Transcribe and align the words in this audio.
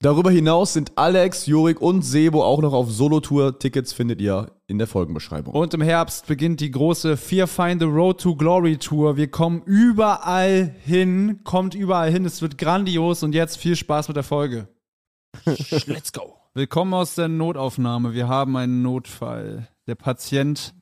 Darüber 0.00 0.30
hinaus 0.30 0.74
sind 0.74 0.92
Alex, 0.94 1.46
Jurik 1.46 1.80
und 1.80 2.02
Sebo 2.02 2.44
auch 2.44 2.62
noch 2.62 2.72
auf 2.72 2.88
Solo-Tour. 2.88 3.58
Tickets 3.58 3.92
findet 3.92 4.20
ihr 4.20 4.52
in 4.68 4.78
der 4.78 4.86
Folgenbeschreibung. 4.86 5.52
Und 5.52 5.74
im 5.74 5.80
Herbst 5.80 6.28
beginnt 6.28 6.60
die 6.60 6.70
große 6.70 7.16
Fear 7.16 7.48
Find 7.48 7.80
the 7.80 7.88
Road 7.88 8.20
to 8.20 8.36
Glory 8.36 8.76
Tour. 8.76 9.16
Wir 9.16 9.28
kommen 9.28 9.60
überall 9.66 10.72
hin, 10.84 11.40
kommt 11.42 11.74
überall 11.74 12.12
hin. 12.12 12.24
Es 12.24 12.40
wird 12.42 12.58
grandios 12.58 13.24
und 13.24 13.34
jetzt 13.34 13.56
viel 13.56 13.74
Spaß 13.74 14.06
mit 14.06 14.16
der 14.16 14.22
Folge. 14.22 14.68
Let's 15.44 16.12
go. 16.12 16.36
Willkommen 16.54 16.94
aus 16.94 17.16
der 17.16 17.26
Notaufnahme. 17.26 18.14
Wir 18.14 18.28
haben 18.28 18.56
einen 18.56 18.82
Notfall. 18.82 19.66
Der 19.88 19.96
Patient 19.96 20.74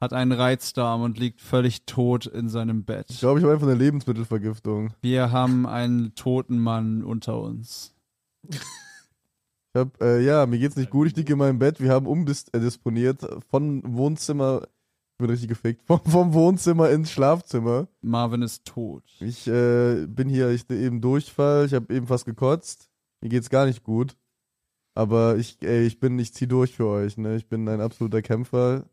hat 0.00 0.12
einen 0.12 0.30
Reizdarm 0.30 1.02
und 1.02 1.18
liegt 1.18 1.40
völlig 1.40 1.86
tot 1.86 2.26
in 2.26 2.48
seinem 2.48 2.84
Bett. 2.84 3.06
Ich 3.10 3.18
glaube, 3.18 3.40
ich 3.40 3.44
habe 3.44 3.52
einfach 3.52 3.66
eine 3.66 3.76
Lebensmittelvergiftung. 3.76 4.94
Wir 5.02 5.32
haben 5.32 5.66
einen 5.66 6.14
toten 6.14 6.60
Mann 6.60 7.02
unter 7.02 7.40
uns. 7.40 7.96
Ich 8.50 9.78
hab, 9.78 10.02
äh, 10.02 10.20
ja, 10.20 10.46
mir 10.46 10.58
geht's 10.58 10.76
nicht 10.76 10.90
gut, 10.90 11.06
ich 11.06 11.16
liege 11.16 11.34
in 11.34 11.38
meinem 11.38 11.60
Bett. 11.60 11.80
Wir 11.80 11.92
haben 11.92 12.06
umdisponiert 12.06 13.24
von 13.50 13.82
Wohnzimmer, 13.86 14.62
ich 14.64 15.18
bin 15.18 15.30
richtig 15.30 15.48
gefickt, 15.48 15.82
vom, 15.86 16.00
vom 16.04 16.32
Wohnzimmer 16.32 16.90
ins 16.90 17.12
Schlafzimmer. 17.12 17.86
Marvin 18.00 18.42
ist 18.42 18.64
tot. 18.64 19.04
Ich 19.20 19.46
äh, 19.46 20.06
bin 20.06 20.28
hier, 20.28 20.50
ich 20.50 20.68
eben 20.70 21.00
Durchfall, 21.00 21.66
ich 21.66 21.74
habe 21.74 21.94
eben 21.94 22.08
fast 22.08 22.24
gekotzt. 22.24 22.90
Mir 23.20 23.28
geht's 23.28 23.48
gar 23.50 23.66
nicht 23.66 23.84
gut. 23.84 24.16
Aber 24.94 25.36
ich, 25.36 25.58
ey, 25.62 25.86
ich 25.86 26.00
bin, 26.00 26.18
ich 26.18 26.34
zieh 26.34 26.48
durch 26.48 26.74
für 26.74 26.86
euch, 26.86 27.16
ne? 27.16 27.36
Ich 27.36 27.48
bin 27.48 27.68
ein 27.68 27.80
absoluter 27.80 28.22
Kämpfer. 28.22 28.89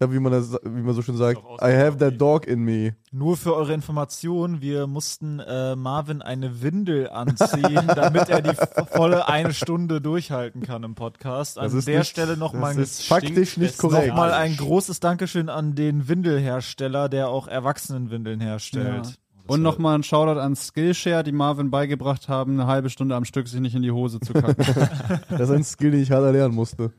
Hab, 0.00 0.12
wie 0.12 0.20
man 0.20 0.30
das, 0.30 0.52
wie 0.62 0.82
man 0.82 0.94
so 0.94 1.02
schön 1.02 1.16
sagt, 1.16 1.40
I 1.60 1.72
have 1.74 1.96
that 1.98 2.20
dog 2.20 2.46
in 2.46 2.60
me. 2.60 2.94
Nur 3.10 3.36
für 3.36 3.56
eure 3.56 3.72
Information, 3.74 4.60
wir 4.60 4.86
mussten 4.86 5.40
äh, 5.40 5.74
Marvin 5.74 6.22
eine 6.22 6.62
Windel 6.62 7.10
anziehen, 7.10 7.86
damit 7.88 8.28
er 8.28 8.40
die 8.42 8.54
volle 8.92 9.26
eine 9.28 9.52
Stunde 9.52 10.00
durchhalten 10.00 10.62
kann 10.62 10.84
im 10.84 10.94
Podcast. 10.94 11.58
An 11.58 11.64
Das 11.64 11.74
ist 11.74 11.88
der 11.88 11.98
nicht- 11.98 12.10
Stelle 12.10 12.36
nochmal 12.36 12.78
ist 12.78 13.08
faktisch 13.08 13.56
nicht 13.56 13.82
noch 13.82 13.90
korrekt. 13.90 14.14
mal 14.14 14.32
ein 14.32 14.56
großes 14.56 15.00
Dankeschön 15.00 15.48
an 15.48 15.74
den 15.74 16.06
Windelhersteller, 16.06 17.08
der 17.08 17.28
auch 17.30 17.48
Erwachsenenwindeln 17.48 18.40
herstellt. 18.40 19.06
Ja. 19.06 19.12
Und 19.48 19.62
nochmal 19.62 19.96
ein 19.96 20.02
Shoutout 20.04 20.38
an 20.38 20.54
Skillshare, 20.54 21.24
die 21.24 21.32
Marvin 21.32 21.70
beigebracht 21.70 22.28
haben, 22.28 22.52
eine 22.60 22.66
halbe 22.68 22.90
Stunde 22.90 23.16
am 23.16 23.24
Stück 23.24 23.48
sich 23.48 23.60
nicht 23.60 23.74
in 23.74 23.82
die 23.82 23.90
Hose 23.90 24.20
zu 24.20 24.32
kacken. 24.34 24.64
Das 25.30 25.40
ist 25.48 25.50
ein 25.50 25.64
Skill, 25.64 25.90
den 25.92 26.02
ich 26.02 26.10
hart 26.12 26.22
erlernen 26.22 26.54
musste. 26.54 26.92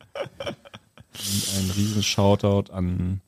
Und 1.13 1.57
ein 1.57 1.71
riesen 1.71 2.03
Shoutout 2.03 2.71
an 2.71 3.21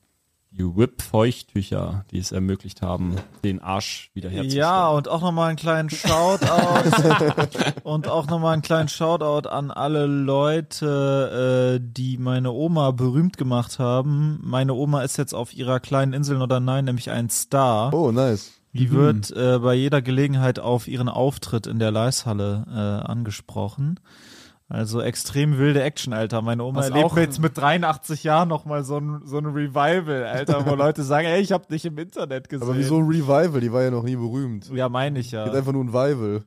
die 0.52 0.64
Whip-Feuchttücher, 0.64 2.04
die 2.10 2.18
es 2.18 2.30
ermöglicht 2.30 2.82
haben, 2.82 3.16
den 3.42 3.60
Arsch 3.60 4.10
wiederherzustellen. 4.12 4.58
Ja, 4.58 4.88
und 4.90 5.08
auch 5.08 5.22
nochmal 5.22 5.48
einen 5.48 5.56
kleinen 5.56 5.88
Shoutout 5.88 6.90
und 7.84 8.08
auch 8.08 8.26
nochmal 8.26 8.52
einen 8.52 8.62
kleinen 8.62 8.88
Shoutout 8.88 9.48
an 9.48 9.70
alle 9.70 10.06
Leute, 10.06 11.78
äh, 11.80 11.82
die 11.82 12.18
meine 12.18 12.52
Oma 12.52 12.90
berühmt 12.90 13.38
gemacht 13.38 13.78
haben. 13.78 14.40
Meine 14.42 14.74
Oma 14.74 15.02
ist 15.02 15.16
jetzt 15.16 15.34
auf 15.34 15.54
ihrer 15.54 15.80
kleinen 15.80 16.12
Insel 16.12 16.42
oder 16.42 16.60
nein, 16.60 16.84
nämlich 16.84 17.10
ein 17.10 17.30
Star. 17.30 17.92
Oh, 17.94 18.12
nice. 18.12 18.52
Die 18.74 18.90
wird 18.90 19.30
äh, 19.32 19.58
bei 19.58 19.74
jeder 19.74 20.00
Gelegenheit 20.00 20.58
auf 20.58 20.88
ihren 20.88 21.10
Auftritt 21.10 21.66
in 21.66 21.78
der 21.78 21.90
Leishalle 21.90 22.64
äh, 22.68 23.06
angesprochen. 23.06 24.00
Also 24.72 25.02
extrem 25.02 25.58
wilde 25.58 25.82
Action, 25.82 26.14
Alter. 26.14 26.40
Meine 26.40 26.64
Oma 26.64 26.78
Was 26.80 26.88
erlebt 26.88 27.14
jetzt 27.16 27.38
mit 27.40 27.58
83 27.58 28.24
Jahren 28.24 28.48
nochmal 28.48 28.84
so 28.84 28.96
ein, 28.96 29.20
so 29.26 29.36
ein 29.36 29.44
Revival, 29.44 30.24
Alter, 30.24 30.64
wo 30.64 30.74
Leute 30.74 31.02
sagen, 31.02 31.26
ey, 31.26 31.42
ich 31.42 31.52
hab 31.52 31.68
dich 31.68 31.84
im 31.84 31.98
Internet 31.98 32.48
gesehen. 32.48 32.66
Aber 32.66 32.78
wieso 32.78 32.96
ein 32.96 33.06
Revival? 33.06 33.60
Die 33.60 33.70
war 33.70 33.82
ja 33.82 33.90
noch 33.90 34.02
nie 34.02 34.16
berühmt. 34.16 34.70
Ja, 34.72 34.88
meine 34.88 35.18
ich 35.18 35.30
ja. 35.30 35.44
Geht 35.44 35.54
einfach 35.54 35.72
nur 35.72 35.84
ein 35.84 35.92
Vival. 35.92 36.44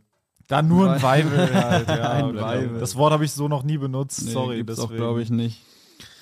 Dann 0.48 0.68
nur 0.68 0.92
ein 0.92 1.04
Weivel 1.04 1.54
halt, 1.54 1.88
ja. 1.88 2.12
Ein 2.14 2.36
Weivel. 2.36 2.80
Das 2.80 2.96
Wort 2.96 3.14
habe 3.14 3.26
ich 3.26 3.32
so 3.32 3.48
noch 3.48 3.62
nie 3.62 3.78
benutzt, 3.78 4.24
Nee, 4.26 4.32
sorry. 4.32 4.58
gibt's 4.58 4.80
auch, 4.80 4.92
glaube 4.92 5.22
ich, 5.22 5.30
nicht. 5.30 5.62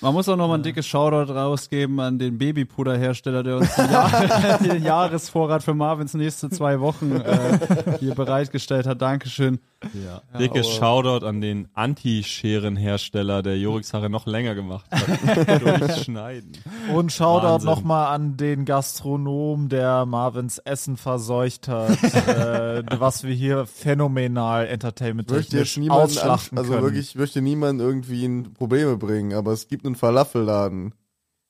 Man 0.04 0.12
muss 0.12 0.28
auch 0.28 0.36
nochmal 0.36 0.58
ein 0.58 0.62
dickes 0.62 0.86
Shoutout 0.86 1.32
rausgeben 1.32 1.98
an 1.98 2.18
den 2.18 2.36
Babypuderhersteller, 2.36 3.42
der 3.42 3.56
uns 3.56 3.74
den, 3.74 3.90
Jahr 3.90 4.58
den 4.62 4.82
Jahresvorrat 4.82 5.62
für 5.62 5.72
Marvins 5.72 6.12
nächste 6.12 6.50
zwei 6.50 6.78
Wochen 6.80 7.12
äh, 7.12 7.58
hier 8.00 8.14
bereitgestellt 8.14 8.86
hat. 8.86 9.00
Dankeschön. 9.00 9.60
Ja. 9.94 10.20
Dickes 10.38 10.68
Shoutout 10.68 11.26
an 11.26 11.40
den 11.40 11.68
Anti-Scherenhersteller, 11.72 13.42
der 13.42 13.56
Joriks 13.58 13.94
Haare 13.94 14.10
noch 14.10 14.26
länger 14.26 14.54
gemacht 14.54 14.84
hat. 14.90 15.62
Durchschneiden. 15.80 16.52
Und 16.92 17.10
Shoutout 17.10 17.64
nochmal 17.64 18.14
an 18.14 18.36
den 18.36 18.66
Gastronom, 18.66 19.70
der 19.70 20.04
Marvins 20.04 20.58
Essen 20.58 20.98
verseucht 20.98 21.68
hat, 21.68 22.02
äh, 22.28 22.82
was 22.98 23.24
wir 23.24 23.34
hier 23.34 23.64
phänomenal 23.64 24.66
entertainment 24.66 25.30
möchte 25.30 25.56
jetzt 25.56 25.78
niemanden 25.78 26.18
an, 26.18 26.38
also 26.56 26.72
wirklich, 26.82 27.10
ich 27.10 27.14
möchte 27.14 27.40
niemanden 27.40 27.80
irgendwie 27.80 28.24
in 28.24 28.52
Probleme 28.52 28.98
bringen, 28.98 29.32
aber 29.32 29.52
es 29.52 29.66
gibt 29.66 29.86
einen 29.86 29.93
Falafelladen 29.94 30.92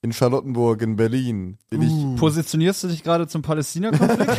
in 0.04 0.12
Charlottenburg 0.12 0.82
in 0.82 0.96
Berlin, 0.96 1.56
den 1.72 1.80
Uh. 1.82 2.14
Positionierst 2.16 2.84
du 2.84 2.88
dich 2.88 3.02
gerade 3.02 3.26
zum 3.26 3.40
Palästina-Konflikt? 3.40 4.36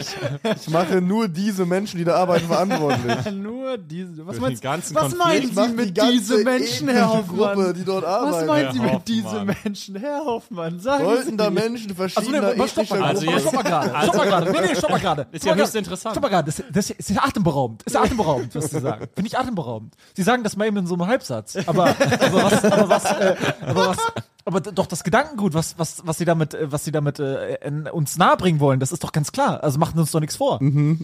ich, 0.00 0.16
ich 0.62 0.70
mache 0.70 1.00
nur 1.00 1.26
diese 1.26 1.66
Menschen, 1.66 1.98
die 1.98 2.04
da 2.04 2.14
arbeiten, 2.14 2.46
verantwortlich. 2.46 3.32
Nur 3.34 3.76
diese. 3.76 4.24
Was 4.24 4.38
meinst 4.38 4.64
was 4.64 4.92
Konflikt. 4.92 5.18
meinen 5.18 5.48
Sie 5.52 5.66
die 5.66 5.72
mit 5.74 5.94
ganze 5.96 6.12
diesen 6.12 6.44
Menschen, 6.44 6.88
Herr 6.88 7.08
Hoffmann? 7.12 7.54
Gruppe, 7.56 7.74
die 7.74 7.84
dort 7.84 8.04
Was 8.04 8.12
arbeiten. 8.14 8.46
meinen 8.46 8.72
Sie 8.72 8.78
mit 8.80 9.08
diesen. 9.08 9.46
Menschen, 9.64 9.96
Herr 9.96 10.24
Hoffmann? 10.24 10.78
Sagen 10.78 11.04
Sollten 11.04 11.30
Sie 11.30 11.36
da. 11.36 11.50
Menschen 11.50 11.94
verschiedener 11.96 12.42
Also, 12.44 12.62
nee, 12.62 12.68
stopp 12.68 12.90
mal 12.90 12.96
ethnischer 12.96 12.96
gerade, 12.96 13.08
Also 13.08 13.26
jetzt- 13.26 13.40
stopp 13.42 13.54
mal 13.54 13.62
gerade, 13.62 13.90
stopp 14.04 14.16
mal 14.16 14.26
gerade, 14.26 14.52
nee, 14.52 14.58
nee, 14.68 14.74
stopp 14.76 14.90
mal 14.90 15.00
gerade. 15.00 15.26
Ist 15.32 15.44
ja 15.44 15.54
höchst 15.56 15.74
interessant. 15.74 16.12
Stopp 16.14 16.22
mal 16.22 16.28
gerade, 16.28 16.46
das, 16.52 16.62
das 16.72 16.90
ist 16.90 17.18
atemberaubend, 17.20 17.82
ist 17.82 17.96
atemberaubend, 17.96 18.54
was 18.54 18.70
Sie 18.70 18.78
sagen. 18.80 19.06
Finde 19.14 19.26
ich 19.28 19.36
atemberaubend. 19.36 19.94
Sie 20.14 20.22
sagen 20.22 20.44
das 20.44 20.56
mal 20.56 20.66
eben 20.68 20.76
in 20.76 20.86
so 20.86 20.94
einem 20.94 21.06
Halbsatz, 21.08 21.56
aber, 21.66 21.88
aber 21.88 22.42
was, 22.44 22.64
aber 22.64 22.88
was, 22.88 23.04
äh, 23.04 23.34
aber 23.62 23.86
was, 23.88 23.98
aber 24.44 24.60
doch 24.60 24.86
das 24.86 25.04
Gedankengut, 25.04 25.54
was, 25.54 25.78
was, 25.78 26.02
was 26.06 26.18
Sie 26.18 26.24
damit, 26.24 26.54
äh, 26.54 26.70
was 26.70 26.84
Sie 26.84 26.92
damit 26.92 27.18
äh, 27.18 27.54
in, 27.66 27.86
uns 27.86 28.16
nahebringen 28.18 28.60
wollen, 28.60 28.80
das 28.80 28.92
ist 28.92 29.02
doch 29.04 29.12
ganz 29.12 29.32
klar. 29.32 29.62
Also 29.64 29.78
machen 29.78 29.94
Sie 29.94 30.00
uns 30.00 30.10
doch 30.10 30.20
nichts 30.20 30.36
vor. 30.36 30.60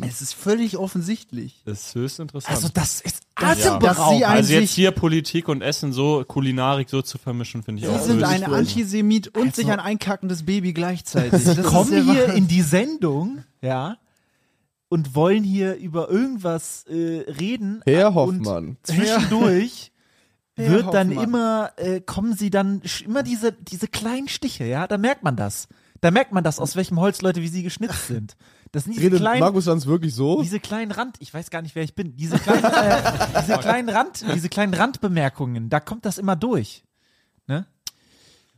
Es 0.06 0.20
ist 0.20 0.34
völlig 0.34 0.76
offensichtlich. 0.76 1.62
Das 1.64 1.86
ist 1.86 1.94
höchst 1.94 2.20
interessant. 2.20 2.54
Also 2.54 2.68
das 2.72 3.00
ist 3.00 3.20
dass 3.36 3.64
atemberaubend. 3.66 4.18
Sie 4.18 4.24
ein- 4.24 4.36
also 4.36 4.52
jetzt 4.52 4.70
hier 4.72 4.90
Politik 4.90 5.48
und 5.48 5.62
Essen 5.62 5.92
so, 5.92 6.24
Kulinarik 6.26 6.90
so 6.90 7.00
zu 7.02 7.16
vermischen, 7.18 7.62
finde 7.62 7.80
ich 7.82 7.88
Sie 7.88 7.94
auch. 7.94 8.00
sind 8.00 8.20
würde 8.20 8.34
ich 8.36 8.44
ein 8.44 8.52
Antisemit 8.52 9.36
und 9.36 9.54
sich 9.54 9.70
ein 9.70 9.80
einkackendes 9.80 10.44
Baby 10.44 10.72
gleichzeitig. 10.74 11.42
Sie 11.42 11.62
kommen 11.62 12.02
hier 12.04 12.34
in 12.34 12.46
die 12.48 12.62
Sendung, 12.62 13.44
ja, 13.62 13.96
und 14.90 15.14
wollen 15.14 15.44
hier 15.44 15.76
über 15.76 16.10
irgendwas 16.10 16.84
äh, 16.88 17.20
reden. 17.38 17.80
Herr 17.86 18.08
und 18.08 18.14
Hoffmann. 18.40 18.76
Zwischendurch 18.82 19.92
Wird 20.68 20.92
dann 20.94 21.10
immer, 21.10 21.72
äh, 21.76 22.00
kommen 22.00 22.34
sie 22.36 22.50
dann 22.50 22.82
immer 23.04 23.22
diese, 23.22 23.52
diese 23.52 23.88
kleinen 23.88 24.28
Stiche, 24.28 24.64
ja, 24.64 24.86
da 24.86 24.98
merkt 24.98 25.22
man 25.22 25.36
das. 25.36 25.68
Da 26.00 26.10
merkt 26.10 26.32
man 26.32 26.42
das, 26.44 26.58
aus 26.58 26.76
welchem 26.76 26.98
Holz 26.98 27.20
Leute 27.22 27.42
wie 27.42 27.48
sie 27.48 27.62
geschnitzt 27.62 28.06
sind. 28.08 28.36
Das 28.72 28.84
sind 28.84 28.94
diese 28.94 29.06
Redet 29.06 29.20
kleinen, 29.20 29.40
Markus 29.40 29.66
Lanz 29.66 29.86
wirklich 29.86 30.14
so? 30.14 30.42
diese 30.42 30.60
kleinen 30.60 30.92
Rand, 30.92 31.16
ich 31.18 31.34
weiß 31.34 31.50
gar 31.50 31.60
nicht, 31.60 31.74
wer 31.74 31.82
ich 31.82 31.94
bin, 31.94 32.14
diese 32.16 32.38
kleinen, 32.38 32.64
äh, 32.64 33.02
diese 33.42 33.58
kleinen 33.58 33.88
Rand, 33.88 34.24
diese 34.34 34.48
kleinen 34.48 34.74
Randbemerkungen, 34.74 35.68
da 35.70 35.80
kommt 35.80 36.04
das 36.04 36.18
immer 36.18 36.36
durch. 36.36 36.84
Ne? 37.48 37.66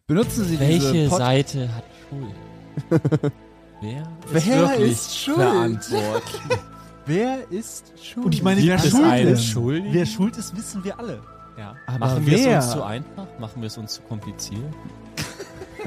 Benutzen 0.06 0.44
Sie 0.44 0.60
Welche 0.60 0.93
diese 0.93 1.08
Pod 1.08 1.19
Seite 1.19 1.75
hat 1.75 1.84
Schuld? 2.10 3.32
Wer? 3.81 4.06
Wer 4.31 4.76
ist 4.76 5.19
schuld? 5.19 5.37
verantwortlich? 5.38 6.60
Wer 7.06 7.50
ist 7.50 7.93
schuld? 8.00 8.26
Und 8.26 8.34
ich 8.34 8.43
meine, 8.43 8.62
wer 8.62 8.78
schuld 8.78 9.25
ist, 9.25 9.44
Schuldigen? 9.44 9.93
wer 9.93 10.06
schuld 10.06 10.37
ist, 10.37 10.56
wissen 10.56 10.84
wir 10.84 10.99
alle. 11.00 11.20
Ja. 11.58 11.76
Aber 11.87 11.99
Machen 11.99 12.26
wir 12.26 12.34
es 12.38 12.44
wer? 12.44 12.56
uns 12.56 12.70
zu 12.70 12.82
einfach? 12.82 13.26
Machen 13.38 13.62
wir 13.62 13.66
es 13.66 13.76
uns 13.78 13.93
zu 13.94 14.02
kompliziert? 14.02 14.60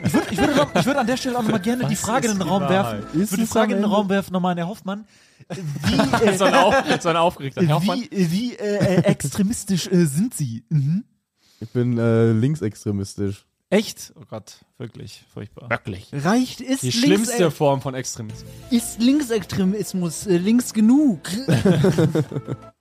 Ich 0.04 0.14
würde, 0.14 0.28
ich 0.30 0.40
ich 0.80 0.86
würde 0.86 1.00
an 1.00 1.08
der 1.08 1.18
Stelle 1.18 1.38
auch 1.38 1.44
nochmal 1.44 1.62
gerne 1.62 1.88
die 1.88 1.96
Frage 1.96 2.28
in 2.28 2.38
den 2.38 2.48
Raum 2.48 2.62
Wahrheit? 2.64 3.02
werfen. 3.04 3.08
Ich 3.14 3.32
würde 3.32 3.36
die 3.38 3.42
es 3.44 3.50
Frage 3.50 3.76
in 3.76 3.82
den? 3.82 3.90
Raum 3.90 4.10
werfen, 4.10 4.34
nochmal 4.34 4.52
an 4.52 4.58
Herr 4.58 4.68
Hoffmann. 4.68 5.06
Wie, 5.50 6.26
äh, 6.26 6.38
So 6.38 6.44
ein, 6.46 6.54
auf, 6.54 6.76
so 7.02 7.10
ein 7.10 7.16
aufgeregter 7.18 7.62
Herr 7.66 7.76
Hoffmann. 7.76 8.00
wie, 8.12 8.32
wie 8.32 8.56
äh, 8.56 8.76
äh, 8.78 8.96
extremistisch 9.06 9.88
äh, 9.88 10.06
sind 10.06 10.34
Sie? 10.34 10.66
Mhm. 10.70 11.06
Ich 11.62 11.70
bin 11.70 11.98
äh, 11.98 12.32
linksextremistisch. 12.34 13.46
Echt? 13.70 14.14
Oh 14.20 14.24
Gott, 14.30 14.60
wirklich 14.78 15.24
furchtbar. 15.34 15.70
Wirklich. 15.70 16.10
Reicht 16.14 16.62
ist 16.62 16.84
Die 16.84 16.92
schlimmste 16.92 17.50
Form 17.50 17.82
von 17.82 17.96
Extremismus. 17.96 18.46
ist 18.70 19.00
Linksextremismus 19.02 20.28
äh, 20.28 20.38
links 20.38 20.74
genug? 20.74 21.22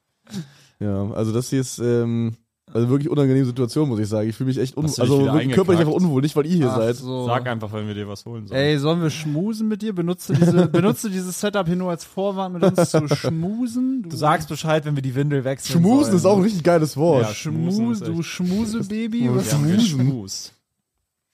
Ja, 0.81 1.09
also 1.13 1.33
das 1.33 1.51
hier 1.51 1.61
ist, 1.61 1.79
ähm, 1.79 2.37
Also 2.75 2.89
wirklich 2.89 3.09
unangenehme 3.09 3.47
Situation, 3.47 3.89
muss 3.89 4.01
ich 4.01 4.09
sagen. 4.09 4.29
Ich 4.29 4.35
fühle 4.35 4.49
mich 4.49 4.59
echt 4.59 4.77
un 4.77 4.83
Hast 4.85 4.99
du 4.99 5.03
dich 5.03 5.13
also 5.13 5.49
körperlich 5.51 5.81
einfach 5.81 5.93
unwohl, 5.93 6.23
nicht 6.23 6.35
weil 6.35 6.45
ihr 6.47 6.57
hier 6.57 6.71
Ach 6.73 6.77
seid. 6.77 6.97
so. 6.97 7.25
Sag 7.25 7.47
einfach, 7.47 7.73
wenn 7.73 7.87
wir 7.87 7.95
dir 7.95 8.09
was 8.09 8.25
holen 8.27 8.49
sollen. 8.49 8.61
Ey, 8.61 8.77
sollen 8.81 9.01
wir 9.01 9.11
schmusen 9.11 9.69
mit 9.69 9.81
dir? 9.81 9.95
Benutzt 9.95 10.29
du, 10.29 10.33
diese, 10.33 10.67
benutzt 10.73 11.05
du 11.05 11.09
dieses 11.09 11.41
Setup 11.41 11.69
hier 11.69 11.77
nur 11.77 11.91
als 11.91 12.05
Vorwand, 12.05 12.55
mit 12.55 12.65
uns 12.65 12.91
zu 12.91 13.07
schmusen? 13.07 14.03
Du 14.03 14.17
sagst 14.17 14.49
Bescheid, 14.49 14.85
wenn 14.87 14.97
wir 14.97 15.03
die 15.03 15.15
Windel 15.15 15.45
wechseln. 15.45 15.79
Schmusen 15.81 16.05
sollen. 16.07 16.17
ist 16.17 16.27
auch 16.27 16.37
ein 16.37 16.43
richtig 16.43 16.65
geiles 16.65 16.97
Wort. 16.97 17.23
Ja, 17.23 17.33
Schmusen 17.33 17.95
Schmus, 17.95 18.01
du 18.01 18.23
Schmusebaby? 18.25 19.31
Was 19.33 19.51
geschmust. 19.51 20.53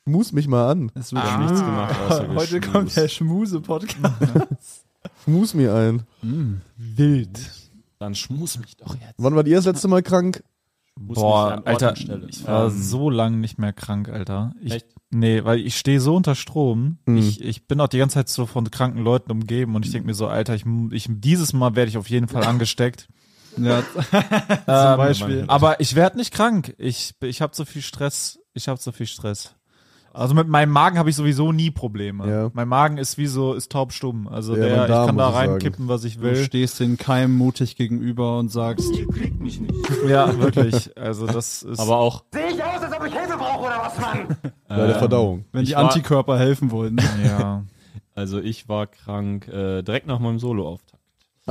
Schmus 0.07 0.33
mich 0.33 0.47
mal 0.47 0.71
an. 0.71 0.93
Es 0.95 1.11
Wir 1.13 1.17
wird 1.23 1.33
haben 1.33 1.45
nichts 1.45 1.61
gemacht, 1.61 1.97
außer 2.07 2.29
Heute 2.35 2.61
geschmust. 2.61 2.73
kommt 2.73 2.97
der 2.97 3.09
Schmuse-Podcast. 3.09 4.85
Schmus 5.25 5.55
mir 5.55 5.75
ein. 5.75 6.03
wild. 6.77 7.41
Dann 7.99 8.15
schmus 8.15 8.59
mich 8.59 8.77
doch 8.77 8.95
jetzt. 8.95 9.15
Wann 9.17 9.35
wart 9.37 9.47
ihr 9.47 9.57
das 9.57 9.65
letzte 9.65 9.89
Mal 9.89 10.03
krank? 10.03 10.43
Mich 11.01 11.15
Boah, 11.15 11.63
Alter, 11.65 11.97
ich 11.97 12.47
war 12.47 12.67
Ähm, 12.67 12.71
so 12.71 13.09
lange 13.09 13.39
nicht 13.39 13.59
mehr 13.59 13.73
krank, 13.73 14.09
Alter. 14.09 14.55
Ich, 14.61 14.73
Echt? 14.73 14.87
Nee, 15.11 15.45
weil 15.45 15.59
ich 15.59 15.77
stehe 15.77 16.01
so 16.01 16.15
unter 16.15 16.35
Strom. 16.35 16.99
Mhm. 17.07 17.17
Ich, 17.17 17.41
ich 17.41 17.67
bin 17.67 17.81
auch 17.81 17.89
die 17.89 17.99
ganze 17.99 18.15
Zeit 18.15 18.29
so 18.29 18.47
von 18.47 18.71
kranken 18.71 19.03
Leuten 19.03 19.31
umgeben 19.33 19.75
und 19.75 19.85
ich 19.87 19.93
denke 19.93 20.07
mir 20.07 20.15
so, 20.15 20.29
Alter, 20.29 20.55
ich, 20.55 20.65
ich, 20.93 21.07
dieses 21.09 21.53
Mal 21.53 21.75
werde 21.75 21.89
ich 21.89 21.97
auf 21.97 22.11
jeden 22.11 22.29
Fall 22.29 22.45
angesteckt. 22.45 23.09
ja, 23.57 23.83
Ähm, 24.69 24.97
Beispiel. 24.97 25.45
Aber 25.49 25.81
ich 25.81 25.97
werde 25.97 26.19
nicht 26.19 26.33
krank. 26.33 26.75
Ich, 26.79 27.15
ich 27.23 27.41
habe 27.41 27.57
so 27.57 27.65
viel 27.65 27.83
Stress. 27.83 28.39
Ich 28.53 28.69
habe 28.69 28.81
so 28.81 28.93
viel 28.93 29.07
Stress. 29.07 29.55
Also 30.13 30.35
mit 30.35 30.49
meinem 30.49 30.71
Magen 30.73 30.99
habe 30.99 31.09
ich 31.11 31.15
sowieso 31.17 31.53
nie 31.53 31.71
Probleme. 31.71 32.29
Ja. 32.29 32.51
Mein 32.53 32.67
Magen 32.67 32.99
ist 32.99 33.17
wie 33.17 33.27
so, 33.29 33.55
ist 33.55 33.71
taubstumm. 33.71 34.27
Also 34.27 34.57
Ja, 34.57 34.63
der, 34.65 34.77
mein 34.77 34.85
ich 34.85 34.89
Darm, 34.89 35.07
kann 35.07 35.17
da 35.19 35.29
reinkippen, 35.29 35.89
was 35.89 36.03
ich 36.05 36.17
du 36.17 36.23
will. 36.23 36.37
stehst 36.37 36.81
den 36.81 36.97
Keim 36.97 37.37
mutig 37.37 37.77
gegenüber 37.77 38.39
und 38.39 38.49
sagst, 38.51 38.91
Ja, 40.09 40.37
wirklich. 40.39 40.97
Also 40.99 41.27
das 41.27 41.63
ist. 41.63 41.79
aber 41.79 41.99
auch, 41.99 42.25
Sehe 42.33 42.49
ich 42.49 42.63
aus, 42.63 42.83
als 42.83 42.93
ob 42.93 43.07
ich 43.07 43.15
Hilfe 43.15 43.37
brauche 43.37 43.61
oder 43.67 43.81
was, 43.83 43.99
Mann? 44.01 44.37
Bei 44.69 44.87
der 44.87 44.97
Verdauung. 44.97 45.45
wenn 45.53 45.63
Ich 45.63 45.71
die 45.71 45.75
war- 45.77 45.85
Antikörper 45.85 46.39
helfen 46.39 46.71
wollen. 46.71 47.01
ja. 47.25 47.63
also 48.15 48.41
ich 48.41 48.69
war 48.69 48.87
krank 48.89 49.47
äh, 49.49 49.83
direkt 49.83 50.07
nach 50.07 50.19
meinem 50.19 50.39
Solo-Auftakt. 50.39 51.00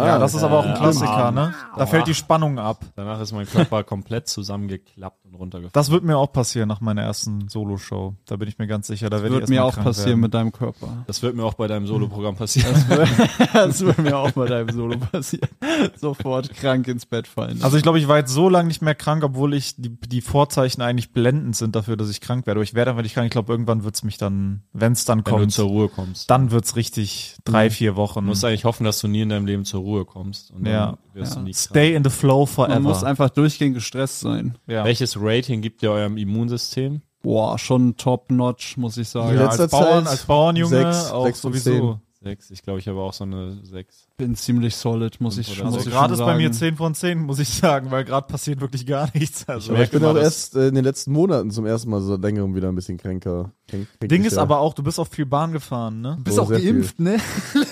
Ja, 0.05 0.17
das 0.17 0.33
ist 0.33 0.43
aber 0.43 0.59
auch 0.59 0.65
ein 0.65 0.75
Klassiker, 0.75 1.31
ne? 1.31 1.53
Da 1.77 1.85
fällt 1.85 2.07
die 2.07 2.13
Spannung 2.13 2.59
ab. 2.59 2.83
Danach 2.95 3.19
ist 3.21 3.31
mein 3.31 3.47
Körper 3.47 3.83
komplett 3.83 4.27
zusammengeklappt 4.27 5.25
und 5.25 5.35
runtergefallen. 5.35 5.71
Das 5.73 5.91
wird 5.91 6.03
mir 6.03 6.17
auch 6.17 6.31
passieren 6.31 6.67
nach 6.67 6.81
meiner 6.81 7.01
ersten 7.03 7.47
Solo-Show. 7.49 8.15
Da 8.25 8.35
bin 8.35 8.47
ich 8.47 8.57
mir 8.57 8.67
ganz 8.67 8.87
sicher. 8.87 9.09
Da 9.09 9.17
ich 9.17 9.31
wird 9.31 9.49
mir 9.49 9.63
auch 9.63 9.75
passieren 9.75 10.09
werden. 10.09 10.19
mit 10.21 10.33
deinem 10.33 10.51
Körper. 10.51 11.05
Das 11.07 11.21
wird 11.21 11.35
mir 11.35 11.43
auch 11.43 11.53
bei 11.53 11.67
deinem 11.67 11.87
Solo-Programm 11.87 12.35
passieren. 12.35 12.75
Das 13.53 13.81
wird 13.81 13.97
mir 13.97 14.17
auch 14.17 14.31
bei 14.31 14.45
deinem 14.45 14.69
Solo 14.69 14.97
passieren. 14.97 15.49
Sofort 15.95 16.53
krank 16.53 16.87
ins 16.87 17.05
Bett 17.05 17.27
fallen. 17.27 17.61
Also 17.61 17.77
ich 17.77 17.83
glaube, 17.83 17.99
ich 17.99 18.07
war 18.07 18.17
jetzt 18.17 18.31
so 18.31 18.49
lange 18.49 18.67
nicht 18.67 18.81
mehr 18.81 18.95
krank, 18.95 19.23
obwohl 19.23 19.53
ich 19.53 19.75
die, 19.75 19.89
die 19.89 20.21
Vorzeichen 20.21 20.81
eigentlich 20.81 21.11
blendend 21.11 21.55
sind 21.55 21.75
dafür, 21.75 21.97
dass 21.97 22.09
ich 22.09 22.21
krank 22.21 22.45
werde. 22.45 22.59
Aber 22.59 22.63
ich 22.63 22.73
werde 22.73 22.91
einfach 22.91 23.03
nicht 23.03 23.13
krank. 23.13 23.25
Ich 23.25 23.31
glaube, 23.31 23.51
irgendwann 23.51 23.83
wird's 23.83 24.03
mich 24.03 24.17
dann, 24.17 24.63
wenn's 24.73 25.05
dann 25.05 25.19
wenn 25.19 25.23
du 25.25 25.31
kommt, 25.31 25.51
zur 25.51 25.67
Ruhe 25.67 25.89
kommst. 25.89 26.29
dann 26.29 26.51
wird's 26.51 26.75
richtig 26.75 27.37
drei, 27.45 27.69
vier 27.69 27.95
Wochen. 27.95 28.21
Du 28.21 28.27
musst 28.27 28.45
eigentlich 28.45 28.65
hoffen, 28.65 28.83
dass 28.83 28.99
du 28.99 29.07
nie 29.07 29.21
in 29.21 29.29
deinem 29.29 29.45
Leben 29.45 29.65
zur 29.65 29.81
Ruhe 29.81 29.88
kommst. 30.05 30.51
Und 30.51 30.65
Ja. 30.67 30.85
dann 30.87 30.97
wirst 31.13 31.35
du 31.35 31.39
nie 31.39 31.51
krank. 31.51 31.57
Stay 31.57 31.95
in 31.95 32.03
the 32.03 32.09
flow 32.09 32.45
forever. 32.45 32.73
Man 32.75 32.83
muss 32.83 33.03
einfach 33.03 33.29
durchgehend 33.29 33.75
gestresst 33.75 34.19
sein. 34.21 34.57
ja. 34.67 34.83
Welches 34.85 35.17
Rating 35.19 35.61
gibt 35.61 35.83
ihr 35.83 35.91
eurem 35.91 36.17
Immunsystem? 36.17 37.01
Boah, 37.21 37.57
schon 37.59 37.97
top-notch, 37.97 38.77
muss 38.77 38.97
ich 38.97 39.09
sagen. 39.09 39.35
Ja. 39.35 39.41
ja, 39.41 39.47
als 39.49 39.69
Bauern, 39.71 40.07
als 40.07 40.23
Bauernjunge 40.25 40.69
sechs, 40.69 41.11
auch 41.11 41.25
sechs 41.25 41.41
sowieso. 41.41 41.99
Sechs. 42.21 42.51
Ich 42.51 42.63
glaube, 42.63 42.79
ich 42.79 42.87
habe 42.89 42.99
auch 42.99 43.13
so 43.13 43.23
eine 43.23 43.63
sechs. 43.63 44.05
Bin 44.17 44.35
ziemlich 44.35 44.75
solid, 44.75 45.21
muss 45.21 45.37
ich, 45.37 45.47
Fünf 45.47 45.63
muss 45.63 45.75
Also 45.75 45.87
ich 45.87 45.93
gerade 45.95 46.13
ist 46.15 46.19
bei 46.19 46.35
mir. 46.35 46.51
10 46.51 46.75
von 46.75 46.93
10, 46.93 47.17
muss 47.17 47.39
ich 47.39 47.47
sagen, 47.47 47.91
weil 47.91 48.03
gerade 48.03 48.27
passiert 48.27 48.59
wirklich 48.59 48.85
gar 48.85 49.09
nichts. 49.13 49.47
Also 49.47 49.71
Aber 49.73 49.83
ich 49.83 49.89
bin 49.89 50.03
auch 50.03 50.17
erst 50.17 50.53
in 50.57 50.75
den 50.75 50.83
letzten 50.83 51.13
Monaten 51.13 51.49
zum 51.49 51.65
ersten 51.65 51.89
Mal 51.89 52.01
so 52.01 52.17
längerem 52.17 52.53
wieder 52.55 52.67
ein 52.67 52.75
bisschen 52.75 52.97
kränker. 52.97 53.53
Kränk, 53.69 53.87
Ding 54.01 54.09
ist 54.09 54.09
kränkiger. 54.09 54.41
aber 54.41 54.59
auch, 54.59 54.73
du 54.73 54.83
bist 54.83 54.99
auch 54.99 55.07
viel 55.07 55.25
Bahn 55.25 55.53
gefahren, 55.53 56.01
ne? 56.01 56.15
Du 56.17 56.23
bist 56.25 56.37
Oh, 56.39 56.41
auch 56.41 56.49
geimpft, 56.49 56.99
ne? 56.99 57.19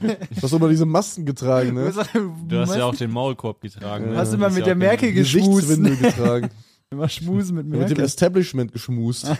Du 0.00 0.42
hast 0.42 0.52
immer 0.52 0.68
diese 0.68 0.84
Masken 0.84 1.24
getragen, 1.24 1.74
ne? 1.74 1.92
Du 2.48 2.58
hast 2.58 2.76
ja 2.76 2.84
auch 2.84 2.94
den 2.94 3.10
Maulkorb 3.10 3.62
getragen. 3.62 4.10
ne? 4.10 4.16
hast 4.18 4.32
Du 4.32 4.36
immer 4.36 4.48
mit 4.50 4.58
ja 4.58 4.64
der 4.66 4.74
Merkel 4.74 5.12
geschmust. 5.12 5.46
Gesichtswindel 5.68 5.96
getragen. 5.96 6.50
Immer 6.92 7.08
schmusen 7.08 7.54
mit 7.54 7.66
mit 7.66 7.74
dem 7.74 7.86
Merkel. 7.86 8.04
Establishment 8.04 8.72
geschmust. 8.72 9.24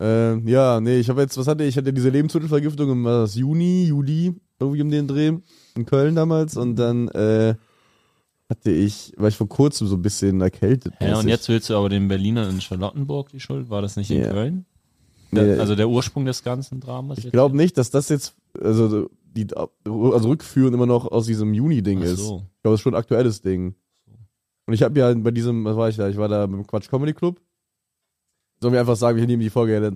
ähm, 0.00 0.48
ja, 0.48 0.80
nee, 0.80 0.98
ich 0.98 1.08
habe 1.10 1.20
jetzt, 1.20 1.36
was 1.36 1.46
hatte 1.46 1.62
ich? 1.64 1.70
Ich 1.70 1.76
hatte 1.76 1.92
diese 1.92 2.08
Lebensmittelvergiftung 2.08 2.90
im 2.90 3.04
war 3.04 3.20
das 3.22 3.34
Juni, 3.34 3.84
Juli, 3.84 4.34
irgendwie 4.58 4.82
um 4.82 4.90
den 4.90 5.06
Dreh, 5.06 5.32
in 5.76 5.86
Köln 5.86 6.14
damals. 6.14 6.56
Und 6.56 6.76
dann 6.76 7.08
äh, 7.08 7.54
hatte 8.48 8.70
ich, 8.70 9.12
war 9.16 9.28
ich 9.28 9.36
vor 9.36 9.48
kurzem 9.48 9.86
so 9.86 9.96
ein 9.96 10.02
bisschen 10.02 10.40
erkältet. 10.40 10.94
Ja, 11.00 11.18
und 11.18 11.28
jetzt 11.28 11.48
willst 11.48 11.70
du 11.70 11.76
aber 11.76 11.88
den 11.88 12.08
Berlinern 12.08 12.50
in 12.50 12.60
Charlottenburg 12.60 13.28
die 13.30 13.40
Schuld? 13.40 13.68
War 13.70 13.82
das 13.82 13.96
nicht 13.96 14.10
in 14.10 14.22
Ja. 14.22 14.30
Köln? 14.30 14.64
Nee, 15.32 15.44
Der, 15.44 15.60
also 15.60 15.76
der 15.76 15.88
Ursprung 15.88 16.24
des 16.24 16.42
ganzen 16.42 16.80
Dramas? 16.80 17.18
ich 17.18 17.30
glaube 17.30 17.56
nicht, 17.56 17.78
dass 17.78 17.90
das 17.90 18.08
jetzt, 18.08 18.34
also 18.60 19.08
die 19.36 19.46
also 19.54 20.28
rückführen 20.28 20.74
immer 20.74 20.86
noch 20.86 21.06
aus 21.06 21.26
diesem 21.26 21.54
Juni-Ding 21.54 22.00
Ach 22.00 22.06
ist. 22.06 22.18
so. 22.18 22.42
Ich 22.56 22.62
glaube, 22.62 22.72
das 22.72 22.74
ist 22.74 22.80
schon 22.80 22.94
ein 22.94 22.98
aktuelles 22.98 23.40
Ding. 23.40 23.74
Und 24.66 24.74
ich 24.74 24.82
habe 24.82 24.98
ja 24.98 25.12
bei 25.14 25.30
diesem, 25.30 25.64
was 25.64 25.76
war 25.76 25.88
ich 25.88 25.96
da? 25.96 26.08
Ich 26.08 26.16
war 26.16 26.26
da 26.28 26.46
beim 26.46 26.66
Quatsch 26.66 26.88
Comedy 26.88 27.12
Club. 27.12 27.40
Sollen 28.62 28.74
wir 28.74 28.80
einfach 28.80 28.96
sagen, 28.96 29.16
wir 29.16 29.26
nehmen 29.26 29.40
die 29.40 29.48
Folge 29.48 29.72
ja 29.72 29.78
also 29.80 29.90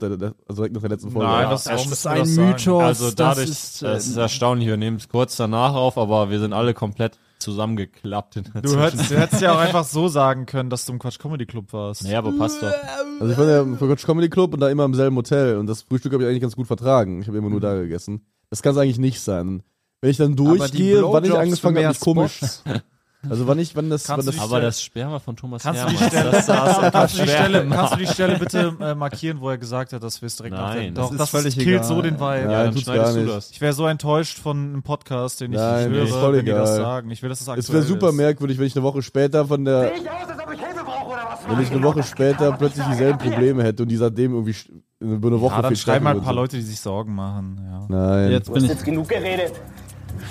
direkt 0.57 0.75
nach 0.75 0.81
der 0.81 0.91
letzten 0.91 1.11
Folge. 1.11 1.29
Nein, 1.29 1.51
was- 1.51 1.67
warum 1.67 1.91
Das 1.91 1.99
ist 1.99 2.07
ein 2.07 2.19
das? 2.21 2.29
Mythos. 2.31 2.83
Also 2.83 3.11
dadurch, 3.11 3.47
das 3.47 3.59
ist, 3.65 3.83
das 3.83 4.07
ist 4.07 4.17
äh, 4.17 4.21
erstaunlich, 4.21 4.69
wir 4.69 4.79
nehmen 4.79 4.97
es 4.97 5.07
kurz 5.09 5.37
danach 5.37 5.75
auf, 5.75 5.99
aber 5.99 6.31
wir 6.31 6.41
sind 6.41 6.55
alle 6.55 6.73
komplett 6.73 7.19
zusammengeklappt 7.41 8.37
in 8.37 8.45
der 8.45 8.63
Du 8.63 8.79
hättest, 8.81 9.11
du 9.11 9.19
hättest 9.21 9.43
ja 9.43 9.53
auch 9.55 9.59
einfach 9.59 9.85
so 9.85 10.09
sagen 10.09 10.47
können, 10.47 10.71
dass 10.71 10.87
du 10.87 10.93
im 10.95 10.99
Quatsch 10.99 11.19
Comedy 11.19 11.45
Club 11.45 11.75
warst. 11.75 12.05
Naja, 12.05 12.19
aber 12.21 12.33
passt 12.33 12.63
doch. 12.63 12.73
Also 13.21 13.33
ich 13.33 13.39
war 13.39 13.47
ja 13.47 13.61
im 13.61 13.77
Quatsch 13.79 14.07
Comedy 14.07 14.31
Club 14.31 14.55
und 14.55 14.61
da 14.61 14.71
immer 14.71 14.87
im 14.87 14.95
selben 14.95 15.17
Hotel 15.17 15.59
und 15.59 15.67
das 15.67 15.83
Frühstück 15.83 16.15
habe 16.15 16.23
ich 16.23 16.29
eigentlich 16.31 16.41
ganz 16.43 16.57
gut 16.57 16.67
vertragen. 16.67 17.21
Ich 17.21 17.29
habe 17.29 17.37
immer 17.37 17.51
nur 17.51 17.61
da 17.61 17.75
gegessen. 17.75 18.25
Das 18.49 18.63
kann 18.63 18.73
es 18.73 18.79
eigentlich 18.79 18.99
nicht 18.99 19.21
sein. 19.21 19.63
Wenn 20.01 20.11
ich 20.11 20.17
dann 20.17 20.37
durchgehe, 20.37 21.03
wann 21.03 21.25
ich 21.25 21.35
angefangen 21.35 21.85
habe, 21.87 21.99
komisch. 21.99 22.41
Also 23.31 23.47
wann 23.47 23.59
ich, 23.59 23.75
wann 23.77 23.91
das, 23.91 24.05
Kannst 24.05 24.27
wann 24.27 24.33
du 24.35 24.39
das 24.39 24.51
Aber 24.51 24.61
das 24.61 24.83
Sperma 24.83 25.19
von 25.19 25.37
Thomas 25.37 25.63
Kannst 25.63 25.83
du, 25.83 25.89
die 25.89 25.95
Hermann, 25.97 26.11
Stelle, 26.11 26.31
das 26.31 26.47
saß 26.47 26.93
kannst, 26.93 27.19
du 27.19 27.23
die 27.23 27.29
Stelle, 27.29 27.69
kannst 27.69 27.93
du 27.95 27.97
die 27.99 28.07
Stelle 28.07 28.39
bitte 28.39 28.77
äh, 28.81 28.95
markieren, 28.95 29.41
wo 29.41 29.51
er 29.51 29.59
gesagt 29.59 29.93
hat, 29.93 30.03
dass 30.03 30.21
wir 30.23 30.27
es 30.27 30.37
direkt 30.37 30.55
Nein, 30.57 30.95
das 30.95 31.05
Doch, 31.07 31.13
ist 31.13 31.19
das 31.21 31.31
völlig 31.31 31.55
killt 31.55 31.69
egal. 31.69 31.85
so 31.85 32.03
den 32.03 32.15
Vibe. 32.15 32.25
Ja, 32.45 32.51
Ja, 32.51 32.65
dann 32.65 32.77
schneidest 32.79 32.87
gar 33.05 33.13
du 33.15 33.21
nicht. 33.21 33.35
das. 33.37 33.51
Ich 33.51 33.61
wäre 33.61 33.73
so 33.73 33.87
enttäuscht 33.87 34.39
von 34.39 34.57
einem 34.59 34.83
Podcast, 34.83 35.41
den 35.41 35.53
ich 35.53 35.59
Nein, 35.59 35.91
nicht 35.93 36.03
ist 36.05 36.11
höre, 36.13 36.21
voll 36.21 36.33
wenn 36.37 36.45
die 36.45 36.51
das 36.53 36.71
egal. 36.71 36.81
sagen. 36.83 37.11
Ich 37.11 37.23
will, 37.23 37.29
dass 37.29 37.39
das 37.41 37.49
aktuell 37.49 37.61
Es 37.65 37.73
wäre 37.73 37.83
super 37.83 38.09
ist. 38.11 38.15
merkwürdig, 38.17 38.59
wenn 38.59 38.67
ich 38.67 38.77
eine 38.77 38.83
Woche 38.85 39.03
später 39.03 39.47
von 39.47 39.65
der, 39.65 39.81
Sehe 39.89 39.93
ich 40.03 40.11
aus, 40.11 40.29
als 40.29 40.43
ob 40.47 40.53
ich 40.53 40.61
Hilfe 40.61 40.85
brauche 40.85 41.07
oder 41.13 41.23
was, 41.31 41.49
wenn 41.57 41.63
ich 41.65 41.71
eine 41.73 41.83
Woche 41.83 42.03
später 42.03 42.53
plötzlich 42.53 42.87
dieselben 42.87 43.19
Probleme 43.19 43.63
hätte 43.65 43.83
und 43.83 43.89
die 43.89 43.97
seitdem 43.97 44.33
irgendwie 44.33 44.55
über 45.01 45.29
eine 45.29 45.41
Woche 45.41 45.55
Ja, 45.57 45.63
dann 45.63 45.77
schreiben 45.77 46.07
halt 46.07 46.19
ein 46.19 46.25
paar. 46.25 46.35
Leute, 46.35 46.57
die 46.57 46.63
sich 46.63 46.81
Sorgen 46.81 47.15
machen. 47.15 47.61
Ja. 47.63 47.87
Nein. 47.89 48.31
Jetzt 48.33 48.53
bin 48.53 48.65
ich, 48.65 48.71
Jetzt 48.71 48.85
genug 48.85 49.09
geredet. 49.09 49.53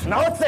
Schnauze! 0.03 0.45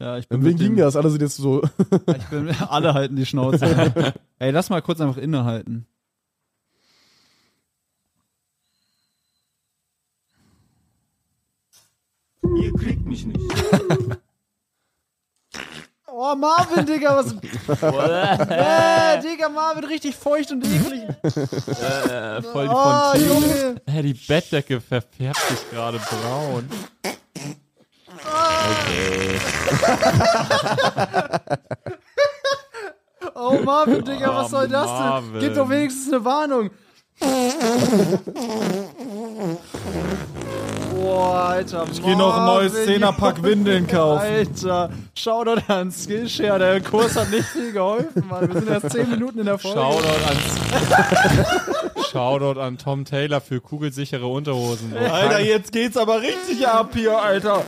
Ja, 0.00 0.18
ich 0.18 0.28
bin 0.28 0.38
Und 0.38 0.44
wen 0.46 0.56
ging 0.56 0.76
das? 0.76 0.96
Alle 0.96 1.10
sind 1.10 1.20
jetzt 1.22 1.36
so. 1.36 1.62
Ich 2.16 2.24
bin, 2.26 2.48
alle 2.68 2.94
halten 2.94 3.16
die 3.16 3.26
Schnauze. 3.26 4.14
Ey, 4.38 4.50
lass 4.50 4.70
mal 4.70 4.82
kurz 4.82 5.00
einfach 5.00 5.18
innehalten. 5.18 5.86
Ihr 12.56 12.72
kriegt 12.74 13.06
mich 13.06 13.24
nicht. 13.26 13.40
Oh, 16.12 16.34
Marvin, 16.34 16.84
Digga, 16.84 17.16
was. 17.16 17.32
äh, 17.32 19.22
Digga, 19.22 19.48
Marvin, 19.48 19.84
richtig 19.84 20.14
feucht 20.16 20.50
und 20.50 20.62
eklig. 20.66 21.02
Äh, 21.22 22.42
voll 22.42 22.64
die 22.68 22.74
Oh, 22.74 23.12
Fontäne. 23.12 23.26
Junge. 23.26 23.80
Hä, 23.86 24.02
die 24.02 24.12
Bettdecke 24.14 24.80
verfärbt 24.82 25.40
sich 25.48 25.70
gerade 25.70 25.98
braun. 25.98 26.68
Oh, 33.34 33.58
Marvin, 33.64 34.04
Digga, 34.04 34.34
was 34.34 34.46
Oh, 34.46 34.56
soll 34.56 34.68
das 34.68 34.86
denn? 35.30 35.40
Gib 35.40 35.54
doch 35.54 35.68
wenigstens 35.68 36.12
eine 36.12 36.24
Warnung. 36.24 36.70
Boah, 40.94 41.48
Alter. 41.50 41.86
Ich 41.92 42.02
gehe 42.02 42.16
noch 42.16 42.36
ein 42.36 42.46
neues 42.46 42.72
Marvin, 42.72 42.86
Zehnerpack 42.88 43.42
Windeln 43.42 43.86
kaufen. 43.86 44.22
Alter, 44.24 44.90
Shoutout 45.14 45.62
an 45.68 45.90
Skillshare, 45.92 46.58
der 46.58 46.80
Kurs 46.80 47.16
hat 47.16 47.30
nicht 47.30 47.44
viel 47.48 47.72
geholfen, 47.72 48.26
Mann. 48.28 48.48
Wir 48.52 48.60
sind 48.60 48.70
erst 48.70 48.90
10 48.90 49.10
Minuten 49.10 49.38
in 49.40 49.46
der 49.46 49.58
Folge. 49.58 49.78
Shoutout 49.78 50.08
an, 50.28 50.36
Shoutout 52.12 52.60
an 52.60 52.78
Tom 52.78 53.04
Taylor 53.04 53.40
für 53.40 53.60
kugelsichere 53.60 54.26
Unterhosen. 54.26 54.96
Alter, 54.96 55.40
jetzt 55.40 55.72
geht's 55.72 55.96
aber 55.96 56.20
richtig 56.22 56.66
ab 56.66 56.90
hier, 56.94 57.18
Alter. 57.20 57.62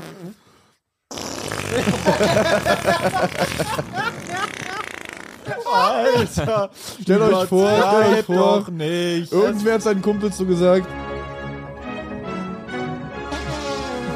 Alter, 5.73 6.71
Stellt 7.01 7.21
euch 7.23 7.49
vor, 7.49 7.71
stellt 7.71 8.19
euch 8.19 8.25
vor. 8.25 8.37
doch 8.37 8.69
nicht. 8.69 9.33
Irgendwer 9.33 9.75
hat 9.75 9.83
seinen 9.83 10.03
Kumpels 10.03 10.37
so 10.37 10.45
gesagt. 10.45 10.87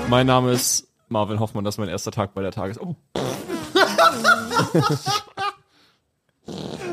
Mein 0.08 0.26
Name 0.26 0.52
ist 0.52 0.86
Marvin 1.08 1.40
Hoffmann, 1.40 1.64
das 1.64 1.74
ist 1.74 1.78
mein 1.78 1.88
erster 1.88 2.10
Tag 2.12 2.34
bei 2.34 2.42
der 2.42 2.52
Tages... 2.52 2.78
Oh. 2.80 2.94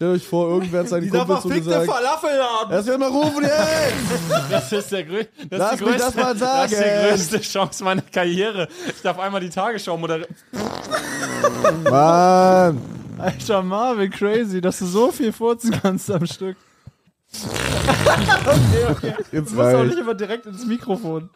Stellt 0.00 0.16
euch 0.16 0.26
vor, 0.26 0.48
irgendwer 0.48 0.80
hat 0.80 0.88
seinen 0.88 1.02
Dieser 1.10 1.18
Kumpel 1.26 1.36
verfickte 1.36 1.72
zugesagt. 1.72 1.90
Falafelladen! 1.90 2.72
Erst 2.72 2.98
mal 2.98 3.08
rufen 3.08 3.42
jetzt! 3.42 4.50
Das 4.50 4.72
ist 4.72 4.92
der 4.92 5.04
grö 5.04 5.24
das 5.50 5.58
Lass 5.58 5.72
ist 5.72 5.80
die 5.80 5.84
mich 5.84 5.92
größte, 5.98 6.04
das 6.06 6.14
mal 6.14 6.34
Das 6.34 6.72
ist 6.72 6.80
die 6.80 6.84
sagen. 6.86 7.08
größte 7.10 7.40
Chance 7.42 7.84
meiner 7.84 8.00
Karriere. 8.00 8.68
Ich 8.88 9.02
darf 9.02 9.18
einmal 9.18 9.42
die 9.42 9.50
Tagesschau 9.50 9.98
moderieren. 9.98 10.34
Mann! 11.84 12.80
Alter 13.18 13.62
Marvin, 13.62 14.10
crazy, 14.10 14.62
dass 14.62 14.78
du 14.78 14.86
so 14.86 15.12
viel 15.12 15.34
furzen 15.34 15.78
kannst 15.82 16.10
am 16.10 16.24
Stück. 16.24 16.56
Jetzt 19.32 19.52
Du 19.52 19.54
musst 19.54 19.74
auch 19.74 19.84
nicht 19.84 19.98
immer 19.98 20.14
direkt 20.14 20.46
ins 20.46 20.64
Mikrofon. 20.64 21.28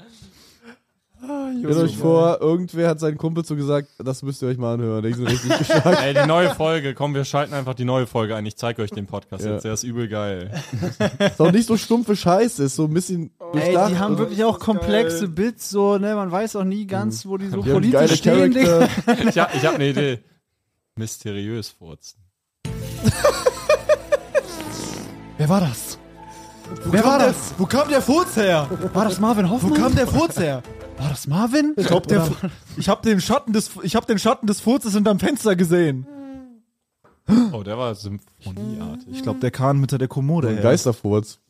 Stellt 1.61 1.77
euch 1.77 1.97
vor, 1.97 2.41
irgendwer 2.41 2.89
hat 2.89 3.01
seinen 3.01 3.17
Kumpel 3.19 3.45
zugesagt, 3.45 3.89
das 3.99 4.23
müsst 4.23 4.43
ihr 4.43 4.49
euch 4.49 4.59
mal 4.59 4.75
anhören. 4.75 5.03
Die 5.05 5.13
sind 5.13 5.27
richtig 5.27 5.59
geschockt. 5.59 5.87
Ey, 6.03 6.15
die 6.15 6.27
neue 6.27 6.51
Folge. 6.55 6.95
Komm, 6.95 7.15
wir 7.15 7.25
schalten 7.25 7.55
einfach 7.55 7.75
die 7.75 7.85
neue 7.85 8.07
Folge 8.07 8.37
ein. 8.37 8.45
Ich 8.47 8.57
zeig 8.57 8.79
euch 8.79 8.91
den 8.91 9.07
Podcast 9.07 9.45
Ja. 9.45 9.53
jetzt. 9.53 9.65
Der 9.65 9.73
ist 9.75 9.83
übel 9.85 10.09
geil. 10.09 10.51
Ist 11.19 11.41
auch 11.41 11.51
nicht 11.53 11.67
so 11.67 11.77
stumpfe 11.77 12.15
Scheiße, 12.17 12.65
ist 12.65 12.77
so 12.77 12.85
ein 12.85 12.95
bisschen 12.95 13.31
Ey, 13.55 13.61
durchdacht. 13.61 13.91
die 13.93 13.99
haben 13.99 14.19
wirklich 14.19 14.45
auch 14.45 14.59
komplexe 14.59 15.29
Bits, 15.29 15.71
so, 15.71 15.99
ne, 15.99 16.15
man 16.15 16.31
weiß 16.31 16.57
auch 16.57 16.65
nie 16.65 16.87
ganz, 16.87 17.25
wo 17.27 17.37
die 17.39 17.49
so 17.49 17.63
die 17.63 17.71
politisch 17.71 18.19
stehen. 18.19 18.53
Ich 19.29 19.39
hab, 19.39 19.55
ich 19.55 19.65
hab 19.67 19.75
eine 19.75 19.89
Idee. 19.89 20.19
Mysteriös 20.97 21.69
furzen. 21.71 22.19
Wer 25.39 25.49
war 25.49 25.61
das? 25.61 25.99
Wer 26.87 27.05
war 27.05 27.19
das? 27.19 27.55
Wo 27.59 27.67
kam 27.67 27.89
der 27.89 28.01
Furz 28.01 28.37
her? 28.37 28.69
War 28.93 29.05
das 29.05 29.19
Marvin 29.21 29.47
Wo 29.47 29.51
Hoffmann? 29.51 29.75
kam 29.75 29.95
der 29.95 30.07
Furz 30.07 30.39
her? 30.39 30.63
War 30.97 31.09
das 31.09 31.27
Marvin? 31.27 31.75
Ich 31.77 31.87
glaub, 31.87 32.07
der, 32.07 32.31
ich 32.77 32.89
hab 32.89 33.03
den 33.03 33.21
Schatten 33.21 33.53
des, 33.53 33.71
ich 33.83 33.97
hab 33.97 34.07
den 34.07 34.19
Schatten 34.19 34.47
des 34.47 34.61
Furzes 34.61 34.95
hinterm 34.95 35.19
Fenster 35.19 35.57
gesehen. 35.57 36.07
Oh, 37.53 37.63
der 37.63 37.79
war 37.79 37.95
symphonieartig. 37.95 39.09
Ich 39.13 39.23
glaube, 39.23 39.41
der 39.41 39.51
kam 39.51 39.79
hinter 39.81 39.99
der 39.99 40.09
Kommode 40.09 40.49
Ein. 40.49 40.63
Geisterfurz. 40.63 41.41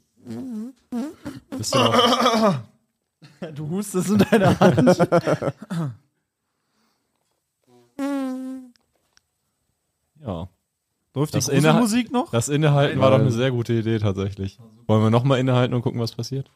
Bist 1.50 1.74
du 1.74 1.78
noch, 1.78 2.58
Du 3.54 3.68
hustest 3.68 4.10
in 4.10 4.18
deine 4.18 4.58
Hand. 4.60 4.98
ja. 10.24 10.48
Läuft 11.16 11.34
Das 11.34 11.46
die 11.46 11.60
Musik 11.60 12.10
noch? 12.10 12.30
Das 12.30 12.48
Innehalten 12.48 12.98
war 13.00 13.10
doch 13.10 13.20
eine 13.20 13.30
sehr 13.30 13.50
gute 13.50 13.72
Idee 13.72 13.98
tatsächlich. 13.98 14.58
Wollen 14.86 15.02
wir 15.02 15.10
nochmal 15.10 15.38
innehalten 15.38 15.74
und 15.74 15.82
gucken, 15.82 16.00
was 16.00 16.12
passiert? 16.12 16.50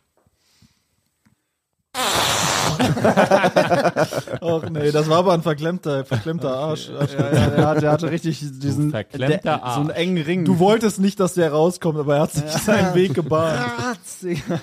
Ach 4.40 4.70
nee, 4.70 4.90
das 4.90 5.08
war 5.08 5.18
aber 5.18 5.32
ein 5.34 5.42
verklemmter, 5.42 6.04
verklemmter 6.04 6.54
Arsch. 6.56 6.88
ja, 6.88 7.32
ja, 7.32 7.50
der, 7.50 7.66
hat, 7.66 7.82
der 7.82 7.90
hatte 7.90 8.10
richtig 8.10 8.40
diesen 8.40 8.90
verklemmter 8.90 9.38
der, 9.38 9.72
so 9.74 9.80
einen 9.80 9.90
Arsch. 9.90 9.98
engen 9.98 10.22
Ring. 10.22 10.44
Du 10.44 10.58
wolltest 10.58 11.00
nicht, 11.00 11.20
dass 11.20 11.34
der 11.34 11.52
rauskommt, 11.52 11.98
aber 11.98 12.16
er 12.16 12.22
hat 12.22 12.32
sich 12.32 12.50
seinen 12.50 12.94
Weg 12.94 13.14
gebahnt. 13.14 13.98
Digga. 14.22 14.60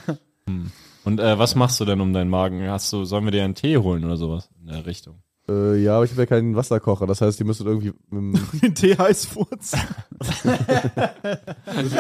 Und 1.04 1.20
äh, 1.20 1.38
was 1.38 1.56
machst 1.56 1.80
du 1.80 1.86
denn 1.86 2.02
um 2.02 2.14
deinen 2.14 2.30
Magen? 2.30 2.68
Hast 2.70 2.92
du, 2.92 3.06
sollen 3.06 3.26
wir 3.26 3.32
dir 3.32 3.44
einen 3.44 3.56
Tee 3.56 3.78
holen 3.78 4.04
oder 4.04 4.18
sowas 4.18 4.50
in 4.60 4.68
der 4.68 4.86
Richtung? 4.86 5.22
Äh, 5.48 5.76
ja, 5.84 5.96
aber 5.98 6.06
ich 6.06 6.12
habe 6.12 6.22
ja 6.24 6.26
keinen 6.26 6.56
Wasserkocher. 6.56 7.06
Das 7.06 7.22
heißt, 7.22 7.40
ihr 7.40 7.46
müsstet 7.46 7.68
irgendwie, 7.68 7.94
mit 8.10 8.36
dem- 8.36 8.60
Den 8.62 8.74
Tee 8.74 8.98
heiß 8.98 9.26
furzen. 9.28 9.80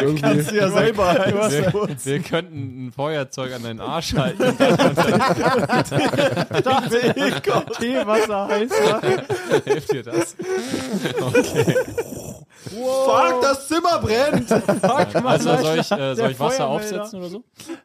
irgendwie 0.01 0.21
Kannst 0.21 0.49
du 0.51 0.55
ja 0.55 0.69
selber 0.71 1.07
heiß 1.13 1.51
Wir, 1.51 1.69
furzen. 1.71 1.97
wir 2.05 2.19
könnten 2.21 2.87
ein 2.87 2.91
Feuerzeug 2.91 3.53
an 3.53 3.61
deinen 3.63 3.81
Arsch 3.81 4.13
halten. 4.17 4.41
Teewasser 7.79 8.47
heiß 8.47 8.69
machen. 8.69 9.21
Hilft 9.65 9.91
dir 9.93 10.03
das? 10.03 10.35
Fuck, 12.69 13.41
das 13.41 13.67
Zimmer 13.67 13.99
brennt! 13.99 14.51
Also 14.51 15.57
soll 15.57 15.79
ich, 15.79 15.91
äh, 15.91 16.15
soll 16.15 16.31
ich 16.31 16.39
Wasser 16.39 16.67
aufsetzen 16.67 17.19
oder 17.19 17.29
so? 17.29 17.43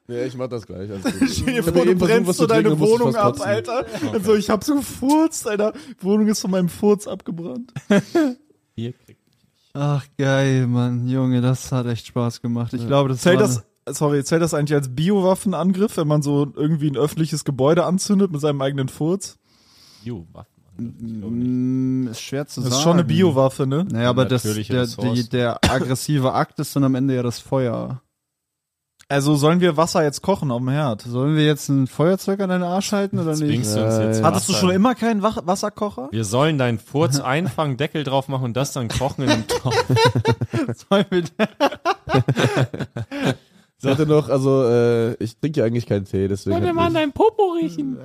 Ja, 0.09 0.25
ich 0.25 0.37
mach 0.37 0.49
das 0.49 0.67
gleich. 0.67 0.91
Stell 1.31 1.55
dir 1.55 1.63
vor, 1.63 1.85
du 1.85 1.95
brennst 1.95 2.35
so 2.35 2.47
trinken 2.47 2.65
deine 2.65 2.77
musste 2.77 3.01
Wohnung 3.01 3.17
ab, 3.17 3.33
kotzen. 3.35 3.45
Alter. 3.47 3.87
Also 4.13 4.35
ich 4.35 4.51
hab 4.51 4.65
so 4.65 4.77
gefurzt, 4.77 5.47
Alter. 5.47 5.73
Wohnung 6.01 6.29
ist 6.29 6.41
von 6.41 6.51
meinem 6.51 6.69
Furz 6.69 7.07
abgebrannt. 7.07 7.73
Hier 8.75 8.93
kriegt 8.93 9.21
Ach 9.73 10.05
geil, 10.19 10.67
Mann, 10.67 11.07
Junge, 11.07 11.41
das 11.41 11.71
hat 11.71 11.87
echt 11.87 12.07
Spaß 12.07 12.43
gemacht. 12.43 12.73
Ich 12.73 12.87
glaube, 12.87 13.09
das 13.09 13.21
Zählt 13.21 13.41
das, 13.41 13.65
sorry, 13.89 14.25
zählt 14.25 14.43
das 14.43 14.53
eigentlich 14.53 14.75
als 14.75 14.95
Biowaffenangriff, 14.95 15.97
wenn 15.97 16.09
man 16.09 16.23
so 16.23 16.53
irgendwie 16.57 16.89
ein 16.89 16.97
öffentliches 16.97 17.45
Gebäude 17.45 17.85
anzündet 17.85 18.33
mit 18.33 18.41
seinem 18.41 18.61
eigenen 18.63 18.89
Furz? 18.89 19.39
Jo, 20.03 20.27
Waffen. 20.33 20.50
Mm, 20.50 20.50
ist 20.79 22.21
schwer 22.21 22.47
zu 22.47 22.61
Das 22.61 22.71
sagen. 22.71 22.79
ist 22.79 22.83
schon 22.83 22.93
eine 22.95 23.05
Biowaffe, 23.05 23.67
ne? 23.67 23.87
Naja, 23.91 24.11
aber 24.11 24.25
das, 24.25 24.43
der, 24.43 24.87
die, 24.87 25.29
der 25.29 25.59
aggressive 25.71 26.33
Akt 26.33 26.59
ist 26.59 26.75
dann 26.77 26.85
am 26.85 26.95
Ende 26.95 27.15
ja 27.15 27.23
das 27.23 27.39
Feuer. 27.39 28.03
Also 29.09 29.35
sollen 29.35 29.61
wir 29.61 29.77
Wasser 29.77 30.05
jetzt 30.05 30.23
kochen 30.23 30.53
auf 30.53 30.61
dem 30.61 30.69
Herd? 30.69 31.03
Sollen 31.03 31.35
wir 31.35 31.45
jetzt 31.45 31.69
ein 31.69 31.89
Feuerzeug 31.89 32.39
an 32.41 32.49
deinen 32.49 32.63
Arsch 32.63 32.93
halten 32.93 33.19
oder 33.19 33.31
nicht? 33.33 33.41
Zwingst 33.41 33.75
du 33.77 33.85
uns 33.85 33.99
jetzt 33.99 34.23
Hattest 34.23 34.49
du 34.49 34.53
Wasser? 34.53 34.61
schon 34.61 34.71
immer 34.71 34.95
keinen 34.95 35.23
Wach 35.23 35.39
Wasserkocher? 35.45 36.09
Wir 36.13 36.25
sollen 36.25 36.59
deinen 36.59 36.79
Furz 36.79 37.19
einfangen, 37.21 37.77
Deckel 37.77 38.05
drauf 38.05 38.29
machen 38.29 38.45
und 38.45 38.57
das 38.57 38.73
dann 38.73 38.87
kochen 38.87 39.25
in 39.25 39.31
einem 39.31 39.47
Topf. 39.49 39.85
Sollen 40.89 41.07
wir 41.11 41.25
Hatte 43.85 44.07
noch, 44.07 44.29
also, 44.29 44.65
äh, 44.65 45.15
ich 45.23 45.37
trinke 45.39 45.61
ja 45.61 45.67
eigentlich 45.67 45.87
keinen 45.87 46.05
Tee, 46.05 46.29
deswegen. 46.29 46.57
hätte 46.67 46.75
ich- 46.89 46.95
deinen 46.95 47.13
Popo 47.13 47.53
riechen? 47.53 47.99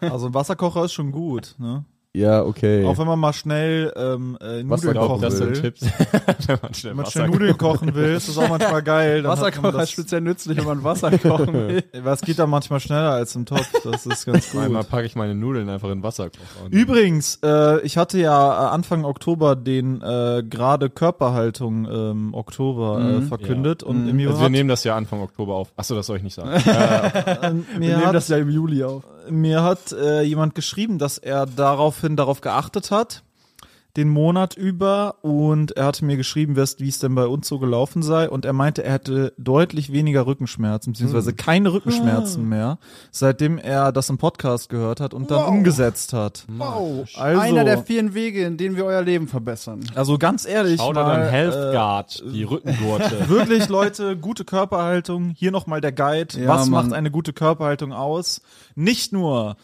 Also 0.00 0.26
ein 0.26 0.34
Wasserkocher 0.34 0.84
ist 0.84 0.92
schon 0.92 1.10
gut, 1.12 1.54
ne? 1.58 1.84
Ja, 2.12 2.42
okay. 2.42 2.84
Auch 2.86 2.98
wenn 2.98 3.06
man 3.06 3.20
mal 3.20 3.32
schnell 3.32 3.92
ähm, 3.94 4.36
äh, 4.40 4.64
Nudeln 4.64 4.94
kochen 4.94 5.08
kochen 5.08 5.22
Das 5.22 5.36
sind 5.38 5.50
will. 5.50 5.60
Tipps. 5.62 5.82
Wenn 6.48 6.58
man 6.60 6.74
schnell 6.74 6.90
Wenn 6.90 6.96
man 6.96 7.06
schnell 7.06 7.28
Nudeln 7.28 7.56
kochen 7.56 7.94
will, 7.94 8.14
ist 8.14 8.28
das 8.28 8.36
auch 8.36 8.48
manchmal 8.48 8.82
geil. 8.82 9.22
Dann 9.22 9.30
Wasserkocher 9.30 9.70
das, 9.70 9.82
ist 9.84 9.90
speziell 9.92 10.20
nützlich, 10.20 10.58
wenn 10.58 10.64
man 10.64 10.82
Wasser 10.82 11.16
kochen 11.18 11.52
will. 11.52 11.84
was 12.02 12.20
geht 12.22 12.40
da 12.40 12.48
manchmal 12.48 12.80
schneller 12.80 13.12
als 13.12 13.36
im 13.36 13.46
Topf. 13.46 13.70
Das 13.84 14.06
ist 14.06 14.26
ganz 14.26 14.50
gut. 14.52 14.60
Einmal 14.60 14.82
packe 14.82 15.06
ich 15.06 15.14
meine 15.14 15.36
Nudeln 15.36 15.68
einfach 15.68 15.88
in 15.90 16.02
Wasserkocher. 16.02 16.40
Übrigens, 16.70 17.38
äh, 17.44 17.80
ich 17.82 17.96
hatte 17.96 18.18
ja 18.18 18.64
äh, 18.64 18.68
Anfang 18.70 19.04
Oktober 19.04 19.54
den 19.54 20.02
äh, 20.02 20.42
gerade 20.42 20.90
Körperhaltung 20.90 21.86
ähm, 21.88 22.34
Oktober 22.34 23.18
äh, 23.18 23.22
verkündet 23.22 23.84
und 23.84 24.06
Mhm. 24.06 24.16
mir 24.16 24.30
Also 24.30 24.40
wir 24.40 24.48
nehmen 24.50 24.68
das 24.68 24.82
ja 24.82 24.96
Anfang 24.96 25.20
Oktober 25.20 25.54
auf. 25.54 25.72
Achso, 25.76 25.94
das 25.94 26.06
soll 26.06 26.16
ich 26.16 26.24
nicht 26.24 26.34
sagen. 26.34 26.50
äh, 26.50 27.52
Wir 27.78 27.98
nehmen 27.98 28.12
das 28.12 28.26
ja 28.26 28.38
im 28.38 28.50
Juli 28.50 28.82
auf. 28.82 29.04
Mir 29.30 29.62
hat 29.62 29.92
äh, 29.92 30.22
jemand 30.22 30.54
geschrieben, 30.54 30.98
dass 30.98 31.18
er 31.18 31.46
daraufhin 31.46 32.16
darauf 32.16 32.40
geachtet 32.40 32.90
hat, 32.90 33.22
den 33.96 34.08
Monat 34.08 34.56
über 34.56 35.16
und 35.22 35.76
er 35.76 35.86
hatte 35.86 36.04
mir 36.04 36.16
geschrieben, 36.16 36.56
wie 36.56 36.60
es 36.60 36.78
wie 36.78 36.88
es 36.88 36.98
denn 37.00 37.14
bei 37.14 37.26
uns 37.26 37.48
so 37.48 37.58
gelaufen 37.58 38.02
sei 38.02 38.28
und 38.28 38.44
er 38.44 38.52
meinte, 38.52 38.84
er 38.84 38.92
hätte 38.92 39.32
deutlich 39.36 39.92
weniger 39.92 40.26
Rückenschmerzen, 40.26 40.92
beziehungsweise 40.92 41.32
keine 41.32 41.72
Rückenschmerzen 41.72 42.48
mehr, 42.48 42.78
seitdem 43.10 43.58
er 43.58 43.90
das 43.92 44.08
im 44.08 44.18
Podcast 44.18 44.68
gehört 44.68 45.00
hat 45.00 45.12
und 45.14 45.30
dann 45.30 45.44
umgesetzt 45.44 46.12
hat. 46.12 46.44
Wow. 46.48 47.08
Also, 47.16 47.40
Einer 47.40 47.64
der 47.64 47.82
vielen 47.82 48.14
Wege, 48.14 48.44
in 48.44 48.56
denen 48.56 48.76
wir 48.76 48.84
euer 48.84 49.02
Leben 49.02 49.26
verbessern. 49.28 49.80
also 49.94 50.18
ganz 50.18 50.46
ehrlich, 50.46 50.80
Schau 50.80 50.92
mal, 50.92 51.04
dann 51.04 51.22
äh, 51.22 51.30
Healthguard, 51.30 52.22
die 52.32 52.44
Rückengurte. 52.44 53.10
Wirklich, 53.28 53.68
Leute, 53.68 54.16
gute 54.16 54.44
Körperhaltung. 54.44 55.30
Hier 55.36 55.50
nochmal 55.50 55.80
der 55.80 55.92
Guide. 55.92 56.40
Ja, 56.40 56.48
Was 56.48 56.68
Mann. 56.68 56.86
macht 56.86 56.96
eine 56.96 57.10
gute 57.10 57.32
Körperhaltung 57.32 57.92
aus? 57.92 58.40
Nicht 58.74 59.12
nur 59.12 59.56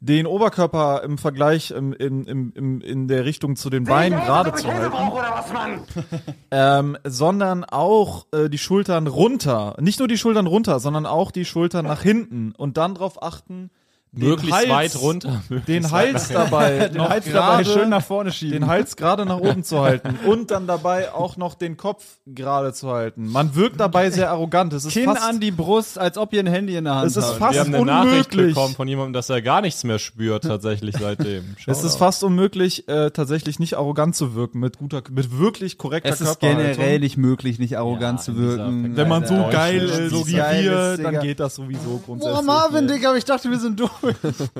den 0.00 0.26
Oberkörper 0.26 1.02
im 1.02 1.18
Vergleich 1.18 1.70
im, 1.72 1.92
in, 1.92 2.24
im, 2.24 2.52
im, 2.54 2.80
in 2.80 3.06
der 3.06 3.26
Richtung 3.26 3.54
zu 3.56 3.68
den 3.68 3.84
Beinen 3.84 4.18
gerade 4.18 4.54
zu 4.54 4.66
halten, 4.72 5.82
ähm, 6.50 6.96
sondern 7.04 7.64
auch 7.64 8.26
äh, 8.32 8.48
die 8.48 8.58
Schultern 8.58 9.06
runter. 9.06 9.76
Nicht 9.78 9.98
nur 9.98 10.08
die 10.08 10.16
Schultern 10.16 10.46
runter, 10.46 10.80
sondern 10.80 11.04
auch 11.04 11.30
die 11.30 11.44
Schultern 11.44 11.84
nach 11.84 12.02
hinten. 12.02 12.52
Und 12.52 12.78
dann 12.78 12.94
darauf 12.94 13.22
achten, 13.22 13.70
möglichst 14.12 14.52
Hals, 14.56 14.68
weit 14.68 15.00
runter. 15.00 15.42
möglichst 15.48 15.68
den 15.68 15.84
weit 15.92 16.14
Hals 16.14 16.28
dabei 16.28 16.88
Den 16.92 17.00
Hals 17.08 17.24
dabei 17.26 17.62
gerade 17.62 17.64
schön 17.64 17.88
nach 17.90 18.04
vorne 18.04 18.32
schieben. 18.32 18.60
den 18.60 18.66
Hals 18.66 18.96
gerade 18.96 19.24
nach 19.26 19.38
oben 19.38 19.62
zu 19.62 19.80
halten 19.80 20.18
und 20.26 20.50
dann 20.50 20.66
dabei 20.66 21.12
auch 21.12 21.36
noch 21.36 21.54
den 21.54 21.76
Kopf 21.76 22.04
gerade 22.26 22.72
zu 22.72 22.90
halten. 22.90 23.26
Man 23.30 23.54
wirkt 23.54 23.78
dabei 23.78 24.10
sehr 24.10 24.30
arrogant. 24.30 24.72
Es 24.72 24.84
ist 24.84 24.92
Kinn 24.92 25.04
fast, 25.04 25.22
an 25.22 25.38
die 25.40 25.50
Brust, 25.50 25.98
als 25.98 26.18
ob 26.18 26.32
ihr 26.32 26.40
ein 26.40 26.46
Handy 26.48 26.76
in 26.76 26.84
der 26.84 26.96
Hand 26.96 27.06
Es 27.06 27.16
ist 27.16 27.24
habt. 27.26 27.38
fast 27.38 27.54
Wir 27.54 27.60
haben 27.60 27.74
eine 27.74 27.84
Nachricht 27.84 28.32
unmöglich. 28.32 28.54
bekommen 28.54 28.74
von 28.74 28.88
jemandem, 28.88 29.12
dass 29.12 29.30
er 29.30 29.42
gar 29.42 29.60
nichts 29.60 29.84
mehr 29.84 29.98
spürt 29.98 30.44
tatsächlich 30.44 30.96
seitdem. 30.98 31.44
Es 31.66 31.84
ist 31.84 31.96
fast 31.96 32.24
unmöglich, 32.24 32.88
äh, 32.88 33.10
tatsächlich 33.10 33.58
nicht 33.60 33.76
arrogant 33.76 34.16
zu 34.16 34.34
wirken 34.34 34.58
mit 34.60 34.78
guter, 34.78 35.02
mit 35.10 35.38
wirklich 35.38 35.78
korrekter 35.78 36.08
es 36.10 36.20
ist 36.20 36.40
Körperhaltung. 36.40 36.74
generell 36.74 36.98
nicht 37.00 37.16
möglich, 37.16 37.58
nicht 37.60 37.78
arrogant 37.78 38.18
Ja, 38.20 38.24
zu 38.24 38.36
wirken. 38.36 38.96
Wenn 38.96 39.08
man 39.08 39.24
so 39.26 39.34
geil 39.52 39.82
ist, 39.84 40.10
so 40.10 40.26
wie 40.26 40.32
geil 40.34 40.64
wir, 40.64 40.96
dann 40.98 41.20
geht 41.20 41.38
das 41.38 41.54
sowieso 41.54 42.00
grundsätzlich. 42.04 42.34
Boah, 42.38 42.42
Marvin. 42.42 42.88
Digga, 42.88 43.10
aber 43.10 43.18
ich 43.18 43.24
dachte, 43.24 43.50
wir 43.50 43.58
sind 43.60 43.78
durch. 44.00 44.16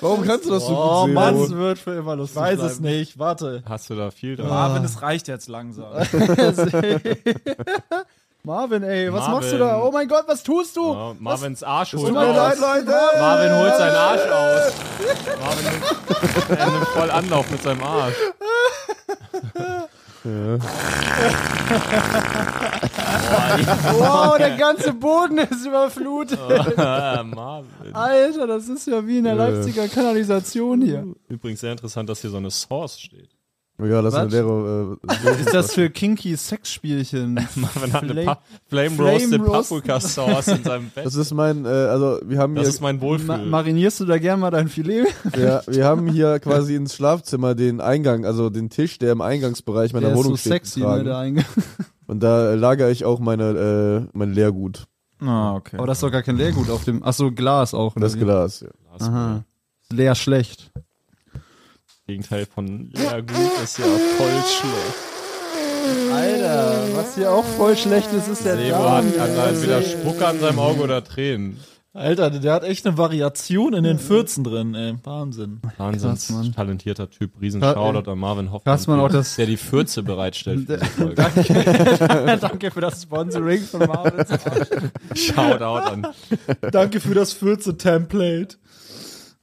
Warum 0.00 0.24
kannst 0.24 0.46
du 0.46 0.50
das 0.50 0.66
so 0.66 0.76
Oh, 0.76 0.98
gut 1.00 1.04
sehen? 1.06 1.14
Mann. 1.14 1.40
Das 1.40 1.50
wird 1.52 1.78
für 1.78 1.94
immer 1.94 2.16
lustig 2.16 2.36
Ich 2.36 2.42
weiß 2.42 2.56
bleiben. 2.56 2.72
es 2.72 2.80
nicht, 2.80 3.16
warte. 3.18 3.62
Hast 3.68 3.88
du 3.90 3.94
da 3.94 4.10
viel 4.10 4.36
dran? 4.36 4.48
Marvin, 4.48 4.84
es 4.84 5.00
reicht 5.02 5.28
jetzt 5.28 5.48
langsam. 5.48 5.84
Marvin, 8.42 8.82
ey, 8.82 9.12
was 9.12 9.20
Marvin. 9.20 9.34
machst 9.34 9.52
du 9.52 9.58
da? 9.58 9.82
Oh 9.82 9.90
mein 9.92 10.08
Gott, 10.08 10.24
was 10.26 10.42
tust 10.42 10.74
du? 10.76 10.92
Ja, 10.94 11.14
Marvins 11.18 11.62
Arsch 11.62 11.92
holt 11.92 12.06
Tut 12.06 12.14
mir 12.14 12.32
leid, 12.32 12.54
aus. 12.54 12.60
Leute! 12.60 12.94
Marvin 13.18 13.52
holt 13.56 13.76
seinen 13.76 13.96
Arsch 13.96 14.30
aus. 14.30 14.72
Marvin 15.40 15.64
nimmt, 15.64 15.84
er 16.58 16.70
nimmt 16.70 16.88
voll 16.88 17.10
Anlauf 17.10 17.50
mit 17.50 17.62
seinem 17.62 17.82
Arsch. 17.82 18.14
Wow, 23.98 24.38
der 24.38 24.56
ganze 24.56 24.92
Boden 24.92 25.38
ist 25.38 25.66
überflutet. 25.66 26.38
Ah. 26.78 27.62
Alter, 27.92 28.46
das 28.46 28.68
ist 28.68 28.86
ja 28.86 29.06
wie 29.06 29.18
in 29.18 29.24
der 29.24 29.34
Leipziger 29.34 29.88
Kanalisation 29.88 30.82
hier. 30.82 31.06
Übrigens 31.28 31.60
sehr 31.60 31.72
interessant, 31.72 32.08
dass 32.08 32.20
hier 32.20 32.30
so 32.30 32.36
eine 32.36 32.50
Source 32.50 33.00
steht. 33.00 33.30
Ja, 33.80 34.02
das 34.02 34.12
ist 34.14 34.32
leere. 34.32 34.98
Äh, 35.08 35.40
Ist 35.40 35.54
das 35.54 35.72
für 35.74 35.88
kinky 35.88 36.36
Sexspielchen? 36.36 37.34
Marvin 37.54 37.92
hat 37.92 38.02
eine 38.02 38.12
Flame- 38.12 38.24
pa 38.26 38.38
Flame 38.66 38.90
Flame 38.90 39.10
Roasted 39.12 39.40
Roast- 39.40 39.68
Paprika 39.70 40.00
Sauce 40.00 40.48
in 40.48 40.64
seinem 40.64 40.90
Bett. 40.94 41.06
das 41.06 41.14
ist 41.14 41.32
mein, 41.32 41.64
äh, 41.64 41.68
also 41.68 42.18
wir 42.24 42.38
haben 42.38 42.54
Das 42.56 42.64
hier, 42.64 42.70
ist 42.70 42.80
mein 42.80 42.96
Ma 42.96 43.02
Wohlfühl. 43.02 43.46
marinierst 43.46 44.00
du 44.00 44.04
da 44.06 44.18
gern 44.18 44.40
mal 44.40 44.50
dein 44.50 44.68
Filet? 44.68 45.04
ja, 45.40 45.62
wir 45.68 45.84
haben 45.84 46.08
hier 46.08 46.40
quasi 46.40 46.74
ins 46.74 46.94
Schlafzimmer 46.94 47.54
den 47.54 47.80
Eingang, 47.80 48.24
also 48.24 48.50
den 48.50 48.68
Tisch, 48.68 48.98
der 48.98 49.12
im 49.12 49.20
Eingangsbereich 49.20 49.92
meiner 49.92 50.06
Der 50.08 50.14
ist 50.14 50.18
Wohnung 50.18 50.32
so 50.32 50.36
steht. 50.38 50.52
sexy, 50.54 50.80
ne, 50.80 51.04
der 51.04 51.18
Eingang. 51.18 51.44
Und 52.08 52.20
da 52.22 52.50
äh, 52.50 52.54
lagere 52.56 52.90
ich 52.90 53.04
auch 53.04 53.20
meine, 53.20 54.06
äh, 54.06 54.08
mein 54.12 54.32
Leergut. 54.32 54.86
Ah, 55.20 55.54
okay. 55.54 55.76
Aber 55.76 55.86
das 55.86 55.98
ist 55.98 56.02
doch 56.02 56.10
gar 56.10 56.22
kein 56.22 56.36
Leergut 56.36 56.68
auf 56.70 56.84
dem. 56.84 57.02
Achso, 57.04 57.30
Glas 57.30 57.74
auch. 57.74 57.94
oder 57.96 58.06
Das? 58.06 58.16
Glas. 58.16 58.60
Ja. 58.60 58.68
Das 58.98 59.08
Aha. 59.08 59.44
Leer 59.92 60.14
schlecht. 60.14 60.72
Gegenteil 62.08 62.46
von 62.46 62.90
Leergut 62.94 63.36
ist 63.62 63.78
ja 63.78 63.84
voll 63.84 64.42
schlecht. 64.48 66.10
Alter, 66.10 66.86
was 66.94 67.14
hier 67.16 67.30
auch 67.30 67.44
voll 67.44 67.76
schlecht 67.76 68.10
ist, 68.14 68.28
ist 68.28 68.46
der 68.46 68.56
Sebo 68.56 68.70
Darm. 68.82 69.06
hat 69.18 69.28
an, 69.38 69.48
entweder 69.54 69.82
Spucke 69.82 70.26
an 70.26 70.40
seinem 70.40 70.58
Auge 70.58 70.80
oder 70.80 71.04
Tränen. 71.04 71.58
Alter, 71.92 72.30
der 72.30 72.52
hat 72.54 72.64
echt 72.64 72.86
eine 72.86 72.96
Variation 72.96 73.74
in 73.74 73.84
den 73.84 73.98
14 73.98 74.42
drin, 74.42 74.74
ey. 74.74 74.94
Wahnsinn. 75.04 75.60
Wahnsinns 75.76 76.28
Krass, 76.28 76.30
Mann. 76.36 76.52
talentierter 76.54 77.10
Typ. 77.10 77.32
Riesen 77.42 77.60
Shoutout 77.60 78.10
an 78.10 78.18
Marvin 78.18 78.52
Hoffmann, 78.52 78.72
Krass, 78.74 78.86
man, 78.86 79.00
auch 79.00 79.10
das- 79.10 79.36
der 79.36 79.44
die 79.46 79.56
Fürze 79.58 80.02
bereitstellt 80.02 80.66
für 80.66 80.78
diese 80.78 80.86
Folge. 80.86 81.14
Danke 82.40 82.70
für 82.70 82.80
das 82.80 83.02
Sponsoring 83.02 83.60
von 83.64 83.80
Marvin. 83.80 84.24
Shoutout 85.14 85.64
an 85.90 86.06
Danke 86.72 87.00
für 87.00 87.14
das 87.14 87.34
14 87.34 87.76
Template. 87.76 88.56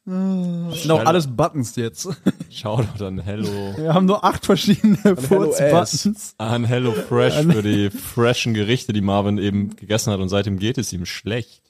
Das 0.07 0.81
sind 0.83 0.91
auch 0.91 1.03
alles 1.05 1.25
Buttons 1.27 1.75
jetzt. 1.75 2.07
Shoutout 2.51 3.03
an 3.03 3.17
Hello 3.19 3.73
Wir 3.75 3.93
haben 3.93 4.05
nur 4.05 4.23
acht 4.23 4.45
verschiedene 4.45 4.97
Furz-Buttons. 5.15 6.35
an 6.37 6.63
Hello 6.63 6.91
Fresh 6.91 7.33
für 7.43 7.63
die 7.63 7.89
freshen 7.89 8.53
Gerichte, 8.53 8.93
die 8.93 9.01
Marvin 9.01 9.39
eben 9.39 9.75
gegessen 9.75 10.13
hat 10.13 10.19
und 10.19 10.29
seitdem 10.29 10.59
geht 10.59 10.77
es 10.77 10.93
ihm 10.93 11.05
schlecht. 11.07 11.63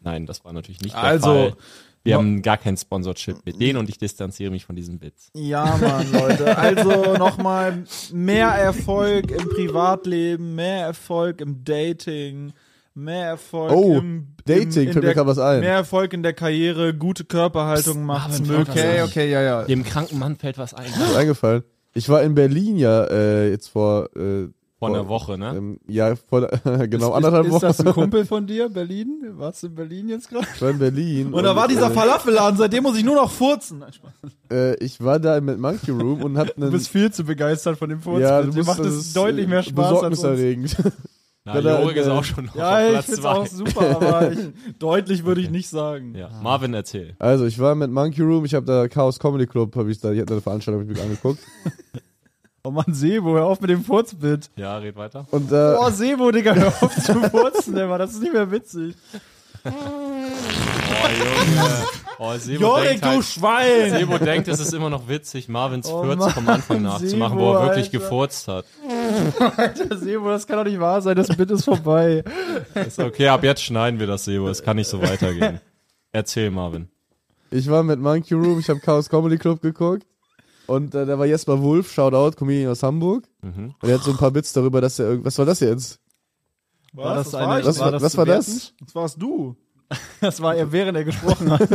Nein, 0.00 0.24
das 0.26 0.42
war 0.44 0.52
natürlich 0.54 0.80
nicht 0.80 0.94
der 0.94 1.02
Also, 1.02 1.26
Fall. 1.26 1.56
Wir 2.04 2.16
haben 2.16 2.42
gar 2.42 2.56
kein 2.56 2.76
Sponsorship 2.76 3.44
mit 3.44 3.60
denen 3.60 3.78
und 3.78 3.88
ich 3.88 3.96
distanziere 3.98 4.50
mich 4.50 4.64
von 4.64 4.74
diesem 4.74 5.00
Witz. 5.00 5.30
Ja, 5.34 5.76
Mann, 5.80 6.10
Leute. 6.12 6.58
Also 6.58 6.90
nochmal 7.18 7.84
mehr 8.12 8.48
Erfolg 8.48 9.30
im 9.30 9.48
Privatleben, 9.50 10.54
mehr 10.56 10.86
Erfolg 10.86 11.40
im 11.40 11.62
Dating, 11.62 12.54
mehr 12.94 13.26
Erfolg 13.26 13.72
Oh, 13.72 13.98
im 13.98 14.28
Dating, 14.44 14.62
im, 14.62 14.66
in 14.66 14.72
fällt 14.72 14.94
mir 14.96 15.00
der- 15.02 15.14
gerade 15.14 15.28
was 15.28 15.38
ein. 15.38 15.60
Mehr 15.60 15.74
Erfolg 15.74 16.12
in 16.12 16.22
der 16.22 16.32
Karriere, 16.32 16.94
gute 16.94 17.24
Körperhaltung 17.24 18.04
Marvin, 18.04 18.46
möglich. 18.46 18.68
Okay, 18.68 19.02
okay, 19.02 19.30
ja, 19.30 19.42
ja. 19.42 19.62
Dem 19.64 19.84
kranken 19.84 20.18
Mann 20.18 20.36
fällt 20.36 20.58
was 20.58 20.74
ein. 20.74 20.86
Ist 20.86 21.16
eingefallen. 21.16 21.62
Ich 21.94 22.08
war 22.08 22.22
in 22.22 22.34
Berlin 22.34 22.76
ja 22.76 23.04
äh, 23.04 23.50
jetzt 23.50 23.68
vor, 23.68 24.08
äh, 24.16 24.48
Vor 24.78 24.88
einer 24.88 25.08
Woche, 25.08 25.36
ne? 25.36 25.54
ähm, 25.56 25.78
ja, 25.86 26.14
vor 26.16 26.48
genau 26.88 27.10
ist, 27.10 27.14
anderthalb 27.16 27.46
ist, 27.46 27.52
Wochen. 27.52 27.66
ist 27.66 27.78
das 27.80 27.86
ein 27.86 27.92
Kumpel 27.92 28.24
von 28.24 28.46
dir, 28.46 28.68
Berlin? 28.70 29.22
Warst 29.36 29.62
du 29.62 29.66
in 29.68 29.74
Berlin 29.74 30.08
jetzt 30.08 30.28
gerade? 30.30 30.46
Ich 30.54 30.60
war 30.62 30.70
in 30.70 30.78
Berlin. 30.78 31.32
Und 31.34 31.44
da 31.44 31.54
war 31.54 31.68
dieser 31.68 31.90
äh, 31.90 31.94
Falafelladen, 31.94 32.56
seitdem 32.58 32.82
muss 32.84 32.96
ich 32.96 33.04
nur 33.04 33.14
noch 33.16 33.30
furzen. 33.30 33.80
Nein, 33.80 33.92
Spaß. 33.92 34.12
äh, 34.50 34.74
Ich 34.84 35.02
war 35.04 35.20
da 35.20 35.36
im 35.36 35.60
Monkey 35.60 35.90
Room 35.90 36.22
und 36.22 36.38
hab 36.38 36.56
einen. 36.56 36.66
Du 36.66 36.70
bist 36.72 36.88
viel 36.88 37.12
zu 37.12 37.24
begeistert 37.24 37.76
von 37.78 37.90
dem 37.90 38.00
Furz. 38.00 38.22
ja, 38.22 38.42
du 38.42 38.64
macht 38.64 38.80
das 38.80 38.86
es 38.86 39.06
ist, 39.08 39.16
deutlich 39.16 39.44
äh, 39.46 39.48
mehr 39.50 39.62
Spaß 39.62 40.02
als 40.02 40.24
uns. 40.24 40.76
Na, 41.44 41.58
Jorik 41.58 41.96
ist 41.96 42.06
äh, 42.06 42.10
auch 42.10 42.22
schon 42.22 42.48
Ja, 42.54 42.76
auf 42.76 42.82
ich 42.84 42.90
Platz 42.92 43.04
find's 43.06 43.20
zwei. 43.22 43.28
auch 43.30 43.46
super, 43.46 43.96
aber 43.96 44.32
ich, 44.32 44.38
deutlich 44.78 45.24
würde 45.24 45.40
ich 45.40 45.50
nicht 45.50 45.68
sagen. 45.68 46.14
Ja, 46.14 46.28
Marvin, 46.42 46.72
erzähl. 46.72 47.16
Also, 47.18 47.46
ich 47.46 47.58
war 47.58 47.74
mit 47.74 47.90
Monkey 47.90 48.22
Room, 48.22 48.44
ich 48.44 48.54
habe 48.54 48.64
da 48.64 48.86
Chaos 48.86 49.18
Comedy 49.18 49.46
Club, 49.46 49.74
habe 49.74 49.90
ich 49.90 49.98
da, 50.00 50.12
ich 50.12 50.20
hatte 50.20 50.34
eine 50.34 50.40
Veranstaltung 50.42 50.82
hab 50.82 50.90
ich 50.90 50.96
mir 50.96 51.02
angeguckt. 51.02 51.40
Oh 52.64 52.70
Mann, 52.70 52.84
Sebo, 52.94 53.34
hör 53.34 53.46
auf 53.46 53.60
mit 53.60 53.70
dem 53.70 53.82
Furzbit. 53.82 54.48
Ja, 54.54 54.76
red 54.78 54.94
weiter. 54.94 55.26
Und 55.32 55.50
da, 55.50 55.76
Oh, 55.80 55.90
Sebo, 55.90 56.30
Digga, 56.30 56.54
hör 56.54 56.68
auf 56.68 56.94
zu 56.94 57.12
furzen, 57.28 57.74
Digga. 57.74 57.98
Das 57.98 58.12
ist 58.12 58.22
nicht 58.22 58.32
mehr 58.32 58.48
witzig. 58.52 58.94
Oh, 61.04 61.08
Junge. 61.08 61.84
Oh, 62.18 62.34
Sebo 62.38 62.60
Jorik, 62.62 63.00
du 63.02 63.08
halt, 63.08 63.24
Schwein! 63.24 63.90
Sebo 63.90 64.18
denkt, 64.18 64.46
es 64.48 64.60
ist 64.60 64.72
immer 64.72 64.90
noch 64.90 65.08
witzig, 65.08 65.48
Marvins 65.48 65.88
Oh 65.88 66.04
Fürz 66.04 66.18
Mann, 66.20 66.30
vom 66.30 66.48
Anfang 66.48 66.82
nachzumachen, 66.82 67.38
Sebo, 67.38 67.50
wo 67.50 67.54
er 67.54 67.62
wirklich 67.66 67.86
Alter. 67.86 67.98
gefurzt 67.98 68.48
hat. 68.48 68.64
Alter, 69.56 69.96
Sebo, 69.98 70.28
das 70.28 70.46
kann 70.46 70.56
doch 70.58 70.64
nicht 70.64 70.78
wahr 70.78 71.02
sein. 71.02 71.16
Das 71.16 71.28
Bit 71.28 71.50
ist 71.50 71.64
vorbei. 71.64 72.22
Ist 72.74 72.98
okay, 73.00 73.28
ab 73.28 73.42
jetzt 73.42 73.62
schneiden 73.62 73.98
wir 73.98 74.06
das, 74.06 74.24
Sebo. 74.24 74.48
Es 74.48 74.62
kann 74.62 74.76
nicht 74.76 74.88
so 74.88 75.02
weitergehen. 75.02 75.60
Erzähl, 76.12 76.50
Marvin. 76.50 76.88
ich 77.50 77.68
war 77.70 77.82
mit 77.82 77.98
Monkey 77.98 78.34
Room, 78.34 78.60
ich 78.60 78.68
habe 78.68 78.80
Chaos 78.80 79.08
Comedy 79.08 79.38
Club 79.38 79.60
geguckt. 79.62 80.06
Und 80.68 80.94
äh, 80.94 81.04
da 81.06 81.18
war 81.18 81.26
Jesper 81.26 81.60
Wulf, 81.60 81.92
Shoutout, 81.92 82.36
Comedian 82.36 82.70
aus 82.70 82.82
Hamburg. 82.84 83.24
Mhm. 83.42 83.74
Und 83.82 83.88
er 83.88 83.96
hat 83.96 84.04
so 84.04 84.12
ein 84.12 84.16
paar 84.16 84.30
Bits 84.30 84.52
darüber, 84.52 84.80
dass 84.80 84.98
er 85.00 85.06
irgend- 85.08 85.24
was 85.24 85.36
war 85.38 85.44
das 85.44 85.58
jetzt? 85.60 85.98
War 86.92 87.16
das 87.16 87.32
Was? 87.32 87.34
eine- 87.34 87.60
ich 87.60 87.66
Was, 87.66 87.78
War 87.80 87.90
das 87.90 88.02
was 88.02 88.16
war 88.16 88.26
werten? 88.26 88.44
das? 88.44 88.74
Das 88.80 88.94
warst 88.94 89.20
du. 89.20 89.56
Das 90.20 90.40
war 90.40 90.54
er, 90.54 90.72
während 90.72 90.96
er 90.96 91.04
gesprochen 91.04 91.50
hat. 91.50 91.68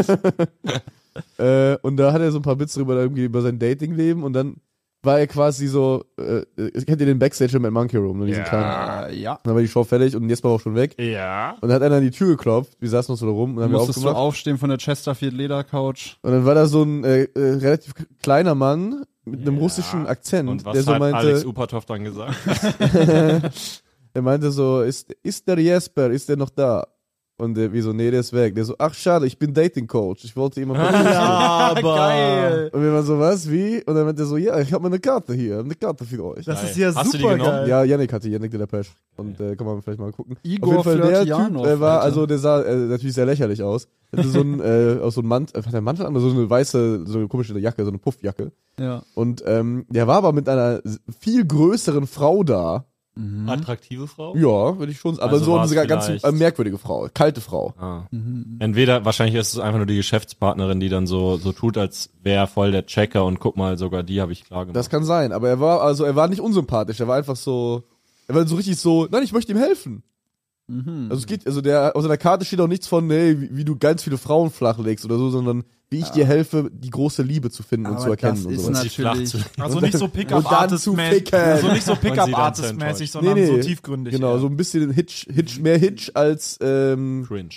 Äh, 1.39 1.77
und 1.81 1.97
da 1.97 2.13
hat 2.13 2.21
er 2.21 2.31
so 2.31 2.37
ein 2.37 2.43
paar 2.43 2.55
Bits 2.55 2.75
drüber 2.75 2.95
irgendwie 2.95 3.23
über 3.23 3.41
sein 3.41 3.57
Datingleben 3.57 4.21
und 4.23 4.33
dann 4.33 4.57
war 5.01 5.19
er 5.19 5.25
quasi 5.25 5.65
so, 5.67 6.03
äh, 6.17 6.41
kennt 6.85 7.01
ihr 7.01 7.07
den 7.07 7.17
Backstage 7.17 7.59
mit 7.59 7.71
Monkey 7.71 7.97
Room, 7.97 8.19
ne, 8.19 8.27
diesen 8.27 8.43
kleinen. 8.43 9.09
Äh, 9.09 9.15
ja. 9.15 9.39
Dann 9.43 9.55
war 9.55 9.61
die 9.61 9.67
Show 9.67 9.83
fertig 9.83 10.15
und 10.15 10.29
jetzt 10.29 10.43
war 10.43 10.51
er 10.51 10.55
auch 10.55 10.59
schon 10.61 10.75
weg. 10.75 10.95
Ja. 10.99 11.55
Und 11.61 11.69
dann 11.69 11.73
hat 11.73 11.81
einer 11.81 11.95
an 11.95 12.03
die 12.03 12.11
Tür 12.11 12.27
geklopft, 12.27 12.73
wir 12.79 12.89
saßen 12.89 13.11
noch 13.13 13.17
so 13.17 13.25
da 13.25 13.31
rum 13.31 13.51
und 13.51 13.55
dann 13.57 13.63
haben 13.65 13.71
wir 13.71 13.77
Musstest 13.79 13.97
du 13.97 14.01
aufgemacht. 14.01 14.21
aufstehen 14.21 14.57
von 14.59 14.69
der 14.69 14.77
Chesterfield 14.77 15.33
Ledercouch. 15.33 16.17
Und 16.21 16.31
dann 16.31 16.45
war 16.45 16.53
da 16.53 16.67
so 16.67 16.83
ein 16.83 17.03
äh, 17.03 17.23
äh, 17.23 17.53
relativ 17.55 17.93
kleiner 18.21 18.53
Mann 18.53 19.03
mit 19.25 19.41
einem 19.41 19.57
russischen 19.57 20.05
Akzent, 20.07 20.49
Und 20.49 20.65
was 20.65 20.73
der 20.73 20.83
so 20.83 20.93
hat 20.93 21.01
Alex 21.01 21.23
meinte, 21.23 21.47
Upatov 21.47 21.85
dann 21.85 22.03
gesagt? 22.03 22.35
der 24.13 24.21
meinte 24.21 24.51
so, 24.51 24.81
ist, 24.81 25.11
ist 25.23 25.47
der 25.47 25.59
Jesper, 25.59 26.09
ist 26.11 26.29
der 26.29 26.37
noch 26.37 26.49
da? 26.49 26.85
Und 27.39 27.55
der, 27.55 27.71
wie 27.71 27.81
so, 27.81 27.93
nee, 27.93 28.09
der 28.09 28.21
ist 28.21 28.33
weg. 28.33 28.55
Der 28.55 28.65
so, 28.65 28.73
ach 28.79 28.95
schade, 28.95 29.27
ich 29.27 29.37
bin 29.37 29.53
Dating 29.53 29.85
Coach. 29.85 30.23
Ich 30.25 30.35
wollte 30.35 30.59
immer 30.59 30.75
Aber 30.79 31.81
Geil. 31.95 32.69
Und 32.73 32.81
wir 32.81 32.91
waren 32.91 33.05
so, 33.05 33.19
was, 33.19 33.47
wie? 33.51 33.83
Und 33.85 33.93
dann 33.93 34.05
meinte 34.05 34.23
er 34.23 34.25
so, 34.25 34.37
ja, 34.37 34.59
ich 34.59 34.73
habe 34.73 34.81
mal 34.81 34.87
eine 34.89 34.99
Karte 34.99 35.35
hier, 35.35 35.59
eine 35.59 35.75
Karte 35.75 36.03
für 36.03 36.25
euch. 36.25 36.45
das 36.45 36.61
Geil. 36.61 36.69
ist 36.71 36.77
ja 36.77 36.95
Hast 36.95 37.13
du 37.13 37.17
die 37.17 37.21
super 37.23 37.33
genommen? 37.37 37.51
geil. 37.51 37.69
Ja, 37.69 37.83
Yannick 37.83 38.11
hatte, 38.11 38.27
Yannick 38.27 38.49
de 38.49 38.59
la 38.59 38.65
Pesch. 38.65 38.91
Und 39.17 39.39
äh, 39.39 39.55
kann 39.55 39.67
man 39.67 39.81
vielleicht 39.83 39.99
mal 39.99 40.11
gucken. 40.11 40.35
Igor 40.41 40.79
Auf 40.79 40.85
jeden 40.87 40.99
Fall 41.03 41.11
der 41.11 41.25
Typ, 41.25 41.57
äh, 41.65 41.79
war, 41.79 41.97
Alter. 41.97 42.03
also 42.05 42.25
der 42.25 42.39
sah 42.39 42.63
äh, 42.63 42.75
natürlich 42.75 43.13
sehr 43.13 43.27
lächerlich 43.27 43.61
aus. 43.61 43.87
Hatte 44.11 44.27
so 44.29 44.41
ein, 44.41 44.59
äh, 44.61 44.97
aus 44.99 45.13
so 45.13 45.21
einem 45.21 45.29
Mantel, 45.29 45.59
äh, 45.59 45.63
hat 45.63 45.73
der 45.73 45.81
Mantel 45.81 46.07
an, 46.07 46.15
oder 46.15 46.27
so 46.27 46.35
eine 46.35 46.49
weiße, 46.49 47.03
so 47.05 47.19
eine 47.19 47.27
komische 47.27 47.57
Jacke, 47.59 47.83
so 47.83 47.89
eine 47.91 47.99
Puffjacke. 47.99 48.51
Ja. 48.79 49.03
Und 49.13 49.43
ähm, 49.45 49.85
der 49.89 50.07
war 50.07 50.15
aber 50.17 50.33
mit 50.33 50.49
einer 50.49 50.81
viel 51.19 51.45
größeren 51.45 52.07
Frau 52.07 52.43
da. 52.43 52.85
Attraktive 53.47 54.07
Frau? 54.07 54.35
Ja, 54.35 54.77
würde 54.77 54.91
ich 54.91 54.99
schon 54.99 55.15
sagen. 55.15 55.23
Aber 55.27 55.33
Also 55.37 55.45
so 55.45 55.57
eine 55.57 55.87
ganz 55.87 56.05
vielleicht- 56.05 56.25
äh, 56.25 56.31
merkwürdige 56.31 56.77
Frau, 56.77 57.07
kalte 57.13 57.41
Frau. 57.41 57.73
Ah. 57.79 58.03
Entweder, 58.59 59.05
wahrscheinlich 59.05 59.35
ist 59.35 59.53
es 59.53 59.59
einfach 59.59 59.77
nur 59.77 59.85
die 59.85 59.95
Geschäftspartnerin, 59.95 60.79
die 60.79 60.89
dann 60.89 61.07
so, 61.07 61.37
so 61.37 61.51
tut, 61.51 61.77
als 61.77 62.09
wäre 62.23 62.47
voll 62.47 62.71
der 62.71 62.85
Checker 62.85 63.25
und 63.25 63.39
guck 63.39 63.57
mal, 63.57 63.77
sogar 63.77 64.03
die 64.03 64.21
habe 64.21 64.31
ich 64.31 64.43
klar 64.45 64.65
gemacht. 64.65 64.75
Das 64.75 64.89
kann 64.89 65.03
sein. 65.03 65.31
Aber 65.31 65.49
er 65.49 65.59
war, 65.59 65.81
also 65.81 66.03
er 66.03 66.15
war 66.15 66.27
nicht 66.27 66.41
unsympathisch, 66.41 66.99
er 66.99 67.07
war 67.07 67.17
einfach 67.17 67.35
so, 67.35 67.83
er 68.27 68.35
war 68.35 68.45
so 68.47 68.55
richtig 68.55 68.77
so, 68.77 69.07
nein, 69.11 69.23
ich 69.23 69.33
möchte 69.33 69.51
ihm 69.51 69.57
helfen. 69.57 70.03
Mhm. 70.67 71.07
Also 71.09 71.21
es 71.21 71.25
geht, 71.27 71.47
also 71.47 71.61
der, 71.61 71.95
auf 71.95 72.01
seiner 72.01 72.17
Karte 72.17 72.43
steht 72.45 72.59
auch 72.59 72.67
nichts 72.67 72.87
von, 72.87 73.07
nee, 73.07 73.35
wie, 73.39 73.55
wie 73.55 73.63
du 73.65 73.77
ganz 73.77 74.03
viele 74.03 74.17
Frauen 74.17 74.51
flachlegst 74.51 75.05
oder 75.05 75.17
so, 75.17 75.29
sondern 75.29 75.63
wie 75.89 75.99
ich 75.99 76.09
dir 76.09 76.25
helfe, 76.25 76.69
die 76.73 76.89
große 76.89 77.23
Liebe 77.23 77.49
zu 77.49 77.63
finden 77.63 77.87
und 77.87 78.01
zu 78.01 78.09
erkennen 78.09 78.35
das 78.35 78.45
und 78.45 78.53
ist 78.53 78.69
natürlich- 78.69 79.29
zu 79.29 79.37
Also 79.57 79.79
nicht 79.79 79.97
so 79.97 80.07
Pickup-Artist-mäßig, 80.09 81.33
also 81.33 81.71
nicht 81.71 81.85
so 81.85 81.95
Pickup-Artist-mäßig, 81.95 83.11
sondern 83.11 83.45
so 83.45 83.57
tiefgründig. 83.59 84.13
Genau, 84.13 84.33
eher. 84.33 84.39
so 84.39 84.47
ein 84.47 84.57
bisschen 84.57 84.91
Hitch, 84.91 85.27
Hitch, 85.33 85.59
mehr 85.59 85.77
Hitch 85.77 86.11
als, 86.13 86.57
ähm, 86.61 87.25
Cringe. 87.27 87.49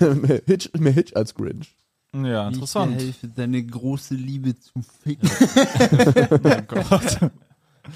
mehr 0.00 0.42
Hitch, 0.46 0.70
mehr 0.78 0.92
Hitch 0.92 1.14
als 1.16 1.34
Grinch. 1.34 1.74
Ja, 2.14 2.48
interessant. 2.48 3.00
helfe, 3.00 3.28
deine 3.28 3.62
große 3.64 4.14
Liebe 4.14 4.54
zu 4.58 4.72
ficken. 5.02 5.28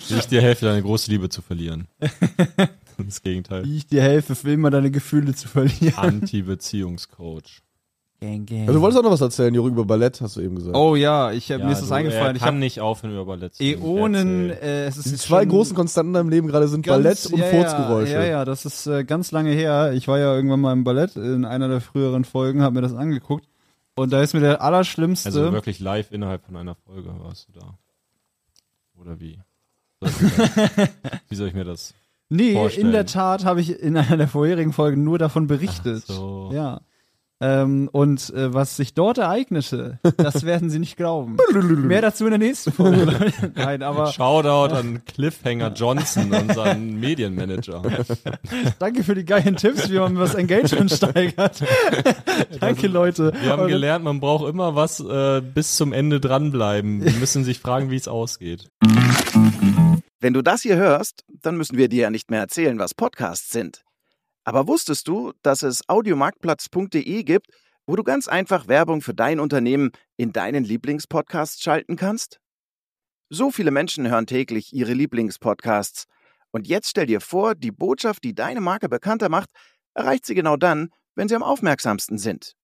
Wie 0.08 0.14
ich 0.14 0.26
dir 0.28 0.40
helfe, 0.42 0.66
deine 0.66 0.82
große 0.82 1.10
Liebe 1.10 1.28
zu 1.28 1.42
verlieren. 1.42 1.88
Das 2.98 3.22
Gegenteil. 3.22 3.64
Wie 3.64 3.78
ich 3.78 3.86
dir 3.86 4.02
helfe, 4.02 4.34
für 4.34 4.52
immer 4.52 4.70
deine 4.70 4.90
Gefühle 4.90 5.34
zu 5.34 5.48
verlieren. 5.48 5.94
Anti-Beziehungscoach. 5.96 7.62
Gang, 8.20 8.44
gang. 8.44 8.60
Also, 8.62 8.74
du 8.74 8.80
wolltest 8.82 8.98
auch 8.98 9.02
noch 9.02 9.12
was 9.12 9.22
erzählen, 9.22 9.54
Jürgen, 9.54 9.70
über 9.70 9.86
Ballett, 9.86 10.20
hast 10.20 10.36
du 10.36 10.42
eben 10.42 10.56
gesagt. 10.56 10.76
oh 10.76 10.94
ja, 10.94 11.32
ich, 11.32 11.50
hab, 11.50 11.60
Ja, 11.60 11.66
mir 11.66 11.72
ist 11.72 11.80
es 11.80 11.90
eingefallen. 11.90 12.36
Ich 12.36 12.42
kann 12.42 12.48
habe 12.48 12.58
nicht 12.58 12.78
aufhören 12.80 13.14
über 13.14 13.24
Ballett 13.24 13.54
zu 13.54 13.62
Äonen, 13.62 14.50
äh, 14.50 14.84
es 14.84 14.98
ist 14.98 15.10
Die 15.10 15.16
zwei 15.16 15.46
großen 15.46 15.74
Konstanten 15.74 16.10
in 16.10 16.14
deinem 16.14 16.28
Leben 16.28 16.46
gerade 16.48 16.68
sind 16.68 16.84
ganz- 16.84 17.02
Ballett 17.02 17.26
und 17.32 17.38
ja, 17.38 17.46
Furzgeräusche. 17.46 18.12
Ja, 18.12 18.20
ja, 18.22 18.30
ja, 18.30 18.44
das 18.44 18.66
ist 18.66 18.86
äh, 18.86 19.04
ganz 19.04 19.32
lange 19.32 19.52
her. 19.52 19.94
Ich 19.94 20.06
war 20.06 20.18
ja 20.18 20.34
irgendwann 20.34 20.60
mal 20.60 20.74
im 20.74 20.84
Ballett 20.84 21.16
in 21.16 21.46
einer 21.46 21.68
der 21.68 21.80
früheren 21.80 22.24
Folgen, 22.26 22.60
habe 22.60 22.74
mir 22.74 22.82
das 22.82 22.94
angeguckt. 22.94 23.46
Und 23.94 24.12
da 24.12 24.20
ist 24.22 24.34
mir 24.34 24.40
der 24.40 24.60
allerschlimmste. 24.60 25.28
Also 25.30 25.52
wirklich 25.52 25.80
live 25.80 26.12
innerhalb 26.12 26.44
von 26.44 26.56
einer 26.56 26.74
Folge 26.74 27.10
warst 27.22 27.48
du 27.48 27.58
da. 27.58 27.78
Oder 29.00 29.18
wie? 29.18 29.38
Wie 31.28 31.34
soll 31.34 31.48
ich 31.48 31.54
mir 31.54 31.64
das? 31.64 31.94
nee, 32.28 32.52
vorstellen. 32.54 32.86
in 32.86 32.92
der 32.92 33.06
Tat 33.06 33.44
habe 33.44 33.60
ich 33.60 33.80
in 33.80 33.96
einer 33.96 34.16
der 34.16 34.28
vorherigen 34.28 34.72
Folgen 34.72 35.04
nur 35.04 35.18
davon 35.18 35.46
berichtet. 35.46 36.04
Ach 36.08 36.14
so. 36.14 36.50
Ja. 36.52 36.80
Ähm, 37.42 37.88
und 37.90 38.28
äh, 38.34 38.52
was 38.52 38.76
sich 38.76 38.92
dort 38.92 39.16
ereignete, 39.16 39.98
das 40.18 40.44
werden 40.44 40.68
Sie 40.68 40.78
nicht 40.78 40.98
glauben. 40.98 41.38
Mehr 41.86 42.02
dazu 42.02 42.24
in 42.26 42.30
der 42.32 42.38
nächsten 42.38 42.70
Folge. 42.70 43.32
Nein, 43.54 43.82
aber 43.82 44.08
Shoutout 44.08 44.74
an 44.74 45.02
Cliffhanger 45.06 45.72
Johnson, 45.72 46.32
unseren 46.34 47.00
Medienmanager. 47.00 47.80
danke 48.78 49.04
für 49.04 49.14
die 49.14 49.24
geilen 49.24 49.56
Tipps, 49.56 49.88
wie 49.90 49.98
man 49.98 50.16
das 50.16 50.34
Engagement 50.34 50.90
steigert. 50.92 51.64
danke, 52.60 52.88
Leute. 52.88 53.32
Wir 53.40 53.52
haben 53.52 53.62
Und- 53.62 53.68
gelernt, 53.68 54.04
man 54.04 54.20
braucht 54.20 54.46
immer 54.46 54.74
was 54.74 55.00
äh, 55.00 55.40
bis 55.40 55.76
zum 55.76 55.94
Ende 55.94 56.20
dranbleiben. 56.20 57.00
Die 57.04 57.16
müssen 57.18 57.44
sich 57.44 57.58
fragen, 57.58 57.90
wie 57.90 57.96
es 57.96 58.06
ausgeht. 58.06 58.70
Wenn 60.20 60.34
du 60.34 60.42
das 60.42 60.60
hier 60.60 60.76
hörst, 60.76 61.24
dann 61.40 61.56
müssen 61.56 61.78
wir 61.78 61.88
dir 61.88 62.02
ja 62.02 62.10
nicht 62.10 62.30
mehr 62.30 62.40
erzählen, 62.40 62.78
was 62.78 62.92
Podcasts 62.92 63.50
sind. 63.50 63.82
Aber 64.44 64.66
wusstest 64.66 65.06
du, 65.08 65.32
dass 65.42 65.62
es 65.62 65.88
audiomarktplatz.de 65.88 67.22
gibt, 67.24 67.48
wo 67.86 67.96
du 67.96 68.02
ganz 68.02 68.28
einfach 68.28 68.68
Werbung 68.68 69.02
für 69.02 69.14
dein 69.14 69.40
Unternehmen 69.40 69.90
in 70.16 70.32
deinen 70.32 70.64
Lieblingspodcasts 70.64 71.62
schalten 71.62 71.96
kannst? 71.96 72.40
So 73.28 73.50
viele 73.50 73.70
Menschen 73.70 74.08
hören 74.08 74.26
täglich 74.26 74.72
ihre 74.72 74.92
Lieblingspodcasts. 74.92 76.06
Und 76.50 76.66
jetzt 76.66 76.88
stell 76.88 77.06
dir 77.06 77.20
vor, 77.20 77.54
die 77.54 77.70
Botschaft, 77.70 78.24
die 78.24 78.34
deine 78.34 78.60
Marke 78.60 78.88
bekannter 78.88 79.28
macht, 79.28 79.50
erreicht 79.94 80.26
sie 80.26 80.34
genau 80.34 80.56
dann, 80.56 80.90
wenn 81.14 81.28
sie 81.28 81.36
am 81.36 81.42
aufmerksamsten 81.42 82.18
sind. 82.18 82.54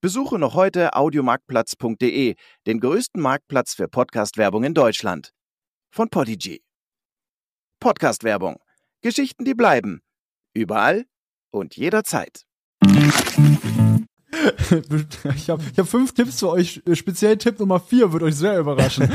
Besuche 0.00 0.38
noch 0.38 0.54
heute 0.54 0.94
audiomarktplatz.de, 0.94 2.36
den 2.66 2.80
größten 2.80 3.20
Marktplatz 3.20 3.74
für 3.74 3.88
Podcast-Werbung 3.88 4.64
in 4.64 4.74
Deutschland. 4.74 5.32
Von 5.90 6.08
Podigy. 6.08 6.62
Podcast-Werbung. 7.80 8.58
Geschichten, 9.02 9.44
die 9.44 9.54
bleiben. 9.54 10.00
Überall 10.56 11.04
und 11.50 11.76
jederzeit. 11.76 12.46
Ich 15.34 15.48
habe 15.48 15.62
hab 15.78 15.88
fünf 15.88 16.12
Tipps 16.12 16.40
für 16.40 16.50
euch. 16.50 16.82
Speziell 16.92 17.38
Tipp 17.38 17.58
Nummer 17.58 17.80
vier 17.80 18.12
wird 18.12 18.22
euch 18.22 18.36
sehr 18.36 18.58
überraschen. 18.58 19.10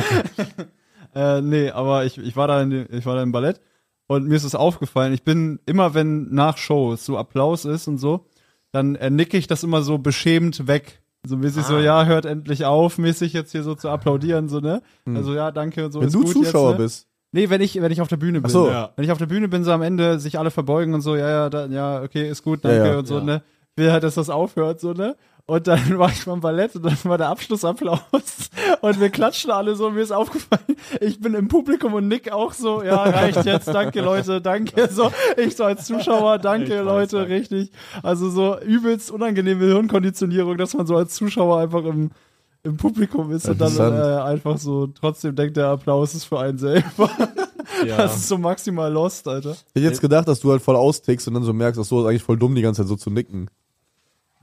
äh, 1.16 1.42
nee, 1.42 1.70
aber 1.70 2.06
ich, 2.06 2.18
ich, 2.18 2.36
war 2.36 2.48
da 2.48 2.62
in, 2.62 2.88
ich 2.90 3.06
war 3.06 3.16
da 3.16 3.22
im 3.22 3.32
Ballett 3.32 3.62
und 4.08 4.28
mir 4.28 4.36
ist 4.36 4.46
es 4.46 4.56
aufgefallen. 4.56 5.14
Ich 5.14 5.24
bin 5.24 5.60
immer, 5.66 5.94
wenn 5.94 6.34
nach 6.34 6.58
Shows 6.58 7.06
so 7.06 7.18
Applaus 7.18 7.66
ist 7.66 7.88
und 7.88 7.98
so, 7.98 8.26
dann 8.72 8.96
äh, 8.96 9.10
nicke 9.10 9.38
ich 9.38 9.48
das 9.48 9.64
immer 9.64 9.84
so 9.84 10.00
beschämt 10.00 10.68
weg. 10.68 11.02
So 11.24 11.38
mäßig 11.38 11.64
Ah. 11.64 11.68
so, 11.68 11.78
ja, 11.78 12.06
hört 12.06 12.26
endlich 12.26 12.66
auf, 12.66 12.98
mäßig 12.98 13.34
jetzt 13.34 13.52
hier 13.52 13.64
so 13.64 13.76
zu 13.76 13.90
applaudieren, 13.90 14.50
so, 14.50 14.60
ne? 14.60 14.82
Also 15.06 15.36
ja, 15.36 15.52
danke 15.52 15.86
und 15.86 15.92
so. 15.92 16.02
Hm. 16.02 16.08
Wenn 16.08 16.14
du 16.14 16.24
gut 16.24 16.34
Zuschauer 16.34 16.72
jetzt, 16.72 16.80
ne? 16.80 16.84
bist. 16.84 17.08
Nee, 17.34 17.50
wenn 17.50 17.62
ich, 17.62 17.82
wenn 17.82 17.92
ich 17.92 18.02
auf 18.02 18.10
der 18.10 18.18
Bühne 18.18 18.42
bin. 18.42 18.48
Ach 18.48 18.50
so. 18.50 18.68
Ja. 18.68 18.92
Wenn 18.96 19.06
ich 19.06 19.12
auf 19.12 19.18
der 19.18 19.26
Bühne 19.26 19.48
bin, 19.48 19.64
so 19.64 19.72
am 19.72 19.82
Ende 19.82 20.20
sich 20.20 20.38
alle 20.38 20.52
verbeugen 20.52 20.94
und 20.94 21.02
so, 21.02 21.16
ja, 21.16 21.30
ja, 21.30 21.50
da, 21.50 21.66
ja, 21.68 22.02
okay, 22.02 22.30
ist 22.30 22.44
gut, 22.44 22.64
danke 22.64 22.78
Ja, 22.78 22.88
ja. 22.88 23.00
und 23.00 23.08
so, 23.08 23.20
ne? 23.20 23.42
Will 23.78 23.92
halt, 23.92 24.04
dass 24.04 24.16
das 24.16 24.30
aufhört, 24.30 24.82
so, 24.82 24.92
ne? 24.92 25.16
Und 25.46 25.68
dann 25.68 25.80
war 25.98 26.10
ich 26.10 26.26
beim 26.26 26.42
Ballett 26.42 26.76
und 26.76 26.86
dann 26.86 26.98
war 27.04 27.18
der 27.18 27.30
Abschlussapplaus 27.30 28.00
und 28.82 29.00
wir 29.00 29.10
klatschen 29.10 29.50
alle 29.50 29.76
so, 29.76 29.90
mir 29.90 30.02
ist 30.02 30.12
aufgefallen, 30.12 30.76
ich 31.00 31.20
bin 31.22 31.34
im 31.34 31.48
Publikum 31.48 31.94
und 31.94 32.10
Nick 32.10 32.32
auch 32.32 32.52
so, 32.52 32.84
ja, 32.84 33.02
reicht 33.04 33.46
jetzt, 33.46 33.68
danke 33.68 34.02
Leute, 34.02 34.42
danke, 34.42 34.90
so, 34.90 35.12
ich 35.38 35.56
so 35.56 35.64
als 35.64 35.86
Zuschauer, 35.86 36.38
danke 36.38 36.82
Leute, 36.82 37.30
richtig. 37.30 37.72
Also 38.04 38.30
so 38.30 38.60
übelst 38.60 39.10
unangenehme 39.10 39.66
Hirnkonditionierung, 39.66 40.58
dass 40.58 40.74
man 40.74 40.86
so 40.86 40.98
als 40.98 41.16
Zuschauer 41.16 41.60
einfach 41.60 41.86
im, 41.86 42.12
im 42.64 42.78
Publikum 42.78 43.32
ist 43.32 43.48
und 43.50 43.60
dann 43.60 43.76
äh, 43.78 44.22
einfach 44.22 44.58
so, 44.58 44.88
trotzdem 44.88 45.36
denkt 45.36 45.58
der 45.58 45.68
Applaus 45.68 46.14
ist 46.14 46.26
für 46.26 46.40
einen 46.40 46.58
selber. 46.58 47.10
Ja. 47.86 47.98
Das 47.98 48.18
ist 48.18 48.28
so 48.28 48.38
maximal 48.38 48.92
lost, 48.92 49.28
Alter. 49.28 49.52
Ich 49.52 49.76
hätte 49.76 49.88
jetzt 49.88 50.02
gedacht, 50.02 50.28
dass 50.28 50.40
du 50.40 50.52
halt 50.52 50.62
voll 50.62 50.76
austickst 50.76 51.28
und 51.28 51.34
dann 51.34 51.44
so 51.44 51.54
merkst, 51.54 51.80
ach 51.80 51.86
so, 51.86 52.02
ist 52.02 52.08
eigentlich 52.08 52.22
voll 52.22 52.38
dumm, 52.38 52.54
die 52.54 52.62
ganze 52.62 52.82
Zeit 52.82 52.90
so 52.90 52.96
zu 52.96 53.10
nicken. 53.10 53.50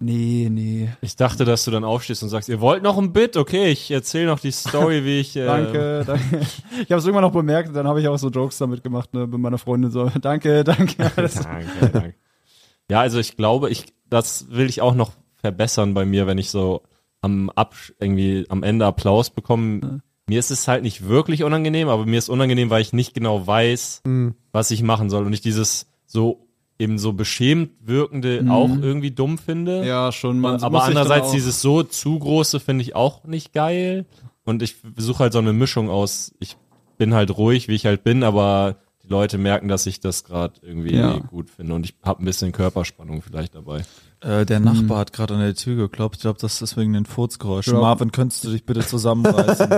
Nee, 0.01 0.49
nee. 0.51 0.89
Ich 1.03 1.15
dachte, 1.15 1.45
dass 1.45 1.65
du 1.65 1.71
dann 1.71 1.85
aufstehst 1.85 2.23
und 2.23 2.29
sagst, 2.29 2.49
ihr 2.49 2.61
wollt 2.61 2.83
noch 2.83 2.97
ein 2.99 3.13
Bit? 3.13 3.37
Okay, 3.37 3.71
ich 3.71 3.91
erzähle 3.91 4.27
noch 4.27 4.41
die 4.41 4.51
Story, 4.51 5.05
wie 5.05 5.21
ich. 5.21 5.37
Äh, 5.37 5.45
Danke, 5.47 6.05
danke. 6.07 6.41
Ich 6.41 6.91
habe 6.91 6.99
es 6.99 7.05
irgendwann 7.05 7.23
noch 7.23 7.33
bemerkt, 7.33 7.75
dann 7.75 7.87
habe 7.87 8.01
ich 8.01 8.09
auch 8.09 8.17
so 8.17 8.29
Jokes 8.29 8.59
damit 8.59 8.83
gemacht, 8.83 9.13
ne, 9.13 9.27
mit 9.27 9.39
meiner 9.41 9.59
Freundin 9.59 9.91
so, 9.91 10.11
danke, 10.21 10.65
danke. 10.65 11.11
Alles. 11.17 11.35
Danke, 11.43 11.91
danke. 11.93 12.15
Ja, 12.91 13.01
also 13.01 13.19
ich 13.19 13.37
glaube, 13.37 13.71
ich, 13.71 13.87
das 14.09 14.47
will 14.51 14.69
ich 14.69 14.81
auch 14.81 14.95
noch 14.95 15.13
verbessern 15.37 15.95
bei 15.95 16.05
mir, 16.05 16.27
wenn 16.27 16.39
ich 16.39 16.51
so 16.51 16.83
am 17.21 17.51
Ab 17.51 17.75
irgendwie 18.01 18.47
am 18.49 18.63
Ende 18.63 18.87
Applaus 18.87 19.31
bekomme. 19.31 20.01
Mir 20.29 20.39
ist 20.39 20.51
es 20.51 20.69
halt 20.69 20.83
nicht 20.83 21.09
wirklich 21.09 21.43
unangenehm, 21.43 21.89
aber 21.89 22.05
mir 22.07 22.19
ist 22.19 22.29
unangenehm, 22.29 22.71
weil 22.71 22.83
ich 22.83 22.93
nicht 22.93 23.15
genau 23.15 23.47
weiß, 23.47 24.03
was 24.53 24.71
ich 24.71 24.83
machen 24.83 25.11
soll 25.11 25.25
und 25.27 25.33
ich 25.33 25.41
dieses 25.41 25.87
so 26.07 26.45
eben 26.79 26.99
so 26.99 27.13
beschämt 27.13 27.73
wirkende 27.81 28.47
auch 28.49 28.71
irgendwie 28.81 29.11
dumm 29.11 29.37
finde. 29.39 29.85
Ja, 29.85 30.13
schon, 30.13 30.39
man 30.39 30.63
aber 30.63 30.85
andererseits 30.85 31.33
dieses 31.33 31.61
so 31.61 31.83
zu 31.83 32.19
große 32.19 32.61
finde 32.61 32.83
ich 32.83 32.95
auch 32.95 33.25
nicht 33.25 33.53
geil 33.53 34.07
und 34.45 34.63
ich 34.63 34.77
suche 34.97 35.25
halt 35.25 35.33
so 35.33 35.41
eine 35.41 35.53
Mischung 35.53 35.91
aus, 35.91 36.33
ich 36.39 36.57
bin 36.97 37.15
halt 37.15 37.37
ruhig, 37.37 37.67
wie 37.69 37.75
ich 37.75 37.85
halt 37.87 38.05
bin, 38.05 38.23
aber 38.23 38.77
die 39.03 39.09
Leute 39.09 39.39
merken, 39.39 39.67
dass 39.69 39.87
ich 39.87 39.99
das 40.01 40.23
gerade 40.25 40.55
irgendwie 40.63 40.95
Ja. 40.95 41.19
gut 41.19 41.51
finde 41.51 41.75
und 41.75 41.85
ich 41.85 41.95
habe 42.05 42.23
ein 42.23 42.27
bisschen 42.27 42.53
Körperspannung 42.53 43.23
vielleicht 43.23 43.55
dabei. 43.57 43.83
Äh, 44.21 44.45
der 44.47 44.59
Nachbar 44.61 44.99
hat 44.99 45.13
gerade 45.13 45.35
an 45.35 45.41
der 45.41 45.55
Tür 45.55 45.77
geklopft. 45.77 46.17
Ich 46.17 46.23
glaube, 46.23 46.39
das 46.41 46.61
ist 46.61 46.77
wegen 46.77 46.93
den 46.93 47.07
Furzgeräuschen. 47.07 47.75
Ja. 47.75 47.81
Marvin, 47.81 48.11
könntest 48.11 48.43
du 48.45 48.51
dich 48.51 48.65
bitte 48.65 48.81
zusammenreißen? 48.81 49.71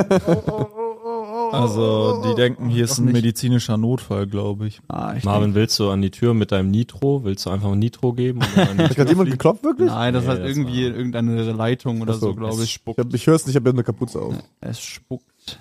Also, 1.53 2.23
die 2.27 2.35
denken, 2.37 2.69
hier 2.69 2.85
ist 2.85 2.93
Doch 2.93 2.99
ein 2.99 3.05
nicht. 3.07 3.15
medizinischer 3.15 3.77
Notfall, 3.77 4.27
glaube 4.27 4.67
ich. 4.69 4.81
Ah, 4.89 5.15
ich 5.17 5.25
Marvin, 5.25 5.55
willst 5.55 5.79
du 5.81 5.91
an 5.91 6.01
die 6.01 6.11
Tür 6.11 6.33
mit 6.33 6.53
deinem 6.53 6.71
Nitro? 6.71 7.25
Willst 7.25 7.45
du 7.45 7.51
einfach 7.51 7.71
ein 7.73 7.79
Nitro 7.79 8.13
geben? 8.13 8.41
Hat 8.57 8.95
gerade 8.97 9.11
jemand 9.11 9.31
geklopft 9.31 9.65
wirklich? 9.65 9.89
Nein, 9.91 10.15
das 10.15 10.23
Nee, 10.25 10.29
ist 10.29 10.37
halt 10.37 10.43
das 10.49 10.57
irgendwie 10.57 10.85
war- 10.91 10.97
irgendeine 10.97 11.53
Leitung 11.53 12.01
oder 12.03 12.15
so, 12.15 12.21
so, 12.29 12.35
glaube 12.35 12.63
ich. 12.63 12.81
Ich, 12.87 12.97
hab, 12.99 13.13
ich 13.15 13.27
hör's 13.27 13.47
nicht, 13.47 13.55
ich 13.55 13.57
habe 13.61 13.69
ja 13.71 13.75
eine 13.75 13.83
Kapuze 13.85 14.21
auf. 14.23 14.35
Es 14.61 14.81
spuckt. 14.81 15.59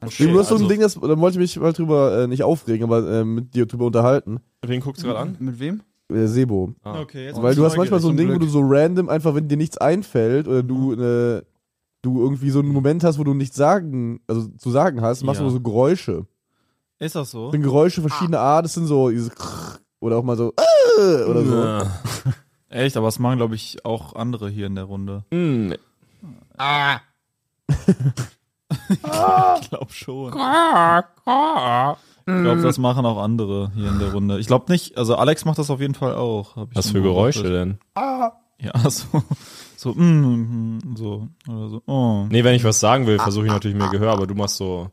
du 0.00 0.06
hast 0.08 0.18
so 0.18 0.56
ein 0.56 0.62
also- 0.62 0.68
Ding, 0.68 0.80
das, 0.80 0.94
da 0.94 1.18
wollte 1.18 1.36
ich 1.36 1.54
mich 1.56 1.56
mal 1.62 1.72
drüber 1.72 2.22
äh, 2.22 2.26
nicht 2.26 2.42
aufregen, 2.42 2.84
aber 2.84 3.08
äh, 3.20 3.24
mit 3.24 3.54
dir 3.54 3.66
drüber 3.66 3.86
unterhalten. 3.86 4.40
Wen 4.62 4.80
guckst 4.80 5.02
du 5.02 5.06
gerade 5.06 5.20
an? 5.20 5.36
Mit 5.38 5.60
wem? 5.60 5.82
Äh, 6.10 6.26
Sebo. 6.26 6.74
Okay, 6.82 7.26
jetzt 7.26 7.40
Weil 7.42 7.54
du 7.54 7.64
hast 7.64 7.76
manchmal 7.76 8.00
so 8.00 8.08
ein 8.10 8.16
Ding, 8.16 8.28
wo 8.28 8.32
Glück. 8.38 8.42
du 8.42 8.48
so 8.48 8.60
random 8.62 9.08
einfach, 9.08 9.34
wenn 9.34 9.48
dir 9.48 9.56
nichts 9.56 9.78
einfällt 9.78 10.46
oder 10.48 10.62
du 10.62 10.92
äh, 10.94 11.42
du 12.02 12.22
irgendwie 12.22 12.50
so 12.50 12.60
einen 12.60 12.68
Moment 12.72 13.04
hast, 13.04 13.18
wo 13.18 13.24
du 13.24 13.34
nichts 13.34 13.56
sagen, 13.56 14.20
also 14.26 14.48
zu 14.58 14.70
sagen 14.70 15.00
hast, 15.02 15.22
machst 15.22 15.40
Ja. 15.40 15.46
du 15.46 15.52
so 15.52 15.60
Geräusche. 15.60 16.26
Ist 16.98 17.14
das 17.14 17.30
so? 17.30 17.46
Das 17.46 17.52
sind 17.52 17.62
Geräusche 17.62 18.00
verschiedener 18.00 18.40
Art, 18.40 18.64
das 18.64 18.72
sind 18.74 18.86
so 18.86 19.10
dieses 19.10 19.30
oder 20.00 20.16
auch 20.16 20.22
mal 20.24 20.36
so 20.36 20.52
äh, 20.98 21.24
oder 21.24 21.44
so. 21.44 21.54
Ja. 21.62 21.86
Echt, 22.70 22.96
aber 22.96 23.06
das 23.08 23.18
machen, 23.18 23.36
glaube 23.38 23.54
ich, 23.54 23.84
auch 23.84 24.14
andere 24.14 24.48
hier 24.48 24.66
in 24.66 24.74
der 24.76 24.84
Runde. 24.84 25.24
Hm, 25.32 25.74
Ich 28.90 29.68
glaube 29.68 29.92
schon. 29.92 30.30
Ich 32.26 32.42
glaube, 32.42 32.62
das 32.62 32.78
machen 32.78 33.04
auch 33.06 33.18
andere 33.22 33.72
hier 33.74 33.88
in 33.88 33.98
der 33.98 34.12
Runde. 34.12 34.38
Ich 34.38 34.46
glaube 34.46 34.70
nicht, 34.70 34.96
also 34.96 35.16
Alex 35.16 35.44
macht 35.44 35.58
das 35.58 35.70
auf 35.70 35.80
jeden 35.80 35.94
Fall 35.94 36.14
auch. 36.14 36.56
ich 36.70 36.76
Was 36.76 36.90
für 36.90 37.02
Geräusche 37.02 37.42
beobachtet. 37.42 37.78
denn? 37.78 37.78
Ja, 38.62 38.90
so, 38.90 39.22
so, 39.76 39.92
mm, 39.94 40.78
mm, 40.78 40.96
so, 40.96 41.28
oder 41.48 41.68
so, 41.68 41.82
oh. 41.86 42.26
Nee, 42.30 42.44
wenn 42.44 42.54
ich 42.54 42.64
was 42.64 42.78
sagen 42.80 43.06
will, 43.06 43.18
versuche 43.18 43.46
ich 43.46 43.52
natürlich 43.52 43.76
mehr 43.76 43.88
Gehör, 43.88 44.12
aber 44.12 44.26
du 44.26 44.34
machst 44.34 44.56
so. 44.56 44.90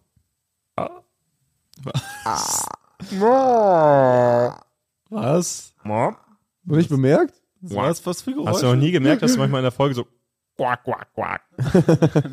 Was? 5.09 5.73
Noch 6.63 6.77
nicht 6.77 6.89
bemerkt? 6.89 7.33
Was, 7.61 8.05
was 8.05 8.21
für 8.21 8.33
Geräusche? 8.33 8.51
Hast 8.51 8.63
du 8.63 8.67
noch 8.67 8.75
nie 8.75 8.91
gemerkt, 8.91 9.21
dass 9.21 9.33
du 9.33 9.39
manchmal 9.39 9.59
in 9.59 9.65
der 9.65 9.71
Folge 9.71 9.95
so 9.95 10.05
quack, 10.57 10.83
quack, 10.83 11.07
quack. 11.13 11.41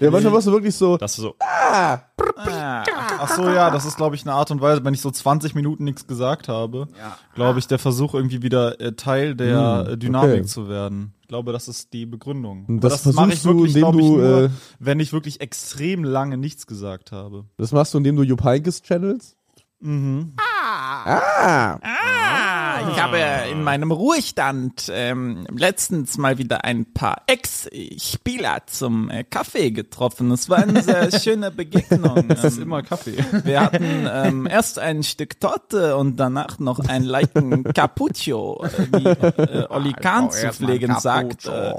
Ja, 0.00 0.10
manchmal 0.10 0.32
machst 0.32 0.46
du 0.46 0.52
wirklich 0.52 0.74
so 0.74 0.96
Dass 0.96 1.16
du 1.16 1.22
so. 1.22 1.34
Ah. 1.38 2.00
Ach 2.36 3.36
so, 3.36 3.48
ja, 3.48 3.70
das 3.70 3.84
ist, 3.84 3.96
glaube 3.96 4.16
ich, 4.16 4.22
eine 4.22 4.32
Art 4.34 4.50
und 4.50 4.60
Weise, 4.60 4.84
wenn 4.84 4.94
ich 4.94 5.00
so 5.00 5.10
20 5.10 5.54
Minuten 5.54 5.84
nichts 5.84 6.06
gesagt 6.06 6.48
habe, 6.48 6.88
glaube 7.34 7.58
ich, 7.58 7.66
der 7.66 7.78
Versuch 7.78 8.14
irgendwie 8.14 8.42
wieder 8.42 8.80
äh, 8.80 8.92
Teil 8.92 9.34
der 9.34 9.84
Hm, 9.86 9.92
äh, 9.92 9.96
Dynamik 9.96 10.40
okay. 10.40 10.44
zu 10.44 10.68
werden. 10.68 11.14
Ich 11.22 11.28
glaube, 11.28 11.52
das 11.52 11.68
ist 11.68 11.92
die 11.92 12.06
Begründung. 12.06 12.64
Und 12.66 12.78
Aber 12.78 12.88
das 12.90 13.04
mache 13.06 13.28
versuchst 13.30 13.44
du, 13.44 13.64
indem 13.64 13.80
glaub 13.80 13.94
ich, 13.94 14.00
du, 14.00 14.16
nur, 14.18 14.42
äh, 14.44 14.50
wenn 14.78 15.00
ich 15.00 15.12
wirklich 15.12 15.40
extrem 15.40 16.04
lange 16.04 16.36
nichts 16.36 16.66
gesagt 16.66 17.12
habe. 17.12 17.44
das 17.56 17.72
machst 17.72 17.94
du, 17.94 17.98
indem 17.98 18.16
du 18.16 18.22
Jupp 18.22 18.42
Heynckes 18.44 18.82
channels. 18.82 19.36
Mhm. 19.80 20.34
Ah. 20.38 21.78
Ja, 22.80 22.88
ich 22.90 23.00
habe 23.02 23.18
in 23.50 23.62
meinem 23.62 23.90
Ruhestand 23.92 24.90
ähm, 24.92 25.46
letztens 25.50 26.18
mal 26.18 26.38
wieder 26.38 26.64
ein 26.64 26.92
paar 26.92 27.22
Ex-Spieler 27.26 28.62
zum 28.66 29.10
äh, 29.10 29.24
Kaffee 29.24 29.70
getroffen. 29.70 30.30
Es 30.32 30.48
war 30.48 30.58
eine 30.58 30.82
sehr 30.82 31.10
schöne 31.20 31.50
Begegnung. 31.50 32.28
Das 32.28 32.44
ist 32.44 32.56
Ähm, 32.56 32.62
immer 32.64 32.82
Kaffee. 32.82 33.16
wir 33.44 33.60
hatten 33.60 34.08
ähm, 34.10 34.46
erst 34.46 34.78
ein 34.78 35.02
Stück 35.02 35.38
Torte 35.40 35.96
und 35.96 36.16
danach 36.16 36.58
noch 36.58 36.80
ein 36.80 37.04
leichten 37.04 37.64
Cappuccio, 37.64 38.64
äh, 38.64 38.98
wie 38.98 39.06
äh, 39.42 39.66
Olli 39.68 39.92
Kahn 39.92 40.30
zu 40.30 40.52
pflegen 40.52 40.96
sagt. 40.98 41.46
Äh, 41.46 41.74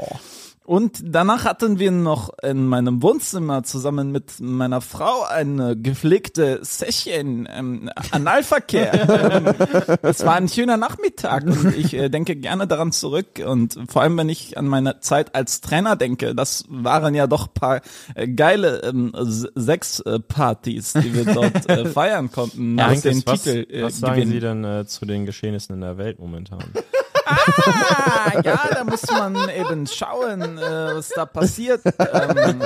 und 0.66 1.02
danach 1.04 1.46
hatten 1.46 1.80
wir 1.80 1.92
noch 1.92 2.32
in 2.42 2.68
meinem 2.68 3.02
Wohnzimmer 3.04 3.64
zusammen 3.64 4.12
mit 4.12 4.40
meiner 4.40 4.82
Frau 4.82 5.24
eine 5.24 5.78
gepflegte 5.78 6.60
Session 6.64 7.48
ähm, 7.52 7.90
Analverkehr. 8.12 10.00
es 10.02 10.26
war 10.26 10.36
ein 10.36 10.50
schöner 10.50 10.78
Nachmittag 10.78 11.46
und 11.46 11.76
ich 11.76 11.94
äh, 11.94 12.10
denke 12.10 12.36
gerne 12.36 12.68
daran 12.68 12.92
zurück 12.92 13.44
und 13.46 13.78
vor 13.88 14.02
allem 14.02 14.18
wenn 14.18 14.30
ich 14.30 14.58
an 14.58 14.68
meine 14.68 15.00
Zeit 15.00 15.36
als 15.36 15.62
Trainer 15.62 15.96
denke, 15.96 16.34
das 16.36 16.66
waren 16.68 17.14
ja 17.16 17.28
doch 17.28 17.54
paar 17.54 17.82
äh, 18.16 18.28
geile 18.28 18.82
ähm, 18.84 19.14
S- 19.16 19.48
Sechs-Partys, 19.56 20.94
die 20.94 21.14
wir 21.14 21.26
dort 21.34 21.70
äh, 21.70 21.86
feiern 21.90 22.32
konnten 22.32 22.76
nach 22.76 23.00
den 23.00 23.24
was, 23.26 23.44
Titel 23.44 23.66
äh, 23.72 23.84
was 23.84 24.00
sagen. 24.00 24.26
Sie 24.28 24.40
denn 24.40 24.64
äh, 24.64 24.86
zu 24.86 25.06
den 25.06 25.26
Geschehnissen 25.26 25.76
in 25.76 25.82
der 25.82 25.98
Welt 25.98 26.20
momentan? 26.20 26.64
Ah, 27.38 28.42
ja, 28.44 28.60
da 28.74 28.84
muss 28.84 29.04
man 29.12 29.50
eben 29.50 29.88
schauen, 29.88 30.58
äh, 30.58 30.96
was 30.96 31.10
da 31.10 31.26
passiert. 31.26 31.82
Ähm, 31.86 32.62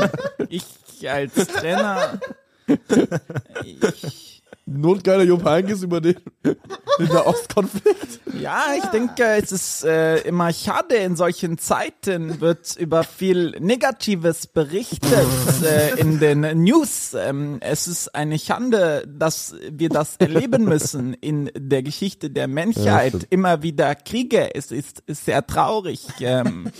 ich 0.50 0.66
als 1.10 1.34
Trainer, 1.48 2.20
ich, 3.64 4.29
Notgeiler 4.70 5.24
Jupp 5.24 5.44
Heynckes 5.46 5.84
über 5.84 6.00
den, 6.00 6.16
den 6.44 7.08
Nahostkonflikt. 7.08 8.20
ja, 8.40 8.66
ich 8.78 8.86
denke, 8.86 9.24
es 9.24 9.52
ist 9.52 9.84
äh, 9.84 10.20
immer 10.22 10.54
schade, 10.54 10.96
in 10.96 11.16
solchen 11.16 11.58
Zeiten 11.58 12.40
wird 12.40 12.76
über 12.78 13.04
viel 13.04 13.52
Negatives 13.60 14.48
berichtet 14.48 15.12
äh, 15.64 16.00
in 16.00 16.20
den 16.20 16.42
News. 16.64 17.16
Ähm, 17.16 17.58
es 17.62 17.88
ist 17.88 18.14
eine 18.16 18.38
Schande, 18.38 19.04
dass 19.08 19.56
wir 19.72 19.90
das 19.90 20.18
erleben 20.18 20.66
müssen 20.66 21.14
in 21.14 21.50
der 21.56 21.84
Geschichte 21.84 22.30
der 22.30 22.48
Menschheit. 22.48 23.28
immer 23.30 23.64
wieder 23.64 23.96
Kriege. 23.96 24.56
Es 24.56 24.72
ist 24.72 25.04
sehr 25.08 25.46
traurig. 25.46 26.08
Ähm, 26.22 26.72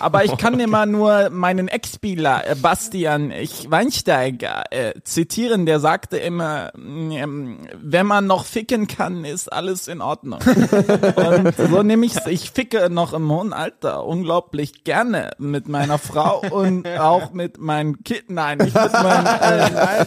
Aber 0.00 0.24
ich 0.24 0.36
kann 0.36 0.58
immer 0.60 0.86
nur 0.86 1.30
meinen 1.30 1.68
Ex-Spieler 1.68 2.48
äh, 2.48 2.54
Bastian 2.54 3.32
Schweinsteiger 3.46 4.64
äh, 4.70 4.94
zitieren, 5.04 5.66
der 5.66 5.80
sagte 5.80 6.16
immer, 6.18 6.72
ähm, 6.76 7.58
wenn 7.80 8.06
man 8.06 8.26
noch 8.26 8.44
ficken 8.44 8.86
kann, 8.86 9.24
ist 9.24 9.52
alles 9.52 9.88
in 9.88 10.00
Ordnung. 10.00 10.40
Und 11.16 11.54
so 11.56 11.82
nehme 11.82 12.06
ich's. 12.06 12.18
Ich 12.26 12.50
ficke 12.50 12.90
noch 12.90 13.12
im 13.12 13.30
hohen 13.30 13.52
Alter 13.52 14.04
unglaublich 14.04 14.84
gerne 14.84 15.30
mit 15.38 15.68
meiner 15.68 15.98
Frau 15.98 16.42
und 16.50 16.86
auch 16.98 17.32
mit 17.32 17.58
meinen 17.58 18.02
Kind. 18.04 18.30
Nein, 18.30 18.58
nicht 18.58 18.74
mit 18.74 18.92
meinen. 18.92 19.26
Äh, 19.26 19.70
nein. 19.70 20.06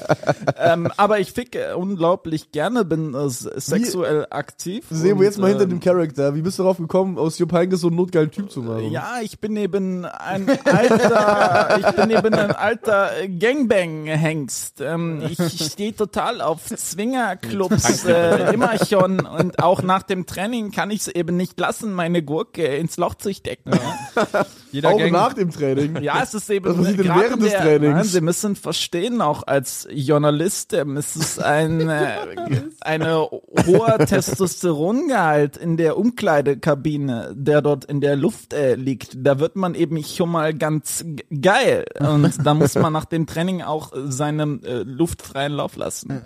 Ähm, 0.57 0.91
aber 0.97 1.19
ich 1.19 1.31
ficke 1.31 1.77
unglaublich 1.77 2.51
gerne, 2.51 2.85
bin 2.85 3.13
äh, 3.13 3.29
sexuell 3.29 4.27
aktiv. 4.29 4.85
Sehen 4.89 5.19
wir 5.19 5.25
jetzt 5.25 5.39
mal 5.39 5.47
hinter 5.47 5.63
ähm, 5.63 5.69
dem 5.71 5.79
Charakter. 5.79 6.35
Wie 6.35 6.41
bist 6.41 6.59
du 6.59 6.63
darauf 6.63 6.77
gekommen, 6.77 7.17
aus 7.17 7.39
Jupp 7.39 7.53
Heynckes 7.53 7.81
so 7.81 7.87
einen 7.87 7.97
notgeilen 7.97 8.31
Typ 8.31 8.51
zu 8.51 8.61
machen? 8.61 8.91
Ja, 8.91 9.19
ich 9.21 9.39
bin 9.39 9.55
eben 9.57 9.80
ein 10.05 10.49
alter, 10.65 11.77
ich 11.79 11.95
bin 11.95 12.09
eben 12.09 12.33
ein 12.33 12.51
alter 12.51 13.11
Gangbang-Hengst. 13.27 14.81
Ähm, 14.81 15.23
ich 15.29 15.71
stehe 15.71 15.95
total 15.95 16.41
auf 16.41 16.65
Zwingerclubs, 16.65 18.05
äh, 18.05 18.53
immer 18.53 18.83
schon. 18.85 19.25
Und 19.25 19.59
auch 19.59 19.81
nach 19.81 20.03
dem 20.03 20.25
Training 20.25 20.71
kann 20.71 20.91
ich 20.91 21.01
es 21.01 21.07
eben 21.07 21.37
nicht 21.37 21.59
lassen, 21.59 21.93
meine 21.93 22.23
Gurke 22.23 22.65
ins 22.65 22.97
Loch 22.97 23.15
zu 23.15 23.33
stecken. 23.33 23.71
Ja, 24.15 24.45
Jeder 24.71 24.89
Auch 24.89 24.97
Gang, 24.97 25.11
nach 25.11 25.33
dem 25.33 25.51
Training. 25.51 26.01
ja 26.01 26.21
es 26.23 26.33
ist 26.33 26.49
eben 26.49 26.65
Was 26.65 26.77
passiert 26.77 26.99
denn 26.99 27.05
gerade 27.05 27.21
während 27.21 27.43
des 27.43 27.53
Trainings? 27.53 27.95
Nein, 27.95 28.03
Sie 28.05 28.21
müssen 28.21 28.55
verstehen, 28.55 29.21
auch 29.21 29.45
als 29.45 29.87
Journalist, 29.91 30.73
ähm, 30.73 30.97
es 30.97 31.15
ist 31.15 31.41
ein 31.41 31.89
äh, 31.89 32.11
eine 32.81 33.27
hoher 33.65 33.97
Testosterongehalt 34.05 35.57
in 35.57 35.77
der 35.77 35.97
Umkleidekabine, 35.97 37.33
der 37.35 37.61
dort 37.61 37.85
in 37.85 38.01
der 38.01 38.15
Luft 38.15 38.53
äh, 38.53 38.75
liegt. 38.75 39.15
Da 39.15 39.39
wird 39.39 39.55
man 39.55 39.75
eben 39.75 40.03
schon 40.03 40.29
mal 40.29 40.53
ganz 40.53 41.05
geil 41.41 41.85
und 41.99 42.45
da 42.45 42.53
muss 42.53 42.75
man 42.75 42.93
nach 42.93 43.05
dem 43.05 43.27
Training 43.27 43.61
auch 43.61 43.91
seinem 44.05 44.61
äh, 44.63 44.83
luftfreien 44.83 45.53
Lauf 45.53 45.75
lassen. 45.75 46.21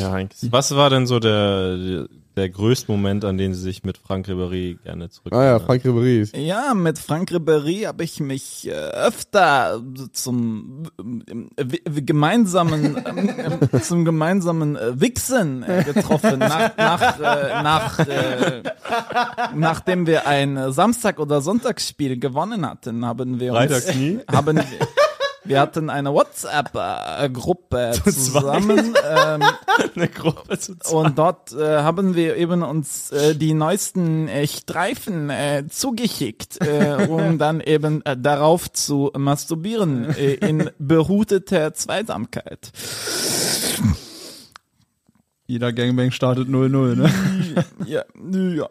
Ja. 0.00 0.18
Was 0.50 0.74
war 0.76 0.90
denn 0.90 1.06
so 1.06 1.18
der, 1.18 2.06
der, 2.40 2.48
größte 2.50 2.90
Moment, 2.90 3.24
an 3.24 3.38
den 3.38 3.54
Sie 3.54 3.60
sich 3.62 3.84
mit 3.84 3.98
Frank 3.98 4.26
Ribéry 4.28 4.78
gerne 4.82 5.08
zurück? 5.10 5.32
Ah 5.32 5.44
ja, 5.44 5.58
Frank 5.60 5.84
Ribéry. 5.84 6.20
ist- 6.22 6.36
Ja, 6.36 6.74
mit 6.74 6.98
Frank 6.98 7.30
Ribéry 7.30 7.86
habe 7.86 8.02
ich 8.04 8.18
mich 8.20 8.66
äh, 8.68 8.72
öfter 8.72 9.80
zum 10.12 10.84
w- 10.98 12.00
gemeinsamen 12.02 12.96
ähm, 13.06 13.80
zum 13.82 14.04
gemeinsamen 14.04 14.76
äh, 14.76 15.00
Wichsen 15.00 15.62
äh, 15.62 15.84
getroffen. 15.84 16.38
Nach, 16.40 16.76
nach, 16.76 17.18
äh, 17.20 17.62
nach 17.62 17.98
äh, 18.00 18.62
nachdem 19.54 20.06
wir 20.06 20.26
ein 20.26 20.56
äh, 20.56 20.72
Samstag- 20.72 21.18
oder 21.20 21.40
Sonntagsspiel 21.40 22.18
gewonnen 22.18 22.66
hatten, 22.66 23.04
haben 23.04 23.38
wir 23.40 23.52
uns 23.52 23.58
Freitags 23.58 23.94
nie? 23.94 24.18
haben 24.30 24.56
wir, 24.56 24.64
wir 25.50 25.60
hatten 25.60 25.90
eine 25.90 26.12
WhatsApp-Gruppe 26.14 27.92
zusammen. 28.04 28.94
Ähm, 29.10 29.42
Eine 29.96 30.08
Gruppe 30.08 30.58
zu 30.58 30.78
zweit. 30.78 30.92
und 30.92 31.18
dort 31.18 31.52
äh, 31.52 31.78
haben 31.78 32.14
wir 32.14 32.36
eben 32.36 32.62
uns 32.62 33.10
äh, 33.12 33.34
die 33.34 33.54
neuesten 33.54 34.28
äh, 34.28 34.46
Streifen 34.46 35.30
äh, 35.30 35.64
zugeschickt, 35.68 36.58
äh, 36.64 37.06
um 37.08 37.38
dann 37.38 37.60
eben 37.60 38.04
äh, 38.04 38.16
darauf 38.16 38.70
zu 38.72 39.10
masturbieren 39.16 40.10
äh, 40.16 40.34
in 40.34 40.70
behuteter 40.78 41.74
Zweisamkeit. 41.74 42.72
jeder 45.46 45.72
Gangbang 45.72 46.10
startet 46.12 46.48
0-0, 46.48 46.94
ne? 46.96 47.10
Ja, 47.86 48.04
ja, 48.32 48.68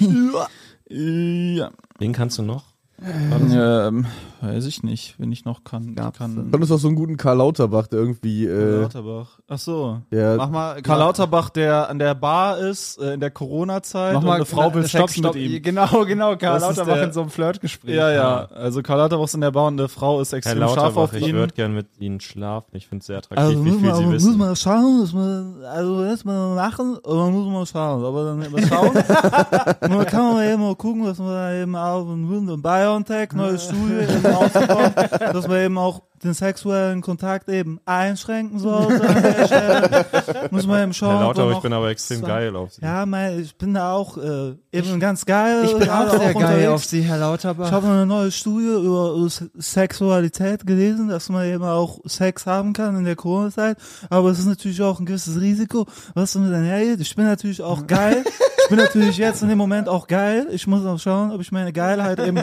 ja, 0.00 0.48
ja. 0.90 1.70
Wen 1.98 2.12
kannst 2.12 2.38
du 2.38 2.42
noch? 2.42 2.64
Ähm, 3.04 4.06
weiß 4.40 4.66
ich 4.66 4.82
nicht, 4.82 5.14
wenn 5.18 5.30
ich 5.32 5.44
noch 5.44 5.64
kann. 5.64 5.88
Ich 5.96 6.18
kann 6.18 6.50
Dann 6.50 6.62
ist 6.62 6.70
auch 6.70 6.78
so 6.78 6.88
einen 6.88 6.96
guten 6.96 7.16
Karl 7.16 7.36
Lauterbach, 7.38 7.86
der 7.86 7.98
irgendwie, 8.00 8.46
äh, 8.46 8.82
Lauterbach. 8.82 9.38
Ach 9.48 9.58
so. 9.58 9.98
der, 10.10 10.36
Mach 10.36 10.50
mal 10.50 10.82
Karl 10.82 10.98
Lauterbach, 11.00 11.50
der 11.50 11.88
an 11.88 11.98
der 11.98 12.14
Bar 12.14 12.58
ist, 12.58 12.98
äh, 12.98 13.14
in 13.14 13.20
der 13.20 13.30
Corona-Zeit 13.30 14.14
Mach 14.14 14.20
und 14.22 14.26
mal- 14.26 14.34
eine 14.36 14.44
Frau 14.44 14.72
will 14.74 14.86
Sex 14.86 15.18
mit 15.18 15.34
ihm. 15.36 15.62
Genau, 15.62 16.04
genau, 16.04 16.36
Karl 16.36 16.60
Das 16.60 16.62
Lauterbach 16.76 16.94
der- 16.94 17.04
in 17.04 17.12
so 17.12 17.20
einem 17.22 17.30
Flirtgespräch. 17.30 17.94
Ja, 17.94 18.10
ja. 18.10 18.44
Also 18.46 18.82
Karl 18.82 18.98
Lauterbach 18.98 19.24
ist 19.24 19.34
in 19.34 19.40
der 19.42 19.50
Bar 19.50 19.66
und 19.68 19.78
eine 19.80 19.88
Frau 19.88 20.20
ist 20.20 20.32
Herr 20.32 20.38
extrem 20.38 20.58
scharf 20.58 20.70
auf 20.70 20.76
Lauterbach, 20.96 21.12
ich 21.14 21.26
ihn. 21.28 21.34
würde 21.36 21.54
gern 21.54 21.74
mit 21.74 21.86
Ihnen 21.98 22.20
schlafen. 22.20 22.68
Ich 22.72 22.86
finde 22.88 23.00
es 23.02 23.06
sehr 23.06 23.18
attraktiv, 23.18 23.44
Also 23.46 23.64
wie 23.64 23.70
muss 23.70 23.80
viel 23.80 23.88
man, 23.90 23.96
Sie 23.98 24.04
muss 24.04 24.14
wissen. 24.14 24.38
man 24.38 24.56
schauen, 24.56 24.98
muss 24.98 25.12
man, 25.12 25.64
also 25.64 26.04
erstmal 26.04 26.54
machen, 26.56 26.96
oder 26.98 27.30
muss 27.30 27.46
man 27.52 27.66
schauen, 27.66 28.04
aber 28.04 28.24
dann 28.24 28.38
mal 28.50 28.66
schauen. 28.66 28.88
und 29.80 29.90
dann 29.98 30.06
kann 30.06 30.34
man 30.34 30.44
eben 30.48 30.62
mal 30.62 30.74
gucken, 30.76 31.04
dass 31.04 31.18
man 31.18 31.28
da 31.28 31.54
eben 31.54 31.76
auch 31.76 32.06
ein 32.08 32.22
BioNTech, 32.62 32.91
neue 33.34 33.58
Studie 33.58 33.94
eben 33.94 34.26
rausgekommen, 34.34 34.94
dass 34.94 35.48
man 35.48 35.60
eben 35.60 35.78
auch 35.78 36.02
den 36.22 36.34
sexuellen 36.34 37.00
Kontakt 37.00 37.48
eben 37.48 37.80
einschränken 37.84 38.58
sollte 38.58 39.08
an 39.08 39.22
der 39.22 39.46
Stelle. 39.46 40.04
Muss 40.50 40.66
man 40.66 40.82
eben 40.84 40.92
schauen. 40.94 41.16
Herr 41.18 41.20
Lauterbach, 41.26 41.56
ich 41.56 41.62
bin 41.62 41.72
aber 41.72 41.88
extrem 41.90 42.22
geil 42.22 42.54
auf 42.56 42.72
Sie. 42.72 42.82
Ja, 42.82 43.04
mein, 43.06 43.40
ich 43.40 43.56
bin 43.56 43.74
da 43.74 43.92
auch 43.92 44.16
äh, 44.18 44.54
eben 44.72 45.00
ganz 45.00 45.24
geil. 45.26 45.64
Ich 45.64 45.76
bin 45.76 45.88
auch 45.88 46.10
sehr 46.10 46.18
geil 46.18 46.34
unterwegs. 46.36 46.68
auf 46.68 46.84
Sie, 46.84 47.02
Herr 47.02 47.18
Lauterbach. 47.18 47.66
Ich 47.66 47.72
habe 47.72 47.86
eine 47.88 48.06
neue 48.06 48.30
Studie 48.30 48.66
über 48.84 49.24
S- 49.26 49.44
Sexualität 49.56 50.66
gelesen, 50.66 51.08
dass 51.08 51.28
man 51.28 51.44
eben 51.46 51.64
auch 51.64 51.98
Sex 52.06 52.46
haben 52.46 52.72
kann 52.72 52.96
in 52.96 53.04
der 53.04 53.16
Corona-Zeit. 53.16 53.76
Aber 54.08 54.30
es 54.30 54.38
ist 54.38 54.46
natürlich 54.46 54.80
auch 54.82 55.00
ein 55.00 55.06
gewisses 55.06 55.40
Risiko, 55.40 55.86
was 56.14 56.32
damit 56.32 56.52
einhergeht. 56.54 57.00
Ich 57.00 57.14
bin 57.16 57.24
natürlich 57.26 57.62
auch 57.62 57.86
geil. 57.86 58.24
Ich 58.64 58.68
bin 58.68 58.78
natürlich 58.78 59.18
jetzt 59.18 59.42
in 59.42 59.48
dem 59.48 59.58
Moment 59.58 59.88
auch 59.88 60.06
geil. 60.06 60.46
Ich 60.50 60.66
muss 60.66 60.86
auch 60.86 60.98
schauen, 60.98 61.32
ob 61.32 61.40
ich 61.40 61.50
meine 61.52 61.72
Geilheit 61.72 62.20
eben 62.20 62.38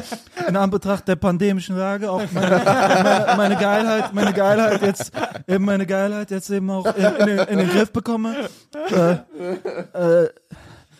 in 0.47 0.55
Anbetracht 0.57 1.07
der 1.07 1.15
pandemischen 1.15 1.77
Lage 1.77 2.11
auch 2.11 2.21
meine, 2.33 2.61
meine, 2.65 3.33
meine 3.37 3.55
Geilheit, 3.55 3.68
meine 4.13 4.33
Geilheit 4.33 4.81
jetzt 4.81 5.11
eben 5.47 5.65
meine 5.65 5.85
Geilheit 5.85 6.31
jetzt 6.31 6.49
eben 6.49 6.69
auch 6.69 6.85
in, 6.95 7.05
in, 7.05 7.25
den, 7.27 7.39
in 7.39 7.57
den 7.59 7.69
Griff 7.69 7.91
bekomme. 7.91 8.35
Äh, 8.91 10.23
äh, 10.23 10.29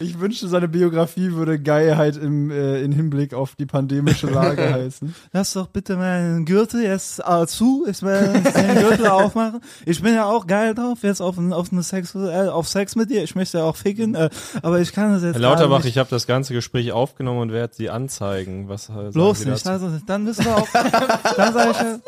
Ich 0.02 0.18
wünschte, 0.18 0.48
seine 0.48 0.70
Biografie 0.70 1.34
würde 1.34 1.60
Geilheit 1.60 2.16
im, 2.16 2.52
äh, 2.52 2.82
in 2.82 2.94
Hinblick 2.94 3.34
auf 3.34 3.56
die 3.56 3.66
pandemische 3.66 4.28
Lage 4.28 4.74
heißen. 4.74 5.14
Lass 5.34 5.52
doch 5.52 5.68
bitte 5.68 5.98
meinen 5.98 6.46
Gürtel 6.46 6.82
jetzt 6.84 7.20
äh, 7.20 7.46
zu. 7.48 7.86
Ich 7.86 8.02
werde 8.02 8.40
den 8.40 8.76
Gürtel 8.80 9.08
aufmachen. 9.08 9.60
Ich 9.86 10.02
bin 10.02 10.14
ja 10.16 10.24
auch 10.24 10.48
geil 10.48 10.74
drauf, 10.74 11.00
jetzt 11.02 11.20
auf, 11.22 11.38
auf, 11.38 11.74
eine 11.74 11.84
Sex, 11.84 12.16
äh, 12.16 12.48
auf 12.48 12.70
Sex 12.70 12.96
mit 12.96 13.10
dir. 13.10 13.24
Ich 13.26 13.36
möchte 13.36 13.58
ja 13.58 13.66
auch 13.66 13.76
ficken, 13.76 14.16
äh, 14.16 14.30
aber 14.62 14.80
ich 14.80 14.94
kann 14.94 15.12
das 15.12 15.22
jetzt 15.22 15.34
Herr 15.34 15.42
Lauterbach, 15.42 15.80
nicht. 15.80 15.90
ich 15.90 15.98
habe 15.98 16.10
das 16.10 16.26
ganze 16.28 16.54
Gespräch 16.54 16.94
aufgenommen 16.94 17.42
und 17.42 17.52
werde 17.52 17.74
Sie 17.76 17.90
anzeigen. 17.90 18.70
Was 18.70 18.88
äh, 18.88 19.12
Bloß 19.12 19.44
nicht. 19.48 19.68
Also, 19.68 19.92
dann 20.08 20.24
müssen 20.24 20.46
wir 20.46 20.56
auch, 20.56 20.68
dann 21.36 21.54
sage 21.54 21.72
ich 21.72 21.78
ja, 21.78 22.00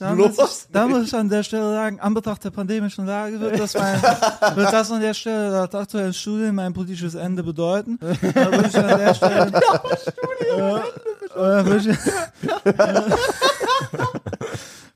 Da 0.00 0.14
muss, 0.14 0.38
ich, 0.38 0.72
da 0.72 0.88
muss 0.88 1.08
ich 1.08 1.14
an 1.14 1.28
der 1.28 1.42
Stelle 1.42 1.74
sagen, 1.74 2.00
an 2.00 2.14
Betracht 2.14 2.42
der 2.42 2.48
pandemischen 2.48 3.04
Lage 3.04 3.38
wird 3.38 3.60
das, 3.60 3.74
mein, 3.74 4.02
wird 4.54 4.72
das 4.72 4.90
an 4.90 5.02
der 5.02 5.12
Stelle 5.12 5.50
laut 5.50 5.74
aktuellen 5.74 6.14
Studien 6.14 6.54
mein 6.54 6.72
politisches 6.72 7.14
Ende 7.14 7.42
bedeuten. 7.42 7.98
Da 8.00 8.06
würde 8.50 8.66
ich 8.66 8.78
an 8.78 8.98
der 8.98 9.14
Stelle, 9.14 9.52
äh, 11.36 11.66
würde 11.66 11.90
ich, 11.90 11.98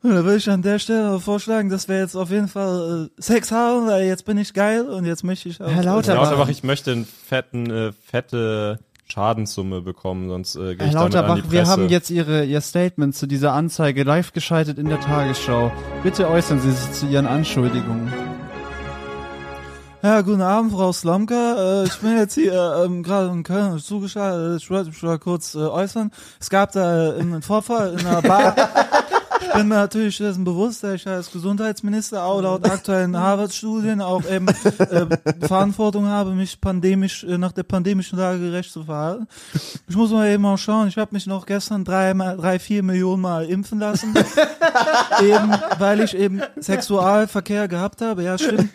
da 0.03 0.25
würde 0.25 0.37
ich 0.37 0.49
an 0.49 0.63
der 0.63 0.79
Stelle 0.79 1.21
vorschlagen, 1.21 1.69
dass 1.69 1.87
wir 1.87 1.99
jetzt 1.99 2.17
auf 2.17 2.31
jeden 2.31 2.49
Fall 2.49 3.11
äh, 3.15 3.23
Sex 3.23 3.53
haben, 3.53 3.87
weil 3.87 4.07
jetzt 4.07 4.25
bin 4.25 4.39
ich 4.39 4.55
geil 4.55 4.89
und 4.89 5.05
jetzt 5.05 5.23
möchte 5.23 5.51
ich 5.51 5.61
auch. 5.61 5.69
Herr 5.69 5.85
Lauterbach. 5.85 6.23
Lauterbach, 6.23 6.49
ich 6.49 6.65
möchte 6.65 6.93
eine 6.93 7.05
fetten, 7.05 7.71
äh, 7.71 7.93
fette 7.93 8.79
Schadenssumme 9.07 9.81
bekommen, 9.81 10.29
sonst 10.29 10.57
äh, 10.57 10.77
gehe 10.77 10.87
ich 10.87 10.93
damit 10.93 10.97
an 10.97 11.03
Lauterbach, 11.03 11.35
die 11.37 11.41
Presse. 11.43 11.53
wir 11.53 11.67
haben 11.67 11.89
jetzt 11.89 12.11
Ihre, 12.11 12.45
Ihr 12.45 12.61
Statement 12.61 13.15
zu 13.15 13.27
dieser 13.27 13.53
Anzeige 13.53 14.03
live 14.03 14.33
geschaltet 14.33 14.79
in 14.79 14.89
der 14.89 15.01
Tagesschau. 15.01 15.73
Bitte 16.03 16.29
äußern 16.29 16.61
Sie 16.61 16.71
sich 16.71 16.93
zu 16.93 17.07
Ihren 17.07 17.27
Anschuldigungen. 17.27 18.13
Ja, 20.05 20.21
guten 20.21 20.43
Abend, 20.43 20.73
Frau 20.73 20.93
Slomka. 20.93 21.83
Äh, 21.83 21.85
ich 21.87 21.99
bin 21.99 22.17
jetzt 22.19 22.35
hier 22.35 22.85
ähm, 22.85 23.03
gerade 23.03 23.31
in 23.31 23.43
Köln 23.43 23.79
zugeschaltet. 23.79 24.61
Ich 24.61 24.71
wollte 24.71 24.91
mich 24.91 25.03
mal 25.03 25.19
kurz 25.19 25.55
äh, 25.55 25.61
äußern. 25.61 26.11
Es 26.39 26.51
gab 26.51 26.73
da 26.73 27.15
äh, 27.15 27.21
einen 27.21 27.41
Vorfall 27.41 27.99
in 27.99 28.07
einer 28.07 28.21
Bar. 28.21 28.55
Ich 29.47 29.53
bin 29.53 29.69
mir 29.69 29.77
natürlich 29.77 30.19
dessen 30.19 30.45
bewusst, 30.45 30.83
dass 30.83 30.95
ich 30.95 31.07
als 31.07 31.31
Gesundheitsminister 31.31 32.25
auch 32.25 32.41
laut 32.41 32.69
aktuellen 32.69 33.17
Harvard-Studien 33.17 34.01
auch 34.01 34.25
eben 34.29 34.49
äh, 34.49 35.07
Verantwortung 35.47 36.07
habe, 36.07 36.33
mich 36.33 36.61
pandemisch 36.61 37.25
äh, 37.25 37.39
nach 37.39 37.53
der 37.53 37.63
pandemischen 37.63 38.19
Lage 38.19 38.41
gerecht 38.41 38.73
zu 38.73 38.85
verhalten. 38.85 39.27
Ich 39.89 39.97
muss 39.97 40.11
mal 40.11 40.29
eben 40.29 40.45
auch 40.47 40.59
schauen. 40.59 40.89
Ich 40.89 40.97
habe 40.97 41.11
mich 41.13 41.27
noch 41.27 41.47
gestern 41.47 41.85
drei, 41.85 42.13
drei, 42.13 42.59
vier 42.59 42.83
Millionen 42.83 43.23
Mal 43.23 43.45
impfen 43.45 43.79
lassen, 43.79 44.15
eben 45.23 45.53
weil 45.79 46.01
ich 46.01 46.17
eben 46.17 46.43
Sexualverkehr 46.59 47.69
gehabt 47.69 48.01
habe. 48.01 48.23
Ja, 48.23 48.39
stimmt. 48.39 48.71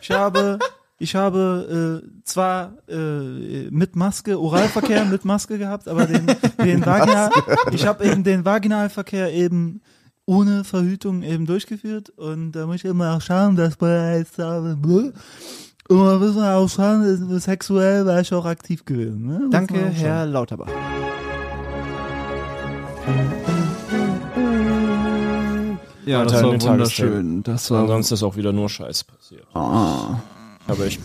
Ich 0.00 0.10
habe, 0.10 0.58
ich 0.98 1.14
habe 1.14 2.02
äh, 2.02 2.22
zwar 2.24 2.74
äh, 2.88 3.70
mit 3.70 3.96
Maske, 3.96 4.38
Oralverkehr 4.38 5.04
mit 5.10 5.24
Maske 5.24 5.58
gehabt, 5.58 5.88
aber 5.88 6.06
den, 6.06 6.26
den 6.62 6.86
Vaginal, 6.86 7.30
ich 7.72 7.86
habe 7.86 8.04
eben 8.04 8.24
den 8.24 8.44
Vaginalverkehr 8.44 9.32
eben 9.32 9.80
ohne 10.26 10.64
Verhütung 10.64 11.22
eben 11.22 11.46
durchgeführt 11.46 12.10
und 12.10 12.52
da 12.52 12.66
muss 12.66 12.76
ich 12.76 12.84
immer 12.84 13.16
auch 13.16 13.20
schauen, 13.20 13.56
dass 13.56 13.80
man 13.80 14.18
jetzt 14.18 14.38
habe, 14.38 14.76
und 15.86 15.98
man 15.98 16.18
muss 16.18 16.36
auch 16.36 16.68
schauen, 16.68 17.40
sexuell 17.40 18.06
war 18.06 18.20
ich 18.20 18.32
auch 18.32 18.46
aktiv 18.46 18.84
gewesen. 18.86 19.26
Ne? 19.26 19.48
Danke. 19.50 19.90
Herr 19.90 20.24
Lauterbach. 20.24 20.70
Ja, 26.06 26.24
das 26.24 26.42
war 26.42 26.62
wunderschön. 26.62 27.42
Das 27.42 27.70
war 27.70 27.82
Ansonsten 27.82 28.14
ist 28.14 28.22
auch 28.22 28.36
wieder 28.36 28.52
nur 28.52 28.70
Scheiß 28.70 29.04
passiert. 29.04 29.46
Ah. 29.54 30.20
Oh, 30.68 30.74
ich 30.84 30.98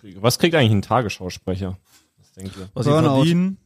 kriege- 0.00 0.22
Was 0.22 0.38
kriegt 0.38 0.54
eigentlich 0.54 0.72
ein 0.72 0.82
Tagesschausprecher? 0.82 1.76
Was 2.18 2.32
denkt 2.32 2.56
ihr? 2.56 2.68
Was 2.74 2.84
sie 2.86 2.90
Burnout. 2.90 3.16
verdienen? 3.16 3.58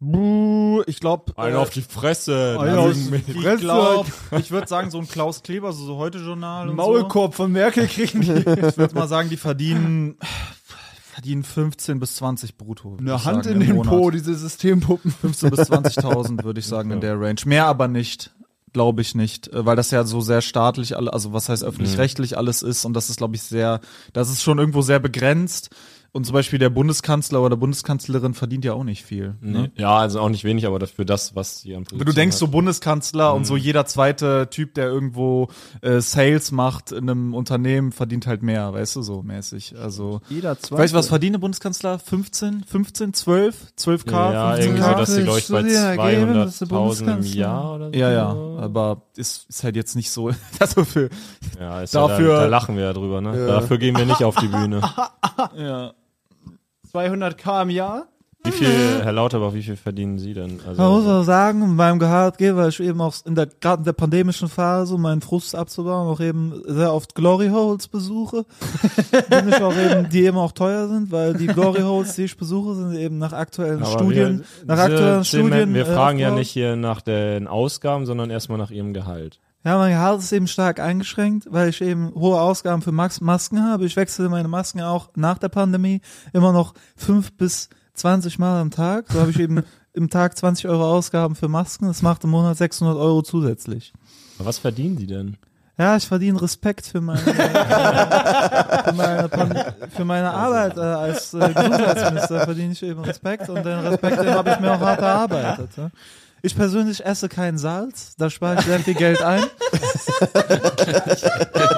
Buh, 0.00 0.82
ich 0.86 0.98
glaube. 0.98 1.32
Einen 1.38 1.54
auf 1.56 1.70
die 1.70 1.82
Fresse. 1.82 2.56
Einer 2.58 2.72
Na, 2.74 2.78
aus- 2.80 2.96
mich. 3.10 3.28
ich 3.28 3.36
ich 3.36 4.50
würde 4.50 4.66
sagen, 4.66 4.90
so 4.90 4.98
ein 4.98 5.06
Klaus 5.06 5.44
Kleber, 5.44 5.72
so, 5.72 5.84
so 5.84 5.96
heute 5.96 6.18
Journal. 6.18 6.68
und 6.68 6.74
Maulkorb 6.76 7.34
von 7.36 7.52
Merkel 7.52 7.86
kriegen 7.86 8.20
die. 8.22 8.26
So. 8.26 8.36
Ich 8.38 8.76
würde 8.76 8.94
mal 8.96 9.06
sagen, 9.06 9.28
die 9.28 9.36
verdienen, 9.36 10.16
verdienen 11.12 11.44
15 11.44 12.00
bis 12.00 12.16
20 12.16 12.56
brutto. 12.58 12.96
Eine 12.98 13.24
Hand 13.24 13.44
sagen, 13.44 13.60
in 13.60 13.66
den 13.68 13.76
Monat. 13.76 13.92
Po, 13.94 14.10
diese 14.10 14.34
Systempuppen. 14.34 15.12
15 15.12 15.50
bis 15.50 15.60
20.000 15.70 16.42
würde 16.42 16.58
ich 16.58 16.66
sagen 16.66 16.90
in 16.90 17.00
der 17.00 17.20
Range. 17.20 17.38
Mehr 17.44 17.66
aber 17.66 17.86
nicht. 17.86 18.32
Glaube 18.72 19.02
ich 19.02 19.14
nicht, 19.14 19.48
äh, 19.48 19.66
weil 19.66 19.76
das 19.76 19.90
ja 19.90 20.04
so 20.04 20.20
sehr 20.20 20.40
staatlich, 20.40 20.96
also 20.96 21.32
was 21.32 21.48
heißt 21.48 21.62
öffentlich-rechtlich 21.62 22.38
alles 22.38 22.62
ist 22.62 22.84
und 22.84 22.94
das 22.94 23.10
ist, 23.10 23.18
glaube 23.18 23.36
ich, 23.36 23.42
sehr, 23.42 23.80
das 24.12 24.30
ist 24.30 24.42
schon 24.42 24.58
irgendwo 24.58 24.82
sehr 24.82 24.98
begrenzt. 24.98 25.70
Und 26.14 26.26
zum 26.26 26.34
Beispiel 26.34 26.58
der 26.58 26.68
Bundeskanzler 26.68 27.40
oder 27.40 27.56
Bundeskanzlerin 27.56 28.34
verdient 28.34 28.66
ja 28.66 28.74
auch 28.74 28.84
nicht 28.84 29.02
viel. 29.02 29.34
Ne? 29.40 29.62
Nee. 29.62 29.70
Ja, 29.76 29.96
also 29.96 30.20
auch 30.20 30.28
nicht 30.28 30.44
wenig, 30.44 30.66
aber 30.66 30.78
dafür 30.78 31.06
das, 31.06 31.34
was 31.34 31.60
sie 31.62 31.74
an 31.74 31.84
Position 31.84 32.04
Du 32.06 32.12
denkst 32.12 32.36
so 32.36 32.44
hat. 32.46 32.52
Bundeskanzler 32.52 33.32
und 33.32 33.40
Mhm. 33.40 33.44
so 33.46 33.56
jeder 33.56 33.86
zweite 33.86 34.48
Typ, 34.50 34.74
der 34.74 34.88
irgendwo 34.88 35.48
äh, 35.80 36.00
Sales 36.02 36.52
macht 36.52 36.92
in 36.92 37.08
einem 37.08 37.32
Unternehmen, 37.32 37.92
verdient 37.92 38.26
halt 38.26 38.42
mehr, 38.42 38.74
weißt 38.74 38.96
du, 38.96 39.00
so 39.02 39.22
mäßig. 39.22 39.74
Also, 39.78 40.20
Jeder 40.28 40.58
zwei. 40.58 40.76
weißt 40.78 40.92
du, 40.92 40.98
was 40.98 41.08
verdient 41.08 41.36
der 41.36 41.40
Bundeskanzler? 41.40 41.98
15, 41.98 42.64
15, 42.64 43.14
12, 43.14 43.72
12k, 43.78 44.12
Ja, 44.12 44.52
15 44.52 44.64
irgendwie 44.76 44.82
so, 44.90 44.94
dass 44.98 45.14
sie, 45.14 45.22
glaube 45.22 45.38
ich, 45.38 45.48
bei 45.48 45.58
Studie 45.60 45.74
ergeben, 45.76 46.34
dass 46.34 46.58
der 46.58 46.68
200.000 46.68 47.00
im 47.08 47.16
Bundeskanzler- 47.22 47.36
Jahr 47.38 47.74
oder 47.76 47.86
so. 47.90 47.98
Ja, 47.98 48.12
ja, 48.12 48.28
aber 48.58 49.02
ist, 49.16 49.48
ist 49.48 49.64
halt 49.64 49.76
jetzt 49.76 49.96
nicht 49.96 50.10
so, 50.10 50.30
also 50.60 50.84
für, 50.84 51.08
Ja, 51.58 51.80
ist 51.80 51.94
Dafür- 51.94 52.28
ja, 52.28 52.34
da, 52.34 52.40
da 52.42 52.48
lachen 52.48 52.76
wir 52.76 52.84
ja 52.84 52.92
drüber, 52.92 53.22
ne? 53.22 53.46
Dafür 53.46 53.78
gehen 53.78 53.96
wir 53.96 54.04
nicht 54.04 54.22
auf 54.22 54.34
die 54.36 54.48
Bühne. 54.48 54.82
ja. 55.56 55.94
200k 56.92 57.62
im 57.62 57.70
Jahr? 57.70 58.06
Wie 58.44 58.50
viel, 58.50 59.00
Herr 59.04 59.12
Lauterbach, 59.12 59.54
wie 59.54 59.62
viel 59.62 59.76
verdienen 59.76 60.18
Sie 60.18 60.34
denn? 60.34 60.56
Man 60.56 60.90
muss 60.90 61.06
Also, 61.06 61.10
auch 61.12 61.22
sagen, 61.22 61.62
in 61.62 61.76
meinem 61.76 62.00
Gehaltgeber 62.00 62.66
ich 62.66 62.80
eben 62.80 63.00
auch 63.00 63.14
in 63.24 63.36
der 63.36 63.46
gerade 63.46 63.82
in 63.82 63.84
der 63.84 63.92
pandemischen 63.92 64.48
Phase, 64.48 64.96
um 64.96 65.02
meinen 65.02 65.20
Frust 65.22 65.54
abzubauen, 65.54 66.08
auch 66.08 66.18
eben 66.18 66.60
sehr 66.66 66.92
oft 66.92 67.14
Glory 67.14 67.50
Holes 67.50 67.86
besuche. 67.86 68.44
ich 69.48 69.62
auch 69.62 69.76
eben, 69.76 70.08
die 70.08 70.24
eben 70.24 70.38
auch 70.38 70.50
teuer 70.50 70.88
sind, 70.88 71.12
weil 71.12 71.34
die 71.34 71.46
Glory 71.46 71.82
Holes, 71.82 72.16
die 72.16 72.24
ich 72.24 72.36
besuche, 72.36 72.74
sind 72.74 72.96
eben 72.96 73.18
nach 73.18 73.32
aktuellen 73.32 73.84
aber 73.84 73.92
Studien, 73.92 74.38
wir, 74.40 74.66
nach 74.66 74.78
aktuellen 74.82 75.22
Sie- 75.22 75.28
Studien. 75.38 75.74
Wir 75.74 75.82
äh, 75.82 75.94
fragen 75.94 76.18
ja 76.18 76.26
aufgebaut. 76.26 76.38
nicht 76.40 76.50
hier 76.50 76.74
nach 76.74 77.00
den 77.00 77.46
Ausgaben, 77.46 78.06
sondern 78.06 78.30
erstmal 78.30 78.58
nach 78.58 78.72
Ihrem 78.72 78.92
Gehalt. 78.92 79.38
Ja, 79.64 79.78
mein 79.78 79.92
Gehalt 79.92 80.18
ist 80.20 80.32
eben 80.32 80.48
stark 80.48 80.80
eingeschränkt, 80.80 81.46
weil 81.50 81.68
ich 81.68 81.80
eben 81.82 82.12
hohe 82.14 82.40
Ausgaben 82.40 82.82
für 82.82 82.90
Max 82.92 83.20
Masken 83.20 83.62
habe. 83.64 83.84
Ich 83.86 83.94
wechsle 83.96 84.28
meine 84.28 84.48
Masken 84.48 84.80
auch 84.80 85.10
nach 85.14 85.38
der 85.38 85.48
Pandemie 85.50 86.00
immer 86.32 86.52
noch 86.52 86.74
fünf 86.96 87.32
bis 87.36 87.68
20 87.94 88.38
Mal 88.40 88.60
am 88.60 88.70
Tag. 88.72 89.04
So 89.10 89.20
habe 89.20 89.30
ich 89.30 89.38
eben 89.38 89.62
im 89.92 90.10
Tag 90.10 90.36
20 90.36 90.66
Euro 90.68 90.90
Ausgaben 90.90 91.36
für 91.36 91.48
Masken. 91.48 91.86
Das 91.86 92.02
macht 92.02 92.24
im 92.24 92.30
Monat 92.30 92.56
600 92.56 92.96
Euro 92.96 93.22
zusätzlich. 93.22 93.92
Aber 94.38 94.48
was 94.48 94.58
verdienen 94.58 94.98
Sie 94.98 95.06
denn? 95.06 95.36
Ja, 95.78 95.96
ich 95.96 96.06
verdiene 96.06 96.40
Respekt 96.42 96.84
für 96.86 97.00
meine, 97.00 97.18
für 97.20 98.92
meine, 98.94 99.28
Pan- 99.28 99.64
für 99.90 100.04
meine 100.04 100.30
Arbeit 100.30 100.76
äh, 100.76 100.80
als 100.80 101.32
äh, 101.34 101.52
Gesundheitsminister 101.52 102.40
verdiene 102.44 102.72
ich 102.72 102.82
eben 102.82 103.00
Respekt 103.04 103.48
und 103.48 103.64
den 103.64 103.78
Respekt 103.80 104.18
habe 104.18 104.50
ich 104.50 104.60
mir 104.60 104.72
auch 104.74 104.80
hart 104.80 105.00
erarbeitet. 105.00 105.70
Ja. 105.76 105.90
Ich 106.44 106.56
persönlich 106.56 107.04
esse 107.04 107.28
kein 107.28 107.56
Salz, 107.56 108.16
da 108.18 108.28
spare 108.28 108.58
ich 108.58 108.66
sehr 108.66 108.80
viel 108.80 108.94
Geld 108.94 109.22
ein. 109.22 109.44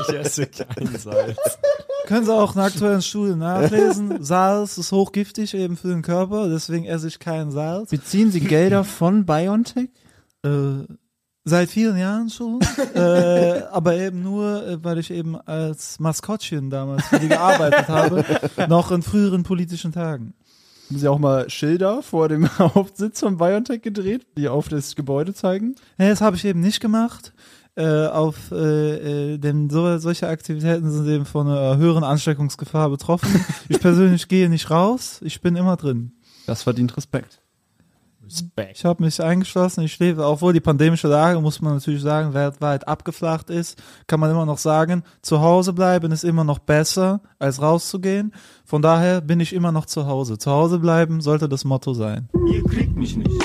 Ich 0.08 0.14
esse 0.14 0.46
kein 0.46 0.96
Salz. 0.96 1.36
Können 2.06 2.24
Sie 2.24 2.34
auch 2.34 2.54
in 2.54 2.62
aktuellen 2.62 3.02
Studien 3.02 3.38
nachlesen. 3.38 4.22
Salz 4.24 4.78
ist 4.78 4.90
hochgiftig 4.90 5.52
eben 5.54 5.76
für 5.76 5.88
den 5.88 6.00
Körper, 6.00 6.48
deswegen 6.48 6.86
esse 6.86 7.08
ich 7.08 7.18
kein 7.18 7.50
Salz. 7.50 7.90
Beziehen 7.90 8.30
Sie 8.30 8.40
Gelder 8.40 8.84
von 8.84 9.26
BioNTech? 9.26 9.90
Äh, 10.42 10.84
seit 11.44 11.68
vielen 11.68 11.98
Jahren 11.98 12.30
schon, 12.30 12.60
äh, 12.94 13.62
aber 13.70 13.96
eben 13.96 14.22
nur, 14.22 14.66
äh, 14.66 14.82
weil 14.82 14.98
ich 14.98 15.10
eben 15.10 15.38
als 15.40 15.98
Maskottchen 16.00 16.70
damals 16.70 17.06
für 17.06 17.18
die 17.18 17.28
gearbeitet 17.28 17.88
habe, 17.88 18.24
noch 18.68 18.90
in 18.90 19.02
früheren 19.02 19.42
politischen 19.42 19.92
Tagen. 19.92 20.34
Haben 20.88 20.98
Sie 20.98 21.08
auch 21.08 21.18
mal 21.18 21.48
Schilder 21.48 22.02
vor 22.02 22.28
dem 22.28 22.48
Hauptsitz 22.58 23.20
von 23.20 23.38
BioNTech 23.38 23.82
gedreht, 23.82 24.26
die 24.36 24.48
auf 24.48 24.68
das 24.68 24.94
Gebäude 24.96 25.34
zeigen? 25.34 25.74
Nee, 25.98 26.10
das 26.10 26.20
habe 26.20 26.36
ich 26.36 26.44
eben 26.44 26.60
nicht 26.60 26.80
gemacht. 26.80 27.32
Äh, 27.76 28.06
auf 28.06 28.52
äh, 28.52 29.32
äh, 29.34 29.38
denn 29.38 29.68
so, 29.68 29.98
solche 29.98 30.28
Aktivitäten 30.28 30.90
sind 30.92 31.08
eben 31.08 31.24
von 31.24 31.48
einer 31.48 31.76
höheren 31.76 32.04
Ansteckungsgefahr 32.04 32.88
betroffen. 32.88 33.44
Ich 33.68 33.80
persönlich 33.80 34.28
gehe 34.28 34.48
nicht 34.48 34.70
raus, 34.70 35.20
ich 35.24 35.40
bin 35.40 35.56
immer 35.56 35.76
drin. 35.76 36.12
Das 36.46 36.62
verdient 36.62 36.96
Respekt. 36.96 37.40
Respekt. 38.42 38.78
Ich 38.78 38.84
habe 38.84 39.02
mich 39.02 39.22
eingeschlossen, 39.22 39.82
ich 39.84 39.98
lebe, 39.98 40.24
obwohl 40.24 40.52
die 40.52 40.60
pandemische 40.60 41.08
Lage, 41.08 41.40
muss 41.40 41.60
man 41.60 41.74
natürlich 41.74 42.02
sagen, 42.02 42.34
weltweit 42.34 42.88
abgeflacht 42.88 43.50
ist, 43.50 43.80
kann 44.06 44.20
man 44.20 44.30
immer 44.30 44.46
noch 44.46 44.58
sagen, 44.58 45.02
zu 45.22 45.40
Hause 45.40 45.72
bleiben 45.72 46.12
ist 46.12 46.24
immer 46.24 46.44
noch 46.44 46.58
besser, 46.58 47.20
als 47.38 47.60
rauszugehen. 47.60 48.32
Von 48.64 48.82
daher 48.82 49.20
bin 49.20 49.40
ich 49.40 49.52
immer 49.52 49.72
noch 49.72 49.86
zu 49.86 50.06
Hause. 50.06 50.38
Zu 50.38 50.50
Hause 50.50 50.78
bleiben 50.78 51.20
sollte 51.20 51.48
das 51.48 51.64
Motto 51.64 51.94
sein. 51.94 52.28
Ihr 52.50 52.64
kriegt 52.64 52.96
mich 52.96 53.16
nicht. 53.16 53.30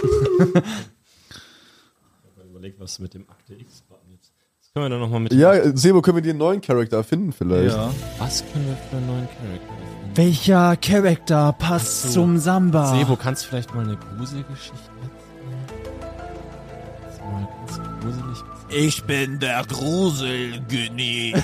Überlegt, 2.49 2.79
was 2.79 2.99
mit 2.99 3.13
dem 3.13 3.29
Akte 3.29 3.53
X-Button 3.53 4.11
jetzt. 4.11 4.33
Das 4.59 4.73
können 4.73 4.85
wir 4.85 4.89
dann 4.89 4.99
nochmal 4.99 5.21
mit. 5.21 5.33
Ja, 5.33 5.75
Sebo, 5.77 6.01
können 6.01 6.17
wir 6.17 6.21
dir 6.21 6.31
einen 6.31 6.39
neuen 6.39 6.59
Charakter 6.61 7.03
finden 7.03 7.31
vielleicht? 7.31 7.75
Ja. 7.75 7.89
Was 8.17 8.43
können 8.51 8.67
wir 8.67 8.75
für 8.75 8.97
einen 8.97 9.07
neuen 9.07 9.27
Charakter 9.27 9.67
finden? 9.67 9.88
Welcher 10.19 10.75
Charakter 10.75 11.53
passt 11.53 12.01
So. 12.01 12.09
zum 12.09 12.37
Samba? 12.39 12.93
Sebo, 12.93 13.15
kannst 13.15 13.45
du 13.45 13.49
vielleicht 13.51 13.73
mal 13.73 13.85
eine 13.85 13.95
Gruselgeschichte 13.95 14.77
erzählen? 15.01 15.61
Mal 17.31 17.47
ganz 17.65 17.79
gruselig 18.01 18.43
Ich 18.69 19.01
bin 19.05 19.39
der 19.39 19.63
Gruselgünni. 19.65 21.35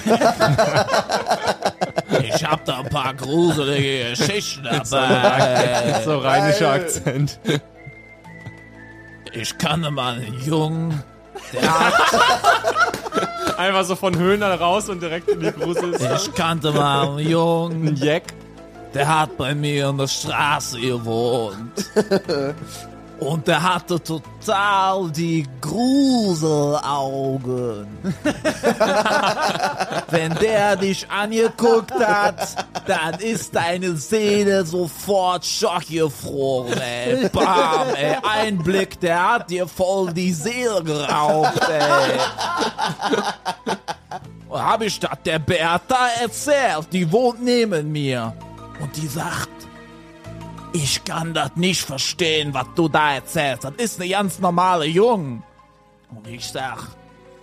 ich 2.22 2.44
hab 2.44 2.66
da 2.66 2.82
ein 2.82 2.90
paar 2.90 3.14
gruselige 3.14 4.10
Geschichten 4.10 4.66
dabei. 4.66 6.02
So 6.04 6.18
rheinischer 6.18 6.74
Akzent. 6.74 7.40
Ich 9.32 9.58
kannte 9.58 9.90
mal 9.90 10.16
einen 10.16 10.38
Jungen, 10.44 11.02
Einfach 13.58 13.86
so 13.86 13.96
von 13.96 14.20
Höhner 14.20 14.54
raus 14.60 14.90
und 14.90 15.02
direkt 15.02 15.30
in 15.30 15.40
die 15.40 15.54
Grusel. 15.54 15.96
Ich 15.96 16.34
kannte 16.34 16.74
mal 16.74 17.08
einen 17.08 17.20
Jungen, 17.20 17.96
Jack. 17.96 18.24
Der 18.96 19.08
hat 19.08 19.38
bei 19.38 19.54
mir 19.54 19.90
in 19.90 19.98
der 19.98 20.08
Straße 20.08 20.80
gewohnt. 20.80 21.86
Und 23.20 23.48
der 23.48 23.64
hatte 23.64 24.02
total 24.02 25.10
die 25.10 25.46
Gruselaugen. 25.62 27.88
Wenn 30.10 30.34
der 30.36 30.76
dich 30.76 31.10
angeguckt 31.10 31.94
hat, 31.94 32.66
dann 32.86 33.14
ist 33.20 33.56
deine 33.56 33.96
Seele 33.96 34.66
sofort 34.66 35.46
schockgefroren, 35.46 36.78
ey. 36.78 37.30
Bam, 37.30 37.96
ey. 37.96 38.18
Ein 38.22 38.58
Blick, 38.58 39.00
der 39.00 39.34
hat 39.34 39.50
dir 39.50 39.66
voll 39.66 40.12
die 40.12 40.34
Seele 40.34 40.84
geraubt, 40.84 41.70
ey. 41.70 42.20
Hab 44.52 44.82
ich 44.82 45.00
das 45.00 45.18
der 45.26 45.40
Bertha 45.40 46.10
erzählt, 46.22 46.88
die 46.92 47.10
wohnt 47.10 47.42
neben 47.42 47.90
mir. 47.92 48.34
Und 48.80 48.96
die 48.96 49.08
sagt, 49.08 49.50
ich 50.74 51.04
kann 51.06 51.34
das 51.34 51.52
nicht 51.56 51.82
verstehen, 51.82 52.54
was 52.54 52.66
du 52.76 52.90
da 52.90 53.16
erzählst. 53.16 53.64
Das 53.64 53.74
ist 53.78 54.00
eine 54.00 54.10
ganz 54.10 54.40
normale 54.40 54.86
Jung. 54.86 55.42
Und 56.14 56.28
ich 56.28 56.46
sag, 56.48 56.80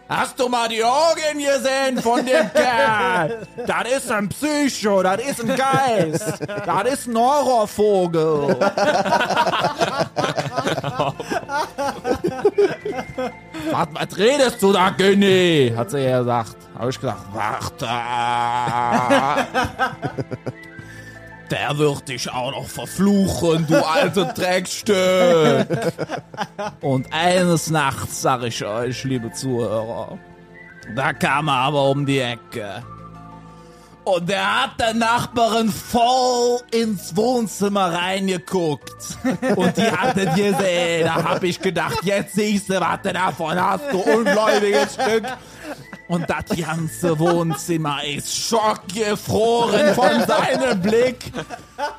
hast 0.09 0.39
du 0.39 0.49
mal 0.49 0.68
die 0.68 0.85
Augen 0.85 1.39
gesehen 1.39 2.01
von 2.03 2.24
dem 2.26 2.53
Kerl? 2.55 3.47
Das 3.66 3.91
ist 3.91 4.11
ein 4.11 4.28
Psycho, 4.28 5.03
das 5.03 5.22
ist 5.22 5.41
ein 5.41 5.57
Geist, 5.57 6.43
das 6.66 6.93
ist 6.93 7.07
ein 7.09 7.16
Horrorvogel. 7.16 8.57
was, 13.70 13.89
was 13.93 14.18
redest 14.18 14.62
du 14.62 14.72
da, 14.72 14.91
Günni? 14.91 15.72
Hat 15.74 15.91
sie 15.91 16.05
gesagt. 16.05 16.57
Hab 16.78 16.89
ich 16.89 17.01
gesagt, 17.01 17.22
warte. 17.33 17.89
Der 21.53 21.76
wird 21.76 22.09
dich 22.09 22.32
auch 22.32 22.50
noch 22.53 22.66
verfluchen, 22.66 23.66
du 23.66 23.86
alte 23.86 24.24
Dreckstück. 24.34 25.68
Und 26.80 27.12
eines 27.12 27.68
Nachts, 27.68 28.22
sag 28.22 28.42
ich 28.44 28.64
euch, 28.64 29.05
liebe 29.05 29.30
Zuhörer, 29.32 30.18
da 30.96 31.12
kam 31.12 31.48
er 31.48 31.57
aber 31.57 31.90
um 31.90 32.07
die 32.07 32.20
Ecke. 32.20 32.82
Und 34.05 34.30
der 34.30 34.62
hat 34.62 34.80
der 34.80 34.94
Nachbarin 34.94 35.70
voll 35.70 36.61
ins 36.72 37.14
Wohnzimmer 37.14 37.92
reingeguckt. 37.92 39.18
Und 39.55 39.76
die 39.76 39.92
hatte 39.92 40.24
gesehen. 40.34 41.05
Da 41.05 41.22
hab 41.22 41.42
ich 41.42 41.61
gedacht, 41.61 41.98
jetzt 42.03 42.34
siehst 42.34 42.70
du, 42.70 42.80
was 42.80 43.03
du 43.03 43.12
davon 43.12 43.61
hast, 43.62 43.92
du 43.92 43.98
ungläubiges 43.98 44.94
Stück. 44.94 45.24
Und 46.12 46.28
das 46.28 46.44
ganze 46.58 47.18
Wohnzimmer 47.18 48.04
ist 48.04 48.36
schockgefroren 48.36 49.94
von 49.94 50.22
seinem 50.26 50.82
Blick. 50.82 51.32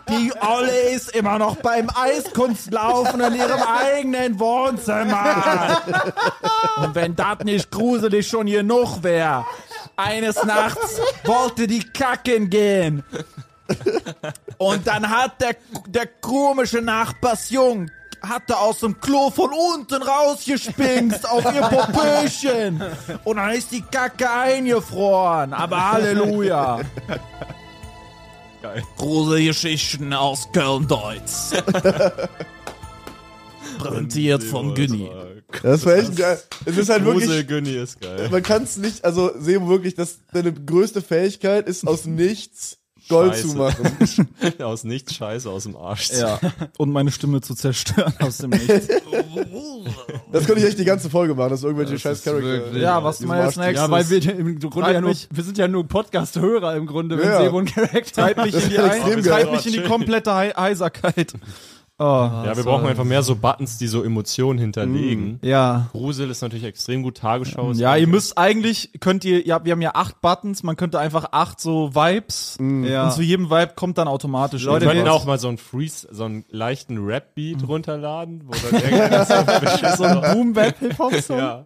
Die 0.07 0.31
Olle 0.39 0.91
ist 0.91 1.15
immer 1.15 1.39
noch 1.39 1.55
beim 1.55 1.89
Eiskunstlaufen 1.89 3.19
in 3.21 3.33
ihrem 3.33 3.59
eigenen 3.63 4.39
Wohnzimmer. 4.39 5.81
Und 6.83 6.93
wenn 6.93 7.15
das 7.15 7.39
nicht 7.39 7.71
gruselig 7.71 8.27
schon 8.27 8.45
genug 8.45 9.01
wäre, 9.01 9.47
eines 9.95 10.43
Nachts 10.43 11.01
wollte 11.23 11.65
die 11.65 11.83
kacken 11.83 12.51
gehen. 12.51 13.03
Und 14.59 14.85
dann 14.85 15.09
hat 15.09 15.41
der, 15.41 15.55
der 15.87 16.05
komische 16.05 16.83
Nachbarsjung 16.83 17.89
hatte 18.23 18.57
aus 18.57 18.79
dem 18.79 18.99
Klo 18.99 19.29
von 19.29 19.51
unten 19.51 20.01
rausgespinkst 20.01 21.29
auf 21.29 21.43
ihr 21.53 21.61
Popöchen. 21.61 22.81
Und 23.23 23.37
dann 23.37 23.51
ist 23.51 23.71
die 23.71 23.81
Kacke 23.81 24.29
eingefroren. 24.29 25.53
Aber 25.53 25.91
Halleluja. 25.91 26.81
Geil. 28.61 28.83
Gruselgeschichten 28.97 30.13
aus 30.13 30.47
Köln-Deutz. 30.53 31.51
Präsentiert 33.77 34.43
von 34.43 34.73
Günni. 34.73 35.11
Das 35.61 35.85
war 35.85 35.95
echt 35.95 36.15
geil. 36.15 36.41
Es 36.65 36.77
ist 36.77 36.89
halt 36.89 37.03
wirklich, 37.03 37.25
Grusel-Günni 37.25 37.75
ist 37.75 37.99
geil. 37.99 38.29
man 38.31 38.41
kann 38.41 38.63
es 38.63 38.77
nicht, 38.77 39.03
also 39.03 39.31
Sebo 39.37 39.67
wirklich, 39.67 39.95
dass 39.95 40.19
deine 40.31 40.53
größte 40.53 41.01
Fähigkeit 41.01 41.67
ist, 41.67 41.85
aus 41.85 42.05
nichts 42.05 42.77
Gold 43.09 43.33
Scheiße. 43.33 43.47
zu 43.49 43.57
machen. 43.57 44.27
aus 44.63 44.83
nichts 44.83 45.13
Scheiße 45.15 45.49
aus 45.49 45.63
dem 45.63 45.75
Arsch. 45.75 46.09
Ja. 46.11 46.39
Und 46.77 46.91
meine 46.91 47.11
Stimme 47.11 47.41
zu 47.41 47.53
zerstören 47.55 48.13
aus 48.19 48.37
dem 48.37 48.51
Nichts. 48.51 48.87
Das 50.31 50.45
könnte 50.47 50.61
ich 50.61 50.67
echt 50.67 50.79
die 50.79 50.85
ganze 50.85 51.09
Folge 51.09 51.35
machen, 51.35 51.51
dass 51.51 51.63
irgendwelche 51.63 51.99
scheiß 51.99 52.23
Charakter. 52.23 52.75
Ja, 52.77 53.03
was 53.03 53.17
diesem 53.17 53.29
mal 53.29 53.41
als 53.41 53.55
nächstes? 53.55 53.81
Ja, 53.85 53.91
weil 53.91 54.09
wir 54.09 54.35
im 54.39 54.59
Grunde 54.59 54.91
ja 54.93 55.01
nur, 55.01 55.13
wir 55.29 55.43
sind 55.43 55.57
ja 55.59 55.67
nur 55.67 55.87
Podcast-Hörer 55.87 56.75
im 56.75 56.87
Grunde, 56.87 57.17
wenn 57.19 57.25
Ja. 57.27 57.43
Sebo 57.43 57.59
ein 57.59 57.65
Charakter 57.65 58.21
Treibt 58.23 58.43
mich 58.43 58.55
in 58.55 58.69
die, 58.69 58.75
Das 58.75 58.97
ist 58.97 59.03
Ein 59.05 59.21
treibt 59.23 59.51
mich 59.51 59.65
in 59.67 59.73
die 59.73 59.83
komplette 59.83 60.33
Hei- 60.33 60.53
Heiserkeit. 60.55 61.33
Oh, 62.03 62.45
Ja, 62.45 62.57
wir 62.57 62.63
brauchen 62.63 62.85
einfach 62.85 63.05
mehr 63.05 63.23
so 63.23 63.35
Buttons, 63.37 63.77
die 63.77 63.87
so 63.87 64.03
Emotionen 64.03 64.59
hinterlegen. 64.59 65.39
ja. 65.41 65.87
Grusel 65.91 66.29
ist 66.29 66.41
natürlich 66.41 66.65
extrem 66.65 67.01
gut 67.01 67.17
Tagesschau. 67.17 67.71
ist 67.71 67.79
Ja, 67.79 67.95
ihr 67.95 68.07
müsst 68.07 68.37
eigentlich, 68.37 68.91
könnt 68.99 69.23
ihr, 69.23 69.45
ja, 69.47 69.63
wir 69.63 69.71
haben 69.71 69.81
ja 69.81 69.91
acht 69.95 70.19
Buttons, 70.19 70.63
man 70.63 70.75
könnte 70.75 70.99
einfach 70.99 71.27
acht 71.31 71.61
so 71.61 71.95
Vibes 71.95 72.57
Ja. 72.59 73.05
und 73.05 73.13
zu 73.13 73.21
jedem 73.21 73.49
Vibe 73.49 73.71
kommt 73.75 73.97
dann 73.97 74.07
automatisch 74.07 74.63
Wir 74.65 74.71
Leute, 74.73 74.85
könnten 74.87 75.05
wir- 75.05 75.13
auch 75.13 75.25
mal 75.25 75.39
so 75.39 75.47
einen 75.47 75.57
Freeze, 75.57 76.07
so 76.11 76.25
einen 76.25 76.43
leichten 76.49 76.97
Rap-Beat 77.05 77.67
runterladen, 77.67 78.43
wo 78.45 78.51
dann 78.69 78.81
irgendeiner 78.81 79.25
so 79.95 79.95
so 79.97 80.03
ein 80.03 80.21
Boom-Bap-Hip-Hop-Song. 80.33 81.37
ja. 81.37 81.65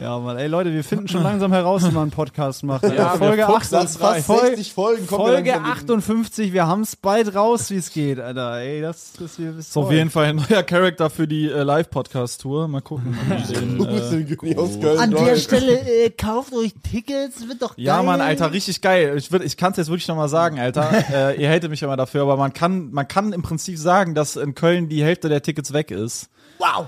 Ja, 0.00 0.16
Mann, 0.20 0.38
ey 0.38 0.46
Leute, 0.46 0.72
wir 0.72 0.84
finden 0.84 1.08
schon 1.08 1.24
langsam 1.24 1.52
heraus, 1.52 1.82
wie 1.82 1.90
man 1.90 2.02
einen 2.02 2.10
Podcast 2.12 2.62
macht. 2.62 2.84
Ja, 2.84 3.14
wir 3.14 3.18
Folge, 3.18 3.42
fuchsen 3.46 3.78
8, 3.78 3.82
Nach 3.84 3.90
fast 3.98 4.26
Folge, 4.26 4.46
60 4.50 4.72
Folgen 4.72 5.06
kommt 5.08 5.22
Folge 5.22 5.50
er 5.50 5.56
langsam 5.56 5.62
mit- 5.64 5.72
58, 5.72 6.52
wir 6.52 6.66
haben's 6.68 6.94
bald 6.94 7.34
raus, 7.34 7.68
wie 7.70 7.78
es 7.78 7.90
geht, 7.92 8.20
Alter. 8.20 8.58
Ey, 8.60 8.80
das, 8.80 9.14
das, 9.18 9.40
wir 9.40 9.58
ist 9.58 9.76
auf 9.76 9.90
jeden 9.90 10.10
Fall 10.10 10.26
ein 10.26 10.36
neuer 10.48 10.62
Charakter 10.62 11.10
für 11.10 11.26
die 11.26 11.50
äh, 11.50 11.64
Live-Podcast-Tour. 11.64 12.68
Mal 12.68 12.80
gucken. 12.80 13.18
den, 13.52 13.80
äh, 13.84 14.96
An 14.98 15.10
der. 15.10 15.34
Stelle, 15.34 15.80
äh, 15.80 16.10
kauft 16.10 16.52
euch 16.54 16.74
Tickets, 16.88 17.48
wird 17.48 17.60
doch 17.60 17.74
geil. 17.74 17.84
ja, 17.84 18.00
Mann, 18.04 18.20
Alter, 18.20 18.52
richtig 18.52 18.80
geil. 18.80 19.14
Ich, 19.16 19.30
würd- 19.32 19.42
ich 19.42 19.56
kann 19.56 19.72
es 19.72 19.78
jetzt 19.78 19.88
wirklich 19.88 20.06
nochmal 20.06 20.28
sagen, 20.28 20.60
Alter. 20.60 20.90
äh, 21.12 21.42
ihr 21.42 21.50
hatet 21.50 21.70
mich 21.70 21.82
immer 21.82 21.96
dafür, 21.96 22.22
aber 22.22 22.36
man 22.36 22.52
kann, 22.52 22.92
man 22.92 23.08
kann 23.08 23.32
im 23.32 23.42
Prinzip 23.42 23.76
sagen, 23.78 24.14
dass 24.14 24.36
in 24.36 24.54
Köln 24.54 24.88
die 24.88 25.02
Hälfte 25.02 25.28
der 25.28 25.42
Tickets 25.42 25.72
weg 25.72 25.90
ist. 25.90 26.28
Wow. 26.58 26.86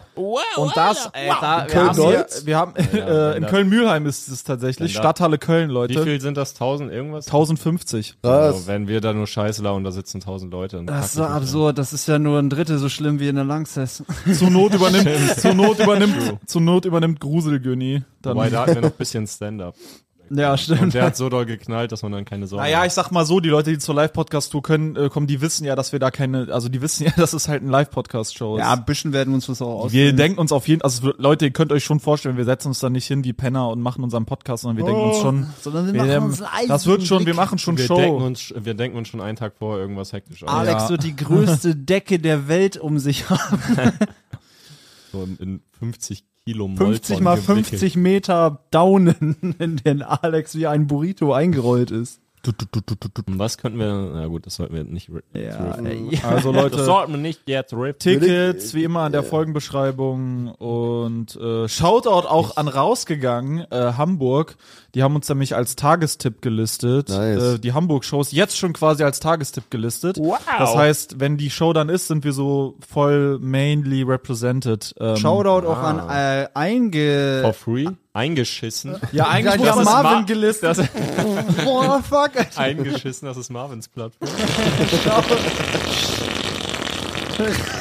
Und 0.56 0.76
das, 0.76 1.12
Alter, 1.14 1.66
wir 1.66 1.66
Köln 1.72 1.88
haben, 1.88 1.96
hier, 2.02 2.12
Deutz? 2.18 2.46
wir 2.46 2.56
haben 2.58 2.76
äh, 2.76 3.36
in 3.36 3.42
da- 3.42 3.48
Köln-Mühlheim 3.48 4.06
ist 4.06 4.28
es 4.28 4.42
tatsächlich, 4.44 4.92
da- 4.94 4.98
Stadthalle 5.00 5.38
Köln, 5.38 5.70
Wie 5.70 5.74
Leute. 5.74 6.02
viel 6.02 6.20
sind 6.20 6.36
das? 6.36 6.52
1000 6.54 6.90
irgendwas? 6.92 7.26
1050. 7.26 8.16
Krass. 8.22 8.54
Also, 8.54 8.66
wenn 8.66 8.88
wir 8.88 9.00
da 9.00 9.12
nur 9.12 9.26
Scheiße 9.26 9.62
lauen, 9.62 9.84
da 9.84 9.90
sitzen 9.92 10.18
1000 10.18 10.52
Leute. 10.52 10.82
Das 10.84 11.06
ist 11.06 11.12
so 11.14 11.22
wir 11.22 11.30
absurd, 11.30 11.78
das 11.78 11.92
ist 11.92 12.06
ja 12.08 12.18
nur 12.18 12.38
ein 12.38 12.50
Drittel 12.50 12.78
so 12.78 12.88
schlimm 12.88 13.20
wie 13.20 13.28
in 13.28 13.36
der 13.36 13.44
Langsess. 13.44 14.02
Zur 14.38 14.50
Not 14.50 14.74
übernimmt, 14.74 15.08
zur 15.40 15.54
Not 15.54 15.78
übernimmt, 15.78 16.38
zur 16.48 16.60
Not 16.60 16.84
übernimmt. 16.84 17.18
Dann. 17.20 18.34
Wobei, 18.36 18.50
da 18.50 18.62
hatten 18.62 18.74
wir 18.74 18.82
noch 18.82 18.90
ein 18.90 18.96
bisschen 18.96 19.26
Stand-up. 19.26 19.74
Ja, 20.32 20.52
Und 20.52 20.58
stimmt. 20.60 20.94
der 20.94 21.02
hat 21.06 21.16
so 21.16 21.28
doll 21.28 21.44
geknallt, 21.44 21.90
dass 21.90 22.02
man 22.02 22.12
dann 22.12 22.24
keine 22.24 22.46
Sorgen 22.46 22.62
Naja, 22.62 22.78
hat. 22.80 22.86
ich 22.86 22.92
sag 22.92 23.10
mal 23.10 23.26
so, 23.26 23.40
die 23.40 23.48
Leute, 23.48 23.70
die 23.70 23.78
zur 23.78 23.96
Live-Podcast-Tour 23.96 24.62
können, 24.62 24.94
äh, 24.94 25.08
kommen, 25.08 25.26
die 25.26 25.40
wissen 25.40 25.64
ja, 25.64 25.74
dass 25.74 25.90
wir 25.90 25.98
da 25.98 26.12
keine, 26.12 26.46
also 26.52 26.68
die 26.68 26.80
wissen 26.80 27.04
ja, 27.06 27.10
dass 27.16 27.32
es 27.32 27.48
halt 27.48 27.64
ein 27.64 27.68
Live-Podcast-Show 27.68 28.56
ist. 28.56 28.60
Ja, 28.60 28.72
ein 28.74 28.84
bisschen 28.84 29.12
werden 29.12 29.30
wir 29.30 29.34
uns 29.34 29.48
was 29.48 29.60
auch 29.60 29.84
aus. 29.86 29.92
wir 29.92 30.12
denken 30.12 30.38
uns 30.38 30.52
auf 30.52 30.68
jeden, 30.68 30.82
also 30.82 31.12
Leute, 31.18 31.46
ihr 31.46 31.50
könnt 31.50 31.72
euch 31.72 31.82
schon 31.84 31.98
vorstellen, 31.98 32.36
wir 32.36 32.44
setzen 32.44 32.68
uns 32.68 32.78
da 32.78 32.88
nicht 32.90 33.06
hin 33.06 33.24
wie 33.24 33.32
Penner 33.32 33.68
und 33.70 33.80
machen 33.80 34.04
unseren 34.04 34.24
Podcast, 34.24 34.62
sondern 34.62 34.76
wir 34.76 34.84
denken 34.84 35.08
uns 35.10 35.18
schon, 35.18 35.46
Sondern 35.62 35.86
wir 35.86 35.94
wir, 35.94 36.00
machen 36.02 36.12
ähm, 36.12 36.24
uns 36.26 36.42
einen 36.42 36.68
das 36.68 36.86
wird 36.86 37.02
schon, 37.02 37.26
wir 37.26 37.34
machen 37.34 37.58
schon 37.58 37.76
wir 37.76 37.86
Show. 37.86 37.96
denken, 37.96 38.22
uns, 38.22 38.54
wir 38.56 38.74
denken 38.74 38.98
uns 38.98 39.08
schon 39.08 39.20
einen 39.20 39.36
Tag 39.36 39.54
vorher 39.58 39.80
irgendwas 39.82 40.12
hektisch 40.12 40.44
aus. 40.44 40.48
Alex 40.48 40.82
Ja. 40.84 40.88
wird 40.90 41.02
die 41.02 41.16
größte 41.16 41.74
Decke 41.90 42.20
der 42.20 42.46
Welt 42.46 42.76
um 42.76 43.00
sich 43.00 43.28
haben. 43.28 43.58
So 45.12 45.24
in- 45.24 45.36
in 45.38 45.60
50 45.80 46.22
Kilo 46.50 46.68
50 46.68 47.20
Molton 47.20 47.24
mal 47.24 47.36
gewickelt. 47.36 47.66
50 47.66 47.96
Meter 47.96 48.64
Daunen, 48.70 49.54
in 49.58 49.76
den 49.76 50.02
Alex 50.02 50.56
wie 50.56 50.66
ein 50.66 50.86
Burrito 50.86 51.32
eingerollt 51.32 51.90
ist. 51.90 52.20
Was 53.26 53.58
könnten 53.58 53.78
wir, 53.78 54.10
na 54.14 54.26
gut, 54.26 54.46
das 54.46 54.56
sollten 54.56 54.74
wir 54.74 54.84
nicht. 54.84 55.10
Ja, 55.34 55.72
riffen. 55.72 55.86
ey. 55.86 56.20
Also 56.30 56.52
Das 56.52 56.62
Leute, 56.62 56.84
sollten 56.84 57.12
wir 57.12 57.18
nicht 57.18 57.42
jetzt 57.46 57.72
rippen. 57.72 57.98
Tickets 57.98 58.74
wie 58.74 58.84
immer 58.84 59.06
in 59.06 59.12
der 59.12 59.22
Folgenbeschreibung 59.22 60.48
und 60.48 61.36
äh, 61.36 61.68
Shoutout 61.68 62.28
auch 62.28 62.56
an 62.56 62.68
rausgegangen, 62.68 63.66
äh, 63.70 63.92
Hamburg. 63.96 64.56
Die 64.94 65.02
haben 65.02 65.14
uns 65.14 65.28
nämlich 65.28 65.54
als 65.54 65.76
Tagestipp 65.76 66.42
gelistet. 66.42 67.08
Nice. 67.10 67.54
Äh, 67.54 67.58
die 67.58 67.72
Hamburg-Shows 67.72 68.32
jetzt 68.32 68.56
schon 68.56 68.72
quasi 68.72 69.04
als 69.04 69.20
Tagestipp 69.20 69.70
gelistet. 69.70 70.18
Wow. 70.18 70.38
Das 70.58 70.74
heißt, 70.74 71.20
wenn 71.20 71.36
die 71.36 71.50
Show 71.50 71.72
dann 71.72 71.88
ist, 71.88 72.08
sind 72.08 72.24
wir 72.24 72.32
so 72.32 72.76
voll 72.88 73.38
mainly 73.40 74.02
represented. 74.02 74.94
Ähm, 74.98 75.16
Shoutout 75.16 75.66
auch 75.66 75.78
an 75.78 76.08
äh, 76.08 76.48
einge... 76.54 77.40
For 77.42 77.52
free? 77.52 77.86
Eingeschissen. 78.12 79.00
Ja, 79.12 79.28
eigentlich 79.28 79.62
Ja, 79.62 79.76
muss 79.76 79.84
Marvin 79.84 80.12
Mar 80.12 80.24
gelistet. 80.24 80.78
Das, 80.78 80.78
Boah, 81.64 82.02
fuck. 82.02 82.32
Eingeschissen, 82.56 83.26
das 83.26 83.36
ist 83.36 83.50
Marvins 83.50 83.88
Plattform. 83.88 84.28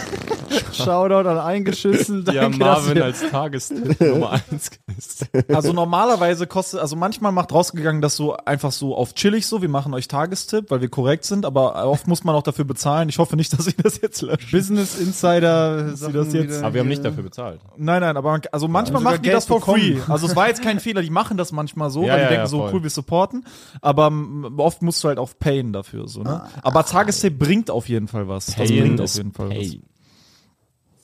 Shoutout 0.74 1.28
an 1.30 1.38
eingeschissen. 1.38 2.24
Danke, 2.26 2.40
dass 2.42 2.58
Marvin 2.58 3.02
als 3.02 3.30
Tagestipp 3.30 4.00
Nummer 4.14 4.32
1 4.52 4.72
gelistet. 4.86 5.30
Also 5.54 5.74
normalerweise 5.74 6.48
kostet, 6.48 6.80
also 6.80 6.96
manchmal 6.96 7.32
macht 7.32 7.52
rausgegangen 7.52 8.02
das 8.02 8.16
so 8.16 8.36
einfach 8.38 8.72
so 8.72 8.96
auf 8.96 9.14
chillig 9.16 9.46
so, 9.48 9.62
wir 9.62 9.70
machen 9.70 9.94
euch 9.94 10.08
Tagestipp, 10.08 10.72
weil 10.72 10.82
wir 10.82 10.90
korrekt 10.90 11.26
sind, 11.26 11.46
aber 11.46 11.86
oft 11.88 12.08
muss 12.08 12.24
man 12.24 12.36
auch 12.36 12.44
dafür 12.44 12.66
bezahlen. 12.66 13.10
Ich 13.10 13.18
hoffe 13.20 13.36
nicht, 13.36 13.54
dass 13.58 13.68
ich 13.68 13.76
das 13.76 14.02
jetzt 14.02 14.22
lösche. 14.22 14.48
Business 14.52 15.00
Insider 15.00 15.96
Sie 15.96 16.12
das 16.12 16.34
jetzt- 16.34 16.64
Aber 16.64 16.74
wir 16.74 16.82
haben 16.82 16.88
nicht 16.88 17.04
dafür 17.06 17.24
bezahlt. 17.24 17.60
Nein, 17.78 18.02
nein, 18.02 18.18
aber 18.18 18.32
man- 18.32 18.42
also 18.52 18.68
manchmal 18.68 19.00
sogar 19.02 19.14
machen 19.14 19.22
die 19.24 19.30
Geld 19.30 19.38
das 19.38 19.46
for 19.46 19.62
free. 19.62 19.98
Also 20.08 20.28
es 20.28 20.36
war 20.36 20.48
jetzt 20.48 20.62
kein 20.62 20.80
Fehler, 20.80 21.02
die 21.02 21.10
machen 21.10 21.38
das 21.38 21.52
manchmal 21.52 21.90
so, 21.90 22.04
Ja, 22.04 22.14
weil 22.14 22.18
die 22.18 22.24
ja, 22.24 22.30
denken 22.30 22.44
ja, 22.44 22.48
so, 22.48 22.60
voll. 22.60 22.72
cool, 22.74 22.84
wir 22.84 22.90
supporten, 22.90 23.46
aber 23.82 24.08
m, 24.08 24.54
oft 24.58 24.82
musst 24.82 25.04
du 25.04 25.08
halt 25.08 25.18
auch 25.20 25.30
payen 25.40 25.74
dafür 25.74 26.08
so, 26.08 26.22
ne? 26.24 26.42
Aber 26.62 26.86
Tagestipp 26.86 27.38
bringt 27.40 27.70
auf 27.72 27.88
jeden 27.90 28.08
Fall 28.08 28.28
was. 28.28 28.48
Das 28.48 28.56
Pain 28.56 28.68
bringt 28.68 29.02
auf 29.02 29.16
jeden 29.16 29.32
Fall 29.34 29.50
was. 29.50 29.56
Pain. 29.58 29.84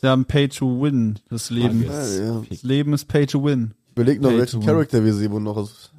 Sie 0.05 0.09
haben 0.11 0.25
Pay 0.25 0.49
to 0.49 0.83
Win, 0.83 1.17
das 1.31 1.49
Leben. 1.49 1.83
Tages- 1.87 2.19
Ja, 2.19 2.25
ja. 2.25 2.41
Das 2.47 2.61
Leben 2.61 2.93
ist 2.93 3.05
Pay 3.07 3.25
to 3.25 3.43
Win. 3.43 3.73
Überleg 3.95 4.21
noch, 4.21 4.29
welchen 4.29 4.59
to 4.59 4.59
win. 4.59 4.67
Charakter 4.67 5.03
wir 5.03 5.13
Sebo 5.15 5.39
noch 5.39 5.57
aus. 5.57 5.91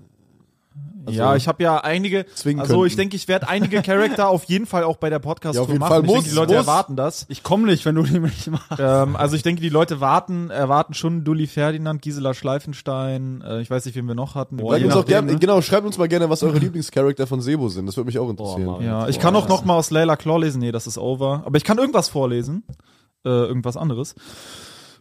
Also, 1.07 1.18
ja, 1.18 1.34
ich 1.36 1.46
habe 1.48 1.62
ja 1.62 1.78
einige, 1.78 2.24
zwingen 2.34 2.61
also 2.61 2.74
könnten. 2.74 2.86
ich 2.88 2.96
denke, 2.96 3.16
ich 3.16 3.26
werde 3.28 3.48
einige 3.48 3.80
Charakter 3.82 4.28
auf 4.28 4.44
jeden 4.44 4.66
Fall 4.66 4.82
auch 4.84 4.96
bei 4.96 5.09
der 5.11 5.18
podcast 5.20 5.54
Ja, 5.57 5.62
auf 5.62 5.68
jeden 5.68 5.78
machen. 5.80 5.88
Fall. 5.90 6.00
ich 6.00 6.07
denke, 6.07 6.20
Muss, 6.22 6.30
die 6.30 6.34
Leute 6.36 6.54
muss. 6.54 6.62
erwarten 6.62 6.94
das. 6.96 7.26
Ich 7.28 7.42
komme 7.44 7.66
nicht, 7.66 7.84
wenn 7.84 7.94
du 7.96 8.02
die 8.02 8.18
nicht 8.18 8.48
machst. 8.50 8.78
ähm, 8.80 9.14
also 9.16 9.34
ich 9.36 9.42
denke, 9.44 9.61
die 9.62 9.68
Leute 9.68 10.00
warten, 10.00 10.50
erwarten 10.50 10.94
schon 10.94 11.22
Dully 11.24 11.46
Ferdinand, 11.48 12.00
Gisela 12.02 12.32
Schleifenstein, 12.34 13.40
äh, 13.46 13.61
ich 13.61 13.70
weiß 13.70 13.86
nicht, 13.86 13.94
wen 13.96 14.07
wir 14.07 14.14
noch 14.16 14.34
hatten. 14.36 14.59
Je 14.59 14.84
uns 14.84 14.94
auch 14.94 15.04
gerne, 15.04 15.32
ne? 15.32 15.38
genau, 15.38 15.61
schreibt 15.62 15.86
uns 15.86 15.96
mal 15.98 16.09
gerne, 16.09 16.28
was 16.30 16.42
eure 16.44 16.59
Lieblingscharakter 16.59 17.26
von 17.28 17.40
Sebo 17.40 17.68
sind. 17.68 17.86
Das 17.86 17.96
würde 17.96 18.07
mich 18.07 18.18
auch 18.20 18.28
interessieren. 18.30 18.66
Mann. 18.66 18.82
Ja, 18.84 19.09
ich 19.09 19.18
kann 19.20 19.34
auch 19.36 19.48
noch 19.48 19.64
mal 19.64 19.74
aus 19.76 19.90
Layla 19.90 20.16
Claw 20.16 20.38
lesen. 20.40 20.61
Nee, 20.61 20.72
das 20.72 20.86
ist 20.88 20.98
over. 20.98 21.42
Aber 21.44 21.57
ich 21.57 21.64
kann 21.64 21.78
irgendwas 21.78 22.09
vorlesen. 22.09 22.62
Äh, 23.27 23.29
irgendwas 23.29 23.77
anderes. 23.77 24.14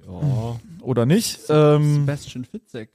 Ja. 0.08 0.56
Oder 0.82 1.06
nicht. 1.06 1.40
Ähm, 1.50 2.02
Sebastian 2.02 2.46
Fitzek. 2.46 2.90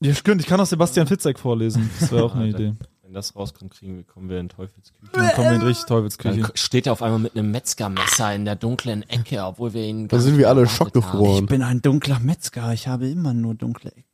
ja, 0.00 0.14
stimmt, 0.14 0.40
ich 0.40 0.46
kann 0.46 0.58
auch 0.60 0.66
Sebastian 0.66 1.06
Fitzek 1.06 1.38
vorlesen. 1.38 1.90
Das 2.00 2.10
wäre 2.12 2.24
auch 2.24 2.34
eine 2.34 2.48
Idee. 2.48 2.72
Wenn 3.02 3.14
das 3.14 3.34
rauskommt, 3.36 3.72
kriegen 3.72 3.96
wir, 3.96 4.04
kommen 4.04 4.28
wir 4.28 4.38
in 4.38 4.48
Teufelsküche. 4.50 5.12
Dann 5.12 5.32
kommen 5.32 5.48
wir 5.48 5.56
in 5.56 5.62
richtig 5.62 5.86
Teufelsküche. 5.86 6.40
Dann 6.42 6.50
steht 6.54 6.86
er 6.86 6.92
auf 6.92 7.02
einmal 7.02 7.18
mit 7.20 7.36
einem 7.36 7.50
Metzgermesser 7.50 8.34
in 8.34 8.44
der 8.44 8.54
dunklen 8.56 9.02
Ecke, 9.08 9.42
obwohl 9.44 9.72
wir 9.72 9.82
ihn. 9.82 10.08
Da 10.08 10.18
sind 10.18 10.36
wir 10.36 10.48
alle 10.48 10.66
schockgefroren. 10.66 11.44
Ich 11.44 11.50
bin 11.50 11.62
ein 11.62 11.80
dunkler 11.80 12.20
Metzger, 12.20 12.72
ich 12.74 12.86
habe 12.88 13.08
immer 13.08 13.32
nur 13.32 13.54
dunkle 13.54 13.92
Ecken. 13.92 14.04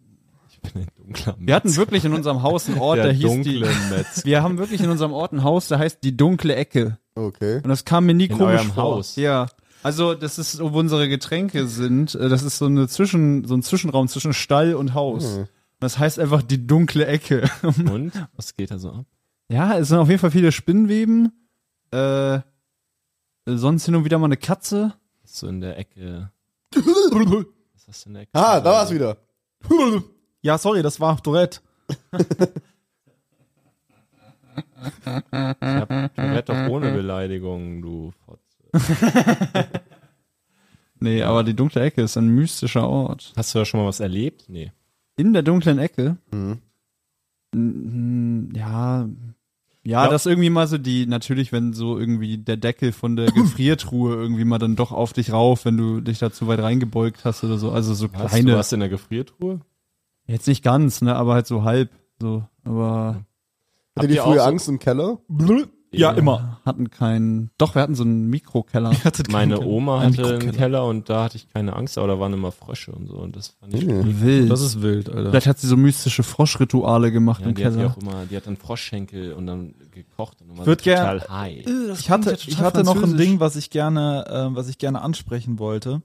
Ich 0.48 0.60
bin 0.60 0.82
ein 0.82 0.88
dunkler 0.96 1.36
Wir 1.40 1.54
hatten 1.56 1.74
wirklich 1.74 2.04
in 2.04 2.12
unserem 2.12 2.42
Haus 2.42 2.68
einen 2.68 2.78
Ort, 2.78 2.98
der, 2.98 3.06
der 3.06 3.12
hieß 3.14 3.22
dunkle 3.26 3.68
die. 3.68 3.94
Metz. 3.94 4.24
Wir 4.24 4.42
haben 4.44 4.58
wirklich 4.58 4.80
in 4.80 4.90
unserem 4.90 5.12
Ort 5.12 5.32
ein 5.32 5.42
Haus, 5.42 5.66
der 5.66 5.80
heißt 5.80 5.98
die 6.04 6.16
dunkle 6.16 6.54
Ecke. 6.54 6.98
Okay. 7.16 7.56
Und 7.56 7.68
das 7.68 7.84
kam 7.84 8.06
mir 8.06 8.14
nie 8.14 8.26
In 8.26 8.38
komisch 8.38 8.60
eurem 8.60 8.72
vor. 8.72 8.84
Haus? 8.84 9.16
Ja. 9.16 9.46
Also, 9.84 10.14
das 10.14 10.38
ist, 10.38 10.60
wo 10.60 10.78
unsere 10.78 11.08
Getränke 11.08 11.66
sind. 11.68 12.14
Äh, 12.14 12.28
Das 12.28 12.42
ist 12.42 12.58
so 12.58 12.66
eine 12.66 12.88
Zwischen, 12.88 13.44
so 13.44 13.54
ein 13.54 13.62
Zwischenraum 13.62 14.08
zwischen 14.08 14.32
Stall 14.32 14.74
und 14.74 14.94
Haus. 14.94 15.36
Hm. 15.36 15.46
Das 15.80 15.98
heißt 15.98 16.18
einfach 16.18 16.42
die 16.42 16.66
dunkle 16.66 17.06
Ecke. 17.06 17.48
Und? 17.62 18.12
Was 18.36 18.56
geht 18.56 18.70
da 18.70 18.78
so 18.78 18.90
ab? 18.92 19.04
ja, 19.48 19.76
es 19.76 19.88
sind 19.88 19.98
auf 19.98 20.08
jeden 20.08 20.20
Fall 20.20 20.30
viele 20.30 20.50
Spinnweben. 20.52 21.32
Äh, 21.90 22.38
sonst 23.44 23.84
hin 23.84 23.94
und 23.94 24.04
wieder 24.06 24.18
mal 24.18 24.24
eine 24.26 24.38
Katze. 24.38 24.94
So 25.24 25.46
in 25.48 25.60
der 25.60 25.76
Ecke. 25.78 26.30
Was 26.74 27.88
hast 27.88 28.04
du 28.06 28.08
in 28.08 28.14
der 28.14 28.22
Ecke? 28.22 28.30
Ah, 28.32 28.60
da 28.60 28.70
war's 28.72 28.94
wieder. 28.94 29.18
Ja, 30.40 30.56
sorry, 30.56 30.80
das 30.82 30.98
war 31.00 31.22
Tourette. 31.22 31.60
Ich 32.16 32.26
hab 35.06 36.14
Tourette 36.14 36.52
doch 36.52 36.68
ohne 36.68 36.92
Beleidigung, 36.92 37.82
du 37.82 38.12
Fotze. 38.24 38.43
Nee, 41.00 41.22
aber 41.22 41.44
die 41.44 41.54
dunkle 41.54 41.82
Ecke 41.82 42.02
ist 42.02 42.16
ein 42.16 42.28
mystischer 42.28 42.88
Ort. 42.88 43.32
Hast 43.36 43.54
du 43.54 43.58
da 43.58 43.64
schon 43.64 43.80
mal 43.80 43.86
was 43.86 44.00
erlebt? 44.00 44.44
Nee. 44.48 44.72
In 45.16 45.32
der 45.34 45.42
dunklen 45.42 45.78
Ecke. 45.78 46.16
Mhm. 46.32 46.60
Ja, 48.54 49.02
ja, 49.02 50.04
Ja. 50.04 50.08
das 50.08 50.24
irgendwie 50.26 50.50
mal 50.50 50.66
so 50.66 50.78
die, 50.78 51.06
natürlich, 51.06 51.52
wenn 51.52 51.72
so 51.74 51.98
irgendwie 51.98 52.38
der 52.38 52.56
Deckel 52.56 52.92
von 52.92 53.16
der 53.16 53.26
Gefriertruhe 53.32 54.14
irgendwie 54.14 54.44
mal 54.44 54.58
dann 54.58 54.76
doch 54.76 54.92
auf 54.92 55.12
dich 55.12 55.30
rauf, 55.32 55.64
wenn 55.66 55.76
du 55.76 56.00
dich 56.00 56.20
da 56.20 56.32
zu 56.32 56.46
weit 56.46 56.60
reingebeugt 56.60 57.24
hast 57.24 57.44
oder 57.44 57.58
so. 57.58 57.70
Also 57.70 57.92
so 57.92 58.08
Was, 58.14 58.30
kleine. 58.32 58.52
du 58.52 58.56
warst 58.56 58.72
in 58.72 58.80
der 58.80 58.88
Gefriertruhe? 58.88 59.60
Jetzt 60.26 60.48
nicht 60.48 60.62
ganz, 60.64 61.02
ne, 61.02 61.14
aber 61.16 61.34
halt 61.34 61.46
so 61.46 61.64
halb. 61.64 61.90
So, 62.18 62.44
aber 62.64 63.26
Hattet 63.96 64.12
ihr 64.12 64.22
früher 64.22 64.36
so- 64.40 64.40
Angst 64.48 64.68
im 64.68 64.78
Keller? 64.78 65.18
Ja, 65.98 66.10
immer. 66.12 66.60
hatten 66.64 66.90
keinen. 66.90 67.50
Doch, 67.58 67.74
wir 67.74 67.82
hatten 67.82 67.94
so 67.94 68.02
einen 68.04 68.28
Mikrokeller. 68.30 68.92
Meine 69.30 69.60
Oma 69.60 70.00
Ein 70.00 70.12
hatte 70.12 70.22
einen 70.22 70.32
Mikrokeller. 70.38 70.52
Keller 70.52 70.84
und 70.86 71.08
da 71.08 71.24
hatte 71.24 71.36
ich 71.36 71.48
keine 71.48 71.74
Angst, 71.76 71.98
aber 71.98 72.06
da 72.08 72.18
waren 72.20 72.32
immer 72.32 72.52
Frösche 72.52 72.92
und 72.92 73.06
so 73.08 73.14
und 73.16 73.36
das 73.36 73.48
fand 73.60 73.74
ich 73.74 73.86
Mhm. 73.86 74.20
Wild. 74.22 74.50
Das 74.50 74.60
ist 74.60 74.82
wild, 74.82 75.08
Alter. 75.08 75.30
Vielleicht 75.30 75.46
hat 75.46 75.58
sie 75.58 75.66
so 75.66 75.76
mystische 75.76 76.22
Froschrituale 76.22 77.12
gemacht 77.12 77.40
ja, 77.42 77.48
im 77.48 77.54
die 77.54 77.64
hat 77.64 77.72
ja 77.74 77.78
Keller. 77.78 77.90
auch 77.92 77.96
immer, 78.02 78.24
die 78.30 78.36
hat 78.36 78.46
dann 78.46 78.56
Froschschenkel 78.56 79.32
und 79.34 79.46
dann 79.46 79.74
gekocht 79.90 80.40
und 80.40 80.48
dann 80.48 80.58
war 80.58 80.64
sie 80.64 80.76
total 80.76 81.18
gern- 81.18 81.28
high. 81.30 81.64
Ich 81.98 82.10
hatte, 82.10 82.36
ich 82.46 82.58
hatte 82.58 82.82
noch 82.84 83.02
ein 83.02 83.16
Ding, 83.16 83.40
was 83.40 83.56
ich 83.56 83.70
gerne, 83.70 84.24
äh, 84.52 84.54
was 84.56 84.68
ich 84.68 84.78
gerne 84.78 85.02
ansprechen 85.02 85.58
wollte. 85.58 86.02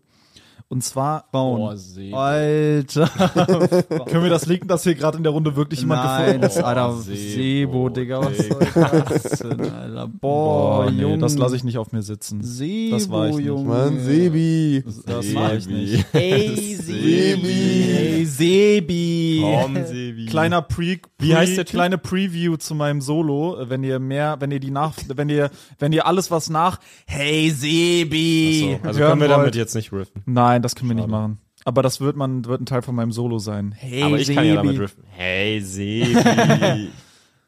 Und 0.71 0.83
zwar, 0.83 1.25
Boah, 1.31 1.75
See. 1.75 2.13
Alter. 2.13 3.07
können 4.05 4.21
wir 4.23 4.29
das 4.29 4.45
linken, 4.45 4.67
dass 4.67 4.83
hier 4.83 4.93
gerade 4.93 5.17
in 5.17 5.23
der 5.23 5.31
Runde 5.31 5.55
wirklich 5.55 5.79
jemand 5.79 6.03
Nein, 6.03 6.25
gefunden 6.25 6.41
das 6.41 6.57
ist 6.57 6.63
Alter 6.63 6.89
Oh, 6.91 7.01
Sebo, 7.01 7.15
Sebo, 7.17 7.89
Digga, 7.89 8.21
was 8.23 8.37
soll 8.37 9.03
das 9.09 9.39
denn, 9.39 9.61
Alter? 9.61 10.07
Boah, 10.07 10.83
Boah, 10.85 10.91
nee, 10.91 11.01
Junge. 11.01 11.17
das 11.17 11.35
lasse 11.39 11.55
ich 11.55 11.63
nicht 11.63 11.79
auf 11.79 11.91
mir 11.91 12.03
sitzen. 12.03 12.43
Sebo, 12.43 12.95
Das 12.95 13.09
war 13.09 13.29
ich 13.29 13.35
nicht. 13.37 13.45
Junge. 13.47 13.63
Mann, 13.67 13.99
Sebi. 13.99 14.83
Das 15.07 15.25
mache 15.33 15.55
ich 15.57 15.67
nicht. 15.67 16.05
Ey, 16.13 16.75
Sebi. 16.75 17.95
Ey, 17.97 18.25
Sebi. 18.25 19.41
Komm, 19.41 19.85
Sebi. 19.85 20.25
Kleiner 20.27 20.61
Pre, 20.61 20.99
Wie 21.17 21.35
heißt 21.35 21.57
der 21.57 21.65
kleine 21.65 21.97
Preview 21.97 22.57
zu 22.57 22.75
meinem 22.75 23.01
Solo, 23.01 23.57
wenn 23.67 23.83
ihr 23.83 23.97
mehr, 23.97 24.37
wenn 24.39 24.51
ihr 24.51 24.59
die 24.59 24.69
nach, 24.69 24.93
wenn 25.07 25.29
ihr, 25.29 25.49
wenn 25.79 25.93
ihr 25.93 26.05
alles 26.05 26.29
was 26.29 26.51
nach 26.51 26.79
Hey 27.07 27.49
Sebi, 27.49 28.75
Achso, 28.75 28.87
also 28.87 28.99
hören 28.99 29.09
können 29.09 29.21
wir 29.21 29.29
wollt. 29.29 29.39
damit 29.39 29.55
jetzt 29.55 29.73
nicht 29.75 29.91
riffen. 29.91 30.21
Nein, 30.27 30.58
das 30.61 30.75
können 30.75 30.89
wir 30.89 30.95
nicht 30.95 31.03
Schade. 31.03 31.11
machen. 31.11 31.39
Aber 31.65 31.83
das 31.83 31.99
wird 32.01 32.15
man, 32.15 32.45
wird 32.45 32.61
ein 32.61 32.65
Teil 32.65 32.81
von 32.81 32.95
meinem 32.95 33.11
Solo 33.11 33.37
sein. 33.39 33.73
Hey 33.77 34.03
Aber 34.03 34.17
ich 34.17 34.33
kann 34.33 34.45
ja 34.45 34.55
damit 34.55 34.71
Sebi. 34.71 34.81
riffen. 34.83 35.03
Hey, 35.09 35.59
Sebi. 35.61 36.15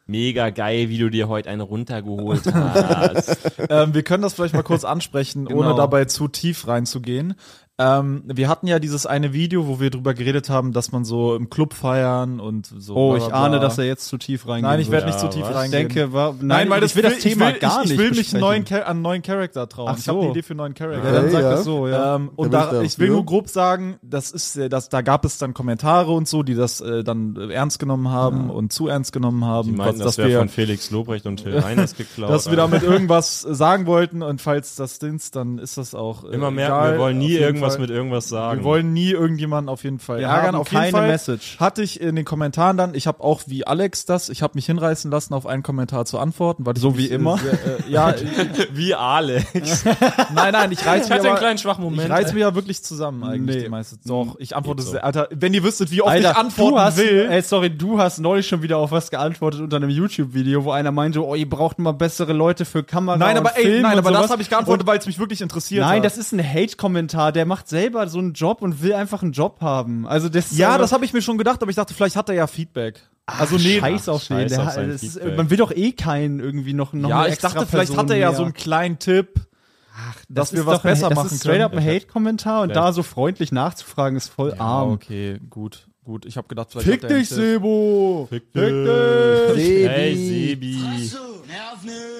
Mega 0.07 0.49
geil, 0.49 0.89
wie 0.89 0.97
du 0.97 1.09
dir 1.09 1.29
heute 1.29 1.49
eine 1.49 1.63
runtergeholt 1.63 2.45
hast. 2.53 3.51
ähm, 3.69 3.93
wir 3.93 4.03
können 4.03 4.23
das 4.23 4.33
vielleicht 4.33 4.53
mal 4.53 4.63
kurz 4.63 4.83
ansprechen, 4.83 5.47
ohne 5.47 5.67
Genau. 5.67 5.77
dabei 5.77 6.05
zu 6.05 6.27
tief 6.27 6.67
reinzugehen. 6.67 7.35
Ähm, 7.81 8.23
wir 8.25 8.47
hatten 8.47 8.67
ja 8.67 8.79
dieses 8.79 9.05
eine 9.05 9.33
Video, 9.33 9.67
wo 9.67 9.79
wir 9.79 9.89
drüber 9.89 10.13
geredet 10.13 10.49
haben, 10.49 10.71
dass 10.73 10.91
man 10.91 11.03
so 11.05 11.35
im 11.35 11.49
Club 11.49 11.73
feiern 11.73 12.39
und 12.39 12.67
so. 12.77 12.95
Oh, 12.95 13.15
ich 13.15 13.33
ahne, 13.33 13.59
dass 13.59 13.77
er 13.77 13.85
jetzt 13.85 14.07
zu 14.07 14.17
tief 14.17 14.47
reingeht. 14.47 14.63
Nein, 14.69 14.79
ich 14.79 14.91
werde 14.91 15.07
Ja, 15.07 15.13
nicht 15.13 15.19
zu 15.19 15.29
tief 15.29 15.41
was? 15.43 15.49
Ich 15.49 15.55
reingehen. 15.55 15.87
denke, 15.89 16.13
war, 16.13 16.33
nein, 16.33 16.47
Nein, 16.47 16.69
weil 16.69 16.81
das 16.81 16.91
ich 16.91 16.95
will 16.97 17.03
das 17.03 17.17
Thema 17.19 17.47
ich 17.49 17.53
will, 17.55 17.59
gar 17.61 17.77
ich, 17.83 17.89
nicht 17.89 17.91
Ich 17.93 17.97
will 17.99 18.11
mich 18.11 18.33
einen 18.33 18.41
neuen, 18.41 18.65
einen 18.85 19.01
neuen 19.01 19.21
Charakter 19.21 19.67
trauen. 19.67 19.89
Ach 19.91 19.97
Ich 19.97 20.07
habe 20.07 20.19
so. 20.19 20.21
eine 20.23 20.31
Idee 20.31 20.43
für 20.43 20.51
einen 20.51 20.57
neuen 20.59 20.73
Charakter. 20.73 21.03
Ja, 21.07 21.11
dann 21.21 21.31
sag 21.31 21.41
ja. 21.41 21.49
das 21.51 21.63
so, 21.63 21.87
ja. 21.87 22.15
Ähm, 22.15 22.29
und 22.35 22.53
Da 22.53 22.71
da, 22.71 22.81
ich 22.81 22.91
ich 22.93 22.99
will 22.99 23.09
nur 23.09 23.25
grob 23.25 23.49
sagen, 23.49 23.97
das 24.01 24.31
ist, 24.31 24.59
das, 24.69 24.89
da 24.89 25.01
gab 25.01 25.25
es 25.25 25.37
dann 25.37 25.53
Kommentare 25.53 26.11
und 26.11 26.27
so, 26.27 26.43
die 26.43 26.55
das 26.55 26.81
äh, 26.81 27.03
dann 27.03 27.35
äh, 27.35 27.53
ernst 27.53 27.79
genommen 27.79 28.09
haben 28.09 28.49
und 28.49 28.71
zu 28.73 28.87
ernst 28.87 29.11
genommen 29.13 29.45
haben, 29.45 29.69
Die 29.69 29.75
meinten, 29.75 29.99
was- 29.99 30.05
das 30.05 30.15
dass 30.15 30.17
wäre 30.19 30.29
wir, 30.29 30.39
von 30.39 30.49
Felix 30.49 30.91
Lobrecht 30.91 31.25
und 31.25 31.37
Till 31.37 31.57
Reiners 31.57 31.95
geklaut. 31.95 32.29
dass 32.31 32.49
wir 32.49 32.57
damit 32.57 32.83
irgendwas 32.83 33.41
sagen 33.41 33.85
wollten 33.85 34.21
und 34.21 34.41
falls 34.41 34.75
das 34.75 34.99
Dings, 34.99 35.31
dann 35.31 35.57
ist 35.57 35.77
das 35.77 35.95
auch 35.95 36.25
äh, 36.25 36.27
Immer 36.35 36.51
mehr, 36.51 36.67
egal. 36.67 36.91
wir 36.93 36.99
wollen 36.99 37.17
nie 37.17 37.29
jeden 37.29 37.41
irgendwas 37.71 37.75
Fall. 37.75 37.81
mit 37.81 37.89
irgendwas 37.89 38.29
sagen. 38.29 38.59
Wir 38.59 38.63
wollen 38.65 38.93
nie 38.93 39.11
irgendjemanden 39.11 39.69
auf 39.69 39.83
jeden 39.83 39.99
Fall 39.99 40.19
Wir 40.19 40.27
ärgern. 40.27 40.47
haben 40.47 40.55
Auf 40.55 40.71
jeden 40.71 40.81
keine 40.83 40.91
Fall 40.91 41.07
Message. 41.07 41.57
hatte 41.59 41.81
ich 41.83 41.99
in 42.01 42.15
den 42.15 42.25
Kommentaren 42.25 42.77
dann, 42.77 42.93
ich 42.95 43.07
habe 43.07 43.23
auch 43.23 43.41
wie 43.47 43.65
Alex 43.67 44.05
das, 44.05 44.29
ich 44.29 44.41
habe 44.41 44.53
mich 44.55 44.65
hinreißen 44.65 45.09
lassen, 45.11 45.33
auf 45.33 45.45
einen 45.45 45.63
Kommentar 45.63 46.05
zu 46.05 46.19
antworten. 46.19 46.65
Weil 46.65 46.75
ich 46.75 46.81
So 46.81 46.97
wie 46.97 47.07
immer? 47.07 47.37
Sehr, 47.37 47.53
äh, 47.53 47.57
ja, 47.91 48.13
wie 48.73 48.93
Alex. 48.95 49.83
nein, 50.33 50.53
nein, 50.53 50.71
ich 50.71 50.85
reiß 50.85 51.03
mich 51.03 51.11
Hatte 51.11 51.21
einen 51.21 51.29
aber, 51.31 51.39
kleinen 51.39 51.57
schwachen 51.57 51.83
Moment. 51.83 52.03
Ich 52.03 52.09
reiß 52.09 52.33
mich 52.33 52.41
ja 52.41 52.55
wirklich 52.55 52.83
zusammen 52.83 53.23
eigentlich 53.23 53.55
Nee. 53.57 53.63
die 53.63 53.69
meiste 53.69 53.97
Doch, 54.05 54.35
ich 54.39 54.55
antworte 54.55 54.81
so. 54.83 54.91
sehr, 54.91 55.03
Alter, 55.03 55.27
wenn 55.31 55.53
ihr 55.53 55.63
wüsstet, 55.63 55.91
wie 55.91 56.01
oft 56.01 56.11
Alter, 56.11 56.31
ich 56.31 56.37
antworten 56.37 56.77
hast, 56.79 56.97
will. 56.97 57.27
Ey, 57.29 57.41
sorry, 57.41 57.69
du 57.69 57.99
hast 57.99 58.19
neulich 58.19 58.47
schon 58.47 58.61
wieder 58.61 58.77
auf 58.77 58.91
was 58.91 59.09
geantwortet 59.11 59.61
unter 59.61 59.77
einem 59.77 59.89
YouTube-Video, 59.89 60.63
wo 60.63 60.71
einer 60.71 60.91
meinte, 60.91 61.25
oh, 61.25 61.35
ihr 61.35 61.49
braucht 61.49 61.79
mal 61.79 61.91
bessere 61.93 62.33
Leute 62.33 62.65
für 62.65 62.83
Kamera 62.83 63.17
nein, 63.17 63.37
und 63.37 63.45
aber 63.45 63.57
ey, 63.57 63.63
Film 63.63 63.81
nein, 63.83 63.97
aber 63.97 64.09
sowas. 64.09 64.21
das 64.23 64.31
habe 64.31 64.41
ich 64.41 64.49
geantwortet, 64.49 64.87
weil 64.87 64.97
es 64.99 65.05
mich 65.05 65.19
wirklich 65.19 65.41
interessiert 65.41 65.81
Nein, 65.85 65.97
hat. 65.97 66.05
das 66.05 66.17
ist 66.17 66.31
ein 66.31 66.43
Hate-Kommentar. 66.43 67.31
Der 67.31 67.45
macht 67.45 67.60
selber 67.67 68.07
so 68.07 68.19
einen 68.19 68.33
Job 68.33 68.61
und 68.61 68.81
will 68.81 68.93
einfach 68.93 69.21
einen 69.23 69.31
Job 69.31 69.61
haben. 69.61 70.07
Also 70.07 70.29
das 70.29 70.55
ja, 70.57 70.77
das 70.77 70.91
habe 70.91 71.05
ich 71.05 71.13
mir 71.13 71.21
schon 71.21 71.37
gedacht, 71.37 71.61
aber 71.61 71.69
ich 71.69 71.75
dachte, 71.75 71.93
vielleicht 71.93 72.15
hat 72.15 72.29
er 72.29 72.35
ja 72.35 72.47
Feedback. 72.47 73.01
Also 73.25 73.55
nee, 73.57 73.79
Scheiß 73.79 74.09
auf 74.09 74.27
den. 74.27 74.47
Der, 74.47 74.61
auf 74.67 74.77
ist, 74.77 75.19
man 75.37 75.49
will 75.49 75.57
doch 75.57 75.71
eh 75.71 75.91
keinen 75.93 76.39
irgendwie 76.39 76.73
noch, 76.73 76.93
noch 76.93 77.09
ja, 77.09 77.27
ich 77.27 77.37
dachte, 77.37 77.65
vielleicht 77.65 77.91
Person 77.91 77.97
hat 77.97 78.09
er 78.09 78.17
ja 78.17 78.29
mehr. 78.29 78.37
so 78.37 78.43
einen 78.43 78.53
kleinen 78.53 78.99
Tipp, 78.99 79.35
dass 80.27 80.49
Das 80.49 80.53
wir 80.53 80.59
ist 80.61 80.65
was 80.65 80.79
ein- 80.79 80.81
besser 80.83 81.09
das 81.09 81.15
machen 81.17 81.27
ist 81.31 81.39
straight 81.41 81.61
up 81.61 81.71
können. 81.73 81.87
ein 81.87 81.95
Hate-Kommentar 81.95 82.61
und 82.63 82.69
Vielleicht. 82.71 82.85
da 82.87 82.93
so 82.93 83.03
freundlich 83.03 83.51
nachzufragen 83.51 84.17
ist 84.17 84.29
voll 84.29 84.53
Ah, 84.57 84.81
arm. 84.81 84.91
okay, 84.91 85.39
gut, 85.49 85.87
gut. 86.03 86.25
Ich 86.25 86.37
habe 86.37 86.47
gedacht, 86.47 86.69
vielleicht 86.71 86.87
Fick 86.87 87.07
dich, 87.07 87.29
Tipp. 87.29 87.37
Sebo! 87.37 88.27
Fick 88.29 88.53
dich! 88.53 88.63
Sebi. 88.63 89.87
Hey, 89.87 90.15
Sebi. 90.15 90.77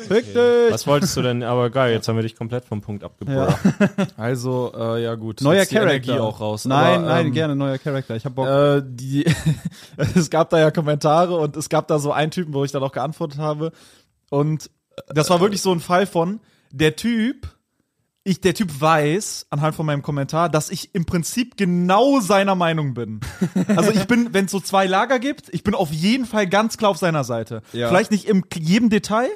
Fick 0.08 0.26
dich! 0.34 0.72
Was 0.72 0.88
wolltest 0.88 1.16
du 1.18 1.22
denn? 1.22 1.44
Aber 1.44 1.70
geil, 1.70 1.94
jetzt 1.94 2.08
haben 2.08 2.16
wir 2.16 2.24
dich 2.24 2.36
komplett 2.36 2.66
vom 2.66 2.82
Punkt 2.82 3.04
abgebracht. 3.04 3.60
Also, 4.18 4.72
äh, 4.76 5.04
ja 5.04 5.16
gut. 5.16 5.42
Neuer 5.42 5.66
Charakter. 5.66 6.24
Auch 6.24 6.40
raus. 6.40 6.66
Nein, 6.66 7.00
Aber, 7.00 7.08
nein, 7.08 7.28
ähm, 7.28 7.34
gerne 7.34 7.56
neuer 7.56 7.78
Charakter. 7.78 8.16
Ich 8.16 8.26
hab 8.26 8.36
Bock. 8.36 8.48
Äh, 8.48 8.82
die, 8.86 9.26
es 10.16 10.30
gab 10.30 10.50
da 10.50 10.60
ja 10.60 10.72
Kommentare 10.72 11.36
und 11.36 11.56
es 11.58 11.70
gab 11.70 11.88
da 11.88 12.00
so 12.00 12.12
einen 12.12 12.32
Typen, 12.32 12.54
wo 12.54 12.64
ich 12.64 12.72
dann 12.72 12.84
auch 12.84 12.92
geantwortet 12.92 13.40
habe. 13.40 13.72
Und 14.30 14.70
das 15.08 15.30
war 15.30 15.40
wirklich 15.40 15.62
so 15.62 15.72
ein 15.72 15.80
Fall 15.80 16.06
von, 16.06 16.40
der 16.72 16.96
Typ, 16.96 17.48
ich, 18.24 18.40
der 18.42 18.54
Typ 18.54 18.80
weiß, 18.80 19.48
anhand 19.50 19.76
von 19.76 19.86
meinem 19.86 20.04
Kommentar, 20.04 20.48
dass 20.50 20.70
ich 20.70 20.94
im 20.94 21.06
Prinzip 21.06 21.58
genau 21.58 22.20
seiner 22.20 22.56
Meinung 22.56 22.94
bin. 22.94 23.20
Also 23.76 23.92
ich 23.92 24.06
bin, 24.06 24.34
wenn 24.34 24.46
es 24.46 24.52
so 24.52 24.60
zwei 24.60 24.86
Lager 24.86 25.18
gibt, 25.20 25.50
ich 25.54 25.64
bin 25.64 25.74
auf 25.76 25.92
jeden 25.92 26.26
Fall 26.26 26.48
ganz 26.48 26.78
klar 26.78 26.92
auf 26.92 26.98
seiner 26.98 27.24
Seite. 27.24 27.62
Ja. 27.74 27.88
Vielleicht 27.88 28.12
nicht 28.12 28.26
in 28.26 28.44
jedem 28.60 28.90
Detail, 28.90 29.30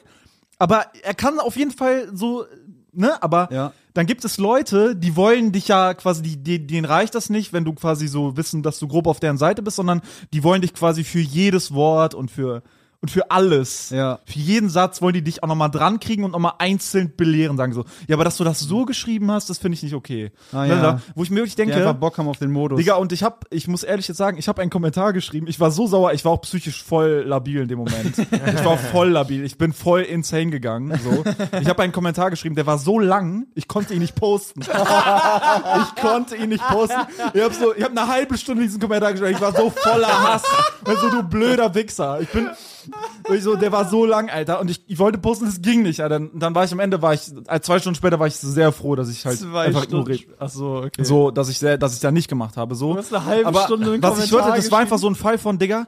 aber 0.60 0.86
er 1.04 1.14
kann 1.16 1.40
auf 1.40 1.56
jeden 1.58 1.72
Fall 1.72 2.10
so, 2.14 2.46
ne, 2.92 3.22
aber 3.24 3.50
Ja. 3.52 3.74
dann 3.94 4.06
gibt 4.06 4.24
es 4.24 4.38
Leute, 4.38 4.96
die 4.96 5.16
wollen 5.16 5.52
dich 5.52 5.68
ja 5.68 5.94
quasi, 5.96 6.22
die, 6.22 6.38
die, 6.38 6.68
denen 6.68 6.86
reicht 6.86 7.16
das 7.16 7.30
nicht, 7.30 7.54
wenn 7.54 7.66
du 7.66 7.74
quasi 7.74 8.08
so 8.08 8.38
wissen, 8.38 8.62
dass 8.62 8.78
du 8.80 8.88
grob 8.88 9.08
auf 9.08 9.20
deren 9.20 9.38
Seite 9.38 9.62
bist, 9.64 9.78
sondern 9.78 10.02
die 10.32 10.44
wollen 10.44 10.62
dich 10.62 10.74
quasi 10.74 11.04
für 11.04 11.20
jedes 11.20 11.74
Wort 11.74 12.14
und 12.14 12.30
für 12.30 12.62
und 13.02 13.10
für 13.10 13.32
alles. 13.32 13.89
Ja. 13.89 14.20
Für 14.26 14.39
jeden 14.39 14.70
Satz 14.70 15.02
wollen 15.02 15.14
die 15.14 15.22
dich 15.22 15.43
auch 15.43 15.48
nochmal 15.48 15.70
dran 15.70 16.00
kriegen 16.00 16.24
und 16.24 16.32
nochmal 16.32 16.54
einzeln 16.60 17.14
belehren, 17.16 17.58
sagen 17.58 17.74
so. 17.74 17.86
Ja, 18.08 18.16
aber 18.16 18.24
dass 18.24 18.38
du 18.38 18.43
das 18.43 18.60
so 18.60 18.86
geschrieben 18.86 19.32
hast, 19.32 19.50
das 19.50 19.58
finde 19.58 19.76
ich 19.76 19.84
nicht 19.84 19.93
okay. 19.93 20.32
Ah, 20.52 20.66
ja. 20.66 21.02
Wo 21.14 21.24
ich 21.24 21.30
mir 21.30 21.38
wirklich 21.38 21.56
die 21.56 21.62
denke, 21.62 21.76
einfach 21.76 21.93
Bock 21.93 22.18
haben 22.18 22.28
auf 22.28 22.38
den 22.38 22.52
Modus. 22.52 22.78
Digga, 22.78 22.96
und 22.96 23.12
ich 23.12 23.24
hab, 23.24 23.46
ich 23.52 23.68
muss 23.68 23.84
ehrlich 23.84 24.08
jetzt 24.08 24.18
sagen, 24.18 24.38
ich 24.38 24.48
habe 24.48 24.62
einen 24.62 24.72
Kommentar 24.72 25.14
geschrieben. 25.14 25.48
Ich 25.48 25.60
war 25.60 25.72
so 25.72 25.88
sauer, 25.88 26.14
ich 26.14 26.26
war 26.26 26.32
auch 26.32 26.41
psychisch 26.41 26.84
voll 26.84 27.24
labil 27.28 27.62
in 27.62 27.68
dem 27.68 27.80
Moment. 27.80 28.18
ich 28.18 28.66
war 28.66 28.78
voll 28.78 29.10
labil, 29.10 29.43
ich 29.43 29.58
bin 29.58 29.74
voll 29.74 30.02
insane 30.02 30.52
gegangen. 30.52 30.98
So. 31.04 31.24
Ich 31.60 31.68
habe 31.68 31.84
einen 31.84 31.93
Kommentar 31.93 32.30
geschrieben, 32.30 32.56
der 32.56 32.66
war 32.66 32.78
so 32.78 33.00
lang, 33.00 33.48
ich 33.56 33.68
konnte 33.68 33.93
ihn 33.93 34.00
nicht 34.00 34.16
posten. 34.16 34.62
ich 34.62 36.02
konnte 36.02 36.36
ihn 36.36 36.50
nicht 36.50 36.68
posten. 36.68 37.02
Ich 37.34 37.41
habe 37.41 37.54
so, 37.54 37.76
ich 37.76 37.84
habe 37.84 38.00
eine 38.00 38.08
halbe 38.08 38.38
Stunde 38.38 38.64
diesen 38.64 38.80
Kommentar 38.80 39.12
geschrieben. 39.12 39.36
Ich 39.36 39.41
war 39.41 39.56
so 39.56 39.70
voller 39.70 40.08
Hass. 40.08 40.43
Also 40.84 41.10
du 41.10 41.24
blöder 41.24 41.74
Wichser. 41.76 42.20
Ich 42.22 42.30
bin, 42.30 42.50
ich 43.34 43.44
so, 43.44 43.56
der 43.56 43.72
war 43.72 43.90
so 43.90 44.06
lang, 44.06 44.30
Alter. 44.30 44.60
Und 44.60 44.70
ich, 44.72 44.84
ich 44.88 45.00
wollte 45.00 45.18
posten, 45.18 45.48
es 45.48 45.62
ging 45.62 45.82
nicht. 45.84 46.02
Alter. 46.02 46.18
Und 46.18 46.40
dann 46.40 46.54
war 46.56 46.64
ich 46.66 46.72
am 46.72 46.80
Ende, 46.80 47.02
war 47.02 47.14
ich, 47.14 47.32
äh, 47.48 47.60
zwei 47.62 47.80
Stunden 47.80 47.96
später 47.96 48.20
war 48.20 48.28
ich 48.28 48.36
sehr 48.36 48.72
froh, 48.72 48.96
dass 48.96 49.10
ich 49.10 49.26
halt 49.26 49.40
Zwei 49.40 49.66
einfach 49.66 49.84
Stunden. 49.84 50.12
ignoriert. 50.12 50.36
Ach 50.40 50.50
so, 50.50 50.84
okay. 50.86 51.04
So, 51.04 51.32
dass 51.32 51.50
ich 51.50 51.60
sehr, 51.60 51.78
dass 51.78 51.94
ich 51.94 52.00
da 52.00 52.12
nicht 52.12 52.28
gemacht 52.28 52.58
habe. 52.58 52.76
So. 52.76 52.94
Du 52.94 53.00
hast 53.00 53.14
eine 53.14 53.26
halbe 53.26 53.48
Aber 53.48 53.64
Stunde 53.66 53.94
einen 53.94 54.04
was 54.04 54.24
ich 54.24 54.30
Kommentar 54.30 54.48
hörte, 54.52 54.62
das 54.62 54.72
war 54.72 54.80
einfach 54.80 54.98
so 55.00 55.08
ein 55.10 55.16
Fall 55.16 55.38
von, 55.38 55.58
Digga, 55.60 55.88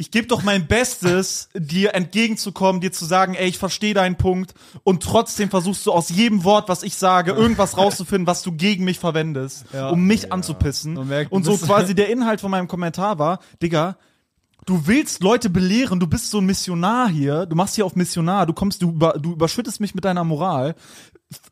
ich 0.00 0.12
gebe 0.12 0.28
doch 0.28 0.44
mein 0.44 0.68
Bestes, 0.68 1.48
dir 1.56 1.92
entgegenzukommen, 1.94 2.80
dir 2.80 2.92
zu 2.92 3.04
sagen, 3.04 3.34
ey, 3.34 3.48
ich 3.48 3.58
verstehe 3.58 3.94
deinen 3.94 4.14
Punkt 4.14 4.54
und 4.84 5.02
trotzdem 5.02 5.50
versuchst 5.50 5.84
du 5.86 5.90
aus 5.92 6.08
jedem 6.08 6.44
Wort, 6.44 6.68
was 6.68 6.84
ich 6.84 6.94
sage, 6.94 7.32
irgendwas 7.32 7.76
rauszufinden, 7.76 8.24
was 8.28 8.42
du 8.42 8.52
gegen 8.52 8.84
mich 8.84 9.00
verwendest, 9.00 9.64
um 9.90 10.04
mich 10.06 10.32
anzupissen. 10.32 10.94
Man 10.94 11.08
merkt, 11.08 11.32
du 11.32 11.36
und 11.36 11.44
so 11.44 11.50
bist- 11.52 11.64
quasi 11.64 11.96
der 11.96 12.10
Inhalt 12.10 12.40
von 12.40 12.48
meinem 12.52 12.68
Kommentar 12.68 13.18
war, 13.18 13.40
Digga, 13.60 13.96
du 14.68 14.86
willst 14.86 15.22
Leute 15.22 15.48
belehren, 15.48 15.98
du 15.98 16.06
bist 16.06 16.30
so 16.30 16.38
ein 16.38 16.46
Missionar 16.46 17.08
hier, 17.08 17.46
du 17.46 17.56
machst 17.56 17.76
hier 17.76 17.86
auf 17.86 17.96
Missionar, 17.96 18.44
du 18.44 18.52
kommst, 18.52 18.82
du, 18.82 18.90
über, 18.90 19.14
du 19.14 19.32
überschüttest 19.32 19.80
mich 19.80 19.94
mit 19.94 20.04
deiner 20.04 20.24
Moral, 20.24 20.74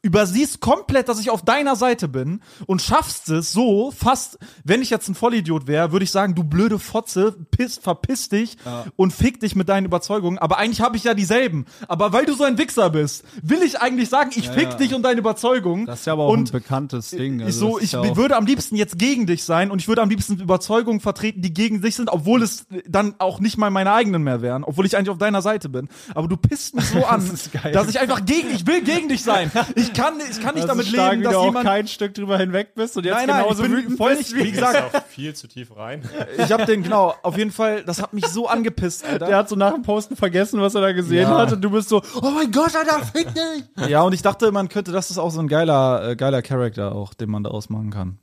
übersiehst 0.01 0.61
komplett, 0.61 1.09
dass 1.09 1.21
ich 1.21 1.31
auf 1.31 1.45
deiner 1.45 1.77
Seite 1.77 2.09
bin 2.09 2.41
und 2.67 2.81
schaffst 2.81 3.29
es 3.29 3.53
so, 3.53 3.91
fast, 3.91 4.39
wenn 4.65 4.81
ich 4.81 4.89
jetzt 4.89 5.09
ein 5.09 5.15
Vollidiot 5.15 5.67
wäre, 5.67 5.93
würde 5.93 6.05
ich 6.05 6.11
sagen, 6.11 6.35
du 6.35 6.45
blöde 6.45 6.79
Fotze, 6.79 7.35
piss, 7.51 7.77
verpiss 7.77 8.31
dich 8.31 8.57
und 8.97 9.13
fick 9.13 9.41
dich 9.41 9.55
mit 9.55 9.69
deinen 9.69 9.85
Überzeugungen, 9.85 10.39
aber 10.39 10.57
eigentlich 10.59 10.81
habe 10.81 10.97
ich 10.97 11.05
ja 11.05 11.13
dieselben. 11.13 11.67
Aber 11.89 12.13
weil 12.13 12.25
du 12.25 12.35
so 12.35 12.45
ein 12.45 12.57
Wichser 12.57 12.89
bist, 12.89 13.25
will 13.43 13.63
ich 13.63 13.81
eigentlich 13.81 14.09
sagen, 14.09 14.31
ich 14.35 14.49
fick 14.49 14.71
ja. 14.71 14.75
dich 14.75 14.95
und 14.95 15.03
deine 15.03 15.21
Überzeugungen. 15.21 15.85
das 15.85 16.01
ist 16.01 16.07
ja 16.07 16.15
aber 16.15 16.25
auch 16.25 16.33
und 16.33 16.49
ein 16.49 16.53
bekanntes 16.53 17.11
Ding. 17.11 17.41
ich 17.41 17.47
Also 17.47 17.59
so, 17.59 17.75
das 17.75 17.85
ich 17.85 17.93
ja 17.93 18.17
würde 18.17 18.37
am 18.37 18.47
liebsten 18.47 18.77
jetzt 18.77 18.99
gegen 18.99 19.27
dich 19.27 19.45
sein 19.45 19.71
und 19.71 19.81
ich 19.81 19.89
würde 19.89 20.01
am 20.01 20.09
liebsten 20.09 20.41
Überzeugungen 20.41 21.01
vertreten, 21.01 21.43
die 21.43 21.53
gegen 21.53 21.83
dich 21.83 21.97
sind, 21.97 22.09
obwohl 22.09 22.43
es 22.43 22.67
dann 22.89 23.17
auch 23.19 23.41
nicht 23.41 23.59
mal 23.59 23.71
meine 23.71 23.93
eigenen 23.93 24.23
mehr 24.23 24.41
wären, 24.41 24.65
obwohl 24.65 24.87
ich 24.87 24.97
eigentlich 24.97 25.11
auf 25.11 25.19
deiner 25.19 25.43
Seite 25.43 25.69
bin. 25.69 25.89
Aber 26.15 26.29
du 26.29 26.37
pisst 26.37 26.75
mich 26.75 26.87
so 26.87 27.05
an, 27.07 27.29
geil. 27.53 27.73
dass 27.73 27.89
ich 27.89 28.01
einfach 28.01 28.25
gegen, 28.25 28.51
ich 28.55 28.67
will 28.67 28.83
gegen 28.83 29.09
dich 29.09 29.23
sein. 29.23 29.51
Ich 29.75 29.93
kann, 29.93 30.15
ich 30.21 30.41
kann 30.41 30.55
nicht 30.55 30.65
Das 30.65 30.71
damit 30.71 30.87
ist 30.87 30.93
stark, 30.93 31.13
leben, 31.13 31.23
dass 31.25 31.33
du 31.33 31.39
auch 31.39 31.45
jemand. 31.47 31.67
kein 31.67 31.87
Stück 31.89 32.15
drüber 32.15 32.39
hinweg 32.39 32.75
bist 32.75 32.97
und 32.97 33.05
jetzt 33.05 33.15
Nein, 33.15 33.27
nein, 33.29 33.43
genauso 33.43 33.65
ich 33.65 33.69
bin 33.71 33.79
wütend 33.79 33.97
voll 33.99 34.17
bist 34.17 34.35
nicht, 34.35 34.45
wie 34.45 34.53
gesagt, 34.53 34.95
Auch 34.95 35.03
viel 35.07 35.35
zu 35.35 35.49
tief 35.49 35.75
rein. 35.77 36.03
ich 36.39 36.53
hab 36.53 36.67
den, 36.67 36.83
genau, 36.83 37.15
auf 37.23 37.37
jeden 37.37 37.51
Fall, 37.53 37.83
das 37.85 38.01
hat 38.01 38.13
mich 38.13 38.27
so 38.27 38.49
angepisst, 38.49 39.05
Alter. 39.05 39.27
Der 39.27 39.37
hat 39.37 39.49
so 39.49 39.57
nach 39.57 39.73
dem 39.75 39.83
Posten 39.83 40.17
vergessen, 40.17 40.61
was 40.61 40.75
er 40.75 40.81
da 40.83 40.93
gesehen 40.93 41.23
Ja. 41.29 41.39
hat 41.39 41.53
und 41.53 41.61
du 41.63 41.71
bist 41.71 41.89
so, 41.89 42.03
oh 42.23 42.31
mein 42.31 42.51
Gott, 42.53 42.75
Alter, 42.77 43.05
fick 43.07 43.29
dich! 43.35 43.89
Ja, 43.89 44.03
und 44.03 44.13
ich 44.13 44.23
dachte, 44.23 44.53
man 44.53 44.69
könnte, 44.69 44.93
das 44.93 45.11
ist 45.11 45.19
auch 45.19 45.31
so 45.31 45.41
ein 45.41 45.49
geiler, 45.49 46.11
äh, 46.11 46.17
geiler 46.17 46.43
Charakter 46.43 46.93
auch, 46.95 47.15
den 47.15 47.31
man 47.31 47.43
da 47.43 47.51
ausmachen 47.51 47.91
kann. 47.91 48.19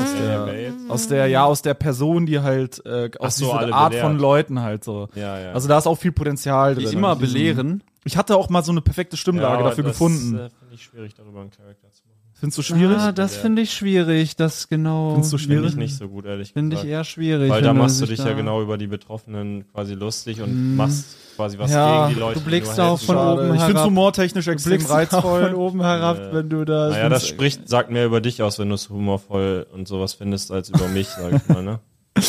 Aus 0.00 0.14
wer 0.18 0.46
der, 0.46 0.72
aus 0.88 1.08
der, 1.08 1.26
ja, 1.26 1.44
aus 1.44 1.62
der 1.62 1.74
Person, 1.74 2.26
die 2.26 2.40
halt, 2.40 2.84
äh, 2.84 3.10
aus 3.18 3.36
so, 3.36 3.46
dieser 3.46 3.74
Art 3.74 3.90
belehrt. 3.90 4.06
von 4.06 4.18
Leuten 4.18 4.60
halt 4.60 4.84
so. 4.84 5.08
Ja, 5.14 5.38
ja. 5.38 5.52
Also 5.52 5.68
da 5.68 5.78
ist 5.78 5.86
auch 5.86 5.96
viel 5.96 6.12
Potenzial 6.12 6.74
drin. 6.74 6.88
Die 6.88 6.94
immer 6.96 7.16
belehren. 7.16 7.82
Ich 8.04 8.16
hatte 8.16 8.36
auch 8.36 8.48
mal 8.48 8.64
so 8.64 8.72
eine 8.72 8.80
perfekte 8.80 9.16
Stimmlage 9.16 9.58
aber 9.58 9.70
dafür 9.70 9.84
das, 9.84 9.92
gefunden. 9.92 10.34
Äh, 10.36 10.50
Finde 10.50 10.74
ich 10.74 10.82
schwierig, 10.82 11.14
darüber 11.14 11.40
einen 11.40 11.50
Charakter 11.50 11.90
zu 11.90 11.99
machen. 11.99 11.99
Findest 12.40 12.56
du 12.58 12.62
schwierig? 12.62 12.96
Ah, 12.98 13.12
das 13.12 13.36
finde 13.36 13.60
ich 13.62 13.70
schwierig, 13.72 14.34
das 14.34 14.66
genau. 14.68 15.10
Findest 15.12 15.32
du 15.34 15.36
Finde 15.38 15.54
schwierig? 15.56 15.70
ich 15.72 15.76
nicht 15.76 15.94
so 15.96 16.08
gut, 16.08 16.24
ehrlich 16.24 16.52
Finde 16.54 16.74
ich 16.74 16.80
gesagt. 16.82 16.90
eher 16.90 17.04
schwierig. 17.04 17.50
Weil 17.50 17.60
da 17.62 17.74
machst 17.74 18.00
du 18.00 18.06
dich 18.06 18.18
da- 18.18 18.28
ja 18.28 18.32
genau 18.32 18.62
über 18.62 18.78
die 18.78 18.86
Betroffenen 18.86 19.66
quasi 19.72 19.92
lustig 19.92 20.40
und 20.40 20.74
machst 20.74 21.04
quasi 21.36 21.58
was 21.58 21.70
Ja, 21.70 22.06
gegen 22.06 22.14
die 22.14 22.20
Leute. 22.20 22.34
du 22.38 22.40
die 22.40 22.46
blickst 22.48 22.80
auch 22.80 22.98
von 22.98 23.14
wollen. 23.16 23.28
oben 23.40 23.54
ich 23.54 23.60
finde 23.60 23.74
herab. 23.74 23.86
humortechnisch 23.86 24.46
extrem 24.48 24.80
auch 24.80 24.86
von 24.86 24.96
reizvoll. 24.96 25.54
oben 25.54 25.82
herab, 25.82 26.18
Ja. 26.18 26.32
wenn 26.34 26.48
du 26.48 26.64
da. 26.64 26.88
Naja, 26.88 27.08
das 27.10 27.28
spricht, 27.28 27.68
sagt 27.68 27.90
mehr 27.90 28.06
über 28.06 28.22
dich 28.22 28.42
aus, 28.42 28.58
wenn 28.58 28.70
du 28.70 28.74
es 28.74 28.88
humorvoll 28.88 29.66
und 29.74 29.86
sowas 29.86 30.14
findest, 30.14 30.50
als 30.50 30.70
über 30.70 30.88
mich, 30.88 31.08
sag 31.08 31.34
ich 31.34 31.46
mal, 31.48 31.62
ne? 31.62 31.78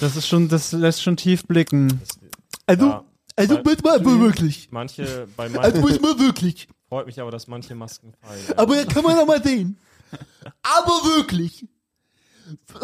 Das 0.00 0.16
ist 0.16 0.26
schon, 0.26 0.48
das 0.48 0.72
lässt 0.72 1.02
schon 1.02 1.16
tief 1.16 1.44
blicken. 1.46 2.00
Also, 2.66 2.86
Ja. 2.86 3.04
also 3.36 3.58
bitte 3.62 3.82
mal 3.84 4.02
wirklich. 4.04 4.68
Manche, 4.70 5.28
bei 5.36 5.44
Also 5.44 5.58
manchen, 5.60 5.80
muss 5.82 6.00
man 6.00 6.18
wirklich. 6.18 6.68
Freut 6.92 7.06
mich 7.06 7.18
aber, 7.22 7.30
dass 7.30 7.46
manche 7.48 7.74
Masken 7.74 8.12
fallen. 8.20 8.38
Aber 8.54 8.76
ja, 8.76 8.84
kann 8.84 9.02
man 9.02 9.16
doch 9.16 9.24
mal 9.24 9.42
sehen. 9.42 9.78
Aber 10.62 10.92
wirklich. 11.16 11.66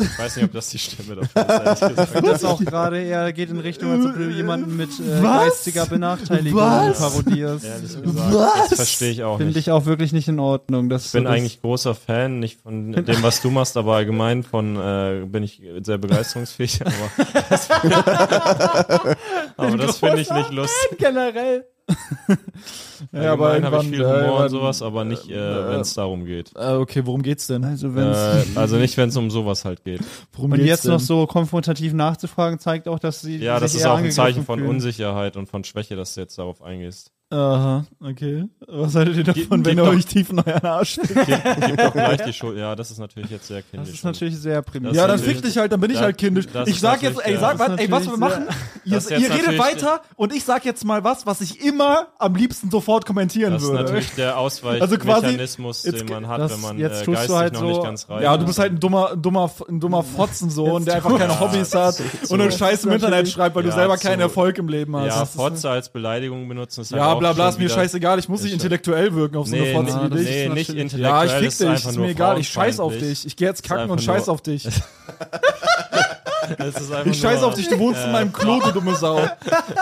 Ich 0.00 0.18
weiß 0.18 0.36
nicht, 0.36 0.46
ob 0.46 0.52
das 0.52 0.70
die 0.70 0.78
Stimme 0.78 1.16
dafür 1.16 1.72
ist, 1.72 1.82
ehrlich 1.82 1.96
gesagt. 1.98 2.26
Das 2.26 2.42
auch 2.42 2.59
gerade 2.59 3.02
eher 3.02 3.30
geht 3.34 3.50
in 3.50 3.61
Richtung, 3.61 3.90
als 3.92 4.06
ob 4.06 4.14
du 4.14 4.30
jemanden 4.30 4.78
mit 4.78 4.88
äh, 4.98 5.20
geistiger 5.20 5.84
Benachteiligung 5.84 6.59
Was? 6.59 6.98
parodierst. 7.00 7.66
Ehrlich 7.66 8.02
gesagt, 8.02 8.32
Was? 8.32 8.68
das 8.70 8.76
verstehe 8.76 9.11
ich 9.11 9.24
auch 9.24 9.36
Finde 9.36 9.52
nicht. 9.52 9.59
ich 9.59 9.70
auch 9.72 9.84
wirklich 9.84 10.14
nicht 10.14 10.28
in 10.28 10.40
Ordnung. 10.40 10.88
Das 10.88 11.04
Ich 11.06 11.12
bin 11.12 11.26
eigentlich 11.26 11.61
großer 11.61 11.94
Fan, 11.94 12.38
nicht 12.38 12.62
von 12.62 12.92
dem, 12.92 13.22
was 13.22 13.42
du 13.42 13.50
machst, 13.50 13.76
aber 13.76 13.96
allgemein 13.96 14.42
von 14.42 14.76
äh, 14.76 15.26
bin 15.26 15.42
ich 15.42 15.61
sehr 15.82 15.98
begeisterungsfähig. 15.98 16.80
Aber 16.86 17.44
das, 17.50 17.70
aber 19.59 19.76
das 19.76 19.98
finde 19.98 20.22
ich 20.22 20.30
nicht 20.30 20.50
lustig. 20.50 20.98
generell. 20.98 21.66
Ja, 23.12 23.32
aber 23.32 23.62
habe 23.62 23.76
ich 23.82 23.89
viel 23.89 24.01
äh, 24.01 24.05
Humor 24.05 24.14
und 24.16 24.22
irgendwann- 24.24 24.49
sowas, 24.51 24.82
aber 24.82 25.05
nicht, 25.05 25.30
äh, 25.30 25.68
wenn 25.68 25.80
es 25.80 25.95
darum 25.95 26.24
geht. 26.24 26.51
Äh, 26.57 26.72
okay, 26.74 27.03
worum 27.07 27.22
geht's 27.22 27.47
denn? 27.47 27.64
Also 27.64 27.89
Äh, 27.97 28.45
also 28.57 28.76
nicht, 28.76 28.97
wenn 28.97 29.09
es 29.09 29.16
um 29.16 29.30
sowas 29.30 29.64
halt 29.64 29.84
geht. 29.84 30.01
Worum 30.32 30.53
und 30.53 30.61
jetzt 30.64 30.84
denn? 30.84 30.93
noch 30.93 31.01
so 31.01 31.26
konfrontativ 31.26 31.93
nachzufragen, 31.93 32.59
zeigt 32.59 32.89
auch, 32.89 32.99
dass 32.99 33.20
sie 33.20 33.36
Ja, 33.36 33.61
das 33.61 33.74
ist 33.74 33.82
eher 33.82 33.93
auch 33.93 33.99
ein 33.99 34.11
Zeichen 34.11 34.45
von 34.45 34.59
fühlen. 34.59 34.70
Unsicherheit 34.70 35.36
und 35.36 35.49
von 35.49 35.62
Schwäche, 35.64 35.95
dass 35.97 36.14
du 36.14 36.20
jetzt 36.22 36.36
darauf 36.39 36.61
eingehst. 36.62 37.12
Aha, 37.30 37.84
okay. 38.02 38.44
Was 38.66 38.94
haltet 38.94 39.16
ihr 39.18 39.24
davon, 39.24 39.42
Gib- 39.62 39.66
wenn 39.66 39.76
ihr 39.76 39.84
euch 39.84 40.06
tief 40.06 40.30
in 40.30 40.38
euren 40.38 40.64
Arsch 40.64 40.96
doch 40.96 41.92
gleich 41.92 42.22
die 42.22 42.32
Schuld. 42.32 42.56
Ja, 42.56 42.74
das 42.74 42.90
ist 42.90 42.98
natürlich 42.98 43.28
jetzt 43.30 43.46
sehr 43.48 43.60
kindisch. 43.60 43.88
Das 43.90 43.98
ist 43.98 44.04
natürlich 44.04 44.38
sehr 44.38 44.62
primitiv. 44.62 44.92
Das 44.92 44.96
Ja, 44.96 45.02
ist 45.02 45.08
dann 45.10 45.16
natürlich- 45.20 45.36
fick 45.36 45.44
dich 45.44 45.56
halt, 45.58 45.72
dann 45.72 45.80
bin 45.80 45.90
ich 45.90 45.96
das- 45.96 46.04
halt 46.04 46.16
kindisch. 46.18 46.46
das 46.50 46.68
Ich 46.68 46.76
ist 46.76 46.80
sag 46.80 47.02
jetzt, 47.02 47.16
natürlich 47.16 47.26
ey, 47.26 47.32
der- 47.32 47.40
sag 47.40 47.58
was, 47.58 47.66
das 47.68 47.76
ist 47.76 47.80
ey, 47.84 47.90
was 47.90 48.04
wir 48.06 48.16
natürlich 48.16 48.38
machen. 48.48 48.56
Ihr, 48.86 48.94
Das 48.94 49.04
ist 49.04 49.10
ihr 49.10 49.16
redet 49.18 49.30
natürlich- 49.38 49.60
weiter 49.60 50.00
und 50.16 50.32
ich 50.34 50.44
sag 50.44 50.64
jetzt 50.64 50.84
mal 50.86 51.04
was, 51.04 51.26
was 51.26 51.40
ich 51.42 51.60
immer 51.62 52.06
am 52.18 52.34
liebsten 52.34 52.70
sofort 52.70 53.04
kommentieren 53.04 53.52
Das 53.52 53.62
ist 53.62 53.68
würde. 53.68 53.82
natürlich 53.84 54.14
der 54.14 54.34
Also 54.36 54.62
quasi- 54.62 54.80
Ausweichmechanismus, 54.88 55.84
jetzt- 55.84 56.00
den 56.00 56.08
man 56.08 56.28
hat, 56.28 56.40
das- 56.40 56.52
wenn 56.52 56.60
man 56.62 56.78
jetzt 56.78 57.06
äh, 57.06 57.12
geistig 57.12 57.34
halt 57.36 57.52
noch 57.52 57.60
so- 57.60 57.66
nicht 57.68 57.82
ganz 57.82 58.08
reif 58.08 58.22
Ja, 58.22 58.34
ist. 58.34 58.40
du 58.40 58.46
bist 58.46 58.58
halt 58.58 58.72
ein 58.72 58.80
dummer, 58.80 59.12
ein 59.12 59.20
dummer, 59.20 59.50
ein 59.68 59.80
dummer 59.80 60.02
Fotzen 60.02 60.48
so 60.48 60.64
und 60.64 60.86
der 60.86 60.94
einfach 60.96 61.16
keine 61.18 61.38
Hobbys 61.38 61.74
hat 61.74 62.00
und 62.30 62.38
nur 62.38 62.50
Scheiß 62.50 62.84
im 62.84 62.92
Internet 62.92 63.28
schreibt, 63.28 63.54
weil 63.54 63.64
du 63.64 63.72
selber 63.72 63.98
keinen 63.98 64.20
Erfolg 64.20 64.56
im 64.56 64.68
Leben 64.68 64.96
hast. 64.96 65.06
Ja, 65.08 65.20
Das 65.20 65.28
ist- 65.30 65.36
Fotze 65.36 65.68
als 65.68 65.90
Beleidigung 65.90 66.48
benutzen 66.48 66.80
ist 66.80 66.92
halt 66.92 67.00
ja, 67.02 67.12
auch 67.12 67.17
bla 67.18 67.32
bla, 67.32 67.48
ist 67.50 67.58
mir 67.58 67.68
scheißegal, 67.68 68.18
ich 68.18 68.28
muss 68.28 68.40
nicht 68.42 68.50
ist- 68.52 68.54
intellektuell 68.54 69.14
wirken 69.14 69.36
auf 69.36 69.46
so 69.46 69.54
eine 69.56 69.64
Nee, 69.64 69.72
Fotze 69.74 69.96
nee, 69.96 70.10
wie 70.10 70.16
dich. 70.18 70.26
nee, 70.28 70.48
nicht 70.50 70.68
intellektuell. 70.70 71.02
Ja, 71.02 71.24
ich 71.24 71.32
fick 71.32 71.48
ist 71.48 71.60
dich, 71.60 71.68
ist 71.72 71.96
nur 71.96 72.06
mir 72.06 72.12
egal, 72.12 72.38
ich 72.40 72.48
scheiß 72.48 72.80
auf 72.80 72.96
dich. 72.96 73.26
Ich 73.26 73.36
geh 73.36 73.44
jetzt 73.44 73.62
kacken 73.62 73.90
und 73.90 74.02
scheiß 74.02 74.28
auf 74.28 74.40
dich. 74.42 74.66
Es 76.59 76.80
ist 76.80 76.92
einfach 76.92 77.07
Ich 77.12 77.20
scheiße 77.20 77.44
auf 77.46 77.55
dich, 77.55 77.68
du 77.68 77.78
wohnst 77.78 78.05
in 78.05 78.12
meinem 78.12 78.32
Klo, 78.32 78.61
du 78.61 78.70
dumme 78.72 78.94
Sau. 78.94 79.20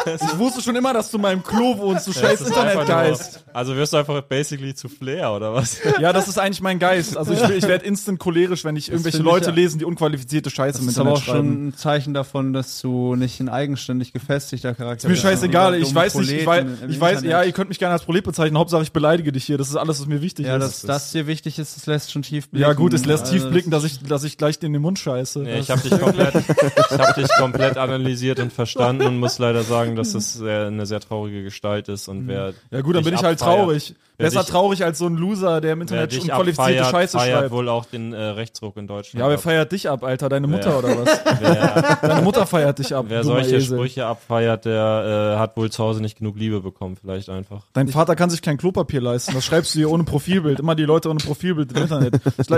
Ich 0.07 0.39
wusste 0.39 0.63
schon 0.63 0.77
immer, 0.77 0.93
dass 0.93 1.11
du 1.11 1.17
in 1.19 1.23
meinem 1.23 1.43
Klo 1.43 1.77
wohnst, 1.79 2.07
du 2.07 2.13
scheiß 2.13 2.41
Internetgeist. 2.43 3.45
Also 3.53 3.77
wirst 3.77 3.93
du 3.93 3.97
einfach 3.99 4.21
basically 4.23 4.75
zu 4.75 4.89
Flair 4.89 5.33
oder 5.33 5.55
was? 5.55 5.79
Ja, 6.01 6.13
das 6.13 6.29
ist 6.29 6.39
eigentlich 6.39 6.61
mein 6.61 6.79
Geist. 6.79 7.17
Also 7.17 7.33
ich, 7.33 7.43
ich 7.49 7.67
werde 7.69 7.85
instant 7.87 8.19
cholerisch, 8.19 8.65
wenn 8.65 8.77
ich 8.77 8.91
irgendwelche 8.91 9.19
ich 9.19 9.23
Leute 9.25 9.51
ja- 9.51 9.55
lesen, 9.57 9.79
die 9.79 9.85
unqualifizierte 9.85 10.51
Scheiße 10.51 10.79
Das 10.79 10.83
im 10.83 10.89
ist 10.89 10.99
aber 10.99 11.13
auch 11.13 11.23
schon 11.23 11.69
ein 11.69 11.75
Zeichen 11.77 12.13
davon, 12.15 12.53
dass 12.53 12.81
du 12.81 13.15
nicht 13.17 13.41
ein 13.41 13.49
eigenständig 13.49 14.13
gefestigter 14.13 14.75
Charakter 14.75 14.99
Ist 14.99 15.05
mir 15.05 15.11
bist. 15.11 15.23
scheißegal, 15.23 15.75
ich 15.77 15.95
weiß 15.95 16.15
nicht, 16.17 16.33
ich 16.33 16.47
weiß, 16.47 16.65
ich 16.89 17.01
weiß, 17.01 17.23
ja, 17.23 17.43
ihr 17.43 17.53
könnt 17.53 17.69
mich 17.71 17.79
gerne 17.79 17.95
als 17.95 18.05
Prolet 18.05 18.25
bezeichnen, 18.25 18.59
Hauptsache 18.59 18.83
ich 18.83 18.93
beleidige 18.93 19.33
dich 19.33 19.45
hier, 19.45 19.59
das 19.59 19.69
ist 19.69 19.77
alles, 19.77 20.01
was 20.01 20.07
mir 20.07 20.21
wichtig 20.23 20.47
Ja, 20.47 20.57
ist. 20.57 20.63
dass 20.65 20.83
das 20.83 21.13
dir 21.13 21.27
wichtig 21.27 21.59
ist, 21.59 21.77
das 21.77 21.87
lässt 21.87 22.13
schon 22.13 22.23
tief 22.23 22.49
blicken. 22.51 22.63
ja 22.69 22.73
gut, 22.75 22.93
es 22.93 23.05
lässt 23.07 23.31
tief 23.31 23.49
blicken, 23.49 23.71
dass 23.71 23.85
ich, 23.85 24.03
dass 24.03 24.25
ich 24.25 24.37
gleich 24.39 24.59
dir 24.59 24.67
in 24.67 24.73
den 24.75 24.83
Mund 24.83 24.99
scheiße. 24.99 25.41
Nee, 25.41 25.59
ich 25.61 25.67
Das- 25.67 25.79
habe 25.79 25.89
dich 25.89 26.01
komplett, 26.01 26.35
ich 26.63 26.99
hab 26.99 27.15
dich 27.15 27.29
komplett 27.39 27.77
analysiert 27.77 28.39
und 28.41 28.53
verstanden 28.53 29.07
und 29.07 29.19
muss 29.19 29.39
leider 29.39 29.63
sagen, 29.63 29.97
dass 29.97 30.15
es 30.15 30.35
sehr, 30.35 30.67
eine 30.67 30.87
sehr 30.87 31.01
traurige 31.01 31.43
Gestalt 31.43 31.89
ist 31.89 32.09
und 32.09 32.29
wer 32.29 32.53
ja 32.71 32.81
gut, 32.81 32.97
dann 32.97 33.05
bin 33.05 33.15
ich 33.15 33.23
halt 33.23 33.41
abfeiert- 33.41 33.57
traurig. 33.61 33.95
wer 34.17 34.27
Besser 34.27 34.41
dich- 34.41 34.49
traurig 34.51 34.85
als 34.85 34.99
so 34.99 35.07
ein 35.07 35.17
Loser, 35.17 35.61
der 35.61 35.73
im 35.73 35.79
Wer 35.81 35.83
Internet 35.83 36.13
dich 36.13 36.23
unqualifizierte 36.23 36.81
abfeiert, 36.83 36.91
Scheiße 36.91 37.19
feiert 37.19 37.39
schreibt. 37.41 37.51
wohl 37.53 37.69
auch 37.69 37.85
den 37.85 38.13
äh, 38.13 38.21
Rechtsruck 38.23 38.77
in 38.77 38.87
Deutschland. 38.87 39.21
Ja, 39.21 39.29
wer 39.29 39.37
ab. 39.37 39.43
feiert 39.43 39.73
dich 39.73 39.89
ab, 39.89 40.03
Alter? 40.05 40.29
Deine 40.29 40.47
Mutter 40.47 40.71
Wer- 40.71 40.79
oder 40.79 41.05
was? 41.07 41.21
Wer, 41.41 41.99
Deine 42.09 42.23
Mutter 42.23 42.47
feiert 42.47 42.79
dich 42.79 42.95
ab. 42.95 43.07
wer 43.09 43.25
solche 43.25 43.57
Esel. 43.57 43.77
Sprüche 43.77 44.07
abfeiert, 44.07 44.65
der 44.65 45.35
äh, 45.37 45.39
hat 45.39 45.57
wohl 45.57 45.71
zu 45.71 45.83
Hause 45.85 46.01
nicht 46.01 46.19
genug 46.19 46.37
Liebe 46.39 46.61
bekommen, 46.61 46.97
vielleicht 47.01 47.29
einfach. 47.29 47.65
Dein 47.75 47.89
Vater 47.89 48.17
kann 48.17 48.31
sich 48.31 48.43
kein 48.43 48.57
Klopapier 48.57 49.01
leisten. 49.01 49.35
Das 49.35 49.45
schreibst 49.45 49.75
du 49.75 49.79
hier 49.81 49.91
ohne 49.91 50.05
Profilbild. 50.05 50.61
Immer 50.61 50.75
die 50.75 50.85
Leute 50.85 51.11
ohne 51.11 51.19
Profilbild 51.19 51.73
im 51.73 51.83
Internet. 51.83 52.15